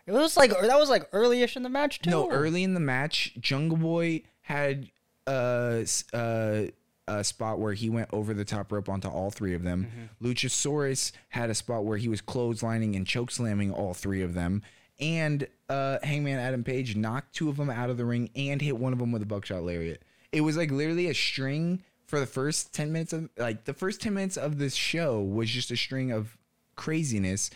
It 0.05 0.13
was 0.13 0.37
like 0.37 0.51
that 0.51 0.79
was 0.79 0.89
like 0.89 1.09
early-ish 1.11 1.57
in 1.57 1.63
the 1.63 1.69
match 1.69 2.01
too. 2.01 2.09
No, 2.09 2.31
early 2.31 2.63
in 2.63 2.73
the 2.73 2.79
match, 2.79 3.33
Jungle 3.41 3.77
Boy 3.77 4.23
had 4.41 4.89
uh 5.25 5.83
uh, 6.13 6.61
a 7.07 7.23
spot 7.23 7.59
where 7.59 7.73
he 7.73 7.89
went 7.89 8.09
over 8.11 8.33
the 8.33 8.45
top 8.45 8.71
rope 8.71 8.89
onto 8.89 9.07
all 9.07 9.31
three 9.31 9.53
of 9.53 9.63
them. 9.63 10.09
Luchasaurus 10.21 11.11
had 11.29 11.49
a 11.49 11.55
spot 11.55 11.85
where 11.85 11.97
he 11.97 12.09
was 12.09 12.21
clotheslining 12.21 12.95
and 12.95 13.07
choke 13.07 13.31
slamming 13.31 13.71
all 13.71 13.93
three 13.93 14.21
of 14.21 14.33
them. 14.33 14.61
And 14.99 15.47
uh, 15.69 15.99
Hangman 16.03 16.39
Adam 16.39 16.63
Page 16.63 16.95
knocked 16.95 17.35
two 17.35 17.49
of 17.49 17.57
them 17.57 17.69
out 17.69 17.89
of 17.89 17.97
the 17.97 18.05
ring 18.05 18.29
and 18.35 18.61
hit 18.61 18.77
one 18.77 18.93
of 18.93 18.99
them 18.99 19.11
with 19.11 19.21
a 19.21 19.27
buckshot 19.27 19.63
lariat. 19.63 20.03
It 20.31 20.41
was 20.41 20.57
like 20.57 20.71
literally 20.71 21.07
a 21.07 21.13
string 21.13 21.83
for 22.07 22.19
the 22.19 22.25
first 22.25 22.73
10 22.73 22.91
minutes 22.91 23.13
of 23.13 23.29
like 23.37 23.65
the 23.65 23.73
first 23.73 24.01
10 24.01 24.13
minutes 24.13 24.37
of 24.37 24.57
this 24.57 24.75
show 24.75 25.21
was 25.21 25.49
just 25.49 25.71
a 25.71 25.77
string 25.77 26.11
of 26.11 26.37
craziness 26.75 27.49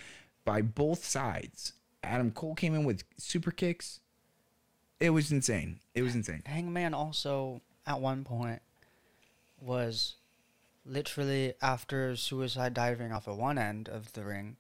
by 0.45 0.62
both 0.62 1.04
sides. 1.04 1.74
Adam 2.04 2.32
Cole 2.32 2.56
came 2.56 2.76
in 2.76 2.84
with 2.84 3.04
super 3.18 3.52
kicks. 3.52 3.99
It 4.99 5.12
was 5.12 5.32
insane. 5.32 5.80
It 5.95 6.04
was 6.04 6.16
insane. 6.16 6.43
Hangman 6.45 6.93
also 6.93 7.62
at 7.88 7.99
one 7.99 8.24
point 8.24 8.62
was 9.62 10.16
literally 10.86 11.53
after 11.62 12.16
suicide 12.16 12.74
diving 12.74 13.12
off 13.12 13.28
of 13.28 13.38
one 13.38 13.57
end 13.57 13.88
of 13.88 14.14
the 14.14 14.24
ring, 14.26 14.57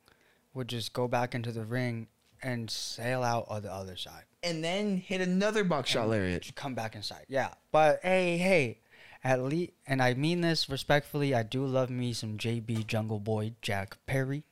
would 0.53 0.67
just 0.67 0.93
go 0.93 1.07
back 1.07 1.33
into 1.33 1.51
the 1.51 1.65
ring 1.65 2.07
and 2.43 2.69
sail 2.69 3.23
out 3.23 3.45
on 3.47 3.61
the 3.61 3.71
other 3.71 3.95
side. 3.95 4.23
And 4.43 4.63
then 4.63 4.97
hit 4.97 5.21
another 5.21 5.63
buckshot 5.63 6.09
lariat. 6.09 6.51
Come 6.55 6.73
back 6.73 6.95
inside. 6.95 7.25
Yeah. 7.27 7.53
But 7.71 7.99
hey, 8.03 8.37
hey, 8.37 8.79
at 9.23 9.41
least, 9.41 9.73
and 9.85 10.01
I 10.01 10.13
mean 10.13 10.41
this 10.41 10.69
respectfully, 10.69 11.35
I 11.35 11.43
do 11.43 11.65
love 11.65 11.89
me 11.89 12.13
some 12.13 12.37
JB 12.37 12.87
Jungle 12.87 13.19
Boy 13.19 13.53
Jack 13.61 13.97
Perry. 14.05 14.43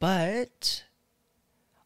But 0.00 0.84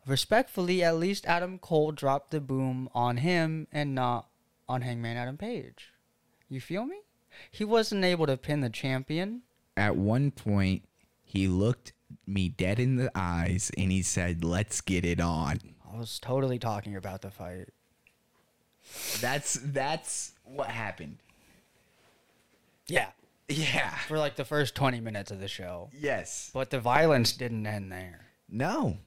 respectfully, 0.06 0.82
at 0.82 0.96
least 0.96 1.26
Adam 1.26 1.58
Cole 1.58 1.92
dropped 1.92 2.30
the 2.30 2.40
boom 2.40 2.88
on 2.94 3.18
him 3.18 3.66
and 3.72 3.94
not 3.94 4.28
on 4.68 4.82
Hangman 4.82 5.16
Adam 5.16 5.36
Page. 5.36 5.92
You 6.48 6.60
feel 6.60 6.84
me? 6.84 7.00
He 7.50 7.64
wasn't 7.64 8.04
able 8.04 8.26
to 8.26 8.36
pin 8.36 8.60
the 8.60 8.70
champion. 8.70 9.42
At 9.76 9.96
one 9.96 10.30
point, 10.30 10.82
he 11.24 11.48
looked 11.48 11.92
me 12.26 12.48
dead 12.48 12.78
in 12.78 12.96
the 12.96 13.10
eyes 13.14 13.70
and 13.76 13.92
he 13.92 14.02
said, 14.02 14.44
"Let's 14.44 14.80
get 14.80 15.04
it 15.04 15.20
on." 15.20 15.60
I 15.92 15.96
was 15.96 16.18
totally 16.18 16.58
talking 16.58 16.96
about 16.96 17.22
the 17.22 17.30
fight. 17.30 17.68
That's 19.20 19.54
that's 19.62 20.32
what 20.44 20.68
happened. 20.68 21.18
Yeah. 22.86 23.10
Yeah. 23.48 23.94
For 24.06 24.18
like 24.18 24.36
the 24.36 24.44
first 24.44 24.74
20 24.74 25.00
minutes 25.00 25.30
of 25.30 25.40
the 25.40 25.48
show. 25.48 25.90
Yes. 25.98 26.50
But 26.52 26.70
the 26.70 26.80
violence 26.80 27.32
didn't 27.32 27.66
end 27.66 27.92
there. 27.92 28.26
No. 28.48 28.98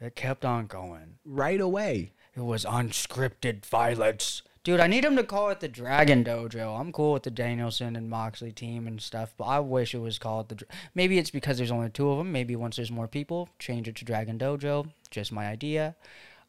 It 0.00 0.16
kept 0.16 0.44
on 0.44 0.66
going. 0.66 1.18
Right 1.24 1.60
away. 1.60 2.12
It 2.34 2.40
was 2.40 2.64
unscripted 2.64 3.66
violence. 3.66 4.42
Dude, 4.62 4.80
I 4.80 4.88
need 4.88 5.06
him 5.06 5.16
to 5.16 5.24
call 5.24 5.48
it 5.48 5.60
the 5.60 5.68
Dragon 5.68 6.22
Dojo. 6.22 6.78
I'm 6.78 6.92
cool 6.92 7.14
with 7.14 7.22
the 7.22 7.30
Danielson 7.30 7.96
and 7.96 8.10
Moxley 8.10 8.52
team 8.52 8.86
and 8.86 9.00
stuff, 9.00 9.32
but 9.38 9.44
I 9.44 9.58
wish 9.58 9.94
it 9.94 10.00
was 10.00 10.18
called 10.18 10.50
the. 10.50 10.64
Maybe 10.94 11.16
it's 11.16 11.30
because 11.30 11.56
there's 11.56 11.70
only 11.70 11.88
two 11.88 12.10
of 12.10 12.18
them. 12.18 12.30
Maybe 12.30 12.54
once 12.56 12.76
there's 12.76 12.90
more 12.90 13.08
people, 13.08 13.48
change 13.58 13.88
it 13.88 13.96
to 13.96 14.04
Dragon 14.04 14.38
Dojo. 14.38 14.90
Just 15.10 15.32
my 15.32 15.46
idea. 15.46 15.96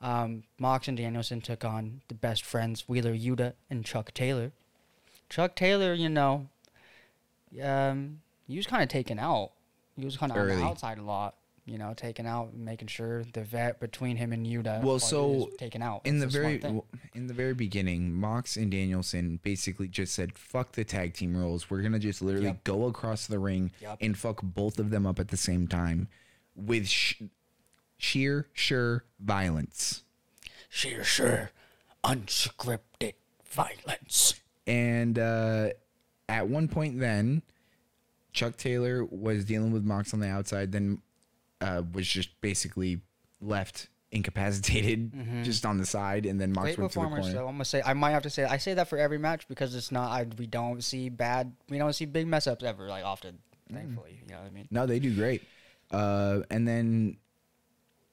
Um, 0.01 0.43
Mox 0.59 0.89
and 0.89 0.97
Danielson 0.97 1.39
took 1.39 1.63
on 1.63 2.01
the 2.09 2.15
best 2.15 2.43
friends 2.43 2.85
Wheeler 2.89 3.15
Yuta 3.15 3.53
and 3.69 3.85
Chuck 3.85 4.13
Taylor. 4.13 4.51
Chuck 5.29 5.55
Taylor, 5.55 5.93
you 5.93 6.09
know, 6.09 6.49
um, 7.63 8.21
he 8.47 8.57
was 8.57 8.67
kind 8.67 8.83
of 8.83 8.89
taken 8.89 9.19
out. 9.19 9.51
He 9.95 10.03
was 10.03 10.17
kind 10.17 10.31
of 10.31 10.37
on 10.37 10.47
the 10.47 10.63
outside 10.63 10.97
a 10.97 11.03
lot. 11.03 11.35
You 11.71 11.77
know, 11.77 11.93
taken 11.93 12.25
out, 12.25 12.53
making 12.53 12.89
sure 12.89 13.23
the 13.31 13.43
vet 13.45 13.79
between 13.79 14.17
him 14.17 14.33
and 14.33 14.45
Yuta 14.45 14.83
Well, 14.83 14.99
so 14.99 15.49
taken 15.57 15.81
out. 15.81 16.01
in 16.03 16.19
the 16.19 16.27
very 16.27 16.61
in 17.15 17.27
the 17.27 17.33
very 17.33 17.53
beginning, 17.53 18.11
Mox 18.13 18.57
and 18.57 18.69
Danielson 18.69 19.39
basically 19.41 19.87
just 19.87 20.13
said, 20.13 20.37
"Fuck 20.37 20.73
the 20.73 20.83
tag 20.83 21.13
team 21.13 21.35
rules. 21.37 21.69
We're 21.69 21.81
gonna 21.81 21.97
just 21.97 22.21
literally 22.21 22.47
Yep. 22.47 22.65
go 22.65 22.87
across 22.87 23.25
the 23.25 23.39
ring 23.39 23.71
Yep. 23.79 23.99
and 24.01 24.17
fuck 24.17 24.41
both 24.43 24.79
of 24.79 24.89
them 24.89 25.05
up 25.07 25.17
at 25.17 25.29
the 25.29 25.37
same 25.37 25.65
time 25.65 26.09
with 26.57 26.89
sh- 26.89 27.21
sheer 27.97 28.49
sure 28.51 29.05
violence." 29.21 30.03
Sheer 30.67 31.05
sure. 31.05 31.51
Unscripted 32.03 33.13
violence. 33.45 34.33
And 34.67 35.17
uh, 35.17 35.69
at 36.27 36.49
one 36.49 36.67
point, 36.67 36.99
then 36.99 37.43
Chuck 38.33 38.57
Taylor 38.57 39.05
was 39.05 39.45
dealing 39.45 39.71
with 39.71 39.83
Mox 39.85 40.13
on 40.13 40.19
the 40.19 40.27
outside, 40.29 40.71
then 40.73 41.01
uh, 41.61 41.83
was 41.93 42.07
just 42.07 42.29
basically 42.41 43.01
left 43.39 43.87
incapacitated, 44.11 45.11
just 45.43 45.65
on 45.65 45.77
the 45.77 45.85
side, 45.85 46.25
and 46.25 46.39
then 46.39 46.51
Mox 46.51 46.75
Great 46.75 46.79
went 46.79 46.91
to 46.91 46.99
the 46.99 47.05
corner. 47.05 47.33
though. 47.33 47.47
I'm 47.47 47.53
gonna 47.53 47.65
say 47.65 47.81
I 47.85 47.93
might 47.93 48.11
have 48.11 48.23
to 48.23 48.29
say 48.29 48.43
I 48.43 48.57
say 48.57 48.73
that 48.73 48.87
for 48.89 48.97
every 48.97 49.17
match 49.17 49.47
because 49.47 49.73
it's 49.75 49.91
not. 49.91 50.11
I, 50.11 50.25
we 50.37 50.47
don't 50.47 50.83
see 50.83 51.09
bad. 51.09 51.53
We 51.69 51.77
don't 51.77 51.93
see 51.93 52.05
big 52.05 52.27
mess 52.27 52.47
ups 52.47 52.63
ever 52.63 52.87
like 52.87 53.05
often. 53.05 53.39
Thankfully, 53.71 54.19
you 54.21 54.29
know 54.33 54.39
what 54.39 54.47
I 54.47 54.49
mean. 54.49 54.67
No, 54.69 54.85
they 54.85 54.99
do 54.99 55.15
great. 55.15 55.43
Uh, 55.91 56.41
and 56.49 56.67
then 56.67 57.17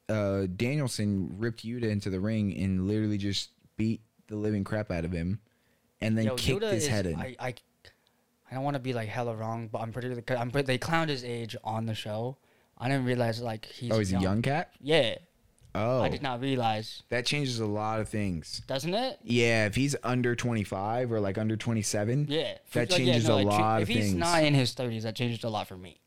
uh, 0.08 0.46
Danielson 0.56 1.34
ripped 1.38 1.64
Yuta 1.64 1.84
into 1.84 2.10
the 2.10 2.20
ring 2.20 2.56
and 2.56 2.86
literally 2.86 3.18
just 3.18 3.50
beat 3.76 4.00
the 4.28 4.36
living 4.36 4.62
crap 4.64 4.90
out 4.90 5.04
of 5.04 5.10
him, 5.12 5.40
and 6.00 6.16
then 6.16 6.26
Yo, 6.26 6.36
kicked 6.36 6.62
Yuta 6.62 6.72
his 6.72 6.84
is- 6.84 6.88
head 6.88 7.06
in. 7.06 7.16
I, 7.16 7.34
I, 7.40 7.54
I 8.50 8.54
don't 8.54 8.62
want 8.62 8.74
to 8.74 8.80
be 8.80 8.92
like 8.92 9.08
hella 9.08 9.34
wrong, 9.34 9.68
but 9.68 9.80
I'm 9.80 9.92
pretty. 9.92 10.10
I'm 10.34 10.50
pretty, 10.50 10.66
they 10.66 10.78
clowned 10.78 11.08
his 11.08 11.24
age 11.24 11.56
on 11.64 11.86
the 11.86 11.94
show. 11.94 12.36
I 12.78 12.88
didn't 12.88 13.04
realize 13.06 13.40
like 13.42 13.66
he's. 13.66 13.90
oh, 13.92 13.98
he's 13.98 14.12
a 14.12 14.18
young 14.20 14.40
cat. 14.42 14.72
Yeah, 14.80 15.16
Oh, 15.74 16.00
I 16.00 16.08
did 16.08 16.22
not 16.22 16.40
realize. 16.40 17.02
that 17.10 17.26
changes 17.26 17.60
a 17.60 17.66
lot 17.66 18.00
of 18.00 18.08
things. 18.08 18.62
Doesn't 18.66 18.94
it? 18.94 19.18
Yeah, 19.22 19.66
if 19.66 19.74
he's 19.74 19.94
under 20.02 20.34
25 20.34 21.12
or 21.12 21.20
like 21.20 21.38
under 21.38 21.56
27, 21.56 22.26
Yeah. 22.28 22.54
that 22.72 22.90
Like, 22.90 22.90
yeah, 22.90 22.96
changes 22.96 23.28
no, 23.28 23.34
a 23.34 23.36
like, 23.36 23.44
tr- 23.56 23.60
lot 23.62 23.82
If 23.82 23.88
of 23.90 23.94
he's 23.94 24.14
not 24.14 24.42
in 24.42 24.54
his 24.54 24.74
30s, 24.74 25.02
that 25.02 25.14
changes 25.16 25.44
a 25.44 25.48
lot 25.48 25.68
for 25.68 25.76
me. 25.76 26.00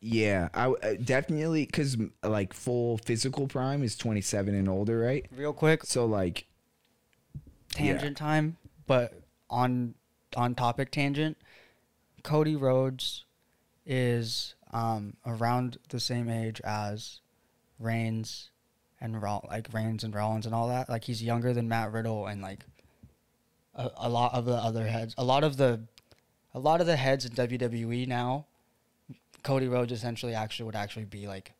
Yeah, 0.00 0.50
I 0.52 0.68
uh, 0.68 0.94
definitely 1.02 1.64
because 1.66 1.96
like 2.22 2.52
full 2.52 2.98
physical 2.98 3.46
prime 3.48 3.82
is 3.82 3.96
27 3.96 4.54
and 4.54 4.68
older, 4.68 4.98
right? 5.00 5.24
Real 5.34 5.54
quick, 5.54 5.84
So 5.84 6.04
like, 6.04 6.46
tangent 7.70 8.16
time, 8.16 8.56
but 8.86 9.22
on 9.50 9.94
on 10.36 10.54
topic 10.54 10.90
tangent. 10.90 11.36
Cody 12.22 12.54
Rhodes 12.56 13.24
is 13.86 14.54
um, 14.74 15.14
around 15.24 15.78
the 15.88 16.00
same 16.00 16.28
age 16.28 16.60
as 16.62 17.20
Reigns 17.78 18.50
and 19.00 19.22
Roll- 19.22 19.46
like 19.48 19.72
Reigns 19.72 20.04
and 20.04 20.14
Rollins 20.14 20.44
and 20.44 20.54
all 20.54 20.68
that. 20.68 20.88
Like 20.88 21.04
he's 21.04 21.22
younger 21.22 21.54
than 21.54 21.68
Matt 21.68 21.92
Riddle 21.92 22.26
and 22.26 22.42
like 22.42 22.60
a, 23.74 23.90
a 23.96 24.08
lot 24.08 24.34
of 24.34 24.44
the 24.44 24.54
other 24.54 24.86
heads. 24.86 25.14
A 25.16 25.24
lot 25.24 25.44
of 25.44 25.56
the 25.56 25.80
a 26.52 26.58
lot 26.58 26.80
of 26.80 26.86
the 26.86 26.96
heads 26.96 27.24
in 27.24 27.32
WWE 27.32 28.06
now. 28.06 28.46
Cody 29.42 29.68
Rhodes 29.68 29.92
essentially 29.92 30.34
actually 30.34 30.66
would 30.66 30.76
actually 30.76 31.04
be 31.04 31.26
like 31.26 31.52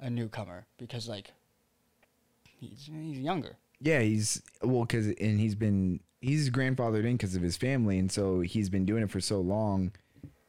a 0.00 0.10
newcomer 0.10 0.66
because 0.76 1.08
like 1.08 1.32
he's 2.58 2.90
he's 2.92 3.18
younger. 3.18 3.56
Yeah, 3.80 4.00
he's 4.00 4.42
well 4.60 4.82
because 4.82 5.06
and 5.06 5.38
he's 5.38 5.54
been 5.54 6.00
he's 6.20 6.50
grandfathered 6.50 7.04
in 7.04 7.16
because 7.16 7.36
of 7.36 7.42
his 7.42 7.56
family, 7.56 7.98
and 7.98 8.10
so 8.10 8.40
he's 8.40 8.68
been 8.68 8.84
doing 8.84 9.04
it 9.04 9.10
for 9.10 9.20
so 9.20 9.40
long. 9.40 9.92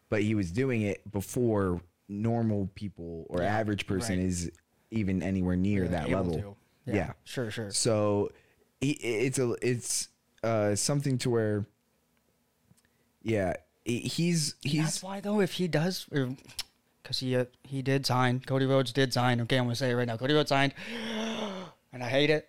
But 0.10 0.24
he 0.24 0.36
was 0.36 0.52
doing 0.52 0.82
it 0.82 1.10
before 1.10 1.82
normal 2.12 2.70
people 2.76 3.26
or 3.30 3.42
Yeah, 3.42 3.58
average 3.58 3.88
person 3.88 4.18
right. 4.20 4.26
is 4.28 4.52
even 4.92 5.24
anywhere 5.24 5.56
near 5.56 5.84
really 5.84 5.94
that 5.94 6.10
level. 6.10 6.34
to. 6.34 6.56
Yeah. 6.86 7.14
sure, 7.24 7.50
sure. 7.52 7.72
So 7.72 8.32
it's 8.82 9.40
a 9.40 9.56
it's 9.62 10.10
uh 10.44 10.76
something 10.76 11.18
to 11.20 11.30
where 11.30 11.66
yeah 13.24 13.54
he's 13.86 14.56
he's 14.62 14.84
That's 14.84 15.04
why 15.04 15.20
though, 15.20 15.40
if 15.42 15.54
he 15.54 15.68
does, 15.68 16.06
because 16.06 17.20
he 17.20 17.36
uh, 17.36 17.46
he 17.64 17.82
did 17.82 18.06
sign, 18.06 18.40
Cody 18.46 18.66
Rhodes 18.66 18.92
did 18.92 19.14
sign. 19.14 19.42
Okay, 19.42 19.58
I'm 19.58 19.66
gonna 19.66 19.76
say 19.76 19.92
it 19.92 19.96
right 19.96 20.08
now. 20.08 20.18
Cody 20.18 20.34
Rhodes 20.34 20.50
signed, 20.50 20.74
and 21.94 22.04
I 22.04 22.10
hate 22.10 22.30
it. 22.30 22.48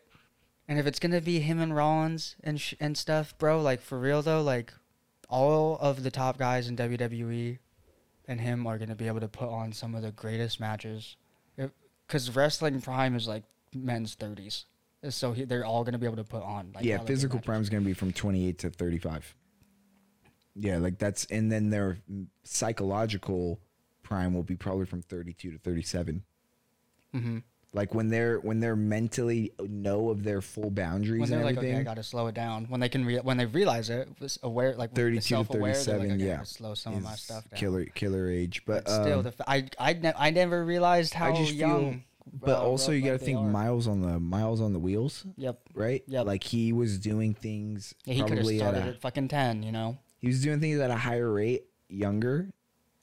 And 0.69 0.79
if 0.79 0.87
it's 0.87 0.99
gonna 0.99 1.21
be 1.21 1.41
him 1.41 1.59
and 1.61 1.75
Rollins 1.75 2.37
and 2.43 2.61
sh- 2.61 2.75
and 2.81 2.97
stuff, 2.97 3.37
bro, 3.39 3.61
like 3.61 3.81
for 3.81 3.99
real 3.99 4.23
though, 4.23 4.43
like 4.43 4.73
all 5.29 5.77
of 5.81 6.03
the 6.03 6.11
top 6.11 6.39
guys 6.39 6.69
in 6.69 6.77
WWE 6.77 7.59
and 8.33 8.41
him 8.41 8.67
are 8.67 8.79
gonna 8.79 8.97
be 8.97 9.07
able 9.07 9.21
to 9.21 9.29
put 9.29 9.49
on 9.49 9.73
some 9.73 9.95
of 9.95 10.03
the 10.03 10.11
greatest 10.11 10.59
matches. 10.59 11.17
Because 12.09 12.35
wrestling 12.35 12.81
prime 12.81 13.15
is 13.15 13.29
like 13.29 13.45
men's 13.75 14.15
thirties, 14.15 14.67
so 15.09 15.33
he, 15.33 15.45
they're 15.45 15.65
all 15.65 15.85
gonna 15.85 15.99
be 15.99 16.07
able 16.07 16.17
to 16.17 16.25
put 16.25 16.43
on. 16.43 16.73
Like 16.75 16.85
yeah 16.85 16.99
physical 16.99 17.39
prime 17.41 17.63
is 17.63 17.71
going 17.71 17.83
to 17.83 17.87
be 17.87 17.95
from 17.95 18.13
28 18.13 18.59
to 18.59 18.71
35 18.71 19.35
yeah 20.55 20.77
like 20.77 20.99
that's 20.99 21.25
and 21.27 21.51
then 21.51 21.71
their 21.71 21.99
psychological 22.45 23.59
prime 24.03 24.35
will 24.35 24.43
be 24.43 24.57
probably 24.57 24.85
from 24.85 25.01
32 25.01 25.53
to 25.53 25.59
37 25.59 26.23
Mhm. 27.15 27.43
Like 27.75 27.95
when 27.95 28.09
they're 28.09 28.39
when 28.41 28.61
they're 28.61 28.77
mentally 28.77 29.53
know 29.61 30.11
of 30.11 30.23
their 30.25 30.41
full 30.43 30.71
boundaries 30.71 31.21
when 31.21 31.33
and 31.33 31.33
they're 31.33 31.45
like, 31.45 31.57
everything 31.57 31.77
okay, 31.77 31.81
I 31.81 31.85
gotta 31.85 32.03
slow 32.03 32.27
it 32.27 32.35
down. 32.35 32.67
When 32.69 32.81
they 32.81 32.89
can, 32.91 33.05
re- 33.05 33.21
when 33.21 33.37
they 33.39 33.47
realize 33.47 33.89
it, 33.91 34.09
was 34.21 34.39
aware, 34.43 34.75
like 34.77 34.93
32 34.95 35.21
to 35.37 35.45
37 35.45 36.01
like, 36.01 36.11
okay, 36.17 36.25
yeah 36.27 36.43
slow 36.43 36.75
some 36.75 36.95
of 36.97 37.03
my 37.03 37.15
stuff 37.15 37.49
down. 37.51 37.59
killer 37.59 37.85
killer 37.87 38.29
age 38.31 38.63
but, 38.67 38.85
But 38.85 38.91
still, 39.03 39.19
um, 39.19 39.23
the 39.25 39.29
f- 39.31 39.41
I 39.47 39.65
I 39.79 39.93
ne- 39.95 40.13
I 40.17 40.31
never 40.31 40.65
realized 40.65 41.15
how 41.15 41.33
I 41.33 41.37
just 41.37 41.51
feel 41.53 41.59
young. 41.61 42.03
but 42.33 42.59
uh, 42.59 42.63
also 42.63 42.93
you 42.93 43.01
got 43.03 43.13
to 43.13 43.19
think 43.19 43.39
are. 43.39 43.47
miles 43.49 43.89
on 43.89 44.03
the 44.03 44.21
miles 44.21 44.61
on 44.61 44.73
the 44.75 44.79
wheels 44.79 45.25
Yep. 45.39 45.59
right 45.75 46.03
Yeah. 46.07 46.23
like 46.23 46.45
he 46.45 46.73
was 46.75 46.99
doing 46.99 47.33
things 47.35 47.95
Yeah, 48.05 48.15
he 48.15 48.21
could 48.21 48.31
have 48.33 48.39
probably 48.39 48.61
at 48.61 48.69
started 48.69 48.85
a, 48.85 48.89
at 48.91 49.01
fucking 49.01 49.29
ten. 49.29 49.63
You 49.63 49.73
know. 49.73 49.97
he 50.19 50.27
was 50.29 50.43
doing 50.43 50.61
things 50.61 50.79
at 50.79 50.91
a 50.91 50.97
higher 50.97 51.31
rate 51.33 51.65
younger 51.89 52.49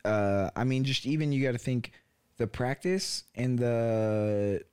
uh 0.06 0.50
i 0.56 0.64
mean 0.64 0.84
just 0.84 1.06
even 1.06 1.32
you 1.32 1.44
got 1.44 1.52
to 1.52 1.58
think 1.58 1.92
the 2.40 2.48
practice 2.48 3.26
and 3.36 3.60
the 3.60 4.64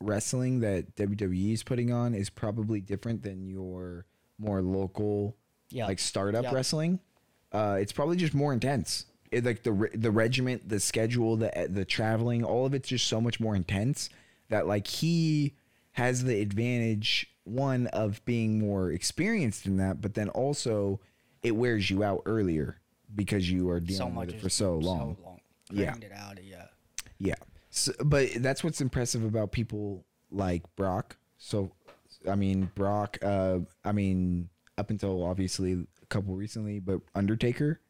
wrestling 0.00 0.60
that 0.60 0.94
wwe 0.96 1.52
is 1.52 1.62
putting 1.62 1.90
on 1.92 2.14
is 2.14 2.30
probably 2.30 2.80
different 2.80 3.22
than 3.22 3.48
your 3.48 4.04
more 4.38 4.62
local 4.62 5.36
Yeah. 5.70 5.86
like 5.86 5.98
startup 5.98 6.44
Yep. 6.44 6.52
wrestling 6.52 7.00
uh 7.52 7.78
it's 7.80 7.92
probably 7.92 8.16
just 8.16 8.34
more 8.34 8.52
intense 8.52 9.06
it, 9.32 9.44
like 9.44 9.62
the 9.62 9.90
the 9.94 10.10
regiment 10.10 10.68
the 10.68 10.78
schedule 10.80 11.36
the 11.36 11.50
the 11.70 11.84
traveling 11.84 12.44
all 12.44 12.64
of 12.66 12.74
it's 12.74 12.88
just 12.88 13.06
so 13.08 13.20
much 13.20 13.40
more 13.40 13.56
intense 13.56 14.08
that 14.50 14.66
like 14.66 14.86
he 14.86 15.54
has 15.92 16.24
the 16.24 16.40
advantage 16.40 17.26
one 17.44 17.86
of 17.88 18.24
being 18.24 18.58
more 18.60 18.92
experienced 18.92 19.66
in 19.66 19.78
that 19.78 20.00
but 20.00 20.14
then 20.14 20.28
also 20.30 21.00
it 21.42 21.56
wears 21.56 21.90
you 21.90 22.04
out 22.04 22.22
earlier 22.26 22.78
because 23.14 23.50
you 23.50 23.68
are 23.70 23.80
dealing 23.80 24.12
so 24.14 24.18
with 24.20 24.28
it 24.30 24.40
for 24.40 24.48
so 24.48 24.76
long 24.76 25.16
So 25.16 25.24
long. 25.24 25.40
Yeah. 25.70 25.94
Out 26.16 26.42
ya. 26.42 26.56
Yeah. 27.18 27.34
So, 27.70 27.92
but 28.04 28.28
that's 28.36 28.64
what's 28.64 28.80
impressive 28.80 29.24
about 29.24 29.52
people 29.52 30.04
like 30.30 30.62
Brock. 30.76 31.16
So, 31.36 31.72
I 32.28 32.34
mean, 32.34 32.70
Brock, 32.74 33.18
uh, 33.22 33.58
I 33.84 33.92
mean, 33.92 34.48
up 34.76 34.90
until 34.90 35.24
obviously 35.24 35.72
a 36.02 36.06
couple 36.06 36.34
recently, 36.34 36.80
but 36.80 37.00
Undertaker. 37.14 37.80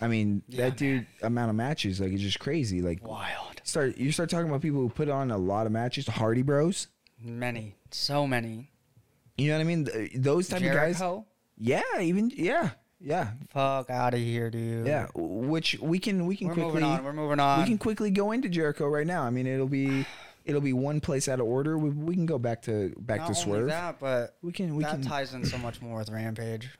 I 0.00 0.08
mean, 0.08 0.42
Yeah, 0.48 0.70
that 0.70 0.76
dude 0.76 1.06
amount 1.22 1.50
of 1.50 1.56
matches, 1.56 2.00
like, 2.00 2.10
it's 2.12 2.22
just 2.22 2.40
crazy. 2.40 2.82
Like, 2.82 3.06
Wild. 3.06 3.60
start 3.62 3.98
you 3.98 4.10
start 4.10 4.30
talking 4.30 4.48
about 4.48 4.60
people 4.62 4.80
who 4.80 4.88
put 4.88 5.08
on 5.08 5.30
a 5.30 5.38
lot 5.38 5.66
of 5.66 5.72
matches, 5.72 6.06
Hardy 6.08 6.42
Bros. 6.42 6.88
Many. 7.20 7.76
So 7.92 8.26
many. 8.26 8.70
You 9.36 9.48
know 9.48 9.54
what 9.58 9.60
I 9.60 9.64
mean? 9.64 9.84
Th- 9.84 10.12
Those 10.16 10.48
type 10.48 10.60
of 10.60 10.66
guys. 10.72 10.98
Jericho. 10.98 11.26
Yeah, 11.56 11.82
even 12.00 12.32
yeah, 12.34 12.70
yeah, 13.04 13.30
Fuck 13.50 13.90
out 13.90 14.14
of 14.14 14.20
here, 14.20 14.50
dude. 14.50 14.86
yeah. 14.86 15.08
Which 15.14 15.78
we 15.80 15.98
can 15.98 16.26
we 16.26 16.36
can 16.36 16.48
We're 16.48 16.54
quickly 16.54 16.72
moving 16.72 16.84
on. 16.84 17.04
We're 17.04 17.12
moving 17.12 17.40
on. 17.40 17.60
we 17.60 17.66
can 17.66 17.78
quickly 17.78 18.10
go 18.10 18.32
into 18.32 18.48
Jericho 18.48 18.86
right 18.86 19.06
now. 19.06 19.22
I 19.22 19.30
mean, 19.30 19.46
it'll 19.46 19.66
be 19.68 20.06
it'll 20.44 20.60
be 20.60 20.72
one 20.72 21.00
place 21.00 21.28
out 21.28 21.40
of 21.40 21.46
order. 21.46 21.76
We, 21.78 21.90
we 21.90 22.14
can 22.14 22.26
go 22.26 22.38
back 22.38 22.62
to 22.62 22.94
back 22.98 23.18
Not 23.20 23.26
to 23.34 23.40
only 23.40 23.42
Swerve. 23.42 23.66
that, 23.68 23.98
but 24.00 24.36
we 24.42 24.52
can 24.52 24.76
we 24.76 24.84
that 24.84 24.92
can 24.92 25.02
ties 25.02 25.34
in 25.34 25.44
so 25.44 25.58
much 25.58 25.80
more 25.82 25.98
with 25.98 26.10
Rampage. 26.10 26.70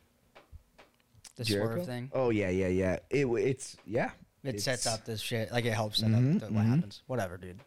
The 1.36 1.44
Jericho? 1.44 1.74
swerve 1.76 1.86
thing. 1.86 2.10
Oh 2.14 2.30
yeah, 2.30 2.50
yeah, 2.50 2.68
yeah. 2.68 2.98
It 3.10 3.26
it's 3.26 3.76
yeah. 3.86 4.10
It 4.44 4.60
sets 4.60 4.86
It's- 4.86 4.98
up 5.00 5.04
this 5.06 5.20
shit. 5.20 5.50
Like 5.52 5.64
it 5.64 5.72
helps 5.72 5.98
set 6.00 6.10
Mhm, 6.10 6.34
up 6.36 6.40
the, 6.48 6.54
what 6.54 6.64
mhm. 6.64 6.68
happens. 6.74 7.02
Whatever, 7.06 7.36
dude. 7.36 7.60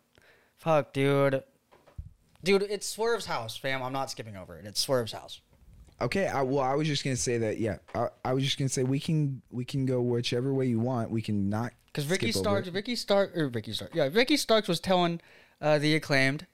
Fuck, 0.58 0.94
dude. 0.94 1.44
Dude, 2.44 2.62
it's 2.64 2.86
Swerve's 2.88 3.26
house, 3.26 3.58
fam. 3.58 3.82
I'm 3.82 3.92
not 3.94 4.12
skipping 4.12 4.36
over 4.38 4.56
it. 4.58 4.66
It's 4.66 4.80
Swerve's 4.80 5.14
house. 5.14 5.40
Okay, 6.02 6.28
I, 6.28 6.42
well, 6.42 6.64
I 6.64 6.76
was 6.76 6.88
just 6.88 7.04
gonna 7.04 7.16
say 7.16 7.38
that. 7.38 7.58
Yeah, 7.58 7.78
I, 7.94 8.08
I 8.26 8.34
was 8.34 8.44
just 8.44 8.58
gonna 8.58 8.70
say 8.70 8.84
we 8.84 9.00
can 9.00 9.42
we 9.50 9.64
can 9.64 9.86
go 9.86 10.02
whichever 10.02 10.54
way 10.54 10.66
you 10.66 10.80
want. 10.80 11.10
We 11.10 11.22
can 11.22 11.50
not 11.50 11.72
Because 11.86 12.10
Ricky 12.10 12.32
Starks. 12.32 12.70
Ricky 12.70 12.96
Stark, 12.96 13.36
or 13.38 13.48
Ricky 13.48 13.72
Stark, 13.72 13.96
yeah, 13.96 14.10
Ricky 14.12 14.36
Starks 14.36 14.68
was 14.68 14.80
telling 14.80 15.22
uh, 15.62 15.80
the 15.80 15.96
acclaimed 15.96 16.48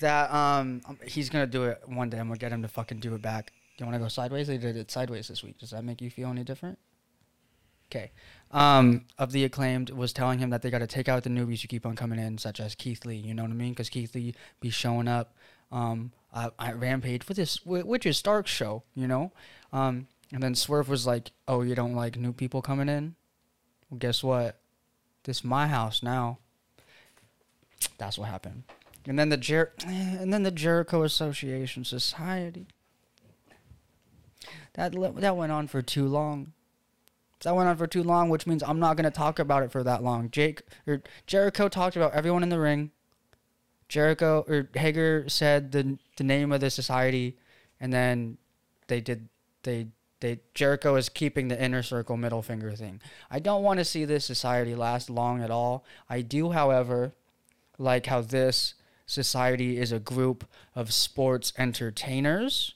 that 0.00 0.32
um 0.32 0.80
um, 0.86 0.98
he's 1.04 1.28
gonna 1.28 1.46
do 1.46 1.64
it 1.64 1.82
one 1.86 2.08
day. 2.08 2.18
I'm 2.18 2.28
gonna 2.28 2.38
get 2.38 2.52
him 2.52 2.62
to 2.62 2.68
fucking 2.68 3.00
do 3.00 3.14
it 3.14 3.22
back. 3.22 3.52
Do 3.76 3.84
you 3.84 3.86
want 3.86 3.96
to 3.96 4.04
go 4.04 4.08
sideways? 4.08 4.46
They 4.46 4.58
did 4.58 4.76
it 4.76 4.90
sideways 4.90 5.26
this 5.26 5.42
week. 5.42 5.58
Does 5.58 5.70
that 5.70 5.84
make 5.84 6.00
you 6.00 6.08
feel 6.08 6.28
any 6.28 6.44
different? 6.44 6.78
Okay. 7.90 8.12
Um, 8.52 9.04
of 9.18 9.32
the 9.32 9.44
acclaimed 9.44 9.90
was 9.90 10.12
telling 10.12 10.38
him 10.38 10.50
that 10.50 10.62
they 10.62 10.70
got 10.70 10.78
to 10.78 10.86
take 10.86 11.08
out 11.08 11.24
the 11.24 11.30
newbies 11.30 11.60
who 11.62 11.68
keep 11.68 11.84
on 11.84 11.96
coming 11.96 12.18
in, 12.20 12.38
such 12.38 12.60
as 12.60 12.74
Keith 12.74 13.04
Lee. 13.04 13.16
You 13.16 13.34
know 13.34 13.42
what 13.42 13.50
I 13.50 13.54
mean? 13.54 13.70
Because 13.70 13.90
Keith 13.90 14.14
Lee 14.14 14.34
be 14.60 14.70
showing 14.70 15.08
up 15.08 15.34
um, 15.72 16.12
at, 16.34 16.52
at 16.58 16.78
Rampage 16.78 17.22
for 17.22 17.34
this, 17.34 17.64
which 17.64 18.06
is 18.06 18.18
Stark's 18.18 18.50
show. 18.50 18.82
You 18.94 19.06
know. 19.06 19.32
Um, 19.72 20.08
and 20.32 20.42
then 20.42 20.54
Swerve 20.54 20.88
was 20.88 21.06
like, 21.06 21.30
"Oh, 21.46 21.62
you 21.62 21.74
don't 21.74 21.94
like 21.94 22.16
new 22.16 22.32
people 22.32 22.62
coming 22.62 22.88
in? 22.88 23.14
Well, 23.88 23.98
guess 23.98 24.22
what? 24.22 24.58
This 25.24 25.38
is 25.38 25.44
my 25.44 25.68
house 25.68 26.02
now." 26.02 26.38
That's 27.98 28.18
what 28.18 28.28
happened. 28.28 28.64
And 29.06 29.18
then 29.18 29.28
the 29.28 29.36
Jer- 29.36 29.72
and 29.86 30.32
then 30.32 30.42
the 30.42 30.50
Jericho 30.50 31.02
Association 31.02 31.84
Society. 31.84 32.66
That 34.74 34.94
le- 34.94 35.12
that 35.12 35.36
went 35.36 35.52
on 35.52 35.68
for 35.68 35.82
too 35.82 36.06
long. 36.06 36.52
That 37.40 37.54
went 37.54 37.68
on 37.68 37.76
for 37.76 37.86
too 37.86 38.02
long, 38.02 38.30
which 38.30 38.46
means 38.46 38.62
I'm 38.62 38.80
not 38.80 38.96
going 38.96 39.04
to 39.04 39.10
talk 39.10 39.38
about 39.38 39.62
it 39.62 39.70
for 39.70 39.82
that 39.82 40.02
long. 40.02 40.30
Jake 40.30 40.62
or 40.86 41.02
Jericho 41.26 41.68
talked 41.68 41.96
about 41.96 42.14
everyone 42.14 42.42
in 42.42 42.48
the 42.48 42.58
ring. 42.58 42.90
Jericho 43.88 44.44
or 44.48 44.68
Hager 44.74 45.28
said 45.28 45.72
the 45.72 45.98
the 46.16 46.24
name 46.24 46.52
of 46.52 46.60
the 46.60 46.70
society, 46.70 47.36
and 47.80 47.92
then 47.92 48.38
they 48.88 49.00
did 49.00 49.28
they 49.62 49.88
they 50.20 50.40
Jericho 50.54 50.96
is 50.96 51.08
keeping 51.08 51.48
the 51.48 51.62
inner 51.62 51.82
circle 51.82 52.16
middle 52.16 52.42
finger 52.42 52.72
thing. 52.72 53.00
I 53.30 53.38
don't 53.38 53.62
want 53.62 53.78
to 53.78 53.84
see 53.84 54.04
this 54.04 54.24
society 54.24 54.74
last 54.74 55.10
long 55.10 55.42
at 55.42 55.50
all. 55.50 55.84
I 56.08 56.22
do, 56.22 56.52
however, 56.52 57.12
like 57.78 58.06
how 58.06 58.20
this 58.22 58.74
society 59.06 59.78
is 59.78 59.92
a 59.92 59.98
group 59.98 60.44
of 60.74 60.92
sports 60.92 61.52
entertainers 61.58 62.74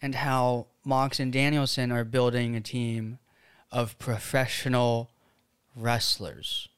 and 0.00 0.16
how 0.16 0.66
Mox 0.84 1.18
and 1.20 1.32
Danielson 1.32 1.90
are 1.92 2.04
building 2.04 2.54
a 2.54 2.60
team 2.60 3.18
of 3.70 3.98
professional 3.98 5.10
wrestlers. 5.74 6.68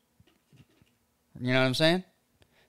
You 1.39 1.53
know 1.53 1.61
what 1.61 1.66
I'm 1.66 1.74
saying? 1.74 2.05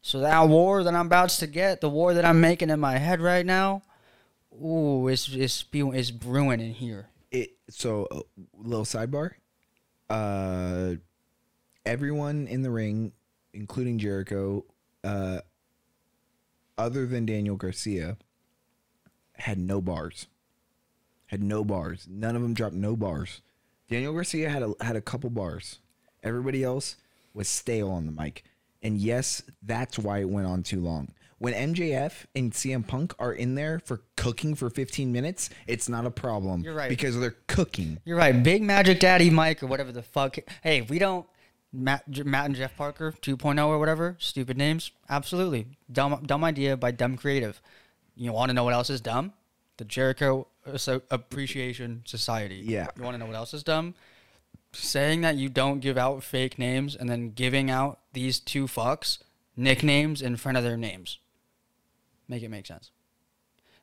So 0.05 0.19
that 0.19 0.47
war 0.47 0.83
that 0.83 0.93
I'm 0.93 1.07
about 1.07 1.29
to 1.29 1.47
get, 1.47 1.81
the 1.81 1.89
war 1.89 2.13
that 2.13 2.23
I'm 2.23 2.39
making 2.39 2.69
in 2.69 2.79
my 2.79 2.99
head 2.99 3.19
right 3.21 3.43
now, 3.43 3.81
ooh, 4.53 5.07
it's 5.07 5.27
it's, 5.29 5.65
it's 5.73 6.11
brewing 6.11 6.59
in 6.61 6.73
here. 6.73 7.07
it 7.31 7.53
so 7.69 8.07
a 8.11 8.21
little 8.55 8.85
sidebar 8.85 9.31
uh 10.07 10.93
everyone 11.83 12.45
in 12.47 12.61
the 12.61 12.69
ring 12.69 13.11
including 13.53 13.97
jericho 13.97 14.63
uh 15.03 15.39
other 16.77 17.07
than 17.07 17.25
daniel 17.25 17.55
garcia 17.55 18.15
had 19.33 19.57
no 19.57 19.81
bars 19.81 20.27
had 21.25 21.41
no 21.41 21.63
bars 21.63 22.05
none 22.07 22.35
of 22.35 22.43
them 22.43 22.53
dropped 22.53 22.75
no 22.75 22.95
bars 22.95 23.41
Daniel 23.89 24.13
Garcia 24.13 24.49
had 24.49 24.63
a 24.63 24.73
had 24.81 24.95
a 24.95 25.01
couple 25.01 25.29
bars. 25.29 25.79
Everybody 26.23 26.63
else 26.63 26.95
was 27.33 27.47
stale 27.47 27.89
on 27.91 28.05
the 28.07 28.11
mic. 28.11 28.43
And 28.85 28.99
yes, 28.99 29.41
that's 29.63 29.97
why 29.97 30.19
it 30.19 30.29
went 30.29 30.45
on 30.45 30.61
too 30.61 30.79
long. 30.79 31.11
When 31.39 31.53
MJF 31.53 32.25
and 32.35 32.51
CM 32.51 32.87
Punk 32.87 33.15
are 33.17 33.33
in 33.33 33.55
there 33.55 33.79
for 33.79 34.01
cooking 34.15 34.53
for 34.53 34.69
15 34.69 35.11
minutes, 35.11 35.49
it's 35.65 35.89
not 35.89 36.05
a 36.05 36.11
problem. 36.11 36.61
You're 36.61 36.75
right. 36.75 36.87
Because 36.87 37.19
they're 37.19 37.35
cooking. 37.47 37.99
You're 38.05 38.17
right. 38.17 38.43
Big 38.43 38.61
Magic 38.61 38.99
Daddy 38.99 39.31
Mike 39.31 39.63
or 39.63 39.67
whatever 39.67 39.91
the 39.91 40.03
fuck. 40.03 40.37
Hey, 40.61 40.77
if 40.77 40.89
we 40.91 40.99
don't 40.99 41.25
Matt, 41.73 42.07
Matt 42.25 42.45
and 42.45 42.55
Jeff 42.55 42.77
Parker 42.77 43.11
2.0 43.23 43.67
or 43.67 43.79
whatever, 43.79 44.17
stupid 44.19 44.55
names. 44.55 44.91
Absolutely. 45.09 45.65
Dumb 45.91 46.23
dumb 46.23 46.43
idea 46.43 46.77
by 46.77 46.91
dumb 46.91 47.17
creative. 47.17 47.59
You 48.15 48.33
want 48.33 48.49
to 48.49 48.53
know 48.53 48.63
what 48.63 48.73
else 48.75 48.91
is 48.91 49.01
dumb? 49.01 49.33
The 49.77 49.85
Jericho 49.85 50.47
Appreciation 51.09 52.03
Society. 52.05 52.61
Yeah. 52.63 52.87
You 52.95 53.03
want 53.03 53.15
to 53.15 53.17
know 53.17 53.25
what 53.25 53.35
else 53.35 53.53
is 53.55 53.63
dumb? 53.63 53.95
Saying 54.77 55.21
that 55.21 55.35
you 55.35 55.49
don't 55.49 55.79
give 55.79 55.97
out 55.97 56.23
fake 56.23 56.57
names 56.59 56.95
and 56.95 57.09
then 57.09 57.31
giving 57.31 57.69
out 57.69 57.99
these 58.13 58.39
two 58.39 58.67
fucks 58.67 59.19
nicknames 59.55 60.21
in 60.21 60.35
front 60.37 60.57
of 60.57 60.63
their 60.63 60.77
names. 60.77 61.19
Make 62.27 62.43
it 62.43 62.49
make 62.49 62.65
sense. 62.65 62.91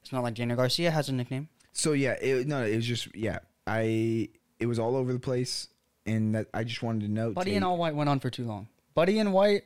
It's 0.02 0.12
not 0.12 0.22
like 0.22 0.34
Daniel 0.34 0.56
Garcia 0.56 0.90
has 0.90 1.08
a 1.08 1.12
nickname. 1.12 1.48
So 1.72 1.92
yeah, 1.92 2.12
it, 2.20 2.46
no, 2.46 2.62
it 2.64 2.76
was 2.76 2.86
just 2.86 3.14
yeah. 3.14 3.38
I 3.66 4.28
it 4.58 4.66
was 4.66 4.78
all 4.78 4.96
over 4.96 5.12
the 5.12 5.18
place, 5.20 5.68
and 6.06 6.34
that 6.34 6.48
I 6.52 6.64
just 6.64 6.82
wanted 6.82 7.06
to 7.06 7.12
note. 7.12 7.34
Buddy 7.34 7.54
and 7.54 7.64
All 7.64 7.76
White 7.76 7.94
went 7.94 8.10
on 8.10 8.20
for 8.20 8.30
too 8.30 8.44
long. 8.44 8.68
Buddy 8.94 9.18
and 9.18 9.32
White, 9.32 9.62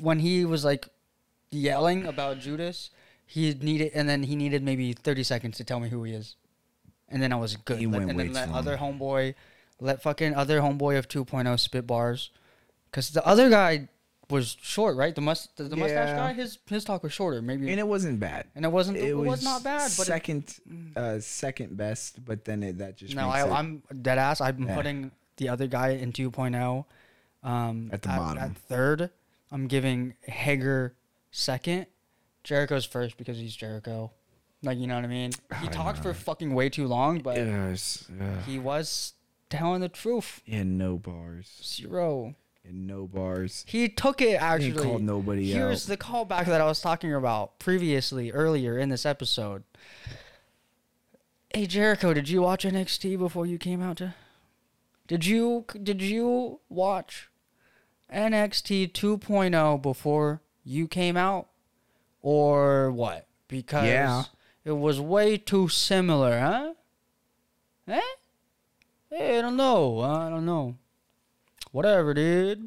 when 0.00 0.18
he 0.18 0.44
was 0.44 0.64
like 0.64 0.88
yelling 1.50 2.06
about 2.06 2.38
Judas, 2.40 2.90
he 3.26 3.54
needed, 3.54 3.92
and 3.94 4.08
then 4.08 4.24
he 4.24 4.34
needed 4.36 4.62
maybe 4.62 4.92
30 4.92 5.22
seconds 5.22 5.56
to 5.58 5.64
tell 5.64 5.80
me 5.80 5.88
who 5.88 6.02
he 6.04 6.12
is. 6.12 6.36
And 7.08 7.22
then 7.22 7.32
I 7.32 7.36
was 7.36 7.56
good. 7.56 7.78
He 7.78 7.86
Let- 7.86 7.98
went 7.98 8.10
and 8.10 8.18
way 8.18 8.28
then 8.28 8.48
too 8.48 8.54
other 8.54 8.76
long. 8.80 8.98
homeboy, 8.98 9.34
let 9.80 10.02
fucking 10.02 10.34
other 10.34 10.60
homeboy 10.60 10.98
of 10.98 11.08
2.0 11.08 11.58
spit 11.58 11.86
bars. 11.86 12.30
Because 12.90 13.10
the 13.10 13.24
other 13.26 13.50
guy 13.50 13.88
was 14.30 14.56
short, 14.60 14.96
right? 14.96 15.14
The, 15.14 15.20
must, 15.20 15.56
the, 15.56 15.64
the 15.64 15.76
mustache 15.76 16.16
guy, 16.16 16.32
his 16.32 16.58
his 16.68 16.84
talk 16.84 17.02
was 17.02 17.12
shorter. 17.12 17.42
Maybe. 17.42 17.70
and 17.70 17.78
it 17.80 17.86
wasn't 17.86 18.20
bad. 18.20 18.46
and 18.54 18.64
it 18.64 18.68
wasn't, 18.72 18.98
it, 18.98 19.14
was, 19.14 19.42
not 19.42 19.62
bad. 19.64 19.90
But 19.96 20.04
it- 20.04 20.06
second, 20.06 20.54
uh, 20.96 21.18
second 21.20 21.76
best. 21.76 22.24
But 22.24 22.44
then 22.44 22.62
it, 22.62 22.78
that 22.78 22.96
just 22.96 23.14
no, 23.14 23.28
I, 23.28 23.46
it, 23.46 23.50
I'm 23.50 23.82
dead 24.02 24.18
ass. 24.18 24.40
I'm 24.40 24.62
Yeah. 24.62 24.74
putting 24.74 25.10
the 25.36 25.48
other 25.48 25.66
guy 25.66 25.90
in 25.90 26.12
2.0 26.12 26.84
um, 27.42 27.90
At 27.92 28.02
the 28.02 28.08
bottom. 28.08 28.42
At 28.42 28.56
third, 28.56 29.10
I'm 29.50 29.66
giving 29.66 30.14
Hager 30.22 30.94
second. 31.30 31.86
Jericho's 32.44 32.84
first 32.84 33.16
because 33.16 33.38
he's 33.38 33.56
Jericho. 33.56 34.12
Like 34.62 34.78
you 34.78 34.86
know 34.86 34.94
what 34.94 35.04
I 35.04 35.08
mean? 35.08 35.32
He 35.60 35.66
I 35.68 35.70
talked 35.70 36.02
for 36.02 36.14
fucking 36.14 36.54
way 36.54 36.68
too 36.70 36.86
long, 36.86 37.18
but 37.18 37.38
uh, 37.38 37.74
he 38.46 38.58
was 38.58 39.14
telling 39.54 39.80
the 39.80 39.88
truth. 39.88 40.42
and 40.46 40.76
no 40.78 40.96
bars, 40.96 41.60
Zero. 41.64 42.34
and 42.64 42.86
no 42.86 43.06
bars. 43.06 43.64
He 43.68 43.88
took 43.88 44.20
it 44.22 44.28
He 44.30 44.34
actually. 44.36 44.82
called 44.82 45.02
nobody 45.02 45.50
Here's 45.52 45.84
out. 45.84 45.88
the 45.88 45.96
callback 45.96 46.46
that 46.46 46.60
I 46.60 46.64
was 46.66 46.80
talking 46.80 47.12
about 47.14 47.58
previously, 47.58 48.30
earlier 48.32 48.78
in 48.78 48.88
this 48.88 49.04
episode. 49.06 49.64
Hey 51.54 51.66
Jericho, 51.66 52.12
did 52.14 52.28
you 52.28 52.42
watch 52.42 52.64
NXT 52.64 53.16
before 53.18 53.46
you 53.46 53.58
came 53.58 53.80
out 53.80 53.98
to? 53.98 54.14
Did 55.06 55.24
you 55.26 55.66
did 55.82 56.02
you 56.02 56.60
watch 56.68 57.28
NXT 58.12 58.92
2.0 58.92 59.80
before 59.82 60.40
you 60.64 60.88
came 60.88 61.16
out, 61.16 61.48
or 62.22 62.90
what? 62.90 63.26
Because 63.48 63.86
Yeah. 63.86 64.24
it 64.64 64.72
was 64.72 64.98
way 65.00 65.36
too 65.36 65.68
similar, 65.68 66.40
huh? 66.40 66.74
Eh? 67.86 68.00
Hey, 69.16 69.38
I 69.38 69.42
don't 69.42 69.56
know. 69.56 70.00
I 70.00 70.28
don't 70.28 70.44
know. 70.44 70.74
Whatever, 71.70 72.14
dude. 72.14 72.66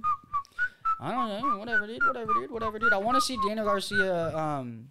I 0.97 1.11
don't 1.11 1.41
know. 1.41 1.57
Whatever, 1.57 1.87
dude. 1.87 1.99
Whatever, 2.07 2.33
dude. 2.33 2.51
Whatever, 2.51 2.79
dude. 2.79 2.93
I 2.93 2.97
want 2.97 3.15
to 3.15 3.21
see 3.21 3.37
Daniel 3.45 3.65
Garcia. 3.65 4.33
Um, 4.37 4.87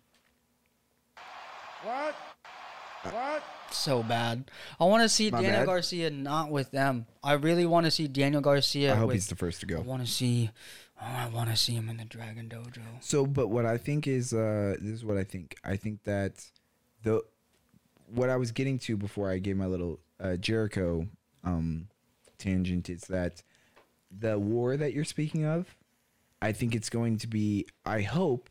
What? 1.83 2.15
What? 3.05 3.43
so 3.71 4.03
bad. 4.03 4.51
I 4.79 4.85
want 4.85 5.03
to 5.03 5.09
see 5.09 5.31
My 5.31 5.41
Daniel 5.41 5.61
bad. 5.61 5.67
Garcia 5.67 6.11
not 6.11 6.51
with 6.51 6.71
them. 6.73 7.07
I 7.25 7.33
really 7.33 7.65
want 7.65 7.87
to 7.87 7.91
see 7.91 8.07
Daniel 8.07 8.43
Garcia. 8.43 8.93
I 8.93 8.97
hope 8.97 9.09
with, 9.09 9.17
he's 9.17 9.29
the 9.29 9.35
first 9.35 9.61
to 9.61 9.67
go. 9.67 9.79
I 9.79 9.81
want 9.81 10.05
to 10.05 10.11
see. 10.11 10.51
Oh, 11.01 11.05
I 11.07 11.29
want 11.29 11.49
to 11.49 11.57
see 11.57 11.73
him 11.73 11.89
in 11.89 11.97
the 11.97 12.05
Dragon 12.05 12.51
Dojo. 12.51 12.83
So, 13.01 13.25
but 13.25 13.49
what 13.49 13.65
I 13.65 13.79
think 13.79 14.07
is, 14.07 14.35
uh, 14.35 14.77
this 14.81 14.93
is 14.93 15.05
what 15.07 15.17
I 15.17 15.25
think. 15.25 15.57
I 15.65 15.77
think 15.77 16.05
that 16.05 16.45
the 17.03 17.23
what 18.15 18.29
I 18.29 18.37
was 18.37 18.53
getting 18.53 18.79
to 18.81 18.97
before 18.97 19.31
I 19.31 19.39
gave 19.39 19.57
my 19.57 19.67
little 19.67 20.01
uh, 20.21 20.37
Jericho 20.37 21.07
um, 21.47 21.89
tangent 22.39 22.91
is 22.91 23.03
that 23.03 23.43
the 24.11 24.39
war 24.39 24.77
that 24.77 24.93
you're 24.93 25.05
speaking 25.05 25.45
of, 25.45 25.75
I 26.43 26.53
think 26.53 26.75
it's 26.75 26.91
going 26.91 27.19
to 27.19 27.27
be. 27.27 27.67
I 27.85 28.03
hope 28.03 28.51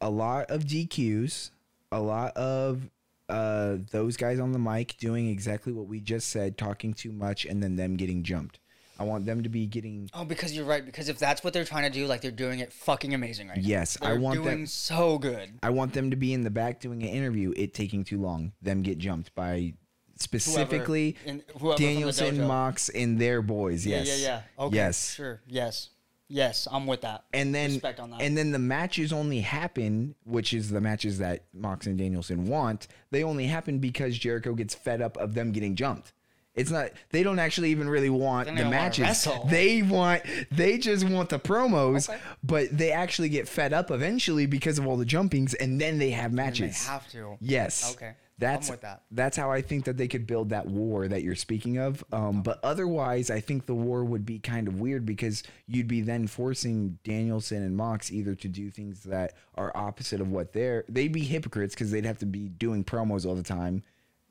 a 0.00 0.10
lot 0.10 0.50
of 0.50 0.64
DQs, 0.64 1.50
a 1.92 2.00
lot 2.00 2.36
of 2.36 2.90
uh, 3.28 3.76
those 3.90 4.16
guys 4.16 4.40
on 4.40 4.52
the 4.52 4.58
mic 4.58 4.96
doing 4.98 5.28
exactly 5.28 5.72
what 5.72 5.86
we 5.86 6.00
just 6.00 6.28
said, 6.28 6.58
talking 6.58 6.92
too 6.92 7.12
much, 7.12 7.44
and 7.44 7.62
then 7.62 7.76
them 7.76 7.96
getting 7.96 8.22
jumped. 8.22 8.58
I 8.98 9.04
want 9.04 9.26
them 9.26 9.42
to 9.42 9.48
be 9.48 9.66
getting 9.66 10.08
Oh, 10.14 10.24
because 10.24 10.52
you're 10.54 10.66
right. 10.66 10.84
Because 10.84 11.08
if 11.08 11.18
that's 11.18 11.42
what 11.42 11.52
they're 11.52 11.64
trying 11.64 11.90
to 11.90 11.98
do, 11.98 12.06
like 12.06 12.20
they're 12.20 12.30
doing 12.30 12.60
it 12.60 12.72
fucking 12.72 13.14
amazing 13.14 13.48
right 13.48 13.56
now. 13.56 13.62
Yes, 13.64 13.96
I 14.00 14.12
want 14.14 14.42
doing 14.42 14.58
them- 14.58 14.66
so 14.66 15.18
good. 15.18 15.50
I 15.62 15.70
want 15.70 15.92
them 15.92 16.10
to 16.10 16.16
be 16.16 16.32
in 16.32 16.42
the 16.42 16.50
back 16.50 16.78
doing 16.80 17.02
an 17.02 17.08
interview. 17.08 17.52
It 17.56 17.74
taking 17.74 18.04
too 18.04 18.20
long. 18.20 18.52
Them 18.60 18.82
get 18.82 18.98
jumped 18.98 19.34
by 19.34 19.74
specifically 20.22 21.16
in- 21.26 21.42
whoever 21.58 21.78
Danielson. 21.78 22.46
Mox, 22.46 22.88
and 22.88 23.20
their 23.20 23.42
boys. 23.42 23.86
Yes. 23.86 24.06
Yeah, 24.08 24.14
yeah, 24.14 24.42
yeah. 24.58 24.64
Okay. 24.64 24.76
Yes. 24.76 25.14
Sure. 25.14 25.40
Yes. 25.46 25.90
Yes. 26.28 26.66
I'm 26.70 26.86
with 26.86 27.02
that. 27.02 27.24
And 27.34 27.54
then 27.54 27.72
Respect 27.72 28.00
on 28.00 28.10
that. 28.10 28.22
and 28.22 28.36
then 28.36 28.52
the 28.52 28.58
matches 28.58 29.12
only 29.12 29.40
happen, 29.40 30.14
which 30.24 30.54
is 30.54 30.70
the 30.70 30.80
matches 30.80 31.18
that 31.18 31.44
Mox 31.52 31.86
and 31.86 31.98
Danielson 31.98 32.46
want. 32.46 32.88
They 33.10 33.22
only 33.22 33.46
happen 33.46 33.78
because 33.78 34.16
Jericho 34.16 34.54
gets 34.54 34.74
fed 34.74 35.02
up 35.02 35.16
of 35.18 35.34
them 35.34 35.52
getting 35.52 35.76
jumped. 35.76 36.12
It's 36.54 36.70
not. 36.70 36.90
They 37.10 37.22
don't 37.22 37.38
actually 37.38 37.70
even 37.70 37.88
really 37.88 38.10
want 38.10 38.46
the 38.46 38.52
matches. 38.66 39.26
They 39.48 39.80
want. 39.82 40.22
They 40.50 40.76
just 40.76 41.08
want 41.08 41.30
the 41.30 41.38
promos. 41.38 42.10
Okay. 42.10 42.20
But 42.44 42.68
they 42.76 42.92
actually 42.92 43.30
get 43.30 43.48
fed 43.48 43.72
up 43.72 43.90
eventually 43.90 44.44
because 44.44 44.78
of 44.78 44.86
all 44.86 44.98
the 44.98 45.06
jumpings, 45.06 45.54
and 45.54 45.80
then 45.80 45.98
they 45.98 46.10
have 46.10 46.26
And 46.30 46.38
they 46.38 46.42
matches. 46.42 46.86
have 46.86 47.08
to. 47.12 47.36
Yes. 47.40 47.94
Okay. 47.94 48.12
That's 48.42 48.68
that. 48.70 49.02
That's 49.10 49.36
how 49.36 49.50
I 49.50 49.62
think 49.62 49.84
that 49.84 49.96
they 49.96 50.08
could 50.08 50.26
build 50.26 50.50
that 50.50 50.66
war 50.66 51.08
that 51.08 51.22
you're 51.22 51.34
speaking 51.34 51.78
of. 51.78 52.04
Um, 52.12 52.42
but 52.42 52.58
otherwise, 52.62 53.30
I 53.30 53.40
think 53.40 53.66
the 53.66 53.74
war 53.74 54.04
would 54.04 54.26
be 54.26 54.38
kind 54.38 54.68
of 54.68 54.80
weird 54.80 55.06
because 55.06 55.42
you'd 55.66 55.88
be 55.88 56.00
then 56.00 56.26
forcing 56.26 56.98
Danielson 57.04 57.62
and 57.62 57.76
Mox 57.76 58.10
either 58.10 58.34
to 58.34 58.48
do 58.48 58.70
things 58.70 59.04
that 59.04 59.34
are 59.54 59.70
opposite 59.76 60.20
of 60.20 60.30
what 60.30 60.52
they're. 60.52 60.84
They'd 60.88 61.12
be 61.12 61.22
hypocrites 61.24 61.74
because 61.74 61.90
they'd 61.90 62.04
have 62.04 62.18
to 62.18 62.26
be 62.26 62.48
doing 62.48 62.84
promos 62.84 63.24
all 63.24 63.34
the 63.34 63.42
time 63.42 63.82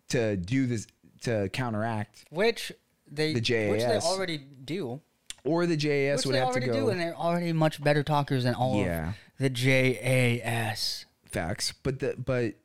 to 0.10 0.36
do 0.36 0.68
this 0.68 0.88
to 1.22 1.50
counteract. 1.50 2.26
Which 2.30 2.72
they 3.10 3.34
The 3.34 3.42
JAS 3.42 3.72
which 3.72 3.82
they 3.82 3.98
already 4.00 4.38
do. 4.38 5.02
Or 5.44 5.66
the 5.66 5.76
JAS 5.78 6.18
Which 6.20 6.26
would 6.28 6.36
they 6.36 6.40
have 6.40 6.50
to 6.50 6.52
already 6.52 6.66
go. 6.68 6.74
do, 6.74 6.90
and 6.90 7.00
they're 7.00 7.16
already 7.18 7.52
much 7.54 7.84
better 7.84 8.04
talkers 8.04 8.44
than 8.44 8.54
all 8.54 8.78
Yeah. 8.84 9.10
of 9.10 9.16
the 9.40 9.50
JAS. 9.50 11.06
Facts, 11.26 11.74
but 11.82 12.00
the 12.00 12.16
but 12.18 12.56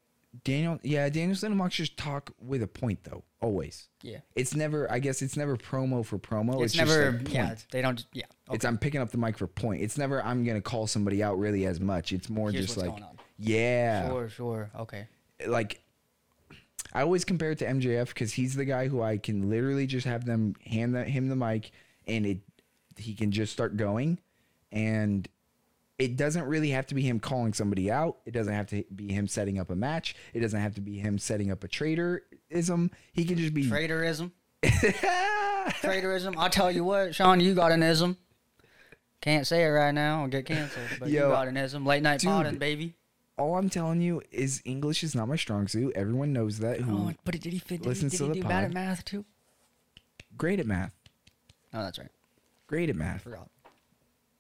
Daniel, 0.47 0.79
yeah, 0.85 1.09
Danielson 1.09 1.51
and 1.51 1.59
Mox 1.59 1.75
just 1.75 1.97
talk 1.97 2.31
with 2.39 2.63
a 2.63 2.69
point 2.69 3.01
though, 3.03 3.25
always. 3.41 3.89
Yeah. 4.03 4.19
It's 4.37 4.55
never. 4.55 4.91
I 4.91 5.01
guess 5.01 5.21
it's 5.21 5.37
never 5.37 5.57
promo 5.57 6.07
for 6.07 6.19
promo. 6.19 6.63
It's, 6.63 6.75
It's, 6.75 6.77
never. 6.77 7.15
point. 7.15 7.31
yeah. 7.31 7.55
They 7.73 7.83
don't. 7.83 8.07
Yeah. 8.13 8.27
It's 8.53 8.65
I'm 8.65 8.79
picking 8.79 9.01
up 9.01 9.11
the 9.11 9.19
mic 9.19 9.37
for 9.37 9.49
point. 9.49 9.83
It's 9.83 9.99
never 9.99 10.25
I'm 10.25 10.45
gonna 10.45 10.61
call 10.61 10.87
somebody 10.87 11.21
out 11.21 11.37
really 11.37 11.67
as 11.67 11.81
much. 11.81 12.13
It's 12.13 12.31
more 12.31 12.53
Here's 12.53 12.67
just 12.67 12.77
what's 12.77 12.87
like 12.87 12.97
going 12.97 13.03
on. 13.11 13.19
yeah, 13.39 14.09
Sure. 14.09 14.29
Sure. 14.29 14.71
Okay. 14.79 15.09
like 15.49 15.83
I 16.93 17.03
always 17.03 17.25
compare 17.25 17.51
it 17.51 17.59
to 17.59 17.67
MJF 17.67 18.09
because 18.09 18.33
he's 18.33 18.55
the 18.55 18.65
guy 18.65 18.87
who 18.87 19.03
I 19.03 19.19
can 19.19 19.51
literally 19.51 19.89
just 19.89 20.07
have 20.07 20.25
them 20.25 20.55
hand 20.65 20.95
the, 20.95 21.03
him 21.03 21.29
the 21.29 21.37
mic 21.37 21.73
and 22.07 22.25
it 22.25 22.39
he 22.97 23.15
can 23.15 23.33
just 23.33 23.53
start 23.53 23.77
going 23.77 24.19
and 24.71 25.29
it 25.99 26.17
doesn't 26.17 26.45
really 26.45 26.71
have 26.71 26.87
to 26.89 26.95
be 26.95 27.03
him 27.03 27.19
calling 27.21 27.53
somebody 27.53 27.91
out. 27.91 28.19
It 28.27 28.33
doesn't 28.33 28.53
have 28.53 28.67
to 28.69 28.85
be 28.95 29.13
him 29.13 29.27
setting 29.29 29.59
up 29.59 29.71
a 29.71 29.77
match. 29.77 30.15
It 30.35 30.41
doesn't 30.41 30.61
have 30.61 30.75
to 30.75 30.81
be 30.81 30.99
him 30.99 31.19
setting 31.19 31.51
up 31.51 31.65
a 31.65 31.69
traitorism. 31.69 32.91
He 33.13 33.25
can 33.25 33.39
just 33.39 33.55
be 33.55 33.65
Traitorism. 33.65 34.31
Traitorism. 34.63 36.35
I'll 36.37 36.51
tell 36.51 36.71
you 36.71 36.85
what, 36.85 37.15
Sean, 37.15 37.41
you 37.41 37.55
got 37.55 37.73
an 37.73 37.83
ism. 37.83 38.17
Can't 39.21 39.47
say 39.47 39.65
it 39.65 39.69
right 39.69 39.93
now. 39.95 40.23
I'll 40.23 40.29
get 40.29 40.47
canceled. 40.47 40.87
But 41.01 41.09
you 41.09 41.21
got 41.21 41.49
an 41.49 41.57
ism. 41.57 41.85
Late 41.87 42.03
night 42.03 42.21
dude. 42.21 42.29
podding, 42.31 42.59
baby. 42.59 42.95
all 43.39 43.57
I'm 43.57 43.71
telling 43.71 44.01
you 44.01 44.23
is 44.31 44.63
English 44.65 45.03
is 45.03 45.15
not 45.15 45.27
my 45.29 45.37
strong 45.37 45.67
suit. 45.69 45.95
Everyone 45.97 46.33
knows 46.33 46.59
that. 46.61 46.81
Who 46.81 47.09
Oh, 47.09 47.13
but 47.25 47.41
did 47.41 47.53
he 47.53 47.59
fit? 47.59 47.83
Did 47.83 47.97
he, 47.97 48.03
did 48.03 48.13
to 48.19 48.25
he 48.25 48.29
the 48.29 48.35
do 48.35 48.43
bad 48.43 48.65
at 48.65 48.73
math 48.73 49.05
too? 49.05 49.25
great 50.37 50.61
at 50.61 50.67
math. 50.67 50.95
Oh, 51.73 51.83
that's 51.83 51.99
right. 51.99 52.11
Great 52.67 52.91
at 52.91 52.97
math. 52.97 53.23
Forgot. 53.23 53.49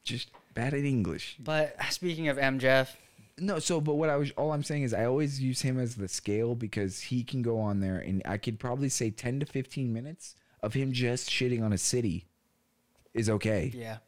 Just 0.05 0.31
bad 0.57 0.74
at 0.74 0.85
English. 0.85 1.37
But 1.39 1.77
speaking 1.91 2.27
of 2.28 2.37
MJF, 2.37 2.89
No, 3.39 3.59
so 3.61 3.81
but 3.81 3.95
what 3.95 4.09
I 4.11 4.16
was 4.16 4.31
all 4.33 4.53
I'm 4.53 4.65
saying 4.65 4.83
is 4.83 4.93
I 4.93 5.05
always 5.05 5.41
use 5.41 5.61
him 5.62 5.78
as 5.78 5.95
the 5.95 6.09
scale 6.09 6.55
because 6.57 7.01
he 7.01 7.23
can 7.23 7.43
go 7.43 7.59
on 7.61 7.81
there 7.81 7.99
and 7.99 8.23
I 8.24 8.39
could 8.39 8.59
probably 8.59 8.89
say 8.89 9.11
10 9.11 9.41
to 9.41 9.47
15 9.47 9.93
minutes 9.93 10.35
of 10.62 10.74
him 10.74 10.91
just 10.93 11.31
shitting 11.31 11.62
on 11.62 11.73
a 11.73 11.78
city 11.78 12.27
is 13.15 13.28
okay. 13.31 13.70
Yeah. 13.74 13.99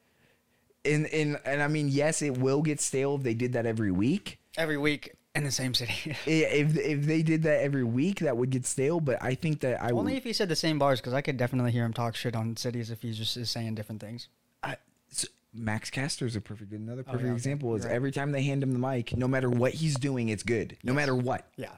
And 0.85 1.07
and 1.09 1.39
and 1.45 1.63
I 1.63 1.69
mean, 1.69 1.89
yes, 1.89 2.23
it 2.23 2.39
will 2.39 2.63
get 2.63 2.81
stale 2.81 3.17
if 3.17 3.23
they 3.23 3.35
did 3.35 3.53
that 3.53 3.67
every 3.67 3.91
week. 3.93 4.39
Every 4.57 4.79
week 4.79 5.15
in 5.35 5.45
the 5.45 5.51
same 5.51 5.75
city. 5.75 6.17
If 6.27 6.77
if 6.79 7.03
they 7.05 7.23
did 7.23 7.43
that 7.43 7.61
every 7.63 7.85
week, 7.85 8.21
that 8.21 8.37
would 8.37 8.51
get 8.51 8.65
stale. 8.65 9.01
But 9.01 9.23
I 9.23 9.35
think 9.35 9.61
that 9.61 9.83
I 9.83 9.91
Only 9.91 10.15
would. 10.15 10.19
if 10.19 10.25
he 10.25 10.33
said 10.33 10.49
the 10.49 10.57
same 10.57 10.79
bars, 10.79 11.01
because 11.01 11.13
I 11.13 11.21
could 11.21 11.37
definitely 11.37 11.73
hear 11.73 11.85
him 11.85 11.93
talk 11.93 12.17
shit 12.17 12.35
on 12.35 12.57
cities 12.57 12.91
if 12.91 13.03
he's 13.03 13.19
just 13.19 13.37
is 13.37 13.51
saying 13.51 13.75
different 13.75 14.01
things. 14.01 14.29
I, 14.63 14.77
so 15.11 15.29
Max 15.55 15.91
Caster 15.91 16.27
is 16.27 16.37
a 16.37 16.41
perfect 16.41 16.73
another 16.73 17.03
Oh, 17.07 17.13
perfect 17.13 17.27
yeah, 17.29 17.33
example. 17.35 17.75
Is 17.75 17.85
right. 17.85 17.95
every 17.95 18.13
time 18.13 18.33
they 18.33 18.43
hand 18.43 18.63
him 18.63 18.73
the 18.73 18.79
mic, 18.79 19.17
no 19.17 19.27
matter 19.27 19.49
what 19.51 19.73
he's 19.75 19.97
doing, 19.97 20.29
it's 20.29 20.43
good. 20.43 20.77
No 20.85 20.93
matter 20.93 21.15
what. 21.15 21.47
Yeah. 21.57 21.73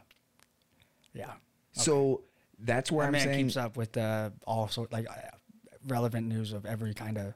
Yeah. 1.15 1.33
So 1.73 2.23
that's 2.59 2.91
where 2.91 3.05
That 3.05 3.09
I'm 3.09 3.13
man 3.13 3.23
saying. 3.27 3.45
keeps 3.47 3.57
up 3.57 3.77
with 3.77 3.97
uh, 3.97 4.31
all 4.47 4.69
sort 4.69 4.93
like 4.93 5.09
uh, 5.09 5.15
relevant 5.87 6.27
news 6.27 6.53
of 6.53 6.67
every 6.67 6.95
kind 6.95 7.17
of. 7.19 7.35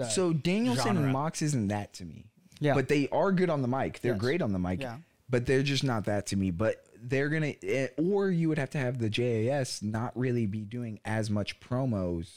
uh, 0.00 0.04
so 0.08 0.32
Danielson 0.32 0.84
genre. 0.84 1.02
and 1.04 1.12
Mox 1.12 1.42
isn't 1.42 1.68
that 1.68 1.92
to 1.94 2.04
me. 2.04 2.26
Yeah. 2.60 2.74
But 2.74 2.88
they 2.88 3.08
are 3.10 3.32
good 3.32 3.50
on 3.50 3.62
the 3.62 3.68
mic. 3.68 4.00
They're 4.00 4.12
Yes. 4.12 4.20
great 4.20 4.40
on 4.42 4.52
the 4.52 4.58
mic. 4.58 4.80
Yeah. 4.80 4.98
But 5.28 5.44
they're 5.46 5.62
just 5.64 5.84
not 5.84 6.04
that 6.04 6.26
to 6.26 6.36
me. 6.36 6.50
But 6.52 6.84
they're 6.98 7.28
gonna, 7.28 7.54
eh, 7.62 7.88
or 7.98 8.30
you 8.30 8.48
would 8.48 8.58
have 8.58 8.70
to 8.70 8.78
have 8.78 8.98
the 8.98 9.10
JAS 9.10 9.82
not 9.82 10.16
really 10.16 10.46
be 10.46 10.60
doing 10.64 10.98
as 11.04 11.28
much 11.30 11.60
promos, 11.60 12.30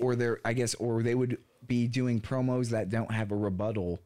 or 0.00 0.14
they're, 0.16 0.38
I 0.44 0.52
guess, 0.54 0.74
or 0.76 1.02
they 1.02 1.14
would 1.14 1.38
be 1.66 1.86
doing 1.88 2.20
promos 2.20 2.70
that 2.70 2.88
don't 2.90 3.10
have 3.10 3.30
a 3.32 3.36
rebuttal. 3.36 4.00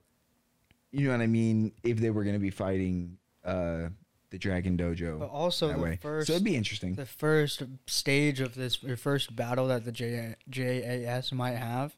You 0.92 1.06
know 1.06 1.12
what 1.12 1.20
I 1.22 1.26
mean? 1.26 1.72
If 1.84 1.98
they 1.98 2.10
were 2.10 2.24
gonna 2.24 2.38
be 2.38 2.50
fighting 2.50 3.18
uh 3.44 3.88
the 4.30 4.38
Dragon 4.38 4.76
Dojo, 4.78 5.18
But 5.18 5.30
also 5.30 5.68
that 5.68 5.76
the 5.76 5.82
way. 5.82 5.98
first- 6.00 6.28
so 6.28 6.34
it'd 6.34 6.44
be 6.44 6.54
interesting. 6.54 6.94
the 6.94 7.04
first 7.04 7.64
stage 7.86 8.38
of 8.40 8.54
this, 8.54 8.80
your 8.80 8.96
first 8.96 9.34
battle 9.34 9.66
that 9.66 9.84
the 9.84 9.90
J- 9.90 10.36
JAS 10.48 11.32
might 11.32 11.56
have, 11.56 11.96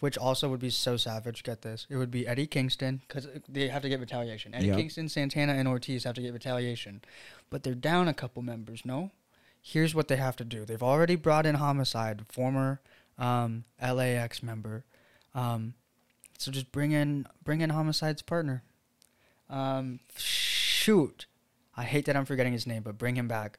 which 0.00 0.18
also 0.18 0.50
would 0.50 0.60
be 0.60 0.68
so 0.68 0.98
savage. 0.98 1.42
Get 1.42 1.62
this, 1.62 1.86
it 1.88 1.96
would 1.96 2.10
be 2.10 2.26
Eddie 2.26 2.46
Kingston 2.46 3.00
because 3.08 3.26
they 3.48 3.68
have 3.68 3.80
to 3.80 3.88
get 3.88 3.98
retaliation. 3.98 4.54
Eddie 4.54 4.66
Yep. 4.66 4.76
Kingston, 4.76 5.08
Santana, 5.08 5.54
and 5.54 5.66
Ortiz 5.66 6.04
have 6.04 6.14
to 6.16 6.20
get 6.20 6.34
retaliation, 6.34 7.00
but 7.48 7.62
they're 7.62 7.74
down 7.74 8.08
a 8.08 8.14
couple 8.14 8.42
members. 8.42 8.84
No, 8.84 9.10
here's 9.62 9.94
what 9.94 10.08
they 10.08 10.16
have 10.16 10.36
to 10.36 10.44
do. 10.44 10.66
They've 10.66 10.82
already 10.82 11.16
brought 11.16 11.46
in 11.46 11.54
Homicide, 11.54 12.26
former 12.28 12.80
um, 13.18 13.64
LAX 13.80 14.42
member. 14.42 14.84
Um, 15.34 15.74
so 16.38 16.50
just 16.52 16.70
bring 16.72 16.92
in 16.92 17.26
bring 17.42 17.60
in 17.60 17.70
Homicide's 17.70 18.22
partner. 18.22 18.62
Um, 19.50 20.00
shoot, 20.16 21.26
I 21.76 21.84
hate 21.84 22.04
that 22.06 22.16
I'm 22.16 22.24
forgetting 22.24 22.52
his 22.52 22.66
name, 22.66 22.82
but 22.82 22.98
bring 22.98 23.16
him 23.16 23.28
back. 23.28 23.58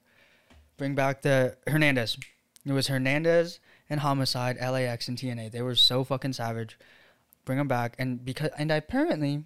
Bring 0.77 0.95
back 0.95 1.21
the 1.21 1.57
Hernandez. 1.67 2.17
It 2.65 2.71
was 2.71 2.87
Hernandez 2.87 3.59
and 3.89 4.01
Homicide, 4.01 4.57
LAX 4.57 5.07
and 5.07 5.17
TNA. 5.17 5.51
They 5.51 5.61
were 5.61 5.75
so 5.75 6.03
fucking 6.03 6.33
savage. 6.33 6.77
Bring 7.45 7.57
them 7.57 7.67
back, 7.67 7.95
and 7.97 8.23
because 8.23 8.51
and 8.57 8.71
apparently, 8.71 9.43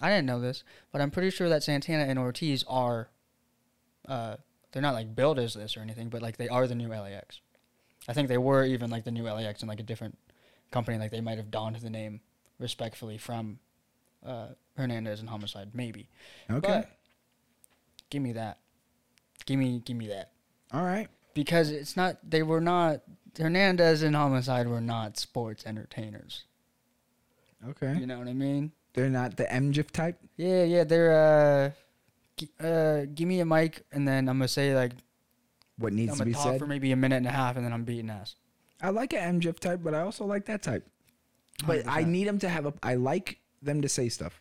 I 0.00 0.08
didn't 0.08 0.26
know 0.26 0.40
this, 0.40 0.64
but 0.90 1.00
I'm 1.00 1.10
pretty 1.10 1.30
sure 1.30 1.48
that 1.48 1.62
Santana 1.62 2.04
and 2.04 2.18
Ortiz 2.18 2.64
are, 2.66 3.08
uh, 4.08 4.36
they're 4.72 4.82
not 4.82 4.94
like 4.94 5.14
billed 5.14 5.38
as 5.38 5.54
this 5.54 5.76
or 5.76 5.80
anything, 5.80 6.08
but 6.08 6.22
like 6.22 6.36
they 6.36 6.48
are 6.48 6.66
the 6.66 6.74
new 6.74 6.88
LAX. 6.88 7.40
I 8.08 8.12
think 8.12 8.28
they 8.28 8.38
were 8.38 8.64
even 8.64 8.90
like 8.90 9.04
the 9.04 9.10
new 9.10 9.24
LAX 9.24 9.60
and 9.62 9.68
like 9.68 9.80
a 9.80 9.84
different 9.84 10.16
company. 10.70 10.98
Like 10.98 11.10
they 11.10 11.20
might 11.20 11.38
have 11.38 11.50
donned 11.50 11.76
the 11.76 11.90
name 11.90 12.20
respectfully 12.58 13.18
from 13.18 13.58
uh, 14.24 14.48
Hernandez 14.76 15.20
and 15.20 15.28
Homicide, 15.28 15.70
maybe. 15.74 16.08
Okay, 16.50 16.60
But 16.68 16.90
give 18.10 18.22
me 18.22 18.32
that. 18.32 18.58
Give 19.44 19.58
me 19.58 19.80
give 19.84 19.96
me 19.96 20.08
that. 20.08 20.32
all 20.72 20.82
right. 20.84 21.08
Because 21.34 21.70
it's 21.70 21.96
not 21.96 22.16
they 22.28 22.42
were 22.42 22.60
not 22.60 23.02
Hernandez 23.38 24.02
and 24.02 24.16
Homicide 24.16 24.66
were 24.68 24.80
not 24.80 25.18
sports 25.18 25.64
entertainers. 25.66 26.44
Okay, 27.68 27.96
You 27.98 28.06
know 28.06 28.18
what 28.18 28.28
I 28.28 28.32
mean? 28.32 28.72
they're 28.94 29.10
not 29.10 29.36
the 29.36 29.44
MJF 29.44 29.90
type. 29.90 30.18
Yeah, 30.36 30.62
yeah, 30.64 30.84
they're 30.84 31.12
uh 31.12 31.70
gi- 32.38 32.50
uh 32.60 33.06
give 33.14 33.28
me 33.28 33.40
a 33.40 33.44
mic 33.44 33.84
and 33.92 34.06
then 34.08 34.28
I'm 34.28 34.38
gonna 34.38 34.48
say 34.48 34.74
like 34.74 34.92
What 35.78 35.92
needs 35.92 36.12
I'm 36.12 36.18
to 36.18 36.24
gonna 36.24 36.30
be 36.30 36.34
talk 36.34 36.44
said. 36.44 36.58
for 36.58 36.66
maybe 36.66 36.92
a 36.92 36.96
minute 36.96 37.16
and 37.16 37.26
a 37.26 37.30
half 37.30 37.56
and 37.56 37.64
then 37.64 37.72
I'm 37.72 37.84
beating 37.84 38.10
ass. 38.10 38.36
I 38.82 38.90
like 38.90 39.12
an 39.12 39.40
MJF 39.40 39.58
type, 39.58 39.80
but 39.82 39.94
I 39.94 40.00
also 40.00 40.24
like 40.24 40.46
that 40.46 40.62
type. 40.62 40.86
But 41.66 41.86
I 41.88 42.02
100%. 42.04 42.06
need 42.08 42.28
them 42.28 42.38
to 42.40 42.48
have 42.48 42.66
a. 42.66 42.74
I 42.82 42.94
like 42.96 43.38
them 43.62 43.80
to 43.82 43.88
say 43.88 44.08
stuff. 44.10 44.40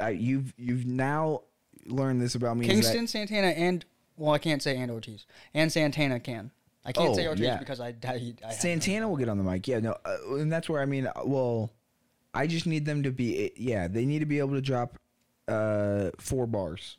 I, 0.00 0.10
you've 0.10 0.54
you've 0.56 0.86
now 0.86 1.42
learned 1.86 2.20
this 2.22 2.34
about 2.34 2.56
me. 2.56 2.66
Kingston, 2.66 3.06
Santana, 3.06 3.48
and 3.48 3.84
well, 4.16 4.32
I 4.32 4.38
can't 4.38 4.62
say 4.62 4.76
and 4.78 4.90
Ortiz. 4.90 5.26
And 5.52 5.70
Santana 5.70 6.18
can. 6.20 6.50
I 6.84 6.92
can't 6.92 7.10
Oh, 7.10 7.14
say 7.14 7.26
Ortiz 7.28 7.44
yeah. 7.44 7.58
because 7.58 7.80
I, 7.80 7.94
I, 8.04 8.34
I 8.46 8.52
Santana 8.52 9.08
will 9.08 9.16
get 9.16 9.28
on 9.28 9.38
the 9.38 9.44
mic. 9.44 9.68
Yeah, 9.68 9.80
no, 9.80 9.94
uh, 10.04 10.16
and 10.36 10.50
that's 10.50 10.68
where 10.68 10.80
I 10.80 10.86
mean. 10.86 11.06
uh, 11.06 11.12
Well, 11.24 11.70
I 12.34 12.46
just 12.46 12.66
need 12.66 12.86
them 12.86 13.02
to 13.04 13.10
be. 13.10 13.52
Yeah, 13.56 13.86
they 13.88 14.06
need 14.06 14.20
to 14.20 14.26
be 14.26 14.38
able 14.38 14.54
to 14.54 14.62
drop 14.62 14.98
uh 15.48 16.10
four 16.18 16.46
bars. 16.46 16.96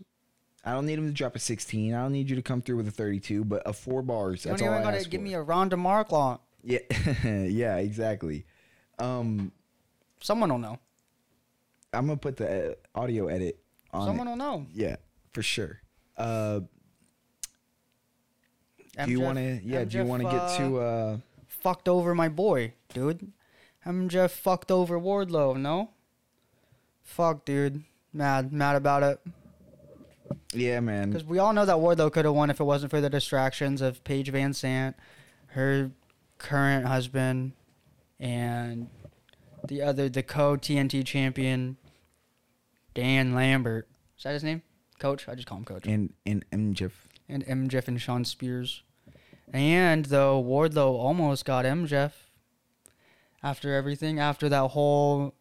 I 0.65 0.71
don't 0.71 0.85
need 0.85 0.97
him 0.97 1.07
to 1.07 1.13
drop 1.13 1.35
a 1.35 1.39
sixteen. 1.39 1.93
I 1.93 2.01
don't 2.03 2.13
need 2.13 2.29
you 2.29 2.35
to 2.37 2.41
come 2.41 2.61
through 2.61 2.77
with 2.77 2.87
a 2.87 2.91
thirty-two, 2.91 3.43
but 3.43 3.61
a 3.65 3.73
four 3.73 4.01
bars. 4.01 4.43
That's 4.43 4.61
all 4.61 4.67
even 4.69 4.79
I 4.79 4.83
gotta 4.83 4.97
ask 4.97 5.09
give 5.09 5.19
for. 5.19 5.25
me 5.25 5.33
a 5.33 5.41
Ronda 5.41 5.75
Marklon. 5.75 6.39
Yeah, 6.63 6.79
yeah, 7.25 7.77
exactly. 7.77 8.45
Um, 8.99 9.51
Someone 10.21 10.49
will 10.49 10.59
know. 10.59 10.79
I'm 11.91 12.07
gonna 12.07 12.17
put 12.17 12.37
the 12.37 12.71
uh, 12.71 12.73
audio 12.95 13.27
edit 13.27 13.59
on. 13.91 14.07
Someone 14.07 14.27
it. 14.27 14.31
will 14.31 14.37
know. 14.37 14.65
Yeah, 14.73 14.95
for 15.33 15.43
sure. 15.43 15.81
Uh, 16.17 16.61
do 19.05 19.11
you 19.11 19.19
MJF 19.19 19.23
want 19.23 19.37
to? 19.37 19.59
Yeah, 19.63 19.83
do 19.83 19.97
you 19.97 20.03
MJF, 20.03 20.07
want 20.07 20.23
to 20.23 20.29
get 20.29 20.57
to? 20.57 20.77
uh 20.79 21.17
fucked 21.47 21.89
over 21.89 22.13
my 22.15 22.29
boy, 22.29 22.73
dude. 22.93 23.31
MJF 23.85 24.31
fucked 24.31 24.71
over 24.71 24.97
Wardlow, 24.99 25.57
no? 25.57 25.89
Fuck, 27.01 27.43
dude. 27.43 27.83
Mad, 28.13 28.53
mad 28.53 28.75
about 28.77 29.03
it. 29.03 29.19
Yeah, 30.53 30.79
man. 30.79 31.09
Because 31.09 31.25
we 31.25 31.39
all 31.39 31.53
know 31.53 31.65
that 31.65 31.77
Wardlow 31.77 32.11
could 32.11 32.25
have 32.25 32.33
won 32.33 32.49
if 32.49 32.59
it 32.59 32.63
wasn't 32.63 32.91
for 32.91 33.01
the 33.01 33.09
distractions 33.09 33.81
of 33.81 34.03
Paige 34.03 34.31
VanZant, 34.31 34.93
her 35.47 35.91
current 36.37 36.85
husband, 36.85 37.53
and 38.19 38.87
the 39.67 39.81
other, 39.81 40.09
the 40.09 40.23
co 40.23 40.55
TNT 40.55 41.05
champion, 41.05 41.77
Dan 42.93 43.33
Lambert. 43.33 43.87
Is 44.17 44.23
that 44.23 44.33
his 44.33 44.43
name? 44.43 44.61
Coach? 44.99 45.27
I 45.27 45.35
just 45.35 45.47
call 45.47 45.57
him 45.57 45.65
Coach. 45.65 45.85
And 45.87 46.13
and 46.25 46.45
MJF. 46.51 46.91
and 47.27 47.45
MJF 47.45 47.87
and 47.87 47.99
Shawn 48.01 48.25
Spears. 48.25 48.83
And 49.51 50.05
though 50.05 50.41
Wardlow 50.41 50.93
almost 50.93 51.45
got 51.45 51.65
MJF 51.65 52.11
after 53.43 53.73
everything, 53.73 54.19
after 54.19 54.49
that 54.49 54.69
whole 54.69 55.35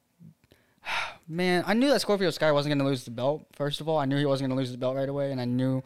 man, 1.29 1.65
I 1.67 1.75
knew 1.75 1.89
that 1.91 2.01
Scorpio 2.01 2.31
Sky 2.31 2.53
wasn't 2.53 2.71
going 2.71 2.79
to 2.85 2.85
lose 2.91 3.05
the 3.05 3.11
belt. 3.11 3.47
First 3.55 3.81
of 3.81 3.89
all, 3.89 3.99
I 3.99 4.05
knew 4.05 4.17
he 4.17 4.27
wasn't 4.27 4.49
going 4.49 4.57
to 4.57 4.61
lose 4.61 4.73
the 4.73 4.79
belt 4.79 4.97
right 4.97 5.09
away, 5.09 5.31
and 5.33 5.41
I 5.41 5.45
knew 5.45 5.83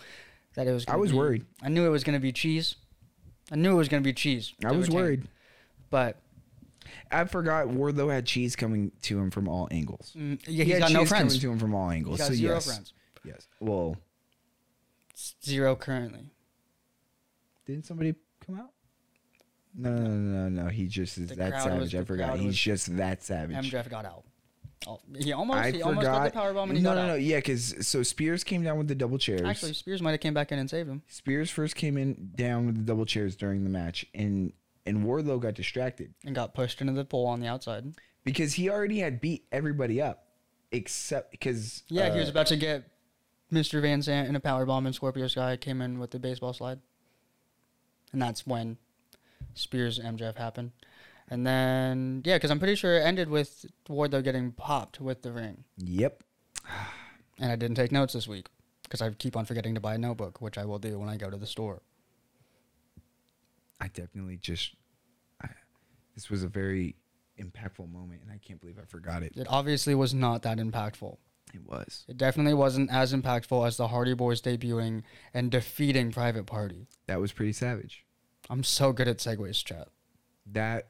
that 0.55 0.67
it 0.67 0.73
was. 0.73 0.85
I 0.85 0.93
gonna 0.93 0.99
I 0.99 1.01
was 1.01 1.11
be- 1.13 1.19
worried. 1.19 1.47
I 1.63 1.69
knew 1.69 1.87
it 1.87 1.91
was 1.91 2.05
going 2.05 2.15
to 2.15 2.21
be 2.21 2.33
cheese. 2.33 2.77
I 3.53 3.57
knew 3.57 3.73
it 3.73 3.77
was 3.77 3.89
going 3.89 4.03
to 4.03 4.07
be 4.07 4.13
cheese. 4.13 4.55
I 4.65 4.73
was 4.73 4.91
worried. 4.91 5.29
but 5.91 6.21
I 7.13 7.25
forgot 7.25 7.69
Wardlow 7.69 8.13
had 8.13 8.27
cheese 8.27 8.57
coming 8.57 8.91
to 9.03 9.19
him 9.19 9.31
from 9.31 9.49
all 9.49 9.69
angles. 9.71 10.13
mm, 10.17 10.41
yeah, 10.47 10.65
He 10.65 10.71
he's 10.71 10.73
had 10.75 10.83
got 10.83 10.93
no 10.93 11.05
friends. 11.05 11.35
coming 11.35 11.41
to 11.41 11.53
him 11.53 11.59
from 11.59 11.75
all 11.75 11.91
angles. 11.91 12.19
so 12.25 12.33
zero 12.33 12.55
yes, 12.55 12.65
friends. 12.67 12.93
yes. 13.25 13.47
Well, 13.61 13.97
Zero 15.45 15.75
currently. 15.77 16.31
didn't 17.67 17.87
somebody 17.87 18.15
come 18.45 18.59
out? 18.59 18.71
No, 19.75 19.91
no, 19.95 20.09
no, 20.09 20.49
no, 20.49 20.63
no. 20.65 20.69
He 20.69 20.87
just 20.87 21.17
is 21.19 21.29
The 21.29 21.37
that 21.37 21.63
savage. 21.63 21.95
I 21.95 22.05
forgot. 22.05 22.39
He's 22.39 22.57
just 22.57 22.97
that 22.97 23.23
savage. 23.23 23.71
MJF 23.71 23.89
got 23.91 24.05
out. 24.05 24.25
Oh, 24.87 25.01
he 25.19 25.33
almost. 25.33 25.59
I 25.59 25.71
he 25.73 25.83
almost 25.83 26.05
got 26.05 26.25
the 26.25 26.31
forgot. 26.31 26.43
power 26.43 26.55
bomb 26.55 26.71
and 26.71 26.79
he 26.79 26.83
no, 26.85 26.91
got 26.91 26.95
no, 26.97 27.03
out. 27.03 27.07
no. 27.09 27.15
Yeah, 27.15 27.37
because 27.37 27.87
so 27.87 28.03
Spears 28.03 28.45
came 28.45 28.63
down 28.63 28.79
with 28.79 28.89
the 28.89 28.95
double 28.95 29.19
chairs. 29.19 29.43
Actually, 29.43 29.73
Spears 29.75 30.03
might 30.03 30.13
have 30.13 30.21
came 30.21 30.35
back 30.35 30.53
in 30.53 30.59
and 30.59 30.69
saved 30.71 30.89
him. 30.89 31.03
Spears 31.09 31.51
first 31.51 31.75
came 31.77 31.97
in 31.97 32.31
down 32.37 32.67
with 32.67 32.77
the 32.77 32.83
double 32.83 33.07
chairs 33.07 33.35
during 33.37 33.65
the 33.65 33.71
match, 33.71 34.05
and 34.15 34.53
and 34.85 35.05
Wardlow 35.05 35.41
got 35.41 35.55
distracted 35.55 36.15
and 36.25 36.35
got 36.35 36.55
pushed 36.55 36.81
into 36.81 36.93
the 36.93 37.05
pole 37.05 37.27
on 37.27 37.41
the 37.41 37.49
outside. 37.49 37.85
because 38.25 38.55
he 38.55 38.71
already 38.71 38.99
had 39.01 39.21
beat 39.21 39.45
everybody 39.51 40.01
up, 40.01 40.27
except 40.71 41.31
because 41.33 41.83
Yeah, 41.89 42.13
he 42.13 42.19
was 42.21 42.29
uh, 42.29 42.33
about 42.33 42.47
to 42.49 42.57
get 42.57 42.85
Mr. 43.53 43.83
VanZant 43.83 44.29
in 44.29 44.37
a 44.37 44.41
power 44.41 44.67
bomb, 44.67 44.87
and 44.87 44.95
Scorpio 44.95 45.27
Sky 45.27 45.57
came 45.57 45.81
in 45.81 45.99
with 45.99 46.11
the 46.13 46.19
baseball 46.21 46.53
slide, 46.53 46.79
and 48.13 48.23
that's 48.23 48.47
when 48.47 48.77
Spears 49.55 49.99
MJF 49.99 50.37
happened. 50.37 50.71
And 51.29 51.47
then 51.47 52.23
yeah, 52.25 52.37
because 52.37 52.51
I'm 52.51 52.59
pretty 52.59 52.77
sure 52.77 52.97
it 52.99 53.03
ended 53.03 53.29
with 53.29 53.67
Wardlow 53.89 54.23
getting 54.23 54.53
popped 54.53 55.01
with 55.01 55.23
the 55.23 55.33
ring, 55.33 55.65
Yep. 55.79 56.23
and 57.41 57.51
I 57.51 57.57
didn't 57.57 57.77
take 57.77 57.91
notes 57.93 58.13
this 58.13 58.29
week 58.29 58.47
because 58.85 59.03
I 59.03 59.11
keep 59.11 59.37
on 59.37 59.45
forgetting 59.45 59.75
to 59.75 59.81
buy 59.81 59.95
a 59.95 59.99
notebook, 59.99 60.41
which 60.41 60.57
I 60.57 60.65
will 60.65 60.79
do 60.79 60.99
when 61.01 61.09
I 61.09 61.17
go 61.17 61.29
to 61.29 61.37
the 61.37 61.47
store. 61.47 61.83
I 63.81 63.89
definitely 63.89 64.37
just. 64.37 64.75
I, 65.43 65.49
this 66.15 66.31
was 66.31 66.43
a 66.43 66.49
very 66.49 66.97
impactful 67.41 67.91
moment, 67.91 68.23
and 68.23 68.31
I 68.31 68.39
can't 68.39 68.61
believe 68.61 68.79
I 68.81 68.85
forgot 68.87 69.23
it. 69.23 69.33
It 69.37 69.47
obviously 69.51 69.95
was 69.95 70.15
not 70.15 70.43
that 70.43 70.59
impactful. 70.59 71.17
It 71.55 71.65
was. 71.67 72.05
It 72.09 72.17
definitely 72.17 72.55
wasn't 72.55 72.91
as 72.91 73.13
impactful 73.13 73.67
as 73.67 73.77
the 73.77 73.89
Hardy 73.89 74.15
Boys 74.15 74.41
debuting 74.41 75.03
and 75.35 75.51
defeating 75.51 76.11
Private 76.13 76.47
Party. 76.47 76.87
That 77.07 77.21
was 77.21 77.33
pretty 77.33 77.53
savage. 77.53 78.05
I'm 78.49 78.65
so 78.65 78.93
good 78.93 79.09
at 79.09 79.19
segues, 79.19 79.63
chat. 79.65 79.89
That 80.53 80.89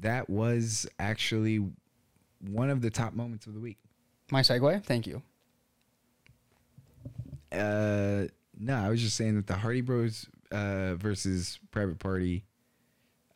that 0.00 0.28
was 0.30 0.86
actually 0.98 1.64
one 2.40 2.70
of 2.70 2.80
the 2.82 2.90
top 2.90 3.14
moments 3.14 3.46
of 3.46 3.54
the 3.54 3.60
week. 3.60 3.78
My 4.30 4.40
segue. 4.42 4.84
Thank 4.84 5.06
you. 5.06 5.22
Uh, 7.52 8.24
no, 8.58 8.74
I 8.74 8.88
was 8.88 9.00
just 9.00 9.16
saying 9.16 9.36
that 9.36 9.46
the 9.46 9.54
Hardy 9.54 9.80
Bros 9.80 10.26
uh, 10.50 10.94
versus 10.96 11.58
Private 11.70 11.98
Party, 11.98 12.44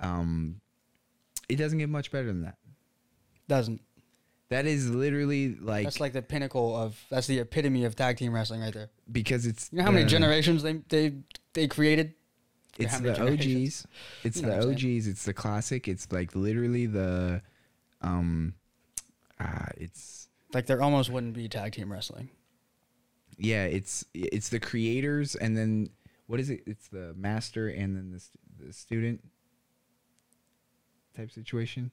um, 0.00 0.60
it 1.48 1.56
doesn't 1.56 1.78
get 1.78 1.88
much 1.88 2.10
better 2.10 2.26
than 2.26 2.42
that. 2.42 2.56
Doesn't. 3.48 3.80
That 4.48 4.66
is 4.66 4.90
literally 4.90 5.54
like, 5.54 5.84
That's 5.84 6.00
like 6.00 6.12
the 6.12 6.22
pinnacle 6.22 6.76
of. 6.76 6.98
That's 7.08 7.28
the 7.28 7.38
epitome 7.38 7.84
of 7.84 7.94
tag 7.94 8.16
team 8.16 8.32
wrestling 8.32 8.60
right 8.62 8.74
there. 8.74 8.90
because 9.10 9.46
it's 9.46 9.68
You 9.70 9.78
know 9.78 9.84
how 9.84 9.90
many 9.92 10.04
the- 10.04 10.10
generations 10.10 10.62
they 10.62 10.80
they 10.88 11.14
they 11.52 11.68
created? 11.68 12.14
It's 12.80 12.98
the? 13.00 13.20
OGs. 13.22 13.86
It's 14.24 14.40
You 14.40 14.46
know 14.46 14.60
the 14.66 14.72
OGs. 14.72 15.06
It's 15.06 15.24
the 15.24 15.32
classic. 15.34 15.88
It's 15.88 16.10
like 16.12 16.34
literally 16.34 16.86
the, 16.86 17.42
um, 18.00 18.54
uh, 19.38 19.66
it's 19.76 20.28
Like 20.52 20.66
there 20.66 20.82
almost 20.82 21.10
wouldn't 21.10 21.34
be 21.34 21.48
tag 21.48 21.72
team 21.72 21.90
wrestling. 21.92 22.30
yeah. 23.38 23.64
It's 23.64 24.04
it's 24.14 24.48
the 24.50 24.60
creators 24.60 25.34
and 25.34 25.56
then 25.56 25.90
what 26.26 26.38
is 26.40 26.50
it? 26.50 26.62
It's 26.66 26.88
the 26.88 27.12
master 27.16 27.68
and 27.68 27.96
then 27.96 28.10
the 28.12 28.20
st- 28.20 28.36
the 28.66 28.72
student 28.72 29.24
type 31.16 31.30
situation. 31.30 31.90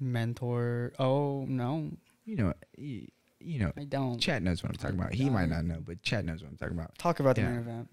Mentor. 0.00 0.92
Oh 0.98 1.44
no, 1.48 1.90
You 2.24 2.36
know, 2.36 2.54
you, 2.76 3.06
you 3.40 3.58
know. 3.60 3.72
I 3.76 3.84
don't. 3.84 4.18
Chat 4.18 4.42
knows 4.42 4.62
what 4.62 4.70
I'm 4.70 4.76
talking 4.76 4.98
about. 4.98 5.14
He 5.14 5.30
might 5.30 5.48
not 5.48 5.64
know, 5.64 5.78
but 5.84 6.02
Chat 6.02 6.24
knows 6.24 6.42
what 6.42 6.50
I'm 6.50 6.56
talking 6.56 6.76
about. 6.78 6.96
Talk 6.98 7.20
about 7.20 7.36
the 7.36 7.42
main 7.42 7.58
event. 7.58 7.88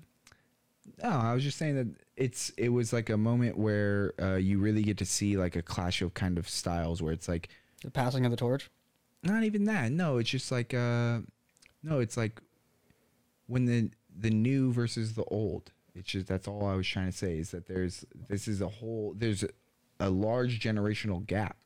No, 1.04 1.10
I 1.10 1.34
was 1.34 1.44
just 1.44 1.58
saying 1.58 1.76
that 1.76 1.88
it's 2.16 2.50
it 2.58 2.70
was 2.70 2.92
like 2.94 3.10
a 3.10 3.18
moment 3.18 3.58
where 3.58 4.14
uh, 4.22 4.36
you 4.36 4.60
really 4.60 4.84
get 4.84 4.98
to 5.00 5.06
see 5.06 5.38
like 5.38 5.56
a 5.56 5.62
clash 5.62 6.02
of 6.02 6.14
kind 6.14 6.38
of 6.38 6.48
styles 6.50 7.02
where 7.02 7.14
it's 7.14 7.28
like 7.28 7.50
The 7.84 7.92
passing 7.92 8.26
of 8.26 8.32
the 8.32 8.38
torch. 8.38 8.70
not 9.24 9.44
even 9.44 9.66
that. 9.66 9.92
No, 9.92 10.18
it's 10.18 10.30
just 10.30 10.52
like 10.52 10.74
uh 10.74 11.20
no, 11.84 12.00
it's 12.00 12.18
like 12.18 12.42
when 13.48 13.66
the 13.66 13.90
the 14.16 14.30
new 14.30 14.72
versus 14.74 15.14
the 15.14 15.24
old. 15.26 15.72
It's 15.94 16.10
just 16.10 16.28
that's 16.28 16.48
all 16.48 16.66
I 16.66 16.76
was 16.76 16.88
trying 16.88 17.12
to 17.12 17.18
say 17.18 17.38
is 17.38 17.52
that 17.52 17.68
there's 17.68 18.06
this 18.28 18.48
is 18.48 18.62
a 18.62 18.68
whole 18.70 19.14
there's 19.18 19.44
a, 19.44 19.50
a 20.00 20.10
large 20.10 20.60
generational 20.60 21.26
gap. 21.26 21.58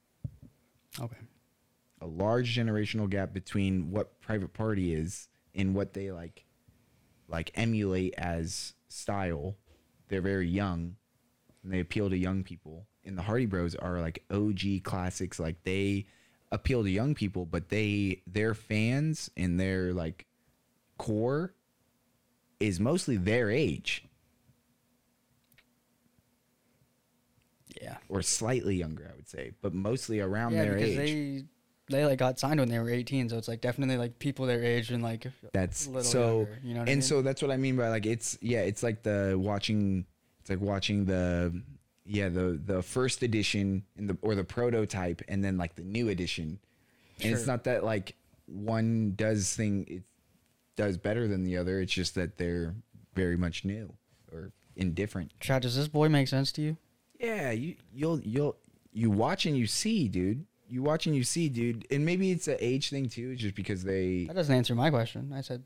Okay. 1.00 1.18
A 2.02 2.06
large 2.08 2.56
generational 2.56 3.10
gap 3.10 3.34
between 3.34 3.92
what 3.92 4.20
private 4.22 4.54
party 4.54 4.94
is 4.94 5.28
and 5.54 5.74
what 5.74 5.94
they 5.94 6.12
like 6.12 6.46
like 7.28 7.52
emulate 7.56 8.14
as 8.18 8.74
style. 8.96 9.56
They're 10.08 10.22
very 10.22 10.48
young 10.48 10.96
and 11.64 11.72
they 11.74 11.80
appeal 11.80 12.10
to 12.10 12.18
young 12.18 12.44
people. 12.44 12.86
And 13.04 13.18
the 13.18 13.22
Hardy 13.24 13.46
Bros 13.46 13.76
are 13.76 14.00
like 14.00 14.24
OG 14.32 14.84
classics. 14.84 15.40
Like 15.40 15.64
they 15.64 16.06
appeal 16.52 16.84
to 16.84 16.90
young 16.90 17.16
people, 17.16 17.46
but 17.46 17.70
they 17.70 18.22
their 18.28 18.54
fans 18.54 19.30
and 19.36 19.60
their 19.60 19.94
like 19.94 20.26
core 20.98 21.54
is 22.60 22.80
mostly 22.80 23.18
their 23.18 23.52
age 23.52 24.06
Yeah. 27.82 27.98
or 28.08 28.22
slightly 28.22 28.76
younger, 28.76 29.10
I 29.12 29.16
would 29.16 29.28
say, 29.28 29.52
but 29.62 29.74
mostly 29.74 30.20
around 30.22 30.54
yeah, 30.54 30.64
their 30.66 30.74
because 30.76 30.98
age. 30.98 31.42
they 31.42 31.44
they 31.90 32.06
like 32.06 32.18
got 32.20 32.40
signed 32.40 32.60
when 32.60 32.70
they 32.70 32.80
were 32.80 32.90
18, 32.90 33.30
so 33.30 33.38
it's 33.38 33.48
like 33.48 33.62
definitely 33.62 33.98
like 33.98 34.18
people 34.20 34.46
their 34.46 34.64
age 34.64 34.92
and 34.92 35.04
like 35.04 35.28
That's 35.54 35.86
a 35.86 35.90
little 35.90 36.04
so, 36.04 36.38
younger, 36.38 36.60
you 36.64 36.74
know 36.74 36.80
what 36.82 36.90
I 36.90 36.92
and 36.92 37.00
mean? 37.00 37.02
so 37.02 37.22
that's 37.22 37.42
what 37.42 37.52
I 37.52 37.58
mean 37.58 37.76
by 37.78 37.90
like 37.90 38.06
it's 38.06 38.38
yeah, 38.42 38.62
it's 38.62 38.84
like 38.84 39.04
the 39.04 39.36
watching, 39.38 40.06
it's 40.42 40.50
like 40.50 40.62
watching 40.62 41.06
the 41.06 41.62
yeah 42.08 42.30
the 42.30 42.60
the 42.64 42.84
first 42.84 43.24
edition 43.24 43.84
and 43.98 44.10
the 44.10 44.18
or 44.22 44.36
the 44.36 44.44
prototype 44.44 45.22
and 45.28 45.44
then 45.44 45.58
like 45.58 45.76
the 45.76 45.84
new 45.84 46.10
edition, 46.10 46.60
and 47.22 47.34
it's 47.34 47.48
not 47.48 47.64
that 47.66 47.84
like 47.84 48.16
one 48.48 49.14
does 49.16 49.54
thing 49.56 49.86
it 49.88 50.04
does 50.76 50.98
better 50.98 51.28
than 51.28 51.44
the 51.44 51.58
other. 51.58 51.80
It's 51.80 51.94
just 51.94 52.16
that 52.16 52.38
they're 52.38 52.76
very 53.14 53.38
much 53.38 53.64
new 53.64 53.94
or 54.32 54.52
indifferent. 54.76 55.32
Chad, 55.40 55.62
does 55.62 55.76
this 55.76 55.88
boy 55.88 56.10
make 56.10 56.28
sense 56.28 56.52
to 56.54 56.62
you? 56.62 56.78
Yeah, 57.20 57.52
you 57.52 57.76
you'll 57.94 58.20
you'll 58.22 58.58
you 58.92 59.10
watch 59.10 59.46
and 59.46 59.58
you 59.58 59.68
see, 59.68 60.08
dude. 60.08 60.46
You 60.68 60.84
watch 60.84 61.06
and 61.06 61.16
you 61.16 61.24
see, 61.24 61.50
dude. 61.50 61.86
And 61.92 62.06
maybe 62.06 62.32
it's 62.32 62.48
an 62.48 62.58
age 62.60 62.90
thing 62.90 63.08
too, 63.10 63.36
just 63.36 63.56
because 63.56 63.84
they 63.84 64.26
That 64.26 64.36
doesn't 64.36 64.54
answer 64.54 64.76
my 64.76 64.90
question. 64.90 65.32
I 65.34 65.42
said, 65.42 65.64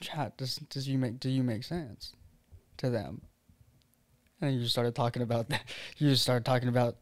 Chad, 0.00 0.36
does 0.36 0.56
does 0.56 0.88
you 0.88 0.98
make 0.98 1.20
do 1.20 1.28
you 1.28 1.42
make 1.42 1.64
sense 1.64 2.14
to 2.78 2.90
them? 2.90 3.22
And 4.40 4.54
you 4.54 4.60
just 4.60 4.72
started 4.72 4.94
talking 4.94 5.22
about 5.22 5.48
that. 5.50 5.62
You 5.98 6.08
just 6.08 6.22
started 6.22 6.44
talking 6.44 6.68
about 6.68 6.96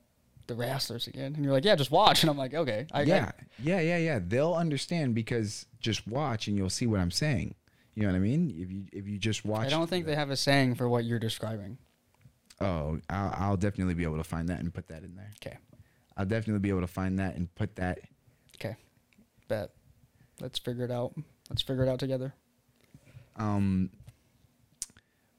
the 0.49 0.55
wrestlers 0.55 1.07
again, 1.07 1.35
and 1.35 1.45
you're 1.45 1.53
like, 1.53 1.65
yeah, 1.65 1.77
just 1.77 1.91
watch. 1.91 2.23
And 2.23 2.31
I'm 2.31 2.39
like, 2.39 2.55
okay, 2.55 2.87
I, 2.91 3.03
yeah, 3.03 3.31
yeah, 3.63 3.81
yeah, 3.81 3.99
yeah. 3.99 4.19
They'll 4.27 4.55
understand 4.55 5.15
because 5.15 5.67
just 5.79 6.07
watch 6.09 6.49
and 6.49 6.57
you'll 6.57 6.71
see 6.71 6.87
what 6.87 7.01
I'm 7.01 7.11
saying. 7.11 7.55
You 7.95 8.03
know 8.03 8.09
what 8.09 8.17
I 8.17 8.21
mean? 8.21 8.51
If 8.57 8.73
you 8.73 8.85
if 8.93 9.09
you 9.09 9.19
just 9.19 9.45
watch, 9.45 9.67
I 9.67 9.71
don't 9.71 9.89
think 9.89 10.07
they 10.07 10.15
have 10.15 10.31
a 10.31 10.37
saying 10.37 10.75
for 10.75 10.89
what 10.89 11.05
you're 11.05 11.19
describing. 11.19 11.79
Oh, 12.61 12.99
I'll, 13.09 13.35
I'll 13.37 13.57
definitely 13.57 13.95
be 13.95 14.03
able 14.03 14.17
to 14.17 14.25
find 14.25 14.49
that 14.49 14.61
and 14.61 14.73
put 14.75 14.89
that 14.89 15.05
in 15.05 15.15
there. 15.15 15.31
Okay, 15.41 15.59
I'll 16.19 16.27
definitely 16.27 16.59
be 16.59 16.69
able 16.69 16.81
to 16.83 16.89
find 16.89 17.19
that 17.21 17.37
and 17.37 17.53
put 17.55 17.77
that. 17.77 18.01
okay, 18.57 18.77
bet. 19.47 19.71
Let's 20.41 20.59
figure 20.59 20.85
it 20.85 20.91
out. 20.91 21.15
Let's 21.49 21.63
figure 21.63 21.85
it 21.85 21.89
out 21.89 21.99
together. 22.01 22.35
Um, 23.37 23.91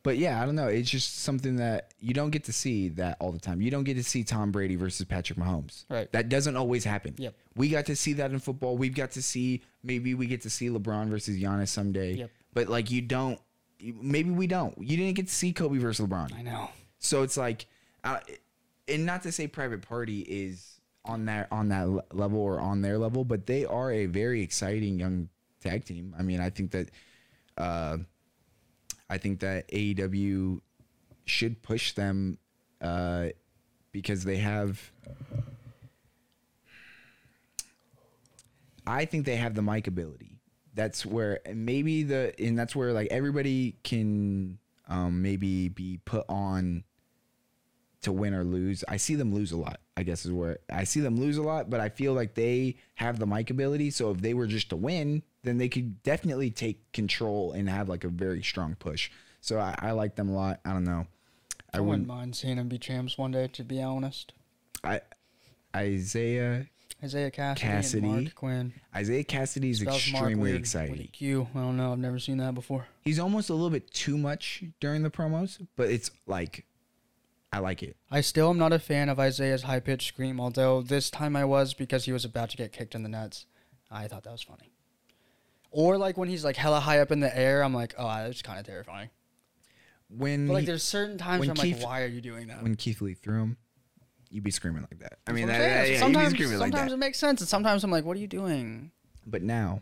but 0.03 0.17
yeah, 0.17 0.41
I 0.41 0.45
don't 0.45 0.55
know. 0.55 0.67
It's 0.67 0.89
just 0.89 1.19
something 1.19 1.57
that 1.57 1.93
you 1.99 2.13
don't 2.13 2.29
get 2.29 2.45
to 2.45 2.53
see 2.53 2.89
that 2.89 3.17
all 3.19 3.31
the 3.31 3.39
time. 3.39 3.61
You 3.61 3.69
don't 3.69 3.83
get 3.83 3.95
to 3.95 4.03
see 4.03 4.23
Tom 4.23 4.51
Brady 4.51 4.75
versus 4.75 5.05
Patrick 5.05 5.37
Mahomes. 5.37 5.85
Right. 5.89 6.11
That 6.13 6.29
doesn't 6.29 6.55
always 6.55 6.85
happen. 6.85 7.15
Yep. 7.17 7.35
We 7.55 7.69
got 7.69 7.85
to 7.87 7.95
see 7.95 8.13
that 8.13 8.31
in 8.31 8.39
football. 8.39 8.77
We've 8.77 8.95
got 8.95 9.11
to 9.11 9.21
see 9.21 9.61
maybe 9.83 10.13
we 10.13 10.25
get 10.27 10.41
to 10.41 10.49
see 10.49 10.69
LeBron 10.69 11.09
versus 11.09 11.37
Giannis 11.37 11.67
someday. 11.67 12.13
Yep. 12.13 12.31
But 12.53 12.69
like 12.69 12.89
you 12.89 13.01
don't. 13.01 13.39
Maybe 13.81 14.29
we 14.29 14.47
don't. 14.47 14.77
You 14.77 14.97
didn't 14.97 15.15
get 15.15 15.27
to 15.27 15.33
see 15.33 15.53
Kobe 15.53 15.77
versus 15.77 16.05
LeBron. 16.05 16.33
I 16.33 16.41
know. 16.41 16.69
So 16.99 17.23
it's 17.23 17.37
like, 17.37 17.65
uh, 18.03 18.19
and 18.89 19.05
not 19.05 19.23
to 19.23 19.31
say 19.31 19.47
Private 19.47 19.81
Party 19.81 20.21
is 20.21 20.79
on 21.05 21.25
that 21.25 21.47
on 21.51 21.69
that 21.69 22.13
level 22.13 22.39
or 22.39 22.59
on 22.59 22.81
their 22.81 22.97
level, 22.97 23.23
but 23.23 23.45
they 23.45 23.65
are 23.65 23.91
a 23.91 24.05
very 24.05 24.41
exciting 24.41 24.99
young 24.99 25.29
tag 25.61 25.85
team. 25.85 26.15
I 26.17 26.23
mean, 26.23 26.39
I 26.39 26.49
think 26.49 26.71
that, 26.71 26.89
uh, 27.57 27.97
I 29.09 29.17
think 29.17 29.39
that 29.39 29.67
AEW 29.69 30.61
should 31.25 31.61
push 31.61 31.93
them, 31.93 32.37
uh, 32.81 33.27
because 33.91 34.23
they 34.23 34.37
have. 34.37 34.91
I 38.85 39.05
think 39.05 39.25
they 39.25 39.35
have 39.35 39.53
the 39.53 39.61
mic 39.61 39.87
ability. 39.87 40.39
That's 40.73 41.05
where 41.05 41.39
maybe 41.53 42.03
the 42.03 42.33
and 42.39 42.57
that's 42.57 42.75
where 42.75 42.93
like 42.93 43.09
everybody 43.11 43.75
can 43.83 44.57
um, 44.87 45.21
maybe 45.21 45.69
be 45.69 45.99
put 46.05 46.25
on 46.27 46.83
to 48.01 48.11
win 48.11 48.33
or 48.33 48.43
lose. 48.43 48.83
I 48.87 48.97
see 48.97 49.15
them 49.15 49.33
lose 49.33 49.51
a 49.51 49.57
lot. 49.57 49.79
I 49.97 50.03
guess 50.03 50.25
is 50.25 50.31
where 50.31 50.59
I 50.71 50.85
see 50.85 51.01
them 51.01 51.19
lose 51.19 51.37
a 51.37 51.41
lot, 51.41 51.69
but 51.69 51.79
I 51.79 51.89
feel 51.89 52.13
like 52.13 52.33
they 52.35 52.77
have 52.95 53.19
the 53.19 53.25
mic 53.25 53.49
ability. 53.49 53.91
So 53.91 54.11
if 54.11 54.21
they 54.21 54.33
were 54.33 54.47
just 54.47 54.69
to 54.69 54.75
win, 54.75 55.23
then 55.43 55.57
they 55.57 55.69
could 55.69 56.01
definitely 56.03 56.51
take 56.51 56.91
control 56.93 57.51
and 57.51 57.69
have 57.69 57.89
like 57.89 58.03
a 58.03 58.09
very 58.09 58.41
strong 58.41 58.75
push. 58.75 59.11
So 59.41 59.59
I, 59.59 59.75
I 59.79 59.91
like 59.91 60.15
them 60.15 60.29
a 60.29 60.33
lot. 60.33 60.59
I 60.63 60.71
don't 60.71 60.85
know. 60.85 61.07
I, 61.73 61.77
I 61.77 61.81
wouldn't 61.81 61.87
wouldn't. 61.89 62.07
mind 62.07 62.35
seeing 62.35 62.55
them 62.57 62.67
be 62.67 62.77
champs 62.77 63.17
one 63.17 63.31
day. 63.31 63.47
To 63.47 63.63
be 63.63 63.81
honest, 63.81 64.33
I 64.83 65.01
Isiah 65.77 66.65
Isiah 67.03 67.31
Kassidy, 67.31 67.59
Kassidy. 67.59 68.03
and 68.03 68.27
Marq 68.27 68.35
Quen. 68.35 68.73
Isiah 68.97 69.23
Kassidy 69.23 69.69
is 69.69 69.83
Mark 69.83 69.95
extremely 69.95 70.35
weird 70.35 70.39
with 70.39 70.53
a 70.53 70.57
exciting. 70.57 71.09
Q. 71.13 71.47
I 71.55 71.59
don't 71.59 71.77
know. 71.77 71.91
I've 71.91 71.99
never 71.99 72.19
seen 72.19 72.37
that 72.37 72.53
before. 72.55 72.87
He's 73.01 73.19
almost 73.19 73.49
a 73.49 73.53
little 73.53 73.69
bit 73.69 73.91
too 73.91 74.17
much 74.17 74.63
during 74.79 75.03
the 75.03 75.09
promos, 75.09 75.65
but 75.75 75.89
it's 75.89 76.11
like 76.27 76.65
I 77.51 77.59
like 77.59 77.81
it. 77.81 77.97
I 78.11 78.21
still 78.21 78.49
am 78.51 78.57
not 78.57 78.73
a 78.73 78.79
fan 78.79 79.09
of 79.09 79.19
Isiah's 79.19 79.63
high 79.63 79.79
pitched 79.79 80.07
scream, 80.07 80.39
although 80.39 80.81
this 80.81 81.09
time 81.09 81.35
I 81.35 81.45
was 81.45 81.73
because 81.73 82.05
he 82.05 82.11
was 82.11 82.23
about 82.25 82.51
to 82.51 82.57
get 82.57 82.71
kicked 82.71 82.93
in 82.93 83.01
the 83.03 83.09
nuts. 83.09 83.45
I 83.89 84.07
thought 84.07 84.23
that 84.23 84.31
was 84.31 84.43
funny. 84.43 84.71
Or 85.71 85.97
like 85.97 86.17
when 86.17 86.29
he's 86.29 86.43
like 86.45 86.55
hella 86.55 86.79
high 86.79 86.99
up 86.99 87.11
in 87.11 87.19
the 87.21 87.35
air, 87.35 87.63
I'm 87.63 87.73
like, 87.73 87.95
oh, 87.97 88.07
that's 88.07 88.41
kind 88.43 88.59
of 88.59 88.65
terrifying. 88.65 89.09
When 90.09 90.47
But 90.47 90.53
like, 90.53 90.59
he- 90.61 90.65
there's 90.67 90.83
certain 90.83 91.17
times 91.17 91.39
when 91.41 91.49
I'm 91.51 91.55
Keith- 91.55 91.77
like, 91.77 91.85
why 91.85 92.01
are 92.03 92.07
you 92.07 92.21
doing 92.21 92.47
that? 92.47 92.61
when 92.63 92.75
Keith 92.75 93.01
Lee 93.01 93.13
threw 93.13 93.41
him, 93.41 93.57
you'd 94.29 94.43
be 94.43 94.51
screaming 94.51 94.81
like 94.89 94.99
that. 94.99 95.19
I 95.27 95.31
mean, 95.31 95.47
that, 95.47 95.59
yeah, 95.59 95.83
yeah, 95.93 95.99
sometimes, 95.99 96.33
screaming 96.33 96.59
like 96.59 96.71
that. 96.73 96.91
it 96.91 96.97
makes 96.97 97.17
sense, 97.19 97.41
and 97.41 97.47
sometimes 97.47 97.83
I'm 97.83 97.91
like, 97.91 98.05
what 98.05 98.17
are 98.17 98.19
you 98.19 98.27
doing? 98.27 98.91
But 99.25 99.43
now, 99.43 99.81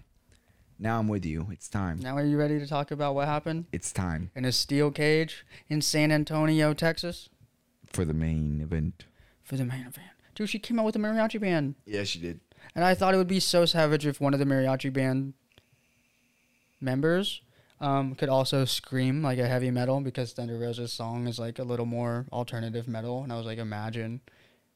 now 0.80 1.00
I'm 1.00 1.08
with 1.08 1.26
you. 1.26 1.48
It's 1.52 1.70
time. 1.70 2.00
Now 2.00 2.18
are 2.18 2.26
you 2.26 2.38
ready 2.38 2.60
to 2.60 2.68
talk 2.68 2.92
about 2.92 3.16
what 3.16 3.28
happened 3.28 3.66
It's 3.72 3.92
time 3.94 4.32
in 4.36 4.44
a 4.46 4.52
steel 4.52 4.92
cage 4.92 5.46
in 5.70 5.82
San 5.82 6.12
Antonio, 6.12 6.74
Texas, 6.74 7.30
for 7.98 8.06
the 8.06 8.14
main 8.14 8.62
event. 8.62 9.06
for 9.44 9.56
the 9.58 9.66
main 9.66 9.82
event? 9.82 10.08
Dude, 10.36 10.50
she 10.50 10.60
came 10.60 10.80
out 10.80 10.86
with 10.86 10.96
a 10.96 11.00
mariachi 11.00 11.40
band. 11.42 11.76
Yeah, 11.86 12.04
she 12.04 12.20
did. 12.20 12.40
And 12.76 12.86
I 12.86 12.94
thought 12.94 13.14
it 13.14 13.18
would 13.18 13.28
be 13.28 13.40
so 13.40 13.66
savage 13.66 14.06
if 14.06 14.22
one 14.22 14.34
of 14.34 14.40
the 14.40 14.46
mariachi 14.46 14.94
band 14.94 15.34
members 16.80 17.42
um, 17.80 18.16
could 18.16 18.30
also 18.30 18.66
scream 18.66 19.22
like 19.24 19.40
a 19.40 19.48
heavy 19.48 19.72
metal 19.72 20.00
because 20.02 20.34
Thunder 20.34 20.58
Rosa's 20.58 20.94
song 20.94 21.28
is 21.28 21.40
like 21.40 21.60
a 21.60 21.64
little 21.64 21.86
more 21.86 22.26
alternative 22.32 22.88
metal, 22.88 23.24
and 23.24 23.32
I 23.32 23.38
was 23.38 23.46
like, 23.46 23.58
imagine 23.58 24.22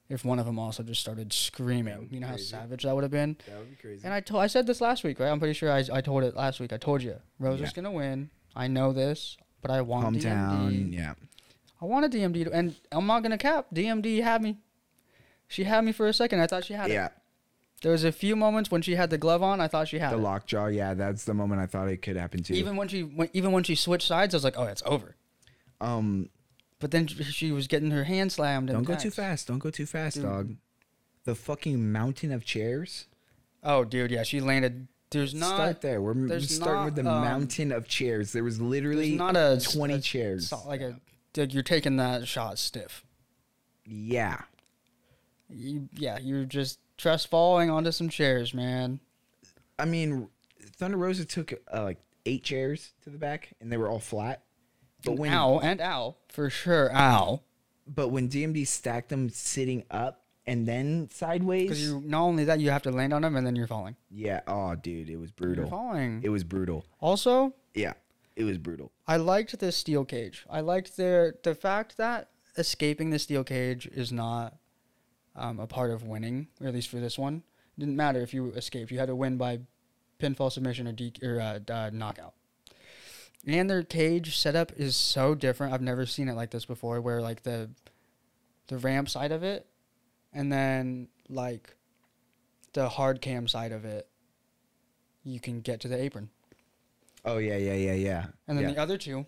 if 0.10 0.26
one 0.26 0.40
of 0.40 0.46
them 0.46 0.60
also 0.60 0.84
just 0.84 1.02
started 1.02 1.32
screaming. 1.32 2.08
You 2.12 2.20
know 2.20 2.28
be 2.28 2.32
how 2.32 2.38
savage 2.38 2.84
that 2.84 2.94
would 2.94 3.04
have 3.04 3.12
been. 3.12 3.38
That 3.48 3.60
would 3.60 3.70
be 3.70 3.76
crazy. 3.76 4.02
And 4.04 4.14
I 4.14 4.20
told 4.20 4.42
I 4.44 4.48
said 4.48 4.68
this 4.68 4.82
last 4.82 5.04
week, 5.04 5.20
right? 5.20 5.30
I'm 5.30 5.40
pretty 5.40 5.54
sure 5.54 5.72
I, 5.72 5.84
I 5.94 6.02
told 6.02 6.24
it 6.24 6.36
last 6.36 6.60
week. 6.60 6.74
I 6.74 6.78
told 6.78 7.02
you 7.04 7.16
Rosa's 7.40 7.62
Yeah. 7.70 7.72
gonna 7.76 7.92
win. 7.92 8.30
I 8.56 8.68
know 8.68 8.94
this, 8.94 9.38
but 9.62 9.72
I 9.72 9.82
want 9.82 10.18
Hometown, 10.18 10.72
DMD. 10.72 10.94
yeah. 10.94 11.14
I 11.82 11.86
wanted 11.86 12.12
DMD, 12.12 12.46
to, 12.46 12.52
and 12.54 12.76
I'm 12.92 13.08
not 13.08 13.24
gonna 13.24 13.38
cap. 13.38 13.68
DMD 13.74 14.22
had 14.22 14.42
me. 14.42 14.58
She 15.48 15.64
had 15.64 15.84
me 15.84 15.92
for 15.92 16.08
a 16.08 16.14
second. 16.14 16.40
I 16.40 16.48
thought 16.48 16.66
she 16.66 16.74
had 16.74 16.90
it. 16.92 16.94
Yeah, 16.94 17.10
There 17.82 17.92
was 17.92 18.04
a 18.04 18.12
few 18.12 18.36
moments 18.36 18.70
when 18.72 18.82
she 18.82 18.96
had 18.96 19.10
the 19.10 19.18
glove 19.18 19.42
on. 19.44 19.60
I 19.60 19.68
thought 19.68 19.88
she 19.88 20.00
had 20.00 20.14
it. 20.14 20.16
the 20.18 20.22
it. 20.22 20.24
lockjaw. 20.26 20.68
Yeah, 20.68 20.94
that's 20.94 21.26
the 21.26 21.34
moment 21.34 21.60
I 21.62 21.66
thought 21.66 21.88
it 21.90 21.98
could 22.02 22.16
happen 22.16 22.44
too. 22.44 22.54
Even 22.54 22.76
when 22.76 22.88
she 22.88 23.02
when, 23.04 23.30
even 23.34 23.52
when 23.52 23.64
she 23.64 23.76
switched 23.76 24.08
sides, 24.08 24.34
I 24.34 24.38
was 24.38 24.44
like, 24.44 24.58
oh, 24.58 24.64
it's 24.66 24.84
over. 24.86 25.16
um, 25.82 26.30
But 26.80 26.92
then 26.92 27.08
she- 27.08 27.24
she 27.24 27.52
was 27.52 27.68
getting 27.68 27.92
her 27.92 28.04
hand 28.06 28.32
slammed. 28.32 28.70
And 28.70 28.78
don't 28.78 28.84
go 28.84 28.94
too 28.94 29.10
taxed. 29.10 29.16
fast. 29.18 29.48
Don't 29.48 29.60
go 29.60 29.70
too 29.72 29.86
fast, 29.86 30.22
dog. 30.22 30.56
The 31.26 31.36
fucking 31.36 31.92
mountain 31.92 32.32
of 32.32 32.46
chairs. 32.46 33.06
Oh, 33.64 33.84
dude, 33.84 34.10
yeah, 34.12 34.24
she 34.24 34.40
landed. 34.42 34.88
There's 35.12 35.34
not. 35.36 35.56
Start 35.56 35.82
there. 35.82 36.02
We're 36.02 36.14
there's 36.28 36.56
starting 36.56 36.86
with 36.86 36.96
the 36.96 37.04
not, 37.04 37.18
um, 37.18 37.24
mountain 37.24 37.72
of 37.74 37.88
chairs. 37.88 38.32
There 38.32 38.44
was 38.44 38.60
literally 38.62 39.10
There's 39.18 39.18
not 39.18 39.36
a 39.36 39.60
twenty 39.62 39.96
a- 39.96 40.00
chairs. 40.00 40.48
so- 40.50 40.64
like 40.68 40.82
a 40.82 41.00
like 41.38 41.54
you're 41.54 41.64
taking 41.64 41.98
that 41.98 42.28
shot 42.28 42.58
stiff. 42.60 43.04
yeah, 43.86 44.42
You, 45.50 45.90
yeah, 45.94 46.18
you're 46.20 46.46
just 46.46 46.80
trust 46.98 47.28
falling 47.30 47.70
onto 47.70 47.92
some 47.92 48.10
chairs, 48.10 48.54
man. 48.54 49.00
I 49.80 49.86
mean, 49.86 50.30
Thunder 50.78 50.98
Rosa 50.98 51.26
took 51.26 51.54
uh, 51.74 51.84
like 51.84 51.98
eight 52.26 52.44
chairs 52.44 52.92
to 53.04 53.10
the 53.10 53.18
back, 53.18 53.54
and 53.60 53.72
they 53.72 53.78
were 53.78 53.90
all 53.90 54.00
flat. 54.00 54.44
But 55.04 55.18
when 55.18 55.34
ow 55.34 55.60
and 55.60 55.82
ow 55.82 56.16
for 56.30 56.50
sure, 56.52 56.94
ow. 56.96 57.42
but 57.88 58.10
when 58.10 58.30
DMD 58.30 58.68
stacked 58.68 59.10
them 59.10 59.30
sitting 59.30 59.84
up 59.90 60.24
and 60.46 60.68
then 60.68 61.06
Because 61.06 61.18
sideways, 61.18 61.84
you 61.84 62.04
not 62.06 62.22
only 62.22 62.44
that 62.46 62.60
you 62.60 62.70
have 62.70 62.84
to 62.84 62.92
land 62.92 63.12
on 63.12 63.24
them 63.24 63.36
and 63.36 63.46
then 63.48 63.56
you're 63.56 63.66
falling. 63.68 63.96
yeah, 64.12 64.42
oh 64.48 64.76
dude, 64.76 65.10
it 65.10 65.18
was 65.18 65.32
You're 65.40 65.48
brutal. 65.56 65.70
falling. 65.72 66.22
It 66.24 66.30
was 66.30 66.44
brutal. 66.44 66.86
also, 67.00 67.56
Yeah, 67.74 67.94
it 68.36 68.44
was 68.44 68.58
brutal. 68.58 68.92
I 69.08 69.18
liked 69.18 69.58
the 69.60 69.72
steel 69.72 70.06
cage. 70.06 70.46
I 70.50 70.62
liked 70.62 70.98
their 70.98 71.36
the 71.44 71.56
fact 71.56 71.98
that 71.98 72.30
escaping 72.58 73.10
the 73.10 73.20
steel 73.20 73.44
cage 73.44 73.88
is 73.88 74.12
not 74.12 74.56
um, 75.36 75.60
a 75.60 75.68
part 75.68 75.92
of 75.92 76.04
winning, 76.04 76.48
or 76.60 76.68
at 76.68 76.74
least 76.74 76.90
for 76.90 77.00
this 77.00 77.18
one. 77.18 77.44
It 77.78 77.80
didn't 77.80 77.96
matter 77.96 78.22
if 78.22 78.34
you 78.34 78.52
escaped; 78.52 78.92
you 78.92 79.00
had 79.00 79.08
to 79.08 79.16
win 79.16 79.38
by 79.38 79.60
pinfall 80.20 80.52
submission 80.52 80.88
or, 80.88 80.92
D- 80.92 81.14
or 81.24 81.40
uh, 81.40 81.60
uh, 81.72 81.90
knockout. 81.92 82.34
And 83.48 83.70
their 83.70 83.84
cage 83.84 84.38
setup 84.38 84.72
is 84.78 84.96
so 84.96 85.34
different. 85.34 85.74
I've 85.74 85.82
never 85.82 86.06
seen 86.06 86.30
it 86.30 86.36
like 86.36 86.52
this 86.52 86.66
before. 86.66 87.02
Where 87.02 87.22
like 87.22 87.44
the 87.44 87.70
the 88.68 88.78
ramp 88.78 89.10
side 89.10 89.32
of 89.32 89.44
it, 89.44 89.68
and 90.32 90.52
then 90.52 91.10
like 91.28 91.76
the 92.74 92.88
hard 92.88 93.22
cam 93.22 93.48
side 93.48 93.72
of 93.72 93.84
it, 93.84 94.08
you 95.24 95.40
can 95.40 95.62
get 95.62 95.82
to 95.82 95.88
the 95.88 96.02
apron. 96.02 96.30
Oh 97.24 97.38
yeah, 97.38 97.58
yeah, 97.58 97.74
yeah, 97.74 97.94
yeah. 97.94 98.26
And 98.48 98.58
then 98.58 98.66
yeah. 98.70 98.74
the 98.74 98.82
other 98.82 98.98
two, 98.98 99.26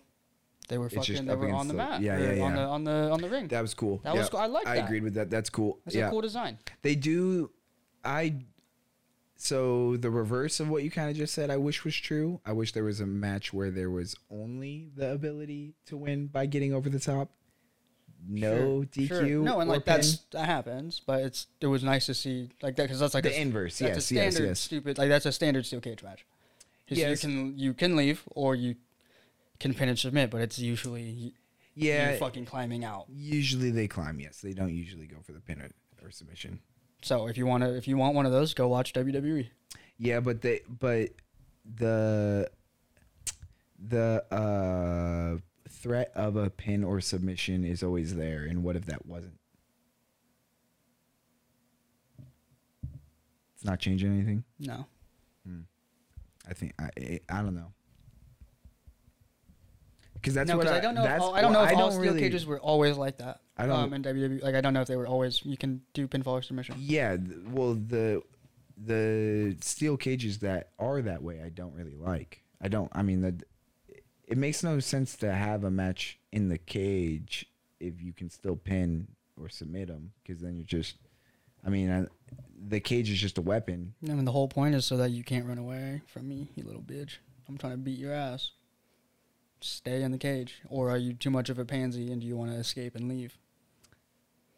they 0.68 0.78
were 0.78 0.88
fucking. 0.90 1.26
They 1.26 1.34
were 1.36 1.52
on 1.52 1.68
the 1.68 1.74
the- 1.74 1.76
mat. 1.78 2.00
yeah, 2.00 2.18
yeah, 2.18 2.32
yeah, 2.32 2.42
On 2.42 2.54
the 2.54 2.60
on 2.62 2.84
the 2.84 3.10
on 3.12 3.20
the 3.20 3.28
ring. 3.28 3.48
that 3.48 3.60
was 3.62 3.74
cool. 3.74 4.00
That 4.04 4.16
was 4.16 4.28
cool. 4.28 4.40
I 4.40 4.46
like 4.46 4.66
I 4.66 4.76
that. 4.76 4.84
agreed 4.86 5.02
with 5.04 5.14
that. 5.14 5.30
That's 5.30 5.50
cool. 5.50 5.78
That's 5.84 5.94
yeah, 5.96 6.08
a 6.08 6.10
cool 6.10 6.20
design. 6.20 6.58
they 6.82 6.94
do. 6.94 7.50
I. 8.04 8.36
So 9.36 9.96
the 9.96 10.10
reverse 10.10 10.60
of 10.60 10.68
what 10.68 10.84
you 10.84 10.90
kind 10.90 11.10
of 11.10 11.16
just 11.16 11.34
said, 11.34 11.50
I 11.50 11.56
wish 11.56 11.84
was 11.84 11.94
true. 11.96 12.40
I 12.46 12.52
wish 12.52 12.72
there 12.72 12.84
was 12.84 13.00
a 13.00 13.06
match 13.06 13.52
where 13.52 13.70
there 13.70 13.90
was 13.90 14.14
only 14.30 14.88
the 14.96 15.10
ability 15.12 15.74
to 15.86 15.96
win 15.96 16.28
by 16.28 16.46
getting 16.46 16.72
over 16.72 16.88
the 16.88 17.00
top. 17.00 17.30
No 18.26 18.84
DQ. 18.90 19.08
Sure. 19.08 19.22
No, 19.24 19.60
and 19.60 19.68
like 19.68 19.84
pin. 19.84 19.96
that's 19.96 20.18
that 20.32 20.46
happens, 20.46 21.00
but 21.04 21.20
it's 21.22 21.46
it 21.60 21.66
was 21.66 21.82
nice 21.84 22.06
to 22.06 22.14
see 22.14 22.48
like 22.62 22.76
that 22.76 22.84
because 22.84 23.00
that's 23.00 23.12
like 23.12 23.24
the 23.24 23.36
a, 23.36 23.40
inverse. 23.40 23.78
that's 23.78 24.10
Yes, 24.10 24.10
a 24.10 24.14
yes, 24.14 24.34
standard 24.34 24.48
yes. 24.48 24.60
stupid 24.60 24.98
like 24.98 25.08
that's 25.10 25.26
a 25.26 25.32
standard 25.32 25.66
steel 25.66 25.80
cage 25.80 26.02
match. 26.02 26.24
Yes. 26.88 27.22
you 27.24 27.28
can 27.30 27.58
you 27.58 27.74
can 27.74 27.96
leave 27.96 28.22
or 28.32 28.54
you 28.54 28.76
can 29.60 29.74
pin 29.74 29.88
and 29.88 29.98
submit, 29.98 30.30
but 30.30 30.40
it's 30.40 30.58
usually 30.58 31.34
Yeah. 31.74 32.12
you 32.12 32.18
fucking 32.18 32.44
climbing 32.46 32.84
out. 32.84 33.06
Usually 33.08 33.70
they 33.70 33.88
climb. 33.88 34.20
Yes, 34.20 34.40
they 34.40 34.52
don't 34.52 34.74
usually 34.74 35.06
go 35.06 35.16
for 35.22 35.32
the 35.32 35.40
pin 35.40 35.60
or, 35.60 35.70
or 36.06 36.10
submission. 36.10 36.60
So 37.02 37.26
if 37.28 37.36
you 37.38 37.46
want 37.46 37.64
to 37.64 37.74
if 37.74 37.86
you 37.88 37.96
want 37.96 38.14
one 38.14 38.26
of 38.26 38.32
those, 38.32 38.54
go 38.54 38.68
watch. 38.68 38.92
WWE. 38.92 39.48
Yeah, 39.98 40.20
but 40.20 40.42
they 40.42 40.60
but 40.68 41.10
the 41.76 42.50
the 43.78 44.24
uh 44.30 45.38
threat 45.68 46.10
of 46.14 46.36
a 46.36 46.50
pin 46.50 46.84
or 46.84 47.00
submission 47.00 47.64
is 47.64 47.82
always 47.82 48.14
there 48.14 48.44
and 48.44 48.62
what 48.62 48.76
if 48.76 48.86
that 48.86 49.04
wasn't? 49.06 49.38
It's 53.54 53.64
not 53.64 53.78
changing 53.80 54.12
anything. 54.12 54.44
No, 54.58 54.86
I 56.48 56.54
think 56.54 56.74
I 56.78 56.90
I, 56.98 57.20
I 57.28 57.42
don't 57.42 57.54
know. 57.54 57.72
Cuz 60.22 60.32
that's 60.34 60.48
no, 60.48 60.56
what 60.56 60.66
I, 60.68 60.78
I, 60.78 60.80
don't 60.80 60.94
know. 60.94 61.04
If 61.04 61.20
all, 61.20 61.34
I 61.34 61.40
don't 61.42 61.52
know 61.52 61.64
if 61.64 61.72
all 61.72 61.78
don't 61.78 61.92
steel 61.92 62.02
really- 62.04 62.20
cages 62.20 62.46
were 62.46 62.58
always 62.60 62.96
like 62.96 63.18
that. 63.18 63.40
I 63.56 63.66
don't- 63.66 63.78
Um, 63.78 63.92
in 63.92 64.02
WWE, 64.02 64.42
like 64.42 64.54
I 64.54 64.60
don't 64.60 64.72
know 64.72 64.80
if 64.80 64.88
they 64.88 64.96
were 64.96 65.06
always. 65.06 65.44
You 65.44 65.56
can 65.56 65.82
do 65.92 66.08
pinfall 66.08 66.32
or 66.32 66.42
submission. 66.42 66.76
Yeah, 66.78 67.16
th- 67.16 67.30
well 67.48 67.74
the 67.74 68.22
the 68.76 69.56
steel 69.60 69.96
cages 69.96 70.38
that 70.40 70.70
are 70.78 71.00
that 71.02 71.22
way 71.22 71.40
I 71.42 71.48
don't 71.48 71.74
really 71.74 71.94
like. 71.94 72.42
I 72.60 72.68
don't 72.68 72.90
I 72.92 73.02
mean 73.02 73.20
the 73.20 73.40
it 74.26 74.38
makes 74.38 74.62
no 74.64 74.80
sense 74.80 75.16
to 75.18 75.32
have 75.32 75.62
a 75.64 75.70
match 75.70 76.18
in 76.32 76.48
the 76.48 76.58
cage 76.58 77.46
if 77.78 78.00
you 78.00 78.12
can 78.14 78.30
still 78.30 78.56
pin 78.56 79.08
or 79.36 79.48
submit 79.50 79.88
them 79.88 80.12
because 80.22 80.40
then 80.40 80.56
you're 80.56 80.64
just 80.64 80.96
I 81.64 81.70
mean 81.70 81.90
I, 81.90 82.06
the 82.68 82.80
cage 82.80 83.10
is 83.10 83.18
just 83.18 83.38
a 83.38 83.42
weapon. 83.42 83.94
I 84.08 84.12
mean, 84.12 84.24
the 84.24 84.32
whole 84.32 84.48
point 84.48 84.74
is 84.74 84.84
so 84.84 84.96
that 84.96 85.10
you 85.10 85.22
can't 85.22 85.46
run 85.46 85.58
away 85.58 86.02
from 86.06 86.28
me, 86.28 86.48
you 86.54 86.64
little 86.64 86.82
bitch. 86.82 87.18
I'm 87.48 87.58
trying 87.58 87.72
to 87.74 87.78
beat 87.78 87.98
your 87.98 88.12
ass. 88.12 88.52
Stay 89.60 90.02
in 90.02 90.12
the 90.12 90.18
cage, 90.18 90.60
or 90.68 90.90
are 90.90 90.98
you 90.98 91.14
too 91.14 91.30
much 91.30 91.48
of 91.48 91.58
a 91.58 91.64
pansy 91.64 92.12
and 92.12 92.20
do 92.20 92.26
you 92.26 92.36
want 92.36 92.50
to 92.50 92.56
escape 92.56 92.94
and 92.94 93.08
leave? 93.08 93.38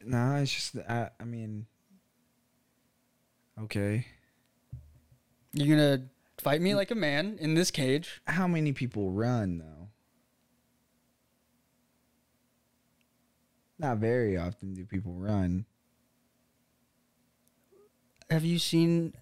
No, 0.05 0.37
it's 0.37 0.53
just 0.53 0.77
I, 0.89 1.11
I 1.21 1.25
mean 1.25 1.67
okay. 3.63 4.07
You're 5.53 5.77
gonna 5.77 6.05
fight 6.39 6.61
me 6.61 6.75
like 6.75 6.91
a 6.91 6.97
man 6.97 7.39
in 7.41 7.55
this 7.55 7.71
cage. 7.71 8.21
How 8.27 8.47
many 8.47 8.73
people 8.73 9.11
run 9.11 9.59
though? 9.59 9.89
Not 13.79 13.99
very 13.99 14.37
often 14.37 14.75
do 14.75 14.85
people 14.85 15.15
run. 15.15 15.67
Have 18.31 18.45
you 18.45 18.59
seen 18.59 19.15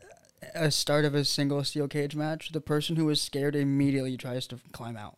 a 0.55 0.71
start 0.71 1.05
of 1.05 1.15
a 1.15 1.25
single 1.25 1.63
steel 1.65 1.89
cage 1.89 2.17
match? 2.17 2.53
The 2.53 2.61
person 2.61 2.97
who 2.97 3.09
is 3.11 3.21
scared 3.21 3.55
immediately 3.55 4.17
tries 4.17 4.47
to 4.49 4.59
climb 4.73 4.97
out. 4.97 5.17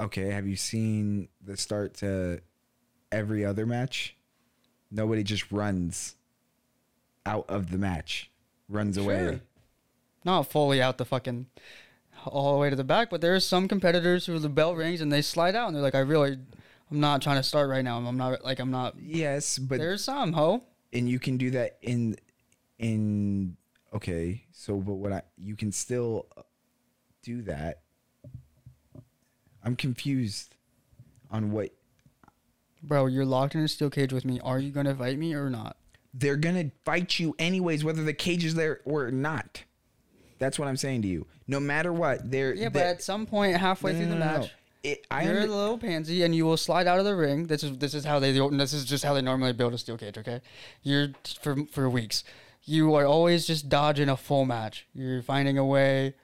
Okay, 0.00 0.30
have 0.30 0.46
you 0.46 0.56
seen 0.56 1.28
the 1.44 1.56
start 1.56 1.94
to 1.94 2.40
every 3.12 3.44
other 3.44 3.66
match? 3.66 4.16
Nobody 4.90 5.22
just 5.22 5.52
runs 5.52 6.16
out 7.24 7.44
of 7.48 7.70
the 7.70 7.78
match, 7.78 8.30
runs 8.68 8.96
away. 8.96 9.40
Not 10.24 10.50
fully 10.50 10.82
out 10.82 10.98
the 10.98 11.04
fucking 11.04 11.46
all 12.26 12.52
the 12.52 12.58
way 12.58 12.70
to 12.70 12.76
the 12.76 12.84
back, 12.84 13.10
but 13.10 13.20
there 13.20 13.34
are 13.34 13.40
some 13.40 13.68
competitors 13.68 14.26
who 14.26 14.38
the 14.38 14.48
bell 14.48 14.74
rings 14.74 15.00
and 15.00 15.12
they 15.12 15.22
slide 15.22 15.54
out 15.54 15.68
and 15.68 15.76
they're 15.76 15.82
like, 15.82 15.94
I 15.94 16.00
really, 16.00 16.38
I'm 16.90 17.00
not 17.00 17.22
trying 17.22 17.36
to 17.36 17.42
start 17.42 17.70
right 17.70 17.84
now. 17.84 17.98
I'm 17.98 18.16
not 18.16 18.44
like 18.44 18.58
I'm 18.58 18.70
not. 18.70 18.96
Yes, 19.00 19.58
but 19.58 19.78
There's 19.78 20.04
some 20.04 20.32
ho. 20.32 20.62
And 20.92 21.08
you 21.08 21.18
can 21.18 21.36
do 21.36 21.50
that 21.52 21.78
in 21.82 22.16
in 22.78 23.56
okay. 23.94 24.44
So, 24.52 24.76
but 24.76 24.94
what 24.94 25.12
I 25.12 25.22
you 25.36 25.56
can 25.56 25.72
still 25.72 26.26
uh, 26.36 26.42
do 27.22 27.42
that. 27.42 27.80
I'm 29.64 29.76
confused 29.76 30.56
on 31.30 31.52
what 31.52 31.70
Bro, 32.82 33.06
you're 33.06 33.24
locked 33.24 33.54
in 33.54 33.60
a 33.60 33.68
steel 33.68 33.90
cage 33.90 34.12
with 34.12 34.24
me. 34.24 34.40
Are 34.42 34.58
you 34.58 34.70
gonna 34.72 34.94
fight 34.94 35.18
me 35.18 35.34
or 35.34 35.48
not? 35.50 35.76
they're 36.14 36.36
gonna 36.36 36.70
fight 36.84 37.18
you 37.18 37.34
anyways, 37.38 37.84
whether 37.84 38.04
the 38.04 38.12
cage 38.12 38.44
is 38.44 38.54
there 38.54 38.80
or 38.84 39.10
not. 39.10 39.62
That's 40.38 40.58
what 40.58 40.68
I'm 40.68 40.76
saying 40.76 41.02
to 41.02 41.08
you. 41.08 41.26
No 41.46 41.58
matter 41.58 41.90
what, 41.92 42.30
they're 42.30 42.52
Yeah, 42.54 42.68
but 42.68 42.82
at 42.82 43.02
some 43.02 43.24
point 43.24 43.56
halfway 43.56 43.92
No, 43.92 43.98
through 43.98 44.06
no, 44.08 44.12
the 44.14 44.18
no, 44.18 44.32
no. 44.32 44.38
match, 44.40 44.50
It, 44.82 45.06
I 45.10 45.22
you're 45.24 45.40
under- 45.40 45.52
a 45.52 45.56
little 45.56 45.78
pansy 45.78 46.22
and 46.22 46.34
you 46.34 46.44
will 46.44 46.56
slide 46.56 46.86
out 46.86 46.98
of 46.98 47.04
the 47.04 47.14
ring. 47.14 47.46
This 47.46 47.62
is 47.62 47.78
this 47.78 47.94
is 47.94 48.04
how 48.04 48.18
they 48.18 48.32
this 48.32 48.72
is 48.72 48.84
just 48.84 49.04
how 49.04 49.14
they 49.14 49.22
normally 49.22 49.52
build 49.52 49.74
a 49.74 49.78
steel 49.78 49.96
cage. 49.96 50.18
Okay, 50.18 50.40
you're 50.82 51.08
for 51.40 51.64
for 51.66 51.88
weeks. 51.88 52.24
You 52.64 52.94
are 52.94 53.06
always 53.06 53.46
just 53.46 53.68
dodging 53.68 54.08
a 54.08 54.16
full 54.16 54.44
match. 54.44 54.86
You're 54.94 55.22
finding 55.22 55.58
a 55.58 55.64
way 55.64 56.14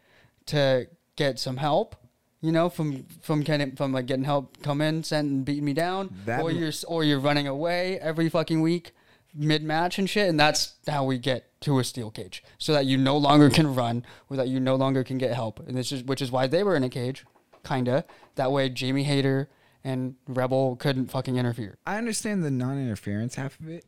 to 0.46 0.88
get 1.16 1.38
some 1.38 1.56
help. 1.58 1.96
You 2.40 2.52
know, 2.52 2.68
from 2.68 3.04
from 3.20 3.42
getting 3.42 3.74
from 3.74 3.92
like 3.92 4.06
getting 4.06 4.24
help, 4.24 4.62
come 4.62 4.80
in, 4.80 5.02
send 5.02 5.30
and 5.30 5.44
beating 5.44 5.64
me 5.64 5.72
down, 5.72 6.14
That 6.24 6.40
or 6.42 6.52
you're 6.52 6.72
or 6.86 7.02
you're 7.02 7.18
running 7.18 7.48
away 7.48 7.98
every 7.98 8.28
fucking 8.28 8.60
week 8.60 8.92
mid 9.34 9.62
match 9.62 9.98
and 9.98 10.08
shit, 10.08 10.28
and 10.28 10.38
that's 10.38 10.74
how 10.86 11.04
we 11.04 11.18
get 11.18 11.60
to 11.62 11.78
a 11.80 11.84
steel 11.84 12.10
cage, 12.10 12.42
so 12.56 12.72
that 12.72 12.86
you 12.86 12.96
no 12.96 13.16
longer 13.16 13.50
can 13.50 13.74
run, 13.74 14.04
or 14.30 14.36
that 14.36 14.48
you 14.48 14.60
no 14.60 14.76
longer 14.76 15.02
can 15.04 15.18
get 15.18 15.34
help, 15.34 15.58
and 15.66 15.76
this 15.76 15.90
is 15.92 16.02
which 16.04 16.22
is 16.22 16.30
why 16.30 16.46
they 16.46 16.62
were 16.62 16.76
in 16.76 16.84
a 16.84 16.88
cage, 16.88 17.24
kinda. 17.68 18.04
That 18.36 18.50
way, 18.50 18.68
Jamie 18.68 19.04
Hayter 19.04 19.48
and 19.84 20.16
Rebel 20.26 20.76
couldn't 20.76 21.10
fucking 21.10 21.36
interfere. 21.36 21.78
I 21.86 21.98
understand 21.98 22.42
the 22.42 22.50
non-interference 22.50 23.34
half 23.36 23.58
of 23.60 23.68
it, 23.68 23.84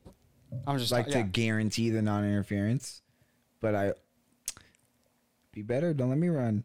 I'm 0.67 0.79
just 0.79 0.93
like 0.93 1.07
like 1.07 1.15
to 1.15 1.23
guarantee 1.23 1.91
the 1.91 2.03
non-interference, 2.03 3.03
but 3.61 3.75
I 3.75 3.93
be 5.53 5.63
better. 5.63 5.95
Don't 5.95 6.11
let 6.11 6.19
me 6.19 6.29
run. 6.29 6.65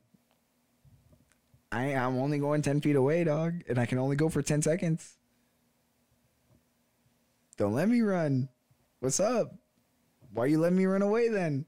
I 1.72 1.94
I'm 1.96 2.18
only 2.18 2.40
going 2.40 2.62
ten 2.62 2.82
feet 2.82 2.96
away, 2.96 3.24
dog, 3.24 3.62
and 3.68 3.80
I 3.80 3.86
can 3.86 3.98
only 3.98 4.16
go 4.16 4.30
for 4.30 4.42
ten 4.42 4.62
seconds. 4.62 5.18
Don't 7.58 7.74
let 7.74 7.88
me 7.88 8.02
run. 8.02 8.50
What's 9.00 9.20
up? 9.20 9.56
Why 10.34 10.48
you 10.48 10.60
letting 10.60 10.78
me 10.78 10.86
run 10.86 11.02
away 11.02 11.30
then? 11.30 11.66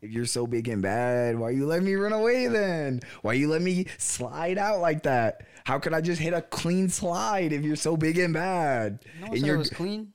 If 0.00 0.12
you're 0.12 0.26
so 0.26 0.46
big 0.46 0.68
and 0.68 0.80
bad, 0.80 1.36
why 1.38 1.50
you 1.50 1.66
let 1.66 1.82
me 1.82 1.94
run 1.94 2.12
away 2.12 2.46
then? 2.46 3.00
Why 3.22 3.32
you 3.32 3.48
let 3.48 3.62
me 3.62 3.86
slide 3.98 4.56
out 4.56 4.80
like 4.80 5.02
that? 5.02 5.42
How 5.64 5.80
could 5.80 5.92
I 5.92 6.00
just 6.00 6.20
hit 6.20 6.32
a 6.32 6.40
clean 6.40 6.88
slide 6.88 7.52
if 7.52 7.62
you're 7.62 7.74
so 7.74 7.96
big 7.96 8.16
and 8.18 8.32
bad? 8.32 9.04
no 9.20 9.26
one 9.26 9.30
And 9.30 9.40
said 9.40 9.46
you're 9.46 9.56
it 9.56 9.58
was 9.58 9.70
clean. 9.70 10.12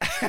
no 0.22 0.28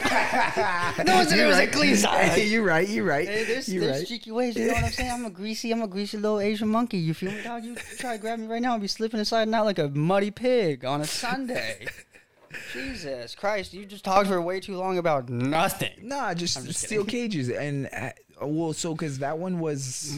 one 1.16 1.28
said 1.28 1.40
it 1.40 1.48
was 1.48 1.60
a 1.60 1.68
clean 1.68 1.96
side. 1.96 2.36
you're 2.42 2.64
right. 2.64 2.90
You're 2.90 3.06
right. 3.06 3.26
Hey, 3.26 3.46
there's, 3.46 3.70
you're 3.70 3.86
there's 3.86 4.00
right. 4.00 4.08
cheeky 4.08 4.32
ways. 4.32 4.58
You 4.58 4.68
know 4.68 4.74
what 4.74 4.84
I'm 4.84 4.92
saying? 4.92 5.12
I'm 5.12 5.26
a 5.26 5.30
greasy, 5.30 5.72
I'm 5.72 5.82
a 5.82 5.88
greasy 5.88 6.18
little 6.18 6.42
Asian 6.42 6.68
monkey. 6.68 6.98
You 6.98 7.14
feel 7.14 7.32
me, 7.32 7.42
dog? 7.42 7.64
You 7.64 7.76
try 7.76 8.18
to 8.18 8.22
grab 8.22 8.40
me 8.40 8.48
right 8.48 8.62
now 8.62 8.74
and 8.74 8.82
be 8.82 8.90
slipping 8.90 9.20
and 9.20 9.28
sliding 9.28 9.54
out 9.54 9.64
like 9.64 9.80
a 9.80 9.88
muddy 9.88 10.30
pig 10.30 10.84
on 10.84 11.00
a 11.00 11.06
Sunday. 11.06 11.88
Jesus 12.74 13.34
Christ! 13.34 13.74
You 13.74 13.86
just 13.86 14.04
talked 14.04 14.28
for 14.28 14.42
way 14.42 14.60
too 14.60 14.76
long 14.76 14.98
about 14.98 15.30
nothing. 15.30 15.94
Nah, 16.02 16.34
just, 16.34 16.66
just 16.66 16.82
steel 16.82 17.06
cages 17.06 17.50
and 17.50 17.90
uh, 17.96 18.10
uh, 18.42 18.48
well, 18.48 18.74
so 18.74 18.94
because 18.94 19.20
that 19.20 19.38
one 19.38 19.60
was, 19.60 20.18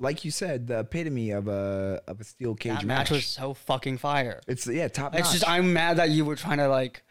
like 0.00 0.24
you 0.24 0.30
said, 0.30 0.66
the 0.66 0.80
epitome 0.80 1.30
of 1.30 1.48
a 1.48 2.00
of 2.06 2.20
a 2.20 2.24
steel 2.24 2.54
cage 2.54 2.72
That 2.74 2.84
match. 2.84 3.10
match 3.10 3.10
was 3.10 3.26
so 3.26 3.54
fucking 3.54 3.98
fire. 3.98 4.40
it's 4.46 4.66
yeah, 4.66 4.88
top 4.88 5.14
It's 5.14 5.24
notch. 5.24 5.32
just 5.32 5.48
I'm 5.48 5.72
mad 5.72 5.98
that 5.98 6.10
you 6.10 6.24
were 6.24 6.36
trying 6.36 6.58
to 6.58 6.68
like, 6.68 7.02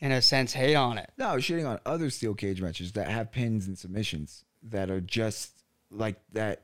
in 0.00 0.12
a 0.12 0.22
sense, 0.22 0.52
hate 0.52 0.74
on 0.76 0.96
it. 0.98 1.10
no, 1.18 1.28
I 1.28 1.34
was 1.34 1.44
shitting 1.44 1.68
on 1.68 1.78
other 1.84 2.10
steel 2.10 2.34
cage 2.34 2.60
matches 2.62 2.92
that 2.92 3.08
have 3.08 3.32
pins 3.32 3.66
and 3.66 3.78
submissions 3.78 4.44
that 4.62 4.90
are 4.90 5.00
just 5.00 5.62
like 5.90 6.16
that. 6.32 6.62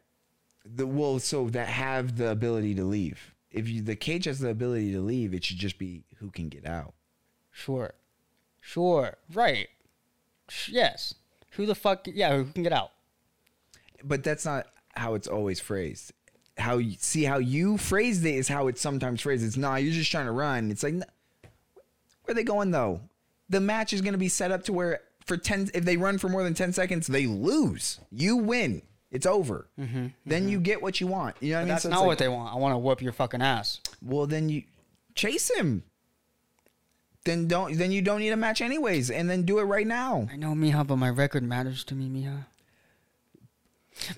The 0.64 0.86
well, 0.86 1.18
so 1.20 1.48
that 1.50 1.68
have 1.68 2.16
the 2.16 2.30
ability 2.30 2.74
to 2.76 2.84
leave. 2.84 3.34
If 3.52 3.68
you, 3.68 3.82
the 3.82 3.94
cage 3.96 4.24
has 4.24 4.40
the 4.40 4.48
ability 4.50 4.92
to 4.92 5.00
leave, 5.00 5.32
it 5.32 5.44
should 5.44 5.58
just 5.58 5.78
be 5.78 6.04
who 6.18 6.30
can 6.30 6.48
get 6.48 6.66
out. 6.66 6.94
Sure, 7.52 7.94
sure, 8.60 9.16
right. 9.32 9.68
Sh- 10.48 10.70
Yes. 10.70 11.14
Who 11.56 11.66
the 11.66 11.74
fuck? 11.74 12.06
Yeah, 12.06 12.36
who 12.36 12.44
can 12.46 12.62
get 12.62 12.72
out? 12.72 12.90
but 14.04 14.22
that's 14.22 14.44
not 14.44 14.66
how 14.94 15.14
it's 15.14 15.28
always 15.28 15.60
phrased. 15.60 16.12
How 16.58 16.78
you 16.78 16.96
see 16.98 17.24
how 17.24 17.38
you 17.38 17.76
phrased 17.76 18.24
it 18.24 18.34
is 18.34 18.48
how 18.48 18.66
it's 18.68 18.80
sometimes 18.80 19.20
phrased. 19.20 19.44
It's 19.44 19.56
nah, 19.56 19.76
you're 19.76 19.92
just 19.92 20.10
trying 20.10 20.26
to 20.26 20.32
run. 20.32 20.70
It's 20.70 20.82
like, 20.82 20.94
where 20.94 21.04
are 22.28 22.34
they 22.34 22.44
going 22.44 22.70
though? 22.70 23.00
The 23.48 23.60
match 23.60 23.92
is 23.92 24.00
going 24.00 24.14
to 24.14 24.18
be 24.18 24.28
set 24.28 24.50
up 24.50 24.64
to 24.64 24.72
where 24.72 25.00
for 25.24 25.36
ten, 25.36 25.70
if 25.74 25.84
they 25.84 25.96
run 25.96 26.18
for 26.18 26.28
more 26.28 26.42
than 26.42 26.54
ten 26.54 26.72
seconds, 26.72 27.06
they 27.06 27.26
lose. 27.26 28.00
You 28.10 28.36
win. 28.36 28.82
It's 29.10 29.26
over. 29.26 29.68
Mm-hmm, 29.78 29.96
mm-hmm. 29.96 30.06
then 30.24 30.48
you 30.48 30.58
get 30.58 30.82
what 30.82 31.00
you 31.00 31.06
want. 31.06 31.36
You 31.40 31.50
know 31.50 31.56
what 31.56 31.60
I 31.60 31.64
mean? 31.64 31.68
That's 31.68 31.82
So 31.84 31.90
not 31.90 32.00
like, 32.00 32.06
what 32.06 32.18
they 32.18 32.28
want. 32.28 32.54
I 32.54 32.58
want 32.58 32.72
to 32.74 32.78
whoop 32.78 33.02
your 33.02 33.12
fucking 33.12 33.42
ass. 33.42 33.80
Well, 34.02 34.26
then 34.26 34.48
you 34.48 34.64
chase 35.14 35.50
him. 35.56 35.84
Then 37.26 37.48
don't. 37.48 37.76
Then 37.76 37.90
you 37.90 38.02
don't 38.02 38.20
need 38.20 38.30
a 38.30 38.36
match 38.36 38.60
anyways, 38.60 39.10
and 39.10 39.28
then 39.28 39.42
do 39.42 39.58
it 39.58 39.64
right 39.64 39.86
now. 39.86 40.28
I 40.32 40.36
know, 40.36 40.52
Mija, 40.52 40.86
but 40.86 40.96
my 40.96 41.10
record 41.10 41.42
matters 41.42 41.82
to 41.84 41.96
me, 41.96 42.08
Mija. 42.08 42.46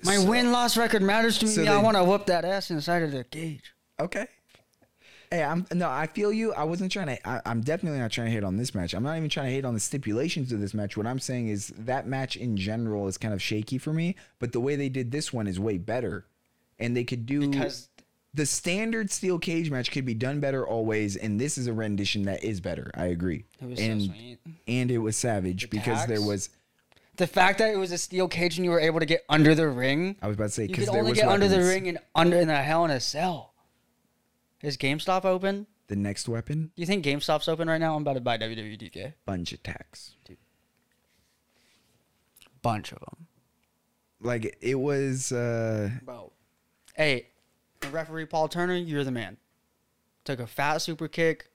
My 0.03 0.19
win 0.19 0.51
loss 0.51 0.77
record 0.77 1.01
matters 1.01 1.39
to 1.39 1.47
me. 1.47 1.51
so 1.53 1.61
Mija. 1.63 1.69
I 1.69 1.77
want 1.81 1.97
to 1.97 2.03
whoop 2.03 2.27
that 2.27 2.45
ass 2.45 2.69
inside 2.69 3.01
of 3.01 3.11
the 3.11 3.23
cage. 3.23 3.73
Okay. 3.99 4.27
Hey, 5.31 5.43
I'm 5.43 5.65
no. 5.73 5.89
I 5.89 6.05
feel 6.05 6.31
you. 6.31 6.53
I 6.53 6.65
wasn't 6.65 6.91
trying 6.91 7.07
to. 7.07 7.27
I, 7.27 7.41
I'm 7.47 7.61
definitely 7.61 7.97
not 7.97 8.11
trying 8.11 8.27
to 8.27 8.31
hate 8.31 8.43
on 8.43 8.57
this 8.57 8.75
match. 8.75 8.93
I'm 8.93 9.01
not 9.01 9.17
even 9.17 9.29
trying 9.29 9.47
to 9.47 9.53
hate 9.53 9.65
on 9.65 9.73
the 9.73 9.79
stipulations 9.79 10.51
of 10.51 10.59
this 10.59 10.75
match. 10.75 10.95
What 10.95 11.07
I'm 11.07 11.19
saying 11.19 11.47
is 11.47 11.73
that 11.79 12.05
match 12.05 12.35
in 12.35 12.57
general 12.57 13.07
is 13.07 13.17
kind 13.17 13.33
of 13.33 13.41
shaky 13.41 13.79
for 13.79 13.91
me. 13.91 14.15
But 14.37 14.51
the 14.51 14.59
way 14.59 14.75
they 14.75 14.89
did 14.89 15.11
this 15.11 15.33
one 15.33 15.47
is 15.47 15.59
way 15.59 15.79
better, 15.79 16.25
and 16.77 16.95
they 16.95 17.03
could 17.03 17.25
do 17.25 17.49
Because 17.49 17.89
the 18.33 18.45
standard 18.45 19.11
steel 19.11 19.39
cage 19.39 19.71
match 19.71 19.91
could 19.91 20.05
be 20.05 20.13
done 20.13 20.39
better 20.39 20.65
always. 20.67 21.15
And 21.15 21.39
this 21.39 21.57
is 21.57 21.67
a 21.67 21.73
rendition 21.73 22.23
that 22.23 22.43
is 22.43 22.61
better. 22.61 22.91
I 22.95 23.05
agree. 23.05 23.45
It 23.61 23.65
was 23.65 23.79
and 23.79 24.01
so 24.01 24.07
sweet. 24.07 24.37
and 24.67 24.91
it 24.91 24.99
was 24.99 25.17
savage 25.17 25.61
The 25.63 25.67
because 25.67 26.05
there 26.05 26.21
was. 26.21 26.49
The 27.17 27.27
fact 27.27 27.57
that 27.59 27.73
it 27.73 27.77
was 27.77 27.91
a 27.91 27.97
steel 27.97 28.27
cage 28.29 28.57
and 28.57 28.63
you 28.65 28.71
were 28.71 28.79
able 28.79 28.99
to 29.01 29.05
get 29.05 29.25
under 29.27 29.53
the 29.53 29.67
ring. 29.67 30.15
I 30.21 30.27
was 30.27 30.35
about 30.35 30.45
to 30.45 30.49
say 30.51 30.61
You 30.63 30.67
because 30.69 30.89
could 30.89 30.99
only 30.99 31.13
get 31.13 31.27
under 31.27 31.47
the 31.49 31.59
ring 31.59 31.89
and 31.89 31.97
under 32.15 32.37
in 32.39 32.47
the 32.47 32.55
hell 32.55 32.85
in 32.85 32.91
a 32.91 32.99
cell. 32.99 33.53
Is 34.61 34.77
GameStop 34.77 35.25
open? 35.25 35.67
The 35.87 35.95
next 35.95 36.29
weapon, 36.29 36.71
Do 36.75 36.81
you 36.81 36.85
think 36.85 37.03
GameStop's 37.03 37.47
open 37.47 37.67
right 37.67 37.79
now? 37.79 37.95
I'm 37.95 38.03
about 38.03 38.13
to 38.13 38.21
buy 38.21 38.37
WWE 38.37 38.77
DK. 38.79 39.13
bunch 39.25 39.51
attacks. 39.53 40.13
Bunch 42.61 42.91
of 42.91 42.99
them. 42.99 43.27
Like 44.21 44.57
it 44.61 44.75
was. 44.75 45.31
uh 45.31 45.89
Bro. 46.03 46.31
Hey, 46.95 47.27
the 47.81 47.89
referee 47.89 48.25
Paul 48.25 48.47
Turner, 48.47 48.75
you're 48.75 49.03
the 49.03 49.11
man. 49.11 49.37
Took 50.25 50.39
a 50.39 50.47
fat 50.47 50.79
super 50.79 51.07
kick, 51.07 51.49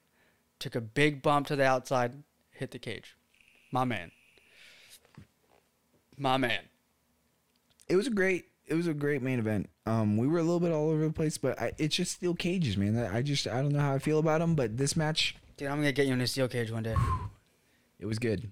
took 0.59 0.75
a 0.75 0.81
big 0.81 1.23
bump 1.23 1.47
to 1.49 1.57
the 1.57 1.65
outside, 1.65 2.23
hit 2.51 2.71
the 2.71 2.79
cage. 2.79 3.17
My 3.71 3.85
man. 3.85 4.11
My 6.17 6.37
man. 6.37 6.61
it 7.89 7.97
was 7.97 8.07
a 8.07 8.11
great 8.11 8.47
it 8.67 8.75
was 8.75 8.87
a 8.87 8.95
great 8.95 9.21
main 9.21 9.39
event. 9.39 9.69
Um, 9.85 10.17
we 10.17 10.27
were 10.27 10.39
a 10.39 10.43
little 10.43 10.61
bit 10.61 10.73
all 10.73 10.89
over 10.89 11.05
the 11.05 11.13
place, 11.13 11.37
but 11.37 11.61
I, 11.61 11.73
it's 11.77 11.97
just 11.97 12.13
steel 12.13 12.35
cages, 12.35 12.79
man. 12.79 12.97
I 12.97 13.21
just 13.21 13.47
I 13.47 13.61
don't 13.61 13.73
know 13.73 13.81
how 13.81 13.95
I 13.95 13.99
feel 13.99 14.19
about 14.19 14.41
them, 14.41 14.55
but 14.55 14.77
this 14.79 14.97
match 14.97 15.37
Dude, 15.57 15.69
I'm 15.69 15.79
gonna 15.79 15.93
get 15.93 16.07
you 16.07 16.13
in 16.13 16.21
a 16.21 16.27
steel 16.27 16.49
cage 16.49 16.71
one 16.71 16.83
day. 16.83 16.95
it 17.99 18.07
was 18.07 18.19
good. 18.19 18.51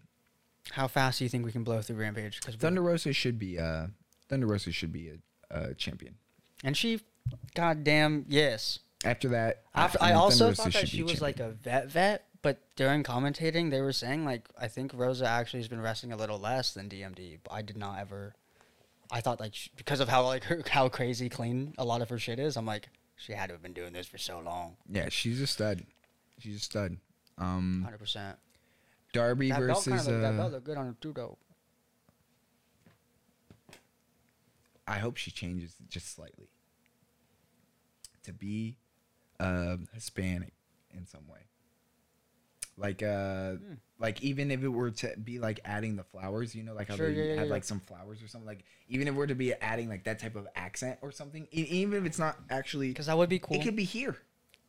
How 0.72 0.86
fast 0.86 1.18
do 1.18 1.24
you 1.24 1.28
think 1.28 1.44
we 1.44 1.52
can 1.52 1.64
blow 1.64 1.82
through 1.82 1.96
Rampage? 1.96 2.38
Because 2.40 2.54
Thunder 2.54 2.82
Rosa 2.82 3.12
should 3.12 3.38
be 3.38 3.58
uh 3.58 3.86
Thunder 4.28 4.46
Rosa 4.46 4.72
should 4.72 4.92
be 4.92 5.10
a, 5.50 5.70
a 5.70 5.74
champion. 5.74 6.14
and 6.62 6.76
she, 6.76 7.00
goddamn 7.54 8.26
yes. 8.28 8.78
After 9.04 9.28
that, 9.30 9.62
After, 9.74 9.98
I 10.00 10.10
I 10.10 10.14
also 10.14 10.52
thought 10.52 10.72
that 10.72 10.86
she 10.88 11.02
was 11.02 11.14
champion. 11.14 11.18
like 11.22 11.40
a 11.40 11.50
vet 11.50 11.90
vet, 11.90 12.24
but 12.40 12.60
during 12.76 13.02
commentating, 13.02 13.70
they 13.70 13.80
were 13.80 13.92
saying 13.92 14.24
like 14.24 14.48
I 14.60 14.68
think 14.68 14.92
Rosa 14.94 15.26
actually 15.26 15.60
has 15.60 15.68
been 15.68 15.80
wrestling 15.80 16.12
a 16.12 16.16
little 16.16 16.38
less 16.38 16.72
than 16.72 16.88
DMD. 16.88 17.38
But 17.42 17.52
I 17.52 17.62
did 17.62 17.76
not 17.76 17.98
ever. 17.98 18.34
I 19.10 19.20
thought 19.20 19.40
like 19.40 19.54
sh 19.54 19.68
because 19.76 19.98
of 20.00 20.08
how 20.08 20.24
like 20.24 20.44
her, 20.44 20.62
how 20.70 20.88
crazy 20.88 21.28
clean 21.28 21.74
a 21.78 21.84
lot 21.84 22.00
of 22.00 22.08
her 22.10 22.18
shit 22.18 22.38
is. 22.38 22.56
I'm 22.56 22.64
like 22.64 22.88
she 23.16 23.32
had 23.32 23.46
to 23.48 23.54
have 23.54 23.62
been 23.62 23.72
doing 23.72 23.92
this 23.92 24.06
for 24.06 24.18
so 24.18 24.38
long. 24.40 24.76
yeah, 24.88 25.08
she's 25.08 25.40
a 25.40 25.46
stud. 25.48 25.82
She's 26.38 26.56
a 26.56 26.60
stud. 26.60 26.96
Um, 27.38 27.82
Hundred 27.84 27.98
percent. 27.98 28.36
Darby 29.12 29.50
That 29.50 29.66
belt 29.66 29.84
kind 29.84 29.96
versus 29.96 30.06
of 30.06 30.14
look, 30.14 30.22
that 30.22 30.28
uh, 30.28 30.36
belt 30.36 30.52
look 30.52 30.64
good 30.64 30.78
on 30.78 30.86
her 30.86 30.94
too 31.00 31.12
though. 31.12 31.38
I 34.86 34.98
hope 34.98 35.16
she 35.16 35.30
changes 35.30 35.74
just 35.88 36.14
slightly 36.14 36.48
to 38.24 38.32
be 38.32 38.76
uh, 39.40 39.76
Hispanic 39.94 40.52
in 40.94 41.06
some 41.06 41.26
way. 41.28 41.40
Like 42.78 43.02
uh 43.02 43.52
Hmm. 43.56 43.74
like 43.98 44.22
even 44.22 44.50
if 44.50 44.62
it 44.64 44.68
were 44.68 44.90
to 44.90 45.14
be 45.22 45.38
like 45.38 45.60
adding 45.64 45.94
the 45.96 46.02
flowers, 46.04 46.54
you 46.54 46.62
know, 46.62 46.74
like 46.74 46.88
how 46.88 46.96
Sure, 46.96 47.10
they 47.10 47.14
yeah, 47.16 47.24
yeah, 47.24 47.34
have 47.34 47.46
yeah. 47.46 47.52
like 47.52 47.64
some 47.64 47.80
flowers 47.80 48.22
or 48.22 48.28
something. 48.28 48.46
Like 48.46 48.64
even 48.88 49.06
if 49.06 49.14
it 49.14 49.16
were 49.16 49.26
to 49.26 49.34
be 49.34 49.52
adding 49.54 49.88
like 49.88 50.04
that 50.04 50.18
type 50.18 50.34
of 50.36 50.48
accent 50.56 50.98
or 51.02 51.12
something, 51.12 51.46
e- 51.52 51.66
even 51.70 51.98
if 51.98 52.04
it's 52.06 52.18
not 52.18 52.38
actually 52.50 52.88
Because 52.88 53.06
that 53.06 53.16
would 53.18 53.28
be 53.28 53.38
cool. 53.38 53.56
it 53.56 53.62
could 53.62 53.76
be 53.76 53.84
here. 53.84 54.16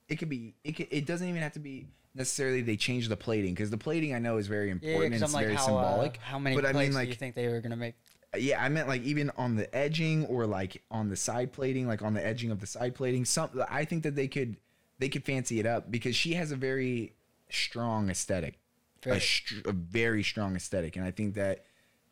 It 0.09 0.17
could 0.17 0.29
be. 0.29 0.53
It 0.65 0.73
could, 0.73 0.87
it 0.91 1.05
doesn't 1.05 1.27
even 1.27 1.41
have 1.41 1.53
to 1.53 1.59
be 1.59 1.87
necessarily 2.13 2.61
they 2.61 2.75
change 2.75 3.07
the 3.07 3.15
plating 3.17 3.53
because 3.53 3.69
the 3.71 3.77
plating 3.77 4.13
I 4.13 4.19
know 4.19 4.37
is 4.37 4.47
very 4.47 4.67
yeah, 4.67 4.73
important 4.73 5.13
because 5.13 5.21
and 5.21 5.23
it's 5.23 5.33
like 5.33 5.45
very 5.45 5.55
how 5.55 5.65
symbolic. 5.65 6.17
Uh, 6.17 6.25
how 6.25 6.39
many 6.39 6.55
but 6.57 6.65
I 6.65 6.73
mean 6.73 6.93
like 6.93 7.05
do 7.05 7.09
you 7.09 7.15
think 7.15 7.35
they 7.35 7.47
were 7.47 7.61
gonna 7.61 7.77
make? 7.77 7.95
Yeah, 8.35 8.63
I 8.63 8.69
meant 8.69 8.87
like 8.87 9.03
even 9.03 9.31
on 9.37 9.55
the 9.55 9.73
edging 9.75 10.25
or 10.25 10.45
like 10.47 10.81
on 10.89 11.09
the 11.09 11.15
side 11.15 11.51
plating, 11.53 11.87
like 11.87 12.01
on 12.01 12.13
the 12.13 12.25
edging 12.25 12.51
of 12.51 12.59
the 12.59 12.67
side 12.67 12.95
plating. 12.95 13.25
Some 13.25 13.49
I 13.69 13.85
think 13.85 14.03
that 14.03 14.15
they 14.15 14.27
could 14.27 14.57
they 14.99 15.09
could 15.09 15.23
fancy 15.23 15.59
it 15.59 15.65
up 15.65 15.91
because 15.91 16.15
she 16.15 16.33
has 16.33 16.51
a 16.51 16.55
very 16.55 17.13
strong 17.49 18.09
aesthetic, 18.09 18.57
a, 19.05 19.09
Very. 19.09 19.19
str- 19.19 19.67
a 19.69 19.71
very 19.71 20.23
strong 20.23 20.55
aesthetic, 20.55 20.95
and 20.95 21.05
I 21.05 21.11
think 21.11 21.35
that 21.35 21.65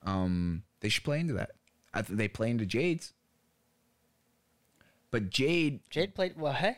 um 0.03 0.63
they 0.81 0.89
should 0.89 1.03
play 1.03 1.19
into 1.19 1.33
that. 1.33 1.51
I 1.93 2.01
think 2.03 2.17
they 2.17 2.27
play 2.27 2.49
into 2.51 2.65
Jade's, 2.65 3.13
but 5.09 5.29
Jade 5.29 5.79
Jade 5.89 6.13
played 6.15 6.37
well. 6.37 6.53
Hey, 6.53 6.77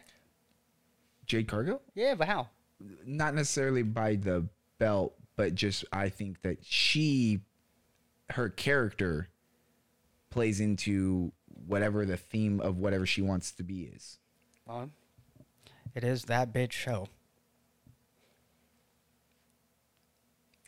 Jade 1.26 1.48
Cargill 1.48 1.82
yeah, 1.96 2.16
but 2.16 2.28
how? 2.28 2.50
not 3.06 3.34
necessarily 3.34 3.84
by 3.84 4.16
the 4.16 4.46
belt, 4.78 5.16
but 5.36 5.56
just 5.56 5.86
I 5.94 6.10
think 6.10 6.42
that 6.42 6.58
she, 6.66 7.40
her 8.32 8.50
character, 8.50 9.30
plays 10.34 10.60
into 10.60 11.32
whatever 11.68 12.06
the 12.06 12.18
theme 12.18 12.60
of 12.60 12.78
whatever 12.78 13.06
she 13.06 13.22
wants 13.22 13.52
to 13.52 13.64
be 13.64 13.84
is. 13.84 14.18
Well, 14.66 14.90
it 15.94 16.04
is 16.04 16.24
that 16.24 16.52
bitch 16.52 16.72
show. 16.72 17.08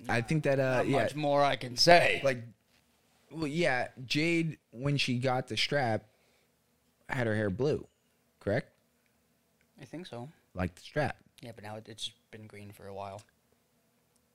I 0.07 0.21
think 0.21 0.43
that 0.43 0.59
uh 0.59 0.77
Not 0.77 0.87
yeah, 0.87 1.01
much 1.01 1.15
more 1.15 1.43
I 1.43 1.55
can 1.55 1.77
say. 1.77 2.21
like 2.23 2.43
well 3.31 3.47
yeah, 3.47 3.87
Jade 4.05 4.57
when 4.71 4.97
she 4.97 5.17
got 5.17 5.47
the 5.47 5.57
strap 5.57 6.03
had 7.09 7.27
her 7.27 7.35
hair 7.35 7.49
blue, 7.49 7.87
correct? 8.39 8.71
I 9.81 9.85
think 9.85 10.05
so. 10.07 10.29
Like 10.53 10.75
the 10.75 10.81
strap. 10.81 11.17
Yeah, 11.41 11.51
but 11.55 11.63
now 11.63 11.75
it- 11.75 11.87
it's 11.89 12.11
been 12.31 12.47
green 12.47 12.71
for 12.71 12.87
a 12.87 12.93
while. 12.93 13.21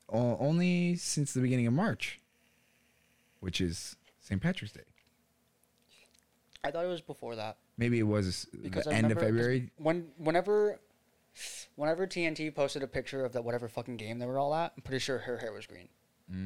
O- 0.08 0.36
only 0.38 0.96
since 0.96 1.32
the 1.32 1.40
beginning 1.40 1.66
of 1.66 1.72
March, 1.72 2.20
which 3.40 3.60
is 3.60 3.96
St. 4.20 4.40
Patrick's 4.42 4.74
Day. 4.74 4.82
I 6.64 6.70
thought 6.70 6.84
it 6.84 6.88
was 6.88 7.00
before 7.00 7.36
that. 7.36 7.56
Maybe 7.78 7.98
it 7.98 8.02
was 8.06 8.46
because 8.62 8.84
the 8.84 8.90
I 8.90 8.94
end 8.94 9.06
of 9.10 9.16
remember 9.16 9.38
February. 9.38 9.70
When 9.78 10.08
whenever 10.18 10.78
whenever 11.76 12.06
TNT 12.06 12.54
posted 12.54 12.82
a 12.82 12.86
picture 12.86 13.24
of 13.24 13.32
that 13.32 13.42
whatever 13.44 13.68
fucking 13.68 13.96
game 13.96 14.18
they 14.18 14.26
were 14.26 14.38
all 14.38 14.54
at, 14.54 14.72
I'm 14.76 14.82
pretty 14.82 14.98
sure 14.98 15.18
her 15.18 15.38
hair 15.38 15.52
was 15.52 15.66
green 15.66 15.88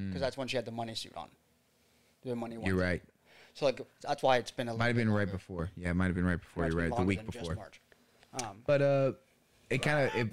because 0.09 0.21
that's 0.21 0.37
when 0.37 0.49
she 0.49 0.57
had 0.57 0.65
the 0.65 0.71
money 0.73 0.95
suit 0.95 1.17
on. 1.17 1.29
The 2.25 2.35
money 2.37 2.57
one. 2.57 2.65
Mm. 2.65 2.69
You're 2.69 2.81
right. 2.81 3.03
So 3.55 3.67
like 3.67 3.81
that's 4.03 4.23
why 4.23 4.37
it's 4.39 4.51
been 4.51 4.69
a 4.69 4.75
Might 4.77 4.87
have 4.89 4.97
been 4.97 5.09
bit 5.09 5.13
right 5.13 5.19
longer. 5.27 5.33
before. 5.33 5.71
Yeah, 5.77 5.91
it 5.91 5.95
might 5.95 6.07
have 6.07 6.15
been 6.15 6.25
right 6.27 6.41
before. 6.41 6.65
It's 6.65 6.73
You're 6.75 6.83
been 6.83 6.91
right. 6.91 6.97
The 6.97 7.03
longer 7.03 7.09
week 7.09 7.19
than 7.19 7.27
just 7.31 7.39
before. 7.41 7.55
March. 7.57 7.81
Um, 8.43 8.63
But 8.67 8.83
uh, 8.83 9.13
it 9.71 9.79
kind 9.83 10.09
of 10.09 10.15
it, 10.15 10.29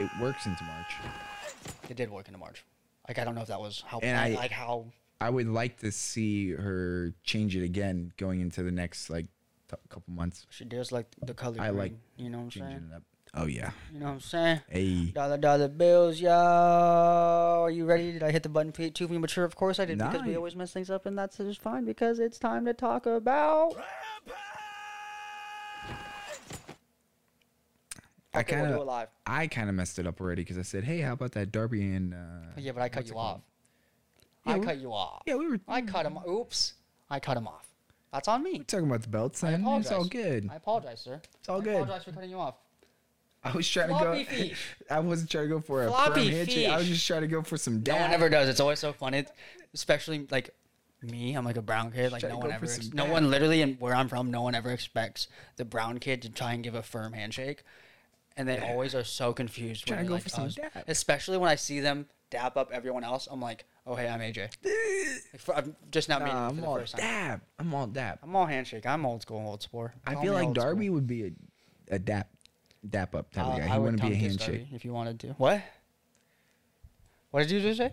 it 0.00 0.10
works 0.20 0.46
into 0.46 0.64
March. 0.64 0.92
it 1.88 1.96
did 1.96 2.10
work 2.10 2.26
into 2.28 2.38
March. 2.38 2.64
Like 3.08 3.18
I 3.18 3.24
don't 3.24 3.34
know 3.34 3.42
if 3.42 3.48
that 3.48 3.60
was 3.60 3.82
how 3.86 3.98
And 4.00 4.16
I- 4.18 4.34
like 4.38 4.50
how 4.50 4.86
I 5.24 5.30
would 5.30 5.48
like 5.48 5.78
to 5.78 5.90
see 5.90 6.52
her 6.52 7.14
change 7.22 7.56
it 7.56 7.64
again 7.64 8.12
going 8.18 8.40
into 8.42 8.62
the 8.62 8.70
next 8.70 9.08
like 9.08 9.24
t- 9.70 9.76
couple 9.88 10.12
months. 10.12 10.46
she 10.50 10.66
does 10.66 10.92
like 10.92 11.06
the 11.22 11.32
color. 11.32 11.56
I 11.60 11.70
like 11.70 11.94
you 12.18 12.28
know 12.28 12.38
what 12.38 12.44
I'm 12.44 12.50
saying? 12.50 12.90
it 12.92 12.96
up. 12.96 13.02
Oh 13.32 13.46
yeah. 13.46 13.70
You 13.90 14.00
know 14.00 14.06
what 14.06 14.12
I'm 14.12 14.20
saying? 14.20 14.60
Hey. 14.68 15.04
Dollar 15.06 15.38
dollar 15.38 15.68
bills, 15.68 16.20
y'all. 16.20 17.62
Are 17.62 17.70
you 17.70 17.86
ready? 17.86 18.12
Did 18.12 18.22
I 18.22 18.32
hit 18.32 18.42
the 18.42 18.50
button 18.50 18.72
for 18.72 18.86
too 18.90 19.08
premature? 19.08 19.44
Of 19.44 19.56
course 19.56 19.80
I 19.80 19.86
did, 19.86 19.96
because 19.96 20.22
we 20.26 20.36
always 20.36 20.54
mess 20.54 20.74
things 20.74 20.90
up, 20.90 21.06
and 21.06 21.16
that's 21.16 21.38
just 21.38 21.62
fine 21.62 21.86
because 21.86 22.18
it's 22.18 22.38
time 22.38 22.66
to 22.66 22.74
talk 22.74 23.06
about. 23.06 23.76
I 28.34 28.42
kind 28.42 28.66
of. 28.66 29.08
I 29.26 29.46
kind 29.46 29.70
of 29.70 29.74
messed 29.74 29.98
it 29.98 30.06
up 30.06 30.20
already 30.20 30.42
because 30.42 30.58
I 30.58 30.62
said, 30.62 30.84
"Hey, 30.84 31.00
how 31.00 31.14
about 31.14 31.32
that 31.32 31.50
Darby 31.50 31.94
and?" 31.94 32.12
Uh, 32.12 32.52
Yeah, 32.58 32.72
but 32.72 32.82
I 32.82 32.90
cut 32.90 33.08
you 33.08 33.16
off. 33.16 33.40
Yeah, 34.46 34.52
I 34.54 34.58
we- 34.58 34.64
cut 34.66 34.78
you 34.78 34.92
off. 34.92 35.22
Yeah, 35.26 35.36
we 35.36 35.48
were 35.48 35.60
I 35.68 35.82
cut 35.82 36.06
him. 36.06 36.18
Oops. 36.28 36.74
I 37.10 37.20
cut 37.20 37.36
him 37.36 37.46
off. 37.48 37.66
That's 38.12 38.28
on 38.28 38.42
me. 38.42 38.58
We're 38.58 38.64
talking 38.64 38.86
about 38.86 39.02
the 39.02 39.08
belts. 39.08 39.42
I 39.42 39.52
apologize. 39.52 39.86
it's 39.86 39.92
all 39.92 40.04
good. 40.04 40.48
I 40.50 40.56
apologize, 40.56 41.00
sir. 41.00 41.20
It's 41.40 41.48
all 41.48 41.60
I 41.60 41.64
good. 41.64 41.74
apologize 41.74 42.04
for 42.04 42.12
cutting 42.12 42.30
you 42.30 42.38
off. 42.38 42.54
I 43.42 43.50
was 43.52 43.68
trying 43.68 43.88
Floppy 43.88 44.24
to 44.24 44.30
go. 44.30 44.36
feet. 44.36 44.54
I 44.90 45.00
wasn't 45.00 45.30
trying 45.30 45.44
to 45.44 45.48
go 45.54 45.60
for 45.60 45.84
a 45.84 45.88
Floppy 45.88 46.26
firm 46.26 46.32
handshake. 46.34 46.68
I 46.68 46.78
was 46.78 46.88
just 46.88 47.06
trying 47.06 47.22
to 47.22 47.26
go 47.26 47.42
for 47.42 47.56
some 47.58 47.82
No 47.86 47.96
one 47.96 48.10
ever 48.12 48.28
does. 48.28 48.48
It's 48.48 48.60
always 48.60 48.78
so 48.78 48.92
funny, 48.92 49.24
especially 49.74 50.26
like 50.30 50.54
me. 51.02 51.34
I'm 51.34 51.44
like 51.44 51.56
a 51.58 51.62
brown 51.62 51.90
kid. 51.92 52.12
Like 52.12 52.22
no 52.22 52.38
one 52.38 52.52
ever. 52.52 52.64
Ex- 52.64 52.92
no 52.94 53.04
one 53.06 53.30
literally, 53.30 53.60
and 53.62 53.78
where 53.80 53.94
I'm 53.94 54.08
from, 54.08 54.30
no 54.30 54.42
one 54.42 54.54
ever 54.54 54.70
expects 54.70 55.28
the 55.56 55.64
brown 55.64 55.98
kid 55.98 56.22
to 56.22 56.30
try 56.30 56.52
and 56.54 56.62
give 56.64 56.74
a 56.74 56.82
firm 56.82 57.12
handshake, 57.12 57.64
and 58.36 58.48
they 58.48 58.58
always 58.58 58.94
are 58.94 59.04
so 59.04 59.32
confused. 59.34 59.86
Try 59.86 59.96
when 59.96 60.04
to 60.04 60.08
go 60.08 60.14
like 60.14 60.22
for 60.22 60.28
some 60.30 60.44
us. 60.46 60.56
Especially 60.88 61.36
when 61.36 61.50
I 61.50 61.56
see 61.56 61.80
them 61.80 62.06
dap 62.30 62.56
up 62.56 62.70
everyone 62.72 63.04
else. 63.04 63.28
I'm 63.30 63.40
like, 63.42 63.64
oh 63.86 63.94
hey, 63.94 64.08
I'm 64.08 64.20
AJ. 64.20 64.50
I'm 65.54 65.76
just 65.90 66.08
not 66.08 66.20
meeting 66.22 66.34
Nah, 66.34 66.48
I'm 66.48 66.64
all 66.64 66.74
the 66.74 66.80
first 66.80 66.92
time. 66.96 67.00
dab. 67.00 67.40
I'm 67.58 67.74
all 67.74 67.86
dab. 67.86 68.18
I'm 68.22 68.34
all 68.36 68.46
handshake. 68.46 68.86
I'm 68.86 69.04
old 69.06 69.22
school, 69.22 69.46
old 69.46 69.62
sport. 69.62 69.92
I 70.06 70.14
Call 70.14 70.22
feel 70.22 70.32
me 70.32 70.38
like 70.38 70.46
old 70.48 70.56
school. 70.56 70.64
Darby 70.64 70.90
would 70.90 71.06
be 71.06 71.24
a, 71.24 71.30
a 71.94 71.98
dap, 71.98 72.28
dap 72.88 73.14
up 73.14 73.32
type 73.32 73.44
Uh, 73.46 73.50
of 73.50 73.58
guy. 73.58 73.64
I 73.64 73.66
He 73.68 73.72
would 73.74 73.82
wouldn't 73.82 74.00
be 74.02 74.06
a 74.08 74.10
tongue 74.10 74.18
kiss 74.20 74.28
handshake. 74.36 74.60
Darby 74.62 74.76
if 74.76 74.84
you 74.84 74.92
wanted 74.92 75.20
to. 75.20 75.28
What? 75.38 75.62
What 77.30 77.40
did 77.42 77.50
you 77.50 77.60
just 77.60 77.78
say? 77.78 77.92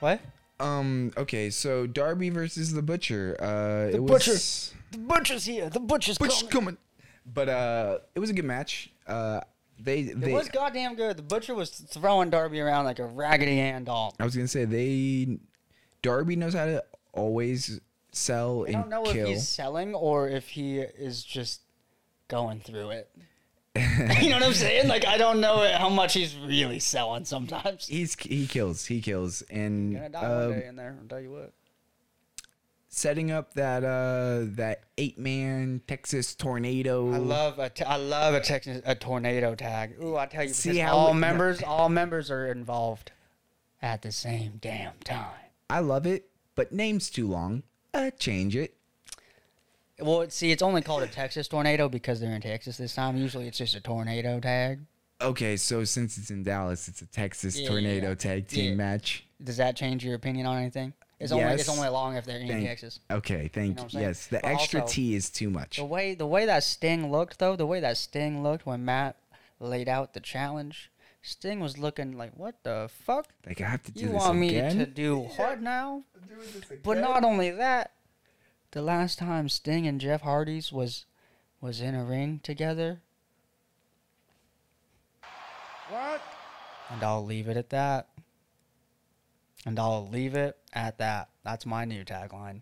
What? 0.00 0.20
Um. 0.60 1.12
Okay. 1.16 1.50
So 1.50 1.86
Darby 1.86 2.30
versus 2.30 2.72
the 2.72 2.82
Butcher. 2.82 3.36
Uh, 3.40 3.90
The 3.90 3.96
it 3.96 4.06
Butcher. 4.06 4.34
The 4.90 4.98
butcher's 4.98 5.44
here. 5.44 5.68
The 5.70 5.80
butcher's 5.80 6.18
Butcher's 6.18 6.42
coming. 6.44 6.50
coming. 6.50 6.76
But 7.26 7.48
uh, 7.48 7.98
it 8.14 8.20
was 8.20 8.30
a 8.30 8.32
good 8.32 8.44
match. 8.44 8.90
Uh, 9.06 9.40
they 9.78 10.00
It 10.00 10.32
was 10.32 10.48
goddamn 10.48 10.94
good. 10.94 11.16
The 11.16 11.22
butcher 11.22 11.54
was 11.54 11.70
throwing 11.70 12.30
Darby 12.30 12.60
around 12.60 12.84
like 12.84 12.98
a 12.98 13.06
raggedy 13.06 13.58
Ann 13.58 13.84
doll. 13.84 14.14
I 14.18 14.24
was 14.24 14.34
gonna 14.34 14.48
say 14.48 14.64
they. 14.64 15.38
Darby 16.02 16.36
knows 16.36 16.54
how 16.54 16.66
to 16.66 16.84
always 17.12 17.80
sell 18.12 18.64
I 18.68 18.72
and 18.72 18.74
don't 18.74 18.90
know 18.90 19.02
kill. 19.04 19.26
if 19.26 19.34
he's 19.34 19.48
selling 19.48 19.94
or 19.94 20.28
if 20.28 20.48
he 20.48 20.78
is 20.78 21.24
just 21.24 21.62
going 22.28 22.60
through 22.60 22.90
it. 22.90 23.10
you 23.76 24.30
know 24.30 24.36
what 24.36 24.44
I'm 24.44 24.54
saying? 24.54 24.86
Like 24.86 25.04
I 25.04 25.18
don't 25.18 25.40
know 25.40 25.68
how 25.76 25.88
much 25.88 26.14
he's 26.14 26.36
really 26.36 26.78
selling 26.78 27.24
sometimes. 27.24 27.88
He's 27.88 28.14
he 28.20 28.46
kills. 28.46 28.84
He 28.86 29.00
kills. 29.00 29.42
And 29.50 29.94
Gonna 29.94 30.08
die 30.10 30.22
one 30.22 30.42
um, 30.42 30.52
day 30.52 30.66
in 30.66 30.76
there. 30.76 30.96
I'll 31.00 31.08
tell 31.08 31.20
you 31.20 31.32
what. 31.32 31.52
Setting 32.96 33.30
up 33.30 33.54
that 33.54 33.82
uh 33.84 34.40
that 34.56 34.82
eight 34.98 35.18
man 35.18 35.80
Texas 35.86 36.34
tornado. 36.34 37.12
I 37.12 37.18
love 37.18 37.58
a 37.58 37.68
t- 37.70 37.84
I 37.84 37.96
love 37.96 38.34
a 38.34 38.40
Texas 38.40 38.80
a 38.84 38.94
tornado 38.94 39.54
tag. 39.54 39.96
Ooh, 40.02 40.16
I 40.16 40.26
tell 40.26 40.44
you, 40.44 40.50
See 40.54 40.78
how 40.78 40.96
all 40.96 41.10
it- 41.10 41.14
members 41.14 41.62
all 41.62 41.88
members 41.88 42.30
are 42.30 42.46
involved 42.46 43.12
at 43.82 44.02
the 44.02 44.12
same 44.12 44.58
damn 44.60 44.94
time. 45.04 45.26
I 45.68 45.80
love 45.80 46.06
it, 46.06 46.28
but 46.54 46.72
name's 46.72 47.10
too 47.10 47.26
long. 47.26 47.62
Uh, 47.92 48.10
change 48.18 48.56
it. 48.56 48.74
Well, 50.00 50.28
see, 50.28 50.50
it's 50.50 50.62
only 50.62 50.82
called 50.82 51.02
a 51.04 51.06
Texas 51.06 51.46
tornado 51.46 51.88
because 51.88 52.20
they're 52.20 52.32
in 52.34 52.40
Texas 52.40 52.76
this 52.76 52.94
time. 52.94 53.16
Usually, 53.16 53.46
it's 53.46 53.58
just 53.58 53.74
a 53.76 53.80
tornado 53.80 54.40
tag. 54.40 54.80
Okay, 55.20 55.56
so 55.56 55.84
since 55.84 56.18
it's 56.18 56.30
in 56.30 56.42
Dallas, 56.42 56.88
it's 56.88 57.00
a 57.00 57.06
Texas 57.06 57.58
Yeah, 57.58 57.68
tornado 57.68 58.08
yeah. 58.08 58.14
tag 58.14 58.48
team 58.48 58.70
Yeah. 58.70 58.74
match. 58.76 59.24
Does 59.42 59.56
that 59.58 59.76
change 59.76 60.04
your 60.04 60.14
opinion 60.16 60.46
on 60.46 60.58
anything? 60.58 60.92
It's 61.20 61.30
only 61.32 61.44
it's 61.54 61.66
Yes. 61.68 61.76
only 61.78 61.88
long 61.88 62.16
if 62.16 62.24
they're 62.24 62.38
in 62.40 62.48
Thank- 62.48 62.66
Texas. 62.66 63.00
Okay, 63.10 63.48
thank 63.48 63.78
you. 63.78 63.84
what 63.84 63.92
Yes, 63.94 64.26
the 64.26 64.40
But 64.42 64.46
extra 64.50 64.80
also- 64.82 64.92
T 64.94 65.14
is 65.14 65.30
too 65.30 65.48
much. 65.48 65.76
The 65.76 65.84
way 65.84 66.14
the 66.14 66.26
way 66.26 66.44
that 66.46 66.64
Sting 66.64 67.10
looked 67.10 67.38
though, 67.38 67.56
the 67.56 67.66
way 67.66 67.80
that 67.80 67.96
Sting 67.96 68.42
looked 68.42 68.66
when 68.66 68.84
Matt 68.84 69.16
laid 69.60 69.88
out 69.88 70.12
the 70.12 70.20
challenge, 70.20 70.90
Sting 71.22 71.60
was 71.60 71.78
looking 71.78 72.16
like, 72.18 72.32
"What 72.36 72.62
the 72.64 72.90
fuck? 72.92 73.28
Like 73.46 73.60
I 73.60 73.68
have 73.68 73.82
to 73.84 73.92
do 73.92 74.00
You 74.00 74.08
this 74.08 74.16
want 74.16 74.38
me 74.38 74.50
to 74.50 74.86
do 74.86 75.24
hard 75.28 75.62
now?" 75.62 76.02
But 76.82 76.98
not 76.98 77.22
only 77.24 77.50
that, 77.50 77.92
the 78.72 78.82
last 78.82 79.18
time 79.20 79.48
Sting 79.48 79.86
and 79.86 80.00
Jeff 80.00 80.22
Hardy's 80.22 80.72
was 80.72 81.06
was 81.60 81.80
in 81.80 81.94
a 81.94 82.04
ring 82.04 82.40
together, 82.40 83.00
What? 85.88 86.20
and 86.90 87.02
I'll 87.02 87.24
leave 87.24 87.48
it 87.48 87.56
at 87.56 87.70
that. 87.70 88.08
And 89.66 89.78
I'll 89.78 90.08
leave 90.08 90.34
it 90.34 90.56
at 90.72 90.98
that. 90.98 91.28
That's 91.42 91.64
my 91.64 91.84
new 91.84 92.04
tagline. 92.04 92.60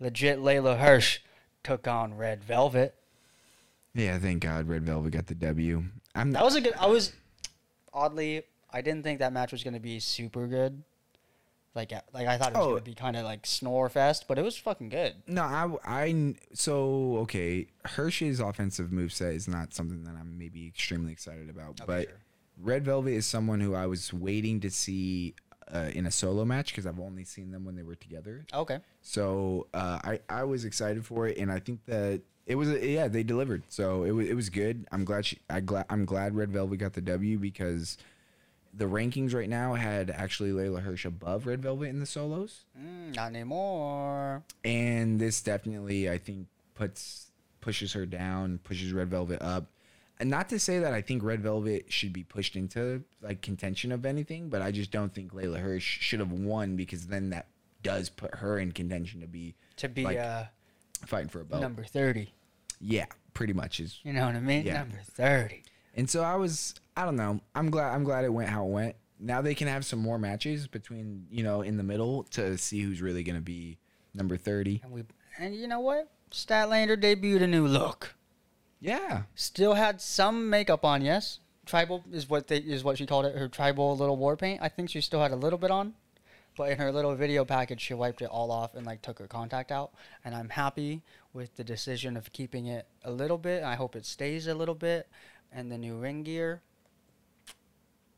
Legit 0.00 0.38
Leyla 0.40 0.78
Hirsch 0.78 1.20
took 1.62 1.86
on 1.86 2.14
Red 2.16 2.42
Velvet. 2.42 2.94
Yeah, 3.94 4.18
thank 4.18 4.42
God 4.42 4.68
Red 4.68 4.84
Velvet 4.84 5.12
got 5.12 5.26
the 5.26 5.34
W. 5.34 5.84
I'm 6.14 6.32
That 6.32 6.44
was 6.44 6.56
a 6.56 6.60
good. 6.60 6.74
I 6.78 6.86
was 6.86 7.12
oddly. 7.92 8.42
I 8.72 8.80
didn't 8.80 9.02
think 9.04 9.18
that 9.20 9.32
match 9.32 9.52
was 9.52 9.62
going 9.62 9.74
to 9.74 9.80
be 9.80 10.00
super 10.00 10.46
good. 10.46 10.82
Like, 11.74 11.92
uh, 11.92 12.00
like 12.12 12.26
I 12.26 12.36
thought 12.36 12.48
it 12.52 12.56
was 12.58 12.66
Oh. 12.66 12.70
going 12.70 12.84
to 12.84 12.90
be 12.90 12.94
kind 12.94 13.16
of 13.16 13.24
like 13.24 13.46
snore 13.46 13.88
fest, 13.88 14.24
but 14.28 14.38
it 14.38 14.42
was 14.42 14.56
fucking 14.58 14.88
good. 14.90 15.14
No, 15.26 15.42
I, 15.42 15.70
I, 15.84 16.34
so 16.52 17.16
okay. 17.18 17.66
Hirsch's 17.86 18.40
offensive 18.40 18.88
moveset 18.90 19.34
is 19.34 19.48
not 19.48 19.72
something 19.72 20.04
that 20.04 20.14
I'm 20.18 20.36
maybe 20.38 20.66
extremely 20.66 21.12
excited 21.12 21.48
about, 21.48 21.80
Okay, 21.80 21.84
but 21.86 22.02
sure. 22.08 22.18
Red 22.60 22.84
Velvet 22.84 23.12
is 23.12 23.26
someone 23.26 23.60
who 23.60 23.74
I 23.74 23.86
was 23.86 24.12
waiting 24.12 24.60
to 24.60 24.70
see 24.70 25.34
uh, 25.74 25.90
in 25.94 26.06
a 26.06 26.10
solo 26.10 26.44
match 26.44 26.72
because 26.72 26.86
I've 26.86 27.00
only 27.00 27.24
seen 27.24 27.50
them 27.50 27.64
when 27.64 27.76
they 27.76 27.82
were 27.82 27.94
together. 27.94 28.44
Okay. 28.52 28.78
So 29.00 29.66
uh, 29.72 29.98
I, 30.04 30.20
I 30.28 30.44
was 30.44 30.64
excited 30.64 31.04
for 31.04 31.26
it, 31.28 31.38
and 31.38 31.50
I 31.50 31.58
think 31.58 31.84
that 31.86 32.20
it 32.46 32.56
was 32.56 32.68
a, 32.70 32.86
yeah 32.86 33.08
they 33.08 33.22
delivered. 33.22 33.62
So 33.68 34.04
it 34.04 34.10
was 34.10 34.28
it 34.28 34.34
was 34.34 34.50
good. 34.50 34.86
I'm 34.92 35.04
glad 35.04 35.26
she 35.26 35.38
I 35.48 35.60
glad 35.60 35.86
I'm 35.88 36.04
glad 36.04 36.34
Red 36.36 36.50
Velvet 36.50 36.78
got 36.78 36.92
the 36.92 37.00
W 37.00 37.38
because 37.38 37.98
the 38.74 38.86
rankings 38.86 39.34
right 39.34 39.48
now 39.48 39.74
had 39.74 40.10
actually 40.10 40.50
Leyla 40.50 40.80
Hirsch 40.82 41.04
above 41.04 41.46
Red 41.46 41.62
Velvet 41.62 41.88
in 41.88 42.00
the 42.00 42.06
solos. 42.06 42.64
Mm, 42.78 43.14
not 43.14 43.28
anymore. 43.30 44.42
and 44.64 45.20
this 45.20 45.40
definitely 45.42 46.10
I 46.10 46.18
think 46.18 46.46
puts 46.74 47.26
pushes 47.60 47.92
her 47.92 48.04
down, 48.06 48.58
pushes 48.64 48.92
Red 48.92 49.08
Velvet 49.08 49.40
up. 49.40 49.66
And 50.20 50.30
not 50.30 50.48
to 50.50 50.58
say 50.58 50.78
that 50.78 50.92
I 50.94 51.00
think 51.00 51.22
Red 51.24 51.40
Velvet 51.40 51.86
should 51.92 52.12
be 52.12 52.22
pushed 52.22 52.54
into 52.54 53.02
like 53.20 53.42
contention 53.42 53.90
of 53.92 54.06
anything, 54.06 54.48
but 54.50 54.62
I 54.62 54.70
just 54.70 54.90
don't 54.90 55.12
think 55.12 55.32
Leyla 55.32 55.58
Hirsch 55.58 55.98
should 56.00 56.20
have 56.20 56.30
won 56.32 56.76
because 56.76 57.06
then 57.08 57.30
that 57.30 57.48
does 57.82 58.08
put 58.08 58.36
her 58.36 58.58
in 58.58 58.70
contention 58.72 59.20
to 59.22 59.26
be 59.26 59.54
To 59.78 59.88
be 59.88 60.04
Like, 60.04 60.18
uh, 60.18 60.44
fighting 61.06 61.28
for 61.28 61.40
a 61.40 61.44
belt. 61.44 61.60
number 61.62 61.82
thirty. 61.82 62.32
Yeah, 62.80 63.06
pretty 63.34 63.52
much 63.52 63.80
is. 63.80 63.98
You 64.04 64.12
know 64.12 64.26
what 64.26 64.36
I 64.36 64.40
mean? 64.40 64.64
Yeah. 64.64 64.78
Number 64.78 65.00
thirty. 65.04 65.64
And 65.96 66.08
so 66.08 66.22
I 66.22 66.36
was 66.36 66.74
I 66.96 67.04
don't 67.04 67.16
know. 67.16 67.40
I'm 67.54 67.70
glad 67.70 67.92
I'm 67.94 68.04
glad 68.04 68.24
it 68.24 68.32
went 68.32 68.48
how 68.48 68.64
it 68.66 68.70
went. 68.70 68.96
Now 69.18 69.40
they 69.42 69.54
can 69.54 69.66
have 69.68 69.84
some 69.84 69.98
more 70.00 70.18
matches 70.18 70.66
between, 70.68 71.26
you 71.30 71.42
know, 71.42 71.62
in 71.62 71.76
the 71.76 71.82
middle 71.84 72.24
to 72.30 72.56
see 72.58 72.80
who's 72.82 73.00
really 73.00 73.22
going 73.22 73.36
to 73.36 73.42
be 73.42 73.78
number 74.14 74.36
30. 74.36 74.80
And 74.84 74.92
we 74.92 75.04
and 75.38 75.54
you 75.54 75.66
know 75.66 75.80
what? 75.80 76.10
Statlander 76.30 76.96
debuted 77.00 77.42
a 77.42 77.46
new 77.46 77.66
look. 77.66 78.14
Yeah. 78.82 79.22
Still 79.36 79.74
had 79.74 80.00
some 80.00 80.50
makeup 80.50 80.84
on, 80.84 81.02
yes. 81.02 81.38
tribal 81.64 82.02
is 82.12 82.28
what 82.28 82.48
they 82.48 82.58
is 82.58 82.82
what 82.82 82.98
she 82.98 83.06
called 83.06 83.26
it. 83.26 83.36
Her 83.36 83.48
tribal 83.48 83.96
little 83.96 84.16
war 84.16 84.36
paint. 84.36 84.60
I 84.60 84.68
think 84.68 84.90
she 84.90 85.00
still 85.00 85.22
had 85.22 85.30
a 85.30 85.36
little 85.36 85.58
bit 85.58 85.70
on, 85.70 85.94
but 86.56 86.70
in 86.72 86.78
her 86.78 86.90
little 86.90 87.14
video 87.14 87.44
package, 87.44 87.80
she 87.80 87.94
wiped 87.94 88.22
it 88.22 88.28
all 88.28 88.50
off 88.50 88.74
and 88.74 88.84
like 88.84 89.00
took 89.00 89.20
her 89.20 89.28
contact 89.28 89.70
out. 89.70 89.92
And 90.24 90.34
I'm 90.34 90.48
happy 90.48 91.02
with 91.32 91.54
the 91.56 91.62
decision 91.62 92.16
of 92.16 92.32
keeping 92.32 92.66
it 92.66 92.88
a 93.04 93.12
little 93.12 93.38
bit. 93.38 93.62
I 93.62 93.76
hope 93.76 93.94
it 93.94 94.04
stays 94.04 94.48
a 94.48 94.54
little 94.54 94.74
bit. 94.74 95.08
And 95.52 95.70
the 95.70 95.78
new 95.78 95.96
ring 95.96 96.24
gear. 96.24 96.62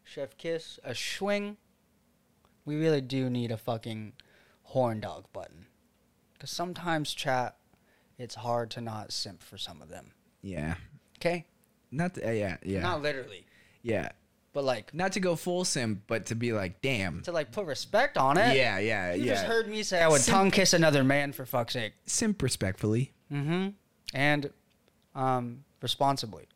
Chef 0.03 0.37
Kiss, 0.39 0.79
a 0.83 0.95
swing. 0.95 1.59
We 2.65 2.77
really 2.77 3.03
do 3.03 3.29
need 3.29 3.51
a 3.51 3.59
fucking 3.59 4.15
horn 4.63 5.01
dog 5.01 5.27
button. 5.33 5.67
Because 6.33 6.51
sometimes, 6.51 7.13
chat, 7.13 7.57
it's 8.17 8.37
hard 8.37 8.71
to 8.71 8.81
not 8.81 9.13
simp 9.13 9.43
for 9.43 9.59
some 9.59 9.83
of 9.83 9.91
them. 9.91 10.13
Yeah. 10.45 10.75
Okay? 11.19 11.47
Not 11.91 12.15
to, 12.15 12.29
uh, 12.29 12.33
yeah, 12.33 12.57
yeah. 12.63 12.81
Not 12.83 13.01
literally, 13.03 13.47
yeah. 13.83 14.11
but 14.53 14.63
like 14.65 14.93
Not 14.93 15.13
to 15.13 15.21
go 15.21 15.37
full 15.37 15.65
simp, 15.65 16.03
but 16.07 16.27
to 16.27 16.35
be 16.35 16.53
like, 16.53 16.83
damn. 16.83 17.23
to 17.23 17.33
like 17.33 17.51
put 17.51 17.65
respect 17.67 18.19
on 18.19 18.37
it. 18.37 18.55
Yeah, 18.57 18.79
yeah, 18.79 19.15
You 19.15 19.25
yeah. 19.25 19.33
just 19.35 19.47
heard 19.47 19.69
me 19.69 19.83
say 19.83 20.03
I 20.03 20.09
would 20.09 20.21
Simp- 20.21 20.37
tongue 20.37 20.51
kiss 20.51 20.75
another 20.75 21.03
man 21.03 21.33
for 21.33 21.47
fuck's 21.47 21.73
sake. 21.73 21.95
simp 22.07 22.43
respectfully. 22.43 23.13
Mm-hmm. 23.33 23.69
And 24.13 24.51
um, 25.15 25.65
responsibly. 25.81 26.47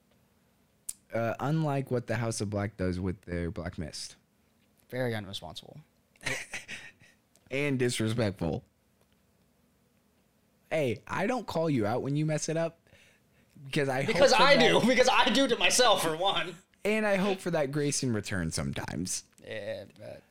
Uh, 1.14 1.32
unlike 1.40 1.90
what 1.90 2.06
the 2.06 2.16
House 2.16 2.40
of 2.42 2.50
Black 2.50 2.76
does 2.76 3.00
with 3.00 3.22
their 3.22 3.50
Black 3.50 3.78
Mist. 3.78 4.16
Very 4.90 5.12
unresponsible. 5.14 5.78
And 7.50 7.78
disrespectful. 7.78 8.62
Hey, 10.70 11.00
I 11.08 11.26
don't 11.26 11.46
call 11.46 11.70
you 11.70 11.86
out 11.86 12.02
when 12.02 12.14
you 12.14 12.26
mess 12.26 12.50
it 12.50 12.58
up. 12.58 12.78
Because 13.66 13.88
I 13.88 14.04
Because 14.04 14.34
for 14.34 14.42
I 14.42 14.56
that- 14.56 14.80
do. 14.80 14.80
Because 14.86 15.08
I 15.12 15.30
do 15.30 15.46
to 15.48 15.56
myself 15.56 16.02
for 16.02 16.16
one. 16.16 16.54
And 16.84 17.04
I 17.06 17.16
hope 17.16 17.40
for 17.40 17.50
that 17.50 17.70
grace 17.72 18.02
in 18.02 18.12
return 18.12 18.50
sometimes. 18.50 19.24
Yeah, 19.46 19.84
but, 19.98 20.22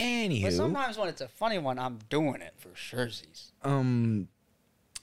Anywho. 0.00 0.42
but 0.42 0.52
sometimes 0.52 0.98
when 0.98 1.08
it's 1.08 1.20
a 1.20 1.28
funny 1.28 1.58
one, 1.58 1.78
I'm 1.78 1.98
doing 2.10 2.42
it 2.42 2.54
for 2.58 2.68
surezies. 2.70 3.50
Um, 3.62 4.28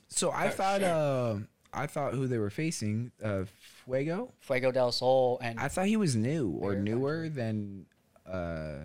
so 0.10 0.30
I 0.30 0.48
Oh, 0.48 0.50
thought, 0.52 0.82
shit. 0.82 0.90
uh, 0.90 1.36
I 1.74 1.88
thought 1.88 2.14
who 2.14 2.28
they 2.28 2.38
were 2.38 2.50
facing, 2.52 3.12
uh, 3.24 3.46
Fuego. 3.86 4.32
Fuego 4.40 4.72
del 4.72 4.92
Sol 4.92 5.40
and 5.42 5.60
I 5.60 5.68
thought 5.68 5.88
he 5.88 5.98
was 5.98 6.16
new 6.16 6.50
or 6.62 6.76
newer 6.76 7.30
than, 7.30 7.86
uh, 8.28 8.80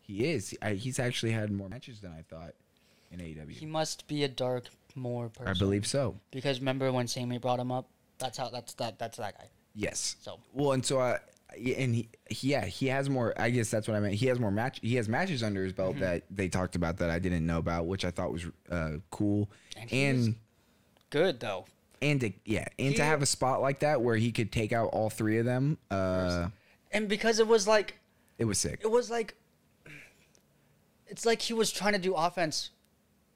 he 0.00 0.24
is. 0.30 0.56
I, 0.62 0.74
he's 0.74 0.98
actually 0.98 1.32
had 1.32 1.52
more 1.52 1.68
matches 1.68 2.00
than 2.00 2.12
I 2.12 2.22
thought 2.22 2.54
in 3.12 3.18
AEW. 3.20 3.50
he 3.50 3.66
must 3.66 4.06
be 4.06 4.24
a 4.24 4.28
dark 4.28 4.68
more 4.94 5.28
person. 5.28 5.48
I 5.54 5.58
believe 5.58 5.86
so. 5.86 6.16
Because 6.30 6.58
remember 6.60 6.90
when 6.90 7.06
Sammy 7.06 7.38
brought 7.38 7.58
him 7.60 7.70
up? 7.70 7.88
That's 8.20 8.38
how. 8.38 8.48
That's 8.50 8.74
that. 8.74 8.98
That's 8.98 9.16
that 9.18 9.36
guy. 9.36 9.48
Yes. 9.74 10.16
So 10.20 10.38
Well, 10.52 10.72
and 10.72 10.84
so 10.84 11.00
I, 11.00 11.18
and 11.56 11.94
he, 11.94 12.08
yeah, 12.42 12.64
he 12.64 12.86
has 12.86 13.08
more. 13.10 13.32
I 13.36 13.50
guess 13.50 13.70
that's 13.70 13.88
what 13.88 13.96
I 13.96 14.00
meant. 14.00 14.14
He 14.14 14.26
has 14.26 14.38
more 14.38 14.50
match. 14.50 14.78
He 14.82 14.94
has 14.96 15.08
matches 15.08 15.42
under 15.42 15.64
his 15.64 15.72
Mm-hmm. 15.72 15.82
belt 15.82 15.98
that 16.00 16.22
they 16.30 16.48
talked 16.48 16.76
about 16.76 16.98
that 16.98 17.10
I 17.10 17.18
didn't 17.18 17.44
know 17.46 17.58
about, 17.58 17.86
which 17.86 18.04
I 18.04 18.10
thought 18.10 18.32
was 18.32 18.46
uh, 18.70 18.90
cool. 19.10 19.50
And 19.76 19.90
And 19.92 20.34
good 21.10 21.40
though. 21.40 21.66
and 22.02 22.20
to 22.20 22.32
yeah, 22.44 22.66
and 22.78 22.94
to 22.96 23.04
have 23.04 23.22
a 23.22 23.26
spot 23.26 23.60
like 23.62 23.80
that 23.80 24.00
where 24.02 24.16
he 24.16 24.30
could 24.32 24.52
take 24.52 24.72
out 24.72 24.90
all 24.92 25.10
three 25.10 25.38
of 25.38 25.44
them, 25.46 25.78
uh, 25.90 26.48
And 26.92 27.08
because 27.08 27.38
it 27.40 27.46
was 27.48 27.66
like 27.66 27.98
it 28.38 28.44
was 28.44 28.58
sick. 28.58 28.80
it 28.82 28.90
was 28.90 29.10
like 29.10 29.34
it's 31.06 31.26
like 31.26 31.42
he 31.42 31.52
was 31.52 31.72
trying 31.72 31.92
to 31.92 31.98
do 31.98 32.14
offense 32.14 32.70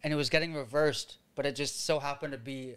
and 0.02 0.12
it 0.12 0.16
was 0.16 0.30
getting 0.30 0.54
reversed, 0.54 1.18
but 1.34 1.46
it 1.46 1.56
just 1.56 1.84
so 1.84 1.98
happened 1.98 2.32
to 2.32 2.38
be 2.38 2.74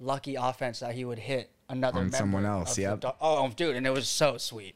lucky 0.00 0.34
offense 0.36 0.80
that 0.80 0.94
he 0.94 1.04
would 1.04 1.18
hit 1.18 1.50
another 1.68 1.98
On 1.98 2.04
member 2.04 2.16
someone 2.16 2.44
else, 2.44 2.78
yep. 2.78 3.00
do- 3.00 3.10
oh, 3.20 3.44
um, 3.44 3.52
dude, 3.52 3.76
and 3.76 3.86
it 3.86 3.90
was 3.90 4.08
so 4.08 4.36
sweet. 4.38 4.74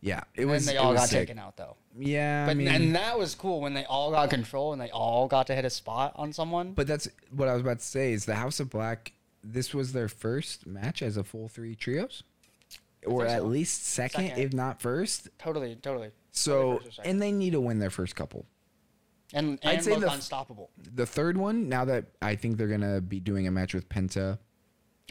Yeah, 0.00 0.20
it 0.34 0.42
And 0.42 0.50
was. 0.50 0.66
And 0.68 0.76
they 0.76 0.78
all 0.78 0.94
got 0.94 1.08
sick. 1.08 1.26
taken 1.26 1.38
out 1.38 1.56
though. 1.56 1.76
Yeah, 1.98 2.44
I 2.44 2.50
But 2.50 2.56
mean, 2.58 2.68
and 2.68 2.94
that 2.94 3.18
was 3.18 3.34
cool 3.34 3.60
when 3.62 3.72
they 3.74 3.84
all 3.86 4.10
got 4.10 4.28
control 4.30 4.72
and 4.72 4.80
they 4.80 4.90
all 4.90 5.26
got 5.26 5.46
to 5.46 5.54
hit 5.54 5.64
a 5.64 5.70
spot 5.70 6.12
on 6.16 6.32
someone. 6.32 6.72
but 6.72 6.86
that's 6.86 7.08
what 7.30 7.48
I 7.48 7.54
was 7.54 7.62
about 7.62 7.78
to 7.78 7.84
say. 7.84 8.12
Is 8.12 8.26
the 8.26 8.34
House 8.34 8.60
of 8.60 8.68
Black? 8.70 9.12
This 9.42 9.72
was 9.72 9.92
their 9.92 10.08
first 10.08 10.66
match 10.66 11.00
as 11.02 11.16
a 11.16 11.24
full 11.24 11.48
three 11.48 11.74
trios, 11.74 12.22
or 13.06 13.24
at 13.26 13.38
so. 13.40 13.46
least 13.46 13.86
second, 13.86 14.28
Second. 14.28 14.42
if 14.42 14.52
not 14.52 14.80
first. 14.82 15.28
totally, 15.38 15.76
totally. 15.76 16.10
So, 16.32 16.80
second. 16.90 17.10
and 17.10 17.22
they 17.22 17.32
need 17.32 17.52
to 17.52 17.60
win 17.60 17.78
their 17.78 17.90
first 17.90 18.14
couple. 18.16 18.44
And 19.34 19.58
I'd 19.64 19.82
say 19.82 19.98
the 19.98 20.10
unstoppable. 20.10 20.70
The 20.94 21.06
third 21.06 21.36
one, 21.36 21.68
now 21.68 21.84
that 21.84 22.06
I 22.22 22.36
think 22.36 22.56
they're 22.58 22.68
gonna 22.68 23.00
be 23.00 23.20
doing 23.20 23.46
a 23.46 23.50
match 23.50 23.74
with 23.74 23.88
Penta, 23.88 24.38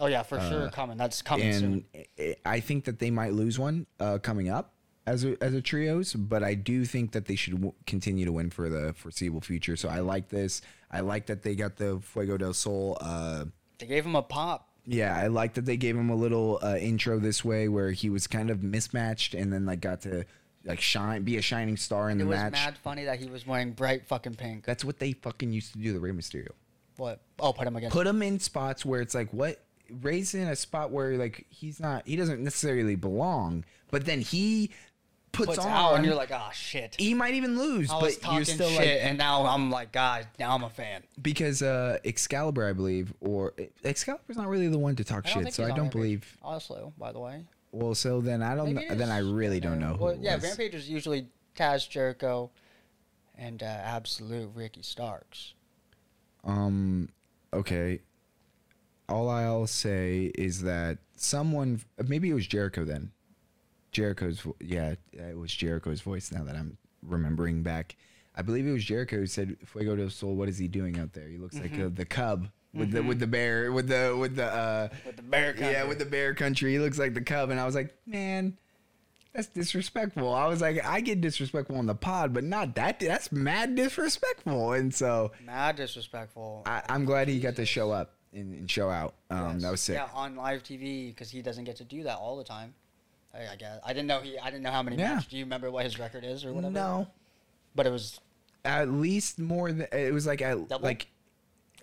Oh 0.01 0.07
yeah, 0.07 0.23
for 0.23 0.39
sure 0.41 0.69
coming. 0.71 0.97
That's 0.97 1.21
coming 1.21 1.53
soon. 1.53 1.85
and 1.93 2.05
i 2.19 2.35
I 2.45 2.59
think 2.59 2.83
that 2.85 2.99
they 2.99 3.11
might 3.11 3.33
lose 3.33 3.57
one 3.57 3.85
uh, 3.99 4.17
coming 4.17 4.49
up 4.49 4.73
as 5.07 5.23
a, 5.23 5.41
as 5.41 5.53
a 5.53 5.61
trios, 5.61 6.13
but 6.13 6.43
I 6.43 6.53
do 6.53 6.83
think 6.83 7.11
that 7.13 7.25
they 7.25 7.35
should 7.35 7.53
w- 7.53 7.73
continue 7.87 8.25
to 8.25 8.31
win 8.33 8.49
for 8.49 8.69
the 8.69 8.93
foreseeable 8.93 9.39
future. 9.41 9.75
So 9.77 9.87
I 9.87 9.99
like 9.99 10.27
this. 10.29 10.61
I 10.91 10.99
like 11.01 11.27
that 11.27 11.43
they 11.43 11.55
got 11.55 11.77
the 11.77 11.99
Fuego 12.01 12.35
del 12.37 12.53
Sol. 12.53 12.97
Uh, 12.99 13.45
They 13.79 13.85
gave 13.87 14.05
him 14.05 14.15
a 14.15 14.21
pop. 14.21 14.67
yeah, 14.85 15.15
I 15.17 15.27
like 15.27 15.53
that 15.53 15.65
they 15.65 15.77
gave 15.77 15.95
him 15.95 16.09
a 16.09 16.15
little 16.15 16.59
uh, 16.61 16.75
intro 16.77 17.17
this 17.19 17.45
way 17.45 17.69
where 17.69 17.91
he 17.91 18.09
was 18.09 18.27
kind 18.27 18.49
of 18.49 18.63
mismatched 18.63 19.33
and 19.33 19.53
then 19.53 19.65
like 19.65 19.79
got 19.79 20.01
to 20.01 20.25
like 20.65 20.81
shine, 20.81 21.23
be 21.23 21.37
a 21.37 21.41
shining 21.41 21.77
star 21.77 22.09
in 22.09 22.19
It 22.19 22.23
the 22.23 22.29
was 22.29 22.37
match. 22.37 22.51
mad 22.53 22.77
funny 22.77 23.05
that 23.05 23.19
he 23.19 23.27
was 23.29 23.45
wearing 23.47 23.71
bright 23.71 24.05
fucking 24.07 24.35
pink. 24.35 24.65
That's 24.65 24.83
what 24.83 24.99
they 24.99 25.13
fucking 25.13 25.51
used 25.51 25.73
to 25.73 25.79
do. 25.79 25.93
The 25.93 25.99
Rey 25.99 26.11
Mysterio. 26.11 26.49
What? 26.97 27.21
Oh, 27.39 27.53
put 27.53 27.67
him 27.67 27.75
against. 27.75 27.93
put 27.93 28.07
him 28.07 28.21
in 28.21 28.39
spots 28.39 28.85
where 28.85 29.01
it's 29.01 29.13
like 29.13 29.29
what 29.31 29.59
Rey's 30.01 30.33
in 30.33 30.47
a 30.47 30.55
spot 30.55 30.91
where 30.91 31.17
like 31.17 31.45
he's 31.49 31.79
not 31.79 32.07
he 32.07 32.15
doesn't 32.15 32.43
necessarily 32.43 32.95
belong, 32.95 33.63
but 33.91 34.05
then 34.05 34.21
he 34.21 34.71
puts, 35.31 35.47
puts 35.47 35.59
on 35.59 35.69
out, 35.69 35.93
and 35.95 36.05
you're 36.05 36.15
like, 36.15 36.31
oh 36.31 36.49
shit. 36.53 36.95
he 36.97 37.13
might 37.13 37.33
even 37.33 37.57
lose, 37.57 37.91
I 37.91 38.01
was 38.01 38.15
but 38.15 38.21
talking 38.23 38.37
you're 38.37 38.45
still 38.45 38.69
shit, 38.69 38.77
like 38.79 39.09
and 39.09 39.17
now 39.17 39.45
I'm 39.45 39.69
like, 39.69 39.91
God, 39.91 40.25
now 40.39 40.55
I'm 40.55 40.63
a 40.63 40.69
fan. 40.69 41.03
because 41.21 41.61
uh 41.61 41.99
Excalibur, 42.05 42.65
I 42.67 42.71
believe, 42.73 43.13
or 43.19 43.53
Excalibur's 43.83 44.37
not 44.37 44.47
really 44.47 44.69
the 44.69 44.79
one 44.79 44.95
to 44.95 45.03
talk 45.03 45.27
shit, 45.27 45.53
so 45.53 45.65
I 45.65 45.71
don't 45.71 45.91
believe. 45.91 46.37
Also, 46.41 46.93
by 46.97 47.11
the 47.11 47.19
way, 47.19 47.43
Well, 47.75 47.93
so 47.93 48.21
then 48.21 48.41
I 48.41 48.55
don't. 48.55 48.73
Know, 48.73 48.81
then 48.95 49.11
I 49.11 49.17
really 49.17 49.59
don't 49.59 49.79
know. 49.79 49.95
Who 49.95 50.03
Well, 50.05 50.17
yeah, 50.19 50.35
was. 50.35 50.45
Rampage 50.45 50.75
is 50.75 50.89
usually 50.89 51.27
Taz 51.57 51.89
Jericho 51.89 52.49
and 53.37 53.61
uh, 53.61 53.65
Absolute 53.65 54.49
Ricky 54.55 54.81
Starks. 54.81 55.53
Um. 56.45 57.09
Okay. 57.53 57.99
All 59.09 59.29
I'll 59.29 59.67
say 59.67 60.31
is 60.35 60.63
that 60.63 60.99
someone, 61.15 61.81
maybe 62.07 62.29
it 62.29 62.33
was 62.33 62.47
Jericho 62.47 62.85
then. 62.85 63.11
Jericho's, 63.91 64.47
yeah, 64.59 64.95
it 65.11 65.37
was 65.37 65.53
Jericho's 65.53 66.01
voice. 66.01 66.31
Now 66.31 66.43
that 66.45 66.55
I'm 66.55 66.77
remembering 67.03 67.61
back, 67.61 67.97
I 68.35 68.41
believe 68.41 68.65
it 68.65 68.71
was 68.71 68.83
Jericho 68.83 69.17
who 69.17 69.27
said, 69.27 69.57
"Fuego 69.65 69.95
del 69.95 70.09
Sol, 70.09 70.33
what 70.33 70.49
is 70.49 70.57
he 70.57 70.67
doing 70.67 70.97
out 70.97 71.13
there? 71.13 71.27
He 71.27 71.37
looks 71.37 71.59
like 71.59 71.77
uh, 71.79 71.89
the 71.93 72.05
cub 72.05 72.47
with 72.75 72.91
the 72.91 73.01
with 73.01 73.19
the 73.19 73.27
bear 73.27 73.71
with 73.71 73.87
the 73.87 74.15
with 74.19 74.35
the 74.35 74.45
uh, 74.45 74.89
With 75.05 75.15
the 75.17 75.21
bear 75.23 75.55
yeah 75.57 75.83
with 75.85 75.99
the 75.99 76.05
bear 76.05 76.33
country. 76.33 76.73
He 76.73 76.79
looks 76.79 76.99
like 76.99 77.13
the 77.13 77.21
cub." 77.21 77.49
And 77.49 77.59
I 77.59 77.65
was 77.65 77.75
like, 77.75 77.93
man. 78.05 78.57
That's 79.33 79.47
disrespectful. 79.47 80.33
I 80.33 80.47
was 80.47 80.61
like, 80.61 80.85
I 80.85 81.01
get 81.01 81.19
disrespectful 81.19 81.75
on 81.75 81.87
the 81.87 81.93
pod, 81.93 82.33
but 82.33 82.45
not 82.45 82.73
that. 82.75 83.01
That's 83.01 83.33
mad 83.33 83.75
disrespectful. 83.75 84.71
And 84.71 84.93
so, 84.93 85.33
Mad 85.45 85.75
disrespectful. 85.75 86.63
I, 86.65 86.81
I'm 86.87 87.03
glad 87.03 87.27
he 87.27 87.41
got 87.41 87.57
to 87.57 87.65
show 87.65 87.91
up 87.91 88.13
and, 88.31 88.53
and 88.55 88.71
show 88.71 88.89
out. 88.89 89.15
Um, 89.29 89.59
That 89.59 89.71
was 89.71 89.81
sick. 89.81 89.95
Yeah, 89.97 90.07
on 90.13 90.37
live 90.37 90.63
TV 90.63 91.07
because 91.07 91.29
he 91.29 91.41
doesn't 91.41 91.65
get 91.65 91.75
to 91.75 91.83
do 91.83 92.03
that 92.03 92.15
all 92.17 92.37
the 92.37 92.45
time. 92.45 92.73
I, 93.33 93.39
I 93.51 93.55
guess 93.57 93.77
I 93.85 93.91
didn't 93.91 94.07
know 94.07 94.21
he. 94.21 94.39
I 94.39 94.45
didn't 94.45 94.63
know 94.63 94.71
how 94.71 94.81
many 94.81 94.95
Yeah. 94.95 95.15
matches. 95.15 95.27
Do 95.29 95.37
you 95.37 95.43
remember 95.43 95.69
what 95.69 95.83
his 95.83 95.99
record 95.99 96.23
is 96.23 96.45
or 96.45 96.53
whatever? 96.53 96.71
No, 96.73 97.07
but 97.75 97.85
it 97.85 97.91
was 97.91 98.21
at 98.63 98.87
least 98.89 99.37
more 99.37 99.69
than 99.69 99.85
it 99.91 100.13
was 100.13 100.25
like 100.25 100.41
at 100.41 100.69
Double? 100.69 100.85
like 100.85 101.07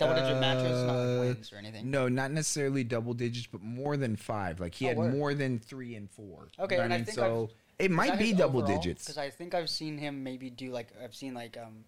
double 0.07 0.20
digit 0.20 0.41
matches, 0.41 0.83
not 0.85 0.95
uh, 0.97 1.05
like 1.19 1.19
wins 1.37 1.53
or 1.53 1.57
anything. 1.57 1.91
No, 1.91 2.09
not 2.09 2.31
necessarily 2.31 2.85
double 2.85 3.15
digits, 3.15 3.47
but 3.47 3.61
more 3.62 3.97
than 3.97 4.16
five. 4.16 4.61
Like 4.61 4.74
he 4.74 4.87
Oh, 4.87 4.89
had 4.89 4.97
word. 4.99 5.15
more 5.15 5.35
than 5.35 5.59
three 5.59 5.95
and 5.95 6.11
four. 6.11 6.49
Okay, 6.59 6.77
and 6.79 6.93
I 6.93 7.03
think 7.03 7.16
so 7.16 7.51
it 7.79 7.91
might 7.91 8.19
be 8.19 8.33
double 8.33 8.62
digits. 8.62 9.05
because 9.05 9.19
I 9.19 9.31
think 9.31 9.55
I've 9.55 9.70
seen 9.70 9.99
him 9.99 10.23
maybe 10.23 10.51
do 10.51 10.70
like 10.70 10.89
I've 11.03 11.15
seen 11.15 11.35
like 11.35 11.57
um 11.57 11.85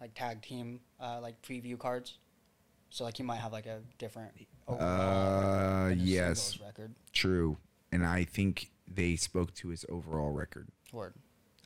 like 0.00 0.14
tag 0.14 0.42
team 0.42 0.80
uh 1.00 1.20
like 1.20 1.40
preview 1.42 1.78
cards. 1.78 2.18
So 2.90 3.04
like 3.04 3.16
he 3.16 3.22
might 3.22 3.36
have 3.36 3.52
like 3.52 3.66
a 3.66 3.80
different 3.98 4.32
overall 4.66 4.88
Uh, 4.88 5.84
record 5.84 5.90
than 5.90 5.98
his 6.00 6.08
yes. 6.08 6.42
singles 6.42 6.66
record. 6.66 6.94
True, 7.12 7.56
and 7.92 8.04
I 8.04 8.24
think 8.24 8.70
they 8.92 9.14
spoke 9.16 9.54
to 9.54 9.68
his 9.68 9.84
overall 9.88 10.30
record. 10.30 10.68
Word. 10.92 11.14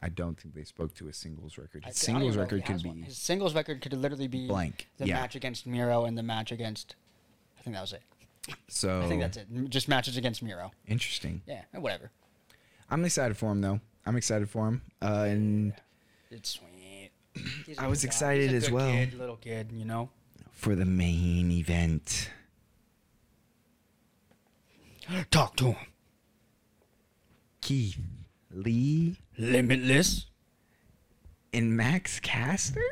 I 0.03 0.09
don't 0.11 0.39
think 0.39 0.55
they 0.55 0.65
spoke 0.65 0.95
to 0.97 1.09
a 1.09 1.13
singles 1.13 1.57
record. 1.57 1.85
His 1.85 1.99
thi- 1.99 2.13
I 2.13 2.15
don't 2.15 2.21
singles 2.21 2.35
even 2.35 2.37
know 2.37 2.43
if 2.45 2.51
he 2.51 2.55
record 2.57 2.67
could 2.67 2.73
has 2.73 2.83
be 2.83 2.89
one. 2.91 3.03
his 3.03 3.17
singles 3.17 3.55
record 3.55 3.81
could 3.81 3.93
literally 3.95 4.29
be 4.29 4.47
Blank, 4.47 4.89
The 4.99 5.07
yeah. 5.07 5.15
match 5.15 5.35
against 5.35 5.67
Miro 5.67 6.05
and 6.05 6.17
the 6.19 6.23
match 6.23 6.53
against. 6.53 6.95
I 7.59 7.63
think 7.63 7.75
that 7.75 7.81
was 7.81 7.93
it. 7.95 8.03
so. 8.69 9.01
I 9.01 9.09
think 9.09 9.23
that's 9.23 9.37
it. 9.39 9.47
Just 9.71 9.89
matches 9.89 10.17
against 10.19 10.43
Miro. 10.43 10.73
Interesting. 10.87 11.41
Yeah, 11.47 11.63
eh, 11.73 11.79
whatever. 11.79 12.11
I'm 12.91 13.05
excited 13.05 13.37
for 13.37 13.51
him 13.53 13.61
though. 13.63 13.81
I'm 14.05 14.17
excited 14.17 14.51
for 14.51 14.69
him. 14.69 14.83
Uh, 15.01 15.25
and 15.29 15.73
It's 16.31 16.51
sweet. 16.51 17.11
He's 17.67 17.79
I 17.79 17.87
was 17.87 18.05
excited 18.05 18.53
as 18.53 18.71
well. 18.71 18.91
Kid, 18.91 19.15
little 19.15 19.37
kid, 19.37 19.71
you 19.73 19.85
know. 19.87 20.11
for 20.53 20.75
the 20.75 20.85
main 20.85 21.51
event. 21.51 22.31
Talk 25.31 25.57
to 25.57 25.73
him. 25.73 25.87
Keith 27.61 27.99
Lee 28.51 29.17
Limitless. 29.39 30.27
and 31.53 31.77
Max 31.77 32.19
Caster. 32.21 32.83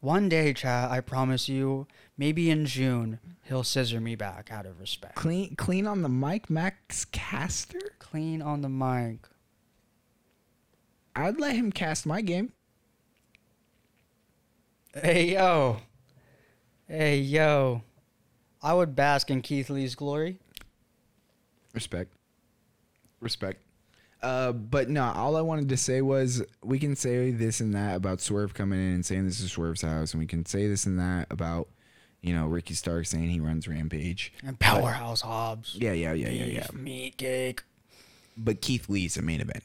One 0.00 0.28
day, 0.28 0.52
Chad, 0.52 0.90
I 0.90 1.00
promise 1.00 1.48
you, 1.48 1.86
maybe 2.16 2.50
in 2.50 2.66
June, 2.66 3.18
he'll 3.44 3.64
scissor 3.64 4.00
me 4.00 4.14
back 4.14 4.50
out 4.52 4.66
of 4.66 4.80
respect. 4.80 5.16
Clean, 5.16 5.54
clean 5.56 5.86
on 5.86 6.02
the 6.02 6.08
mic, 6.08 6.48
Max 6.48 7.04
Caster. 7.04 7.80
Clean 7.98 8.40
on 8.40 8.62
the 8.62 8.68
mic. 8.68 9.26
I'd 11.16 11.40
let 11.40 11.56
him 11.56 11.72
cast 11.72 12.06
my 12.06 12.20
game. 12.20 12.52
Hey, 14.94 15.32
yo. 15.32 15.78
Hey, 16.86 17.18
yo. 17.18 17.82
I 18.62 18.74
would 18.74 18.94
bask 18.94 19.30
in 19.30 19.42
Keith 19.42 19.68
Lee's 19.68 19.94
glory. 19.96 20.38
Respect. 21.74 22.12
Respect. 23.20 23.62
Uh, 24.22 24.52
but 24.52 24.88
no, 24.88 25.04
all 25.04 25.36
I 25.36 25.40
wanted 25.40 25.68
to 25.68 25.76
say 25.76 26.02
was 26.02 26.42
we 26.62 26.78
can 26.78 26.96
say 26.96 27.30
this 27.30 27.60
and 27.60 27.74
that 27.74 27.96
about 27.96 28.20
Swerve 28.20 28.52
coming 28.52 28.80
in 28.80 28.94
and 28.94 29.06
saying 29.06 29.26
this 29.26 29.40
is 29.40 29.52
Swerve's 29.52 29.82
house, 29.82 30.12
and 30.12 30.20
we 30.20 30.26
can 30.26 30.44
say 30.44 30.66
this 30.66 30.86
and 30.86 30.98
that 30.98 31.28
about, 31.30 31.68
you 32.20 32.34
know, 32.34 32.46
Ricky 32.46 32.74
Stark 32.74 33.06
saying 33.06 33.28
he 33.28 33.40
runs 33.40 33.68
Rampage. 33.68 34.32
And 34.44 34.58
Powerhouse 34.58 35.20
Hobbs. 35.20 35.76
Yeah, 35.76 35.92
yeah, 35.92 36.12
yeah, 36.12 36.30
yeah, 36.30 36.44
yeah. 36.46 36.66
Meat 36.72 37.16
cake. 37.16 37.62
But 38.36 38.60
Keith 38.60 38.88
Lee's 38.88 39.14
the 39.14 39.22
main 39.22 39.40
event. 39.40 39.62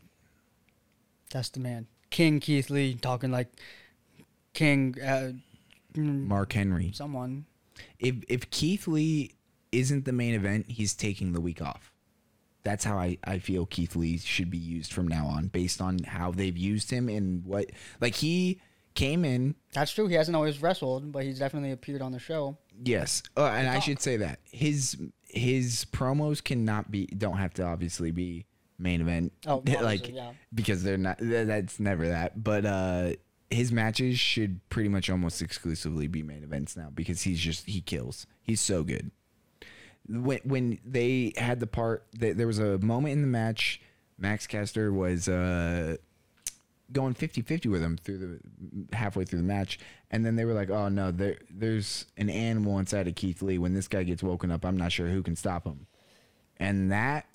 That's 1.32 1.50
the 1.50 1.60
man. 1.60 1.88
King 2.12 2.40
Keith 2.40 2.70
Lee 2.70 2.94
talking 2.94 3.32
like 3.32 3.48
King 4.54 4.96
uh, 5.02 5.32
mm, 5.96 6.28
Mark 6.28 6.54
Henry. 6.54 6.92
someone. 6.94 7.46
If 8.00 8.18
if 8.28 8.50
Keith 8.52 8.88
Lee 8.88 9.34
isn't 9.72 10.06
the 10.06 10.14
main 10.14 10.36
event, 10.36 10.68
he's 10.70 10.94
taking 10.94 11.34
the 11.34 11.42
week 11.42 11.62
off. 11.62 11.93
That's 12.64 12.84
how 12.84 12.98
I, 12.98 13.18
I 13.24 13.40
feel 13.40 13.66
Keith 13.66 13.96
Lee 13.96 14.18
should 14.18 14.50
be 14.50 14.58
used 14.58 14.94
from 14.94 15.08
now 15.08 15.28
on, 15.28 15.48
based 15.48 15.82
on 15.82 16.00
how 16.00 16.32
they've 16.32 16.58
used 16.58 16.90
him 16.90 17.10
and 17.10 17.46
what 17.46 17.66
like 18.00 18.16
he 18.16 18.62
came 18.96 19.26
in 19.26 19.56
That's 19.74 19.92
true. 19.92 20.08
He 20.08 20.16
hasn't 20.16 20.36
always 20.36 20.62
wrestled, 20.62 21.12
but 21.12 21.24
he's 21.24 21.40
definitely 21.40 21.72
appeared 21.72 22.02
on 22.02 22.12
the 22.12 22.20
show. 22.20 22.58
Yes, 22.84 23.24
uh, 23.38 23.46
and 23.46 23.68
I 23.68 23.80
should 23.80 24.02
say 24.02 24.18
that 24.18 24.40
his 24.52 24.98
his 25.28 25.86
promos 25.92 26.44
cannot 26.44 26.92
be 26.92 27.06
don't 27.08 27.38
have 27.38 27.54
to 27.56 27.64
obviously 27.64 28.12
be 28.12 28.46
main 28.78 29.02
event. 29.02 29.34
Oh, 29.46 29.64
like 29.82 30.10
yeah. 30.10 30.32
because 30.54 30.84
they're 30.84 30.98
not. 30.98 31.20
th- 31.20 31.48
That's 31.48 31.80
never 31.80 32.08
that. 32.10 32.44
But 32.44 32.66
uh, 32.66 33.12
his 33.50 33.72
matches 33.72 34.20
should 34.20 34.68
pretty 34.70 34.90
much 34.90 35.10
almost 35.10 35.42
exclusively 35.42 36.08
be 36.08 36.24
main 36.24 36.44
events 36.44 36.76
now 36.76 36.90
because 36.94 37.22
he's 37.22 37.40
just 37.40 37.66
he 37.66 37.82
kills. 37.82 38.26
He's 38.42 38.62
so 38.62 38.84
good. 38.84 39.12
When 40.10 40.40
when 40.44 40.80
they 40.86 41.34
had 41.38 41.60
the 41.60 41.68
part, 41.68 42.06
th- 42.20 42.36
there 42.36 42.48
was 42.48 42.60
a 42.60 42.78
moment 42.80 43.14
in 43.14 43.22
the 43.22 43.28
match. 43.28 43.82
Max 44.18 44.46
Caster 44.48 44.92
was 44.94 45.28
uh, 45.28 45.98
going 46.92 47.14
50-50 47.16 47.66
with 47.72 47.82
him 47.82 47.98
through 47.98 48.18
the 48.20 48.96
halfway 48.96 49.26
through 49.26 49.40
the 49.40 49.46
match 49.46 49.80
and 50.12 50.24
then 50.24 50.36
they 50.36 50.46
were 50.46 50.54
like 50.54 50.70
oh 50.70 50.88
no 50.90 51.10
there 51.10 51.38
there's 51.50 52.06
an 52.18 52.30
animal 52.30 52.78
inside 52.78 53.08
of 53.08 53.16
Keith 53.16 53.42
Lee 53.42 53.58
when 53.58 53.74
this 53.74 53.88
guy 53.88 54.04
gets 54.04 54.22
woken 54.22 54.52
up 54.52 54.64
I'm 54.64 54.78
not 54.78 54.92
sure 54.92 55.08
who 55.08 55.24
can 55.24 55.36
stop 55.36 55.66
him 55.66 55.88
and 56.58 56.92
that 56.92 57.26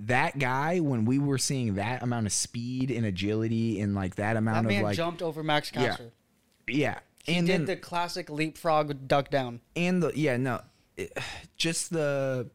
that 0.00 0.38
guy 0.38 0.80
when 0.80 1.06
we 1.06 1.18
were 1.18 1.38
seeing 1.38 1.76
that 1.76 2.02
amount 2.02 2.26
of 2.26 2.32
speed 2.32 2.90
and 2.90 3.06
agility 3.06 3.80
and 3.80 3.94
like 3.94 4.16
that 4.16 4.34
That 4.34 4.36
amount 4.36 4.66
of 4.66 4.72
man 4.72 4.82
like 4.82 4.96
jumped 4.96 5.22
over 5.22 5.42
Max 5.42 5.72
Yeah. 5.74 5.86
Caster. 5.86 6.12
yeah 6.68 6.98
He 7.24 7.36
and 7.36 7.46
did 7.46 7.60
then 7.60 7.64
the 7.64 7.76
classic 7.76 8.28
leapfrog 8.28 9.08
duck 9.08 9.30
down. 9.30 9.60
and 9.74 10.02
the 10.02 10.12
yeah 10.14 10.36
no 10.36 10.60
it, 10.98 11.16
just 11.56 11.90
the 11.90 12.50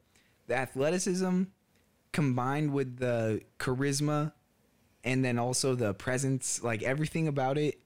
the 0.48 0.56
athleticism 0.56 1.44
combined 2.12 2.72
with 2.74 2.98
the 3.00 3.42
charisma 3.58 4.34
and 5.04 5.26
then 5.26 5.40
also 5.40 5.74
the 5.76 5.94
presence 5.96 6.62
like 6.64 6.84
everything 6.84 7.28
about 7.28 7.58
it 7.58 7.80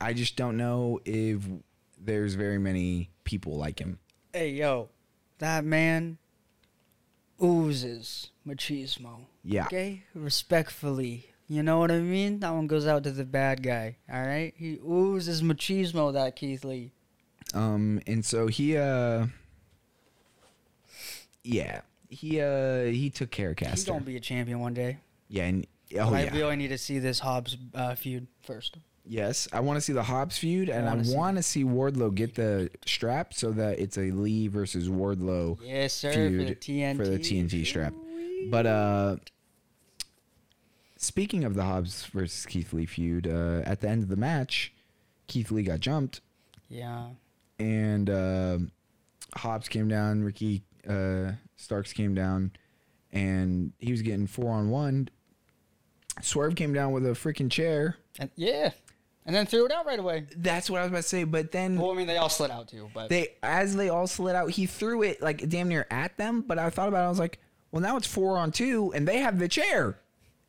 i 0.00 0.12
just 0.12 0.34
don't 0.36 0.56
know 0.56 0.98
if 1.04 1.46
there's 2.00 2.34
very 2.34 2.58
many 2.58 3.10
people 3.24 3.56
like 3.56 3.78
him 3.78 3.98
Hey 4.32 4.50
yo, 4.50 4.90
that 5.38 5.64
man 5.64 6.18
oozes 7.42 8.30
machismo. 8.46 9.26
yeah 9.42 9.64
Okay, 9.66 10.02
respectfully. 10.14 11.30
You 11.48 11.62
know 11.62 11.78
what 11.78 11.90
I 11.90 12.00
mean? 12.00 12.40
That 12.40 12.50
one 12.50 12.66
goes 12.66 12.86
out 12.86 13.04
to 13.04 13.10
the 13.10 13.24
bad 13.24 13.62
guy. 13.62 13.96
All 14.12 14.20
right, 14.20 14.52
he 14.56 14.78
oozes 14.86 15.42
machismo. 15.42 16.12
That 16.12 16.36
Keith 16.36 16.64
Lee. 16.64 16.92
um 17.54 18.00
and 18.06 18.24
so 18.24 18.48
he 18.48 18.76
uh 18.76 19.26
yeah 21.44 21.80
he 22.10 22.40
uh 22.40 22.84
he 22.84 23.10
took 23.10 23.30
care 23.30 23.50
of 23.50 23.58
He's 23.58 23.84
gonna 23.84 24.00
be 24.00 24.16
a 24.16 24.20
champion 24.20 24.60
one 24.60 24.74
day. 24.74 24.98
yeah 25.28 25.44
and 25.44 25.66
oh 25.98 26.12
I 26.14 26.24
yeah 26.24 26.34
really 26.36 26.56
need 26.56 26.68
to 26.68 26.78
see 26.78 26.98
this 26.98 27.20
Hobbs 27.20 27.56
uh, 27.74 27.94
feud 27.94 28.26
first. 28.42 28.76
Yes, 29.10 29.48
I 29.54 29.60
want 29.60 29.78
to 29.78 29.80
see 29.80 29.94
the 29.94 30.02
Hobbs 30.02 30.36
feud, 30.36 30.68
and 30.68 30.86
I 30.86 30.90
wanna 30.90 31.04
see- 31.06 31.16
want 31.16 31.36
to 31.38 31.42
see 31.42 31.64
Wardlow 31.64 32.14
get 32.14 32.34
the 32.34 32.70
strap 32.84 33.32
so 33.32 33.52
that 33.52 33.78
it's 33.78 33.96
a 33.96 34.10
Lee 34.10 34.48
versus 34.48 34.90
Wardlow 34.90 35.58
Yes, 35.64 35.94
sir. 35.94 36.12
feud 36.12 36.40
for 36.42 36.48
the 36.48 36.54
TNT. 36.54 36.96
for 36.96 37.06
the 37.08 37.18
TNT 37.18 37.64
strap. 37.66 37.94
But 38.50 38.66
uh, 38.66 39.16
speaking 40.96 41.44
of 41.44 41.54
the 41.54 41.64
Hobbs 41.64 42.04
versus 42.06 42.44
Keith 42.46 42.72
Lee 42.72 42.86
feud, 42.86 43.26
uh, 43.26 43.62
at 43.64 43.80
the 43.80 43.88
end 43.88 44.02
of 44.02 44.08
the 44.08 44.16
match, 44.16 44.72
Keith 45.26 45.50
Lee 45.50 45.62
got 45.62 45.80
jumped, 45.80 46.20
Yeah. 46.68 47.08
and 47.58 48.10
uh, 48.10 48.58
Hobbs 49.34 49.68
came 49.68 49.88
down. 49.88 50.22
Ricky 50.22 50.62
uh, 50.88 51.32
Starks 51.56 51.92
came 51.92 52.14
down, 52.14 52.52
and 53.12 53.72
he 53.78 53.90
was 53.92 54.02
getting 54.02 54.26
four 54.26 54.52
on 54.52 54.70
one. 54.70 55.08
Swerve 56.22 56.54
came 56.56 56.72
down 56.72 56.92
with 56.92 57.06
a 57.06 57.10
freaking 57.10 57.50
chair. 57.50 57.96
And 58.18 58.30
yeah, 58.34 58.70
and 59.24 59.34
then 59.36 59.46
threw 59.46 59.66
it 59.66 59.72
out 59.72 59.86
right 59.86 59.98
away. 59.98 60.26
That's 60.36 60.68
what 60.68 60.80
I 60.80 60.82
was 60.82 60.90
about 60.90 61.02
to 61.02 61.08
say. 61.08 61.24
But 61.24 61.52
then 61.52 61.78
Well, 61.80 61.92
I 61.92 61.94
mean, 61.94 62.06
they 62.08 62.16
all 62.16 62.28
slid 62.28 62.50
out 62.50 62.68
too, 62.68 62.90
but 62.92 63.08
they 63.08 63.34
as 63.42 63.76
they 63.76 63.88
all 63.88 64.06
slid 64.08 64.34
out, 64.34 64.50
he 64.50 64.66
threw 64.66 65.02
it 65.02 65.22
like 65.22 65.48
damn 65.48 65.68
near 65.68 65.86
at 65.90 66.16
them. 66.16 66.42
But 66.42 66.58
I 66.58 66.70
thought 66.70 66.88
about 66.88 67.02
it, 67.02 67.06
I 67.06 67.08
was 67.08 67.18
like, 67.20 67.38
well, 67.70 67.82
now 67.82 67.96
it's 67.96 68.06
four 68.06 68.36
on 68.38 68.50
two, 68.50 68.92
and 68.94 69.06
they 69.06 69.18
have 69.18 69.38
the 69.38 69.46
chair. 69.48 70.00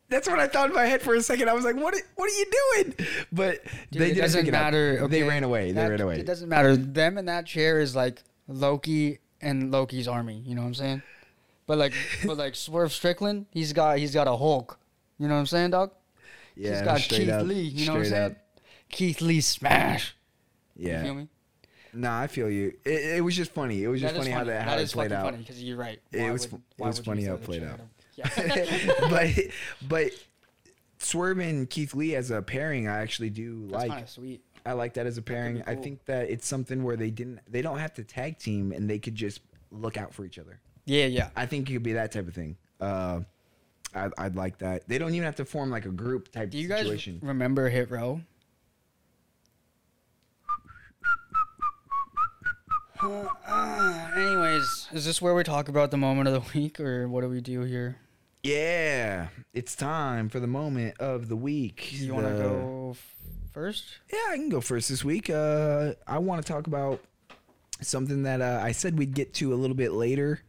That's 0.07 0.27
what 0.27 0.39
I 0.39 0.47
thought 0.47 0.69
in 0.69 0.75
my 0.75 0.85
head 0.87 1.03
for 1.03 1.13
a 1.13 1.21
second. 1.21 1.49
I 1.49 1.53
was 1.53 1.63
like, 1.63 1.75
what? 1.75 1.93
are- 1.93 2.01
What 2.15 2.31
are 2.31 2.33
you 2.35 2.45
doing? 2.75 2.95
But 3.31 3.63
Dude, 3.91 4.01
they 4.01 4.05
it 4.05 4.07
didn't 4.15 4.21
doesn't 4.21 4.39
pick 4.41 4.47
it 4.47 4.55
up. 4.55 4.61
matter. 4.63 5.07
They 5.07 5.21
ran 5.21 5.43
away. 5.43 5.67
They 5.67 5.73
That- 5.73 5.89
ran 5.91 6.01
away. 6.01 6.19
It 6.19 6.25
doesn't 6.25 6.49
matter. 6.49 6.75
Them 6.75 7.19
and 7.19 7.27
that 7.29 7.45
chair 7.45 7.79
is 7.79 7.95
like 7.95 8.23
Loki 8.47 9.19
and 9.41 9.71
Loki's 9.71 10.07
army. 10.07 10.41
You 10.45 10.55
know 10.55 10.61
what 10.61 10.67
I'm 10.67 10.73
saying? 10.75 11.01
But 11.67 11.77
like, 11.77 11.93
but 12.25 12.37
like 12.37 12.55
Swerve 12.55 12.91
Strickland, 12.91 13.45
he's 13.51 13.73
got 13.73 13.97
he's 13.99 14.13
got 14.13 14.27
a 14.27 14.35
Hulk. 14.35 14.79
You 15.19 15.27
know 15.27 15.35
what 15.35 15.41
I'm 15.41 15.45
saying, 15.45 15.71
dog? 15.71 15.91
Yeah, 16.55 16.71
he's 16.71 16.81
got 16.81 16.99
Keith 17.01 17.29
up, 17.29 17.45
Lee. 17.45 17.61
You 17.61 17.85
know 17.87 17.93
what 17.93 17.99
I'm 17.99 18.05
saying? 18.05 18.31
up. 18.31 18.37
Keith 18.89 19.21
Lee 19.21 19.41
smash. 19.41 20.15
Yeah. 20.75 20.99
You 20.99 21.05
feel 21.05 21.13
me? 21.15 21.27
Nah, 21.93 22.21
I 22.21 22.27
feel 22.27 22.49
you. 22.49 22.73
It, 22.85 23.17
it 23.17 23.23
was 23.23 23.35
just 23.35 23.51
funny. 23.51 23.83
It 23.83 23.87
was 23.87 24.01
just 24.01 24.13
is 24.15 24.19
funny, 24.19 24.31
how 24.31 24.43
that 24.43 24.63
how 24.63 24.75
That 24.75 24.83
it 24.83 24.91
played 24.91 25.11
out. 25.11 25.25
funny 25.25 25.37
because 25.37 25.61
you're 25.63 25.77
right. 25.77 25.99
It 26.11 26.31
was 26.31 26.51
would- 26.51 26.61
it 26.77 26.83
was 26.83 26.99
funny 26.99 27.23
how 27.23 27.33
it 27.35 27.43
played 27.43 27.63
but? 29.09 29.35
Yeah. 29.35 29.43
but 29.87 30.11
Swerve 30.97 31.39
and 31.39 31.69
Keith 31.69 31.93
Lee 31.95 32.15
as 32.15 32.29
a 32.31 32.41
pairing, 32.41 32.87
I 32.87 32.99
actually 32.99 33.29
do 33.29 33.61
That's 33.67 33.73
like. 33.73 33.89
kind 33.91 34.03
of 34.03 34.09
sweet. 34.09 34.41
I 34.69 34.73
like 34.73 34.93
that 34.93 35.07
as 35.07 35.17
a 35.17 35.21
pairing. 35.23 35.55
be 35.55 35.63
I 35.65 35.73
think 35.75 36.05
that 36.05 36.29
it's 36.29 36.45
something 36.47 36.83
where 36.83 36.95
they 36.95 37.09
didn't 37.09 37.39
they 37.49 37.63
don't 37.63 37.79
have 37.79 37.93
to 37.95 38.03
tag 38.03 38.37
team 38.37 38.71
and 38.71 38.87
they 38.87 38.99
could 38.99 39.15
just 39.15 39.41
look 39.71 39.97
out 39.97 40.13
for 40.13 40.25
each 40.25 40.37
other. 40.37 40.59
Yeah, 40.85 41.05
yeah. 41.05 41.29
I 41.35 41.47
think 41.47 41.67
it 41.69 41.73
could 41.73 41.83
be 41.83 41.93
that 41.93 42.11
type 42.11 42.27
of 42.27 42.35
thing. 42.35 42.55
Uh, 42.79 43.21
I, 43.95 44.09
I'd 44.19 44.35
like 44.35 44.59
that. 44.59 44.87
They 44.87 44.99
don't 44.99 45.13
even 45.15 45.25
have 45.25 45.37
to 45.37 45.45
form 45.45 45.71
like 45.71 45.85
a 45.85 45.89
group 45.91 46.31
type 46.31 46.51
Do 46.51 46.59
you 46.59 46.67
guys 46.67 47.07
remember 47.23 47.67
Hit 47.69 47.89
Row? 47.89 48.21
Uh, 53.01 54.09
anyways, 54.15 54.87
is 54.91 55.05
this 55.05 55.21
where 55.21 55.33
we 55.33 55.41
talk 55.43 55.69
about 55.69 55.89
the 55.89 55.95
moment 55.97 56.27
of 56.27 56.33
the 56.33 56.51
week, 56.59 56.79
or 56.81 57.07
what 57.07 57.21
do 57.21 57.29
we 57.29 57.39
do 57.41 57.61
here? 57.61 57.95
yeah, 58.43 59.27
it's 59.53 59.75
time 59.75 60.27
for 60.29 60.39
the 60.39 60.47
moment 60.47 60.97
of 60.99 61.27
the 61.29 61.35
week. 61.35 61.93
You 61.93 62.13
want 62.13 62.27
to 62.27 62.33
go 62.33 62.89
f- 62.91 63.15
first? 63.59 63.99
Yeah, 64.11 64.19
I 64.29 64.37
can 64.37 64.47
go 64.47 64.61
first 64.61 64.87
this 64.87 65.03
week. 65.03 65.29
Uh, 65.29 65.91
I 66.07 66.19
want 66.19 66.45
to 66.45 66.49
talk 66.49 66.67
about 66.67 67.01
something 67.81 68.23
that 68.23 68.39
uh, 68.41 68.61
I 68.63 68.71
said 68.71 68.97
we'd 68.97 69.13
get 69.13 69.33
to 69.35 69.53
a 69.53 69.57
little 69.57 69.75
bit 69.75 69.91
later, 69.91 70.41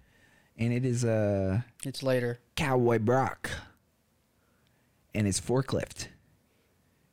and 0.56 0.72
it 0.72 0.84
is 0.84 1.04
uh, 1.04 1.62
It's 1.84 2.04
later. 2.04 2.38
Cowboy 2.54 3.00
Brock 3.00 3.50
and 5.12 5.26
his 5.26 5.40
forklift, 5.40 6.06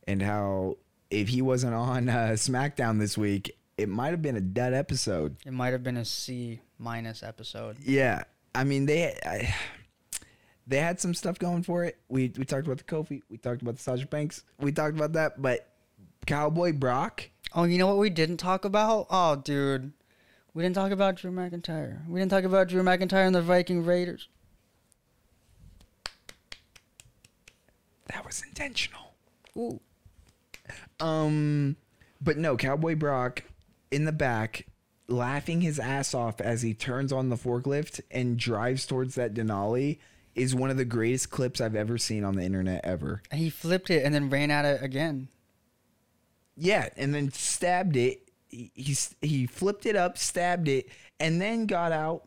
and 0.07 0.21
how 0.21 0.77
if 1.09 1.29
he 1.29 1.41
wasn't 1.41 1.73
on 1.73 2.09
uh, 2.09 2.33
SmackDown 2.33 2.99
this 2.99 3.17
week, 3.17 3.57
it 3.75 3.89
might 3.89 4.09
have 4.09 4.21
been 4.21 4.35
a 4.35 4.41
dud 4.41 4.73
episode. 4.73 5.37
It 5.47 5.53
might 5.53 5.73
have 5.73 5.81
been 5.81 5.97
a 5.97 6.05
C 6.05 6.59
minus 6.77 7.23
episode. 7.23 7.77
Yeah, 7.83 8.23
I 8.53 8.65
mean 8.65 8.85
they 8.85 9.17
I, 9.25 9.55
they 10.67 10.77
had 10.77 10.99
some 10.99 11.15
stuff 11.15 11.39
going 11.39 11.63
for 11.63 11.85
it. 11.85 11.97
We 12.07 12.31
we 12.37 12.45
talked 12.45 12.67
about 12.67 12.77
the 12.77 12.83
Kofi, 12.83 13.23
we 13.31 13.37
talked 13.37 13.63
about 13.63 13.77
the 13.77 13.81
Sasha 13.81 14.05
Banks, 14.05 14.43
we 14.59 14.71
talked 14.71 14.95
about 14.95 15.13
that, 15.13 15.41
but 15.41 15.73
Cowboy 16.27 16.73
Brock. 16.73 17.29
Oh, 17.55 17.63
you 17.63 17.77
know 17.77 17.87
what 17.87 17.97
we 17.97 18.09
didn't 18.09 18.37
talk 18.37 18.65
about? 18.65 19.07
Oh, 19.09 19.37
dude. 19.37 19.93
We 20.53 20.61
didn't 20.61 20.75
talk 20.75 20.91
about 20.91 21.15
Drew 21.15 21.31
McIntyre. 21.31 22.07
We 22.07 22.19
didn't 22.19 22.31
talk 22.31 22.43
about 22.43 22.67
Drew 22.67 22.83
McIntyre 22.83 23.25
and 23.25 23.33
the 23.33 23.41
Viking 23.41 23.85
Raiders. 23.85 24.27
That 28.07 28.25
was 28.25 28.43
intentional. 28.45 29.13
Ooh. 29.57 29.79
Um, 30.99 31.77
but 32.21 32.37
no, 32.37 32.57
Cowboy 32.57 32.95
Brock 32.95 33.43
in 33.91 34.05
the 34.05 34.11
back, 34.11 34.67
laughing 35.07 35.61
his 35.61 35.79
ass 35.79 36.13
off 36.13 36.41
as 36.41 36.61
he 36.61 36.73
turns 36.73 37.13
on 37.13 37.29
the 37.29 37.37
forklift 37.37 38.01
and 38.11 38.37
drives 38.37 38.85
towards 38.85 39.15
that 39.15 39.33
Denali 39.33 39.99
is 40.35 40.53
one 40.53 40.69
of 40.69 40.77
the 40.77 40.85
greatest 40.85 41.29
clips 41.29 41.61
I've 41.61 41.75
ever 41.75 41.97
seen 41.97 42.23
on 42.23 42.35
the 42.35 42.43
internet 42.43 42.81
ever. 42.83 43.21
And 43.31 43.39
he 43.39 43.49
flipped 43.49 43.89
it 43.89 44.03
and 44.03 44.13
then 44.13 44.29
ran 44.29 44.51
at 44.51 44.65
it 44.65 44.83
again. 44.83 45.29
Yeah, 46.57 46.89
and 46.97 47.13
then 47.13 47.31
stabbed 47.31 47.95
it. 47.95 48.21
He 48.49 48.71
he, 48.73 48.95
he 49.21 49.45
flipped 49.45 49.85
it 49.85 49.95
up, 49.95 50.17
stabbed 50.17 50.67
it, 50.67 50.89
and 51.19 51.39
then 51.41 51.65
got 51.67 51.91
out 51.91 52.23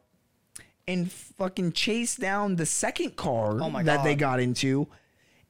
and 0.87 1.11
fucking 1.11 1.73
chased 1.73 2.21
down 2.21 2.57
the 2.57 2.67
second 2.67 3.17
car 3.17 3.61
Oh 3.61 3.71
my 3.71 3.83
that 3.83 4.03
they 4.03 4.15
got 4.15 4.41
into 4.41 4.89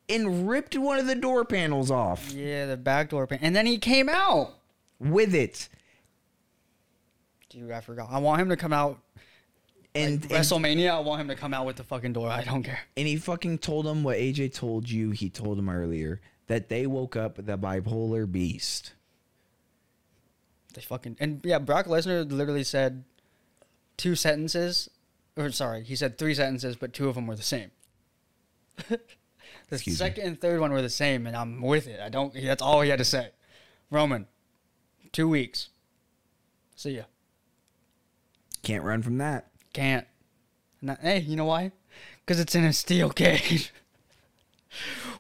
and 0.09 0.49
ripped 0.49 0.77
one 0.77 0.99
of 0.99 1.07
the 1.07 1.15
door 1.15 1.45
panels 1.45 1.91
off 1.91 2.33
Yeah, 2.33 2.67
the 2.67 2.77
back 2.77 3.11
door 3.11 3.27
pan. 3.27 3.39
And 3.43 3.55
then 3.55 3.65
he 3.67 3.79
came 3.79 4.09
out. 4.09 4.55
with 4.99 5.35
it. 5.35 5.69
Dude, 7.49 7.71
I 7.71 7.81
forgot. 7.81 8.09
I 8.11 8.19
want 8.19 8.41
him 8.41 8.49
to 8.51 8.57
come 8.57 8.73
out. 8.73 8.99
And, 9.95 10.23
and 10.23 10.31
WrestleMania, 10.31 10.91
I 10.91 11.01
want 11.01 11.21
him 11.21 11.29
to 11.29 11.35
come 11.35 11.53
out 11.53 11.67
with 11.67 11.77
the 11.77 11.85
fucking 11.85 12.13
door. 12.13 12.29
I 12.29 12.45
don't 12.45 12.63
care. 12.63 12.79
And 12.97 13.09
he 13.09 13.17
fucking 13.17 13.59
told 13.59 13.87
him 13.87 14.05
what 14.05 14.17
AJ 14.19 14.55
told 14.55 14.89
you. 14.89 15.11
He 15.11 15.29
told 15.31 15.59
him 15.59 15.69
earlier 15.69 16.21
that 16.51 16.69
they 16.69 16.85
woke 16.85 17.15
up 17.15 17.37
the 17.37 17.57
bipolar 17.57 18.31
beast. 18.31 18.93
They 20.75 20.81
fucking 20.81 21.17
and 21.21 21.41
yeah, 21.45 21.61
Brock 21.61 21.87
Lesnar 21.87 22.29
literally 22.29 22.65
said 22.65 23.05
two 23.97 24.17
sentences, 24.17 24.91
or 25.37 25.53
sorry, 25.53 25.85
he 25.85 25.95
said 25.95 26.19
three 26.19 26.35
sentences, 26.35 26.75
but 26.75 26.93
two 26.93 27.09
of 27.09 27.15
them 27.15 27.29
were 27.29 27.37
the 27.37 27.43
same. 27.43 27.71
the 28.89 28.99
Excuse 29.71 29.95
me. 30.01 30.07
second 30.07 30.27
and 30.27 30.41
third 30.41 30.59
one 30.61 30.73
were 30.73 30.83
the 30.83 30.91
same, 30.91 31.29
and 31.29 31.37
I'm 31.37 31.63
with 31.63 31.87
it. 31.87 32.01
I 32.01 32.09
don't. 32.09 32.35
That's 32.35 32.61
all 32.63 32.81
he 32.81 32.91
had 32.91 32.99
to 32.99 33.05
say. 33.05 33.29
Roman, 33.89 34.27
two 35.13 35.29
weeks. 35.29 35.69
See 36.75 36.97
ya. 36.97 37.03
Can't 38.65 38.83
run 38.83 39.03
from 39.03 39.19
that. 39.19 39.51
Can't. 39.73 40.05
That- 40.83 40.99
hey, 41.01 41.21
you 41.21 41.37
know 41.37 41.45
why? 41.45 41.71
Because 42.27 42.41
it's 42.41 42.57
in 42.57 42.65
a 42.65 42.73
steel 42.73 43.11
cage. 43.11 43.73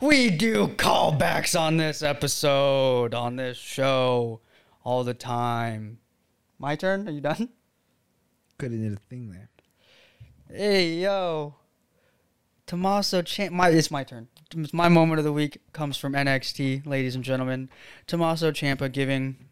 we 0.01 0.31
do 0.31 0.69
callbacks 0.69 1.59
on 1.59 1.77
this 1.77 2.03
episode, 2.03 3.15
on 3.15 3.37
this 3.37 3.59
show, 3.59 4.41
all 4.83 5.05
the 5.05 5.15
time. 5.15 5.99
My 6.59 6.77
turn? 6.77 7.07
Are 7.09 7.11
you 7.11 7.21
done? 7.21 7.51
Could 8.59 8.73
have 8.73 8.81
did 8.81 8.93
a 8.93 8.97
thing 8.97 9.31
there. 9.31 9.51
Hey, 10.49 10.95
yo. 10.95 11.55
Tommaso 12.67 13.23
Champ. 13.23 13.53
My, 13.53 13.69
it's 13.71 13.91
my 13.91 14.05
turn. 14.05 14.29
My 14.73 14.89
moment 14.89 15.19
of 15.19 15.25
the 15.25 15.33
week 15.33 15.61
comes 15.73 15.97
from 15.97 16.13
NXT, 16.13 16.87
ladies 16.87 17.15
and 17.15 17.25
gentlemen. 17.25 17.69
Tommaso 18.07 18.51
Ciampa 18.53 18.91
giving 18.91 19.49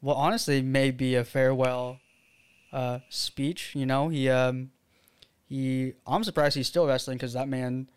what 0.00 0.14
honestly 0.14 0.62
may 0.62 0.90
be 0.90 1.14
a 1.14 1.24
farewell 1.24 1.98
uh, 2.72 3.00
speech. 3.08 3.72
You 3.74 3.86
know, 3.86 4.08
he 4.08 4.28
um, 4.28 4.70
he. 5.46 5.94
I'm 6.06 6.24
surprised 6.24 6.56
he's 6.56 6.66
still 6.66 6.86
wrestling 6.86 7.16
because 7.16 7.32
that 7.32 7.48
man, 7.48 7.88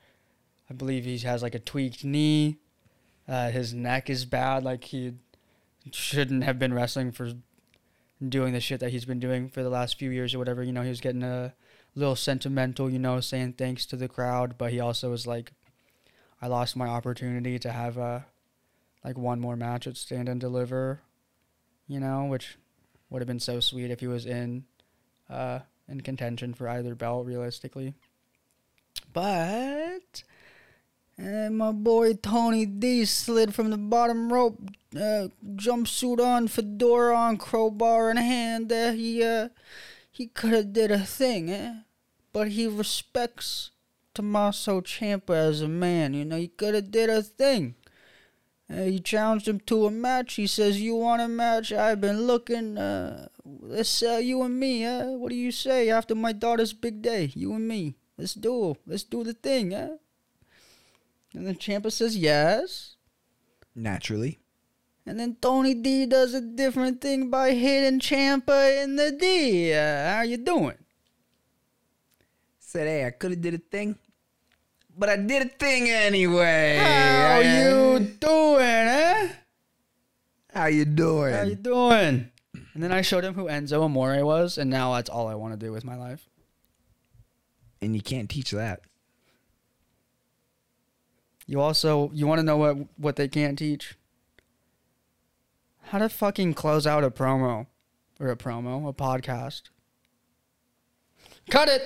I 0.70 0.74
believe 0.74 1.06
he 1.06 1.18
has 1.20 1.44
like 1.44 1.56
a 1.56 1.60
tweaked 1.60 2.04
knee. 2.04 2.58
Uh, 3.28 3.50
his 3.50 3.74
neck 3.74 4.10
is 4.10 4.26
bad. 4.26 4.64
Like 4.64 4.84
he 4.86 5.14
shouldn't 5.92 6.44
have 6.44 6.60
been 6.60 6.74
wrestling 6.74 7.12
for 7.12 7.34
doing 8.28 8.54
the 8.54 8.60
shit 8.60 8.80
that 8.80 8.92
he's 8.92 9.06
been 9.06 9.20
doing 9.20 9.50
for 9.50 9.64
the 9.64 9.70
last 9.70 10.00
few 10.00 10.10
years 10.10 10.34
or 10.34 10.40
whatever. 10.40 10.64
You 10.64 10.72
know, 10.72 10.82
he 10.82 10.90
was 10.90 11.02
getting 11.02 11.24
a 11.24 11.54
little 11.96 12.16
sentimental, 12.16 12.90
you 12.90 13.00
know, 13.00 13.20
saying 13.20 13.54
thanks 13.54 13.86
to 13.88 13.96
the 13.96 14.08
crowd, 14.08 14.58
but 14.58 14.72
he 14.72 14.80
also 14.80 15.10
was 15.12 15.26
like, 15.28 15.54
I 16.42 16.48
lost 16.48 16.76
my 16.76 16.88
opportunity 16.88 17.58
to 17.60 17.72
have 17.72 17.98
a 17.98 18.26
like 19.04 19.18
one 19.18 19.40
more 19.40 19.56
match 19.56 19.88
at 19.88 19.98
Stand 19.98 20.28
and 20.28 20.42
Deliver, 20.42 21.02
you 21.88 22.00
know, 22.00 22.26
which 22.26 22.58
would 23.10 23.22
have 23.22 23.28
been 23.28 23.40
so 23.40 23.60
sweet 23.60 23.92
if 23.92 24.00
he 24.00 24.08
was 24.08 24.26
in 24.26 24.66
uh 25.30 25.60
in 25.88 26.02
contention 26.02 26.54
for 26.54 26.68
either 26.68 26.96
belt 26.96 27.26
realistically. 27.26 27.94
But 29.14 30.24
and 31.18 31.58
my 31.58 31.72
boy 31.72 32.14
Tony 32.14 32.66
D 32.66 33.06
slid 33.06 33.56
from 33.56 33.70
the 33.70 33.78
bottom 33.78 34.32
rope, 34.32 34.60
uh, 34.96 35.30
jumpsuit 35.56 36.20
on, 36.20 36.48
fedora 36.48 37.16
on, 37.16 37.38
crowbar 37.38 38.12
in 38.12 38.18
hand. 38.18 38.72
Uh, 38.72 38.92
he 38.92 39.24
uh, 39.24 39.50
he 40.12 40.28
could 40.28 40.54
have 40.54 40.74
did 40.74 40.92
a 40.92 41.00
thing, 41.00 41.50
eh? 41.50 41.76
But 42.34 42.50
he 42.50 42.68
respects 42.68 43.72
Tommaso 44.14 44.82
Ciampa 44.82 45.34
as 45.34 45.62
a 45.62 45.68
man. 45.68 46.14
You 46.14 46.26
know, 46.26 46.38
he 46.38 46.50
could 46.50 46.76
have 46.76 46.92
did 46.92 47.10
a 47.10 47.22
thing. 47.22 47.76
Uh, 48.70 48.84
he 48.84 49.00
challenged 49.00 49.48
him 49.48 49.60
to 49.62 49.86
a 49.86 49.92
match. 49.92 50.34
He 50.34 50.48
says, 50.48 50.82
"You 50.82 50.96
want 50.96 51.22
a 51.22 51.28
match? 51.28 51.72
I've 51.72 52.02
been 52.02 52.24
looking. 52.24 52.78
Uh, 52.78 53.30
let's 53.46 54.04
uh, 54.04 54.20
you 54.22 54.42
and 54.44 54.60
me. 54.60 54.84
Uh, 54.86 55.12
what 55.12 55.30
do 55.30 55.36
you 55.36 55.52
say? 55.52 55.90
After 55.90 56.16
my 56.16 56.34
daughter's 56.34 56.74
big 56.74 57.02
day, 57.02 57.32
you 57.36 57.54
and 57.54 57.68
me. 57.68 57.96
Let's 58.18 58.34
do. 58.34 58.76
Let's 58.86 59.04
do 59.04 59.24
the 59.24 59.34
thing, 59.34 59.74
eh?" 59.74 59.96
And 61.36 61.45
then 61.45 61.56
Ciampa 61.56 61.91
says 61.91 62.18
yes. 62.18 62.95
Naturally. 63.76 64.40
And 65.06 65.20
then 65.20 65.36
Tony 65.41 65.74
D 65.76 66.06
does 66.06 66.34
a 66.34 66.41
different 66.41 67.02
thing 67.02 67.30
by 67.30 67.52
hitting 67.52 67.99
Ciampa 67.99 68.82
in 68.84 68.95
the 68.95 69.12
D. 69.12 69.74
Uh, 69.74 70.10
how 70.16 70.22
you 70.22 70.38
doing? 70.38 70.78
Said, 72.60 72.88
hey, 72.88 73.06
I 73.06 73.12
could 73.12 73.32
have 73.32 73.41
did 73.41 73.53
a 73.53 73.57
thing, 73.60 73.98
but 74.98 75.10
I 75.10 75.18
did 75.18 75.45
a 75.45 75.49
thing 75.49 75.90
anyway. 75.90 76.78
How 76.78 77.40
you 77.40 77.99
doing, 77.99 78.62
eh? 78.62 79.30
How 80.53 80.66
you 80.68 80.86
doing? 80.86 81.34
How 81.34 81.44
you 81.44 81.56
doing? 81.56 82.32
And 82.74 82.84
then 82.84 82.91
I 82.91 83.02
showed 83.02 83.24
him 83.24 83.36
who 83.36 83.45
Enzo 83.45 83.84
Amore 83.84 84.26
was, 84.26 84.57
and 84.57 84.70
now 84.70 84.94
that's 84.94 85.10
all 85.10 85.28
I 85.28 85.36
want 85.36 85.53
to 85.53 85.66
do 85.66 85.72
with 85.72 85.84
my 85.86 85.95
life. 85.95 86.28
and 87.82 87.94
you 87.95 88.02
can't 88.02 88.30
teach 88.30 88.52
that. 88.52 88.82
You 91.46 91.62
also 91.62 92.10
you 92.14 92.28
want 92.28 92.40
to 92.40 92.44
know 92.44 92.58
what 92.58 92.78
what 92.98 93.16
they 93.16 93.28
can't 93.28 93.58
teach? 93.58 93.96
How 95.84 96.00
to 96.00 96.10
fucking 96.10 96.56
close 96.56 96.88
out 96.88 97.04
a 97.04 97.12
promo 97.12 97.68
or 98.20 98.30
a 98.30 98.36
promo, 98.36 98.90
a 98.90 98.94
podcast. 98.94 99.64
Cut 101.50 101.70
it. 101.70 101.82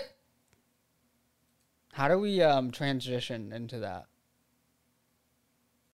How 1.93 2.07
do 2.07 2.17
we 2.17 2.41
um 2.41 2.71
transition 2.71 3.51
into 3.51 3.79
that? 3.79 4.05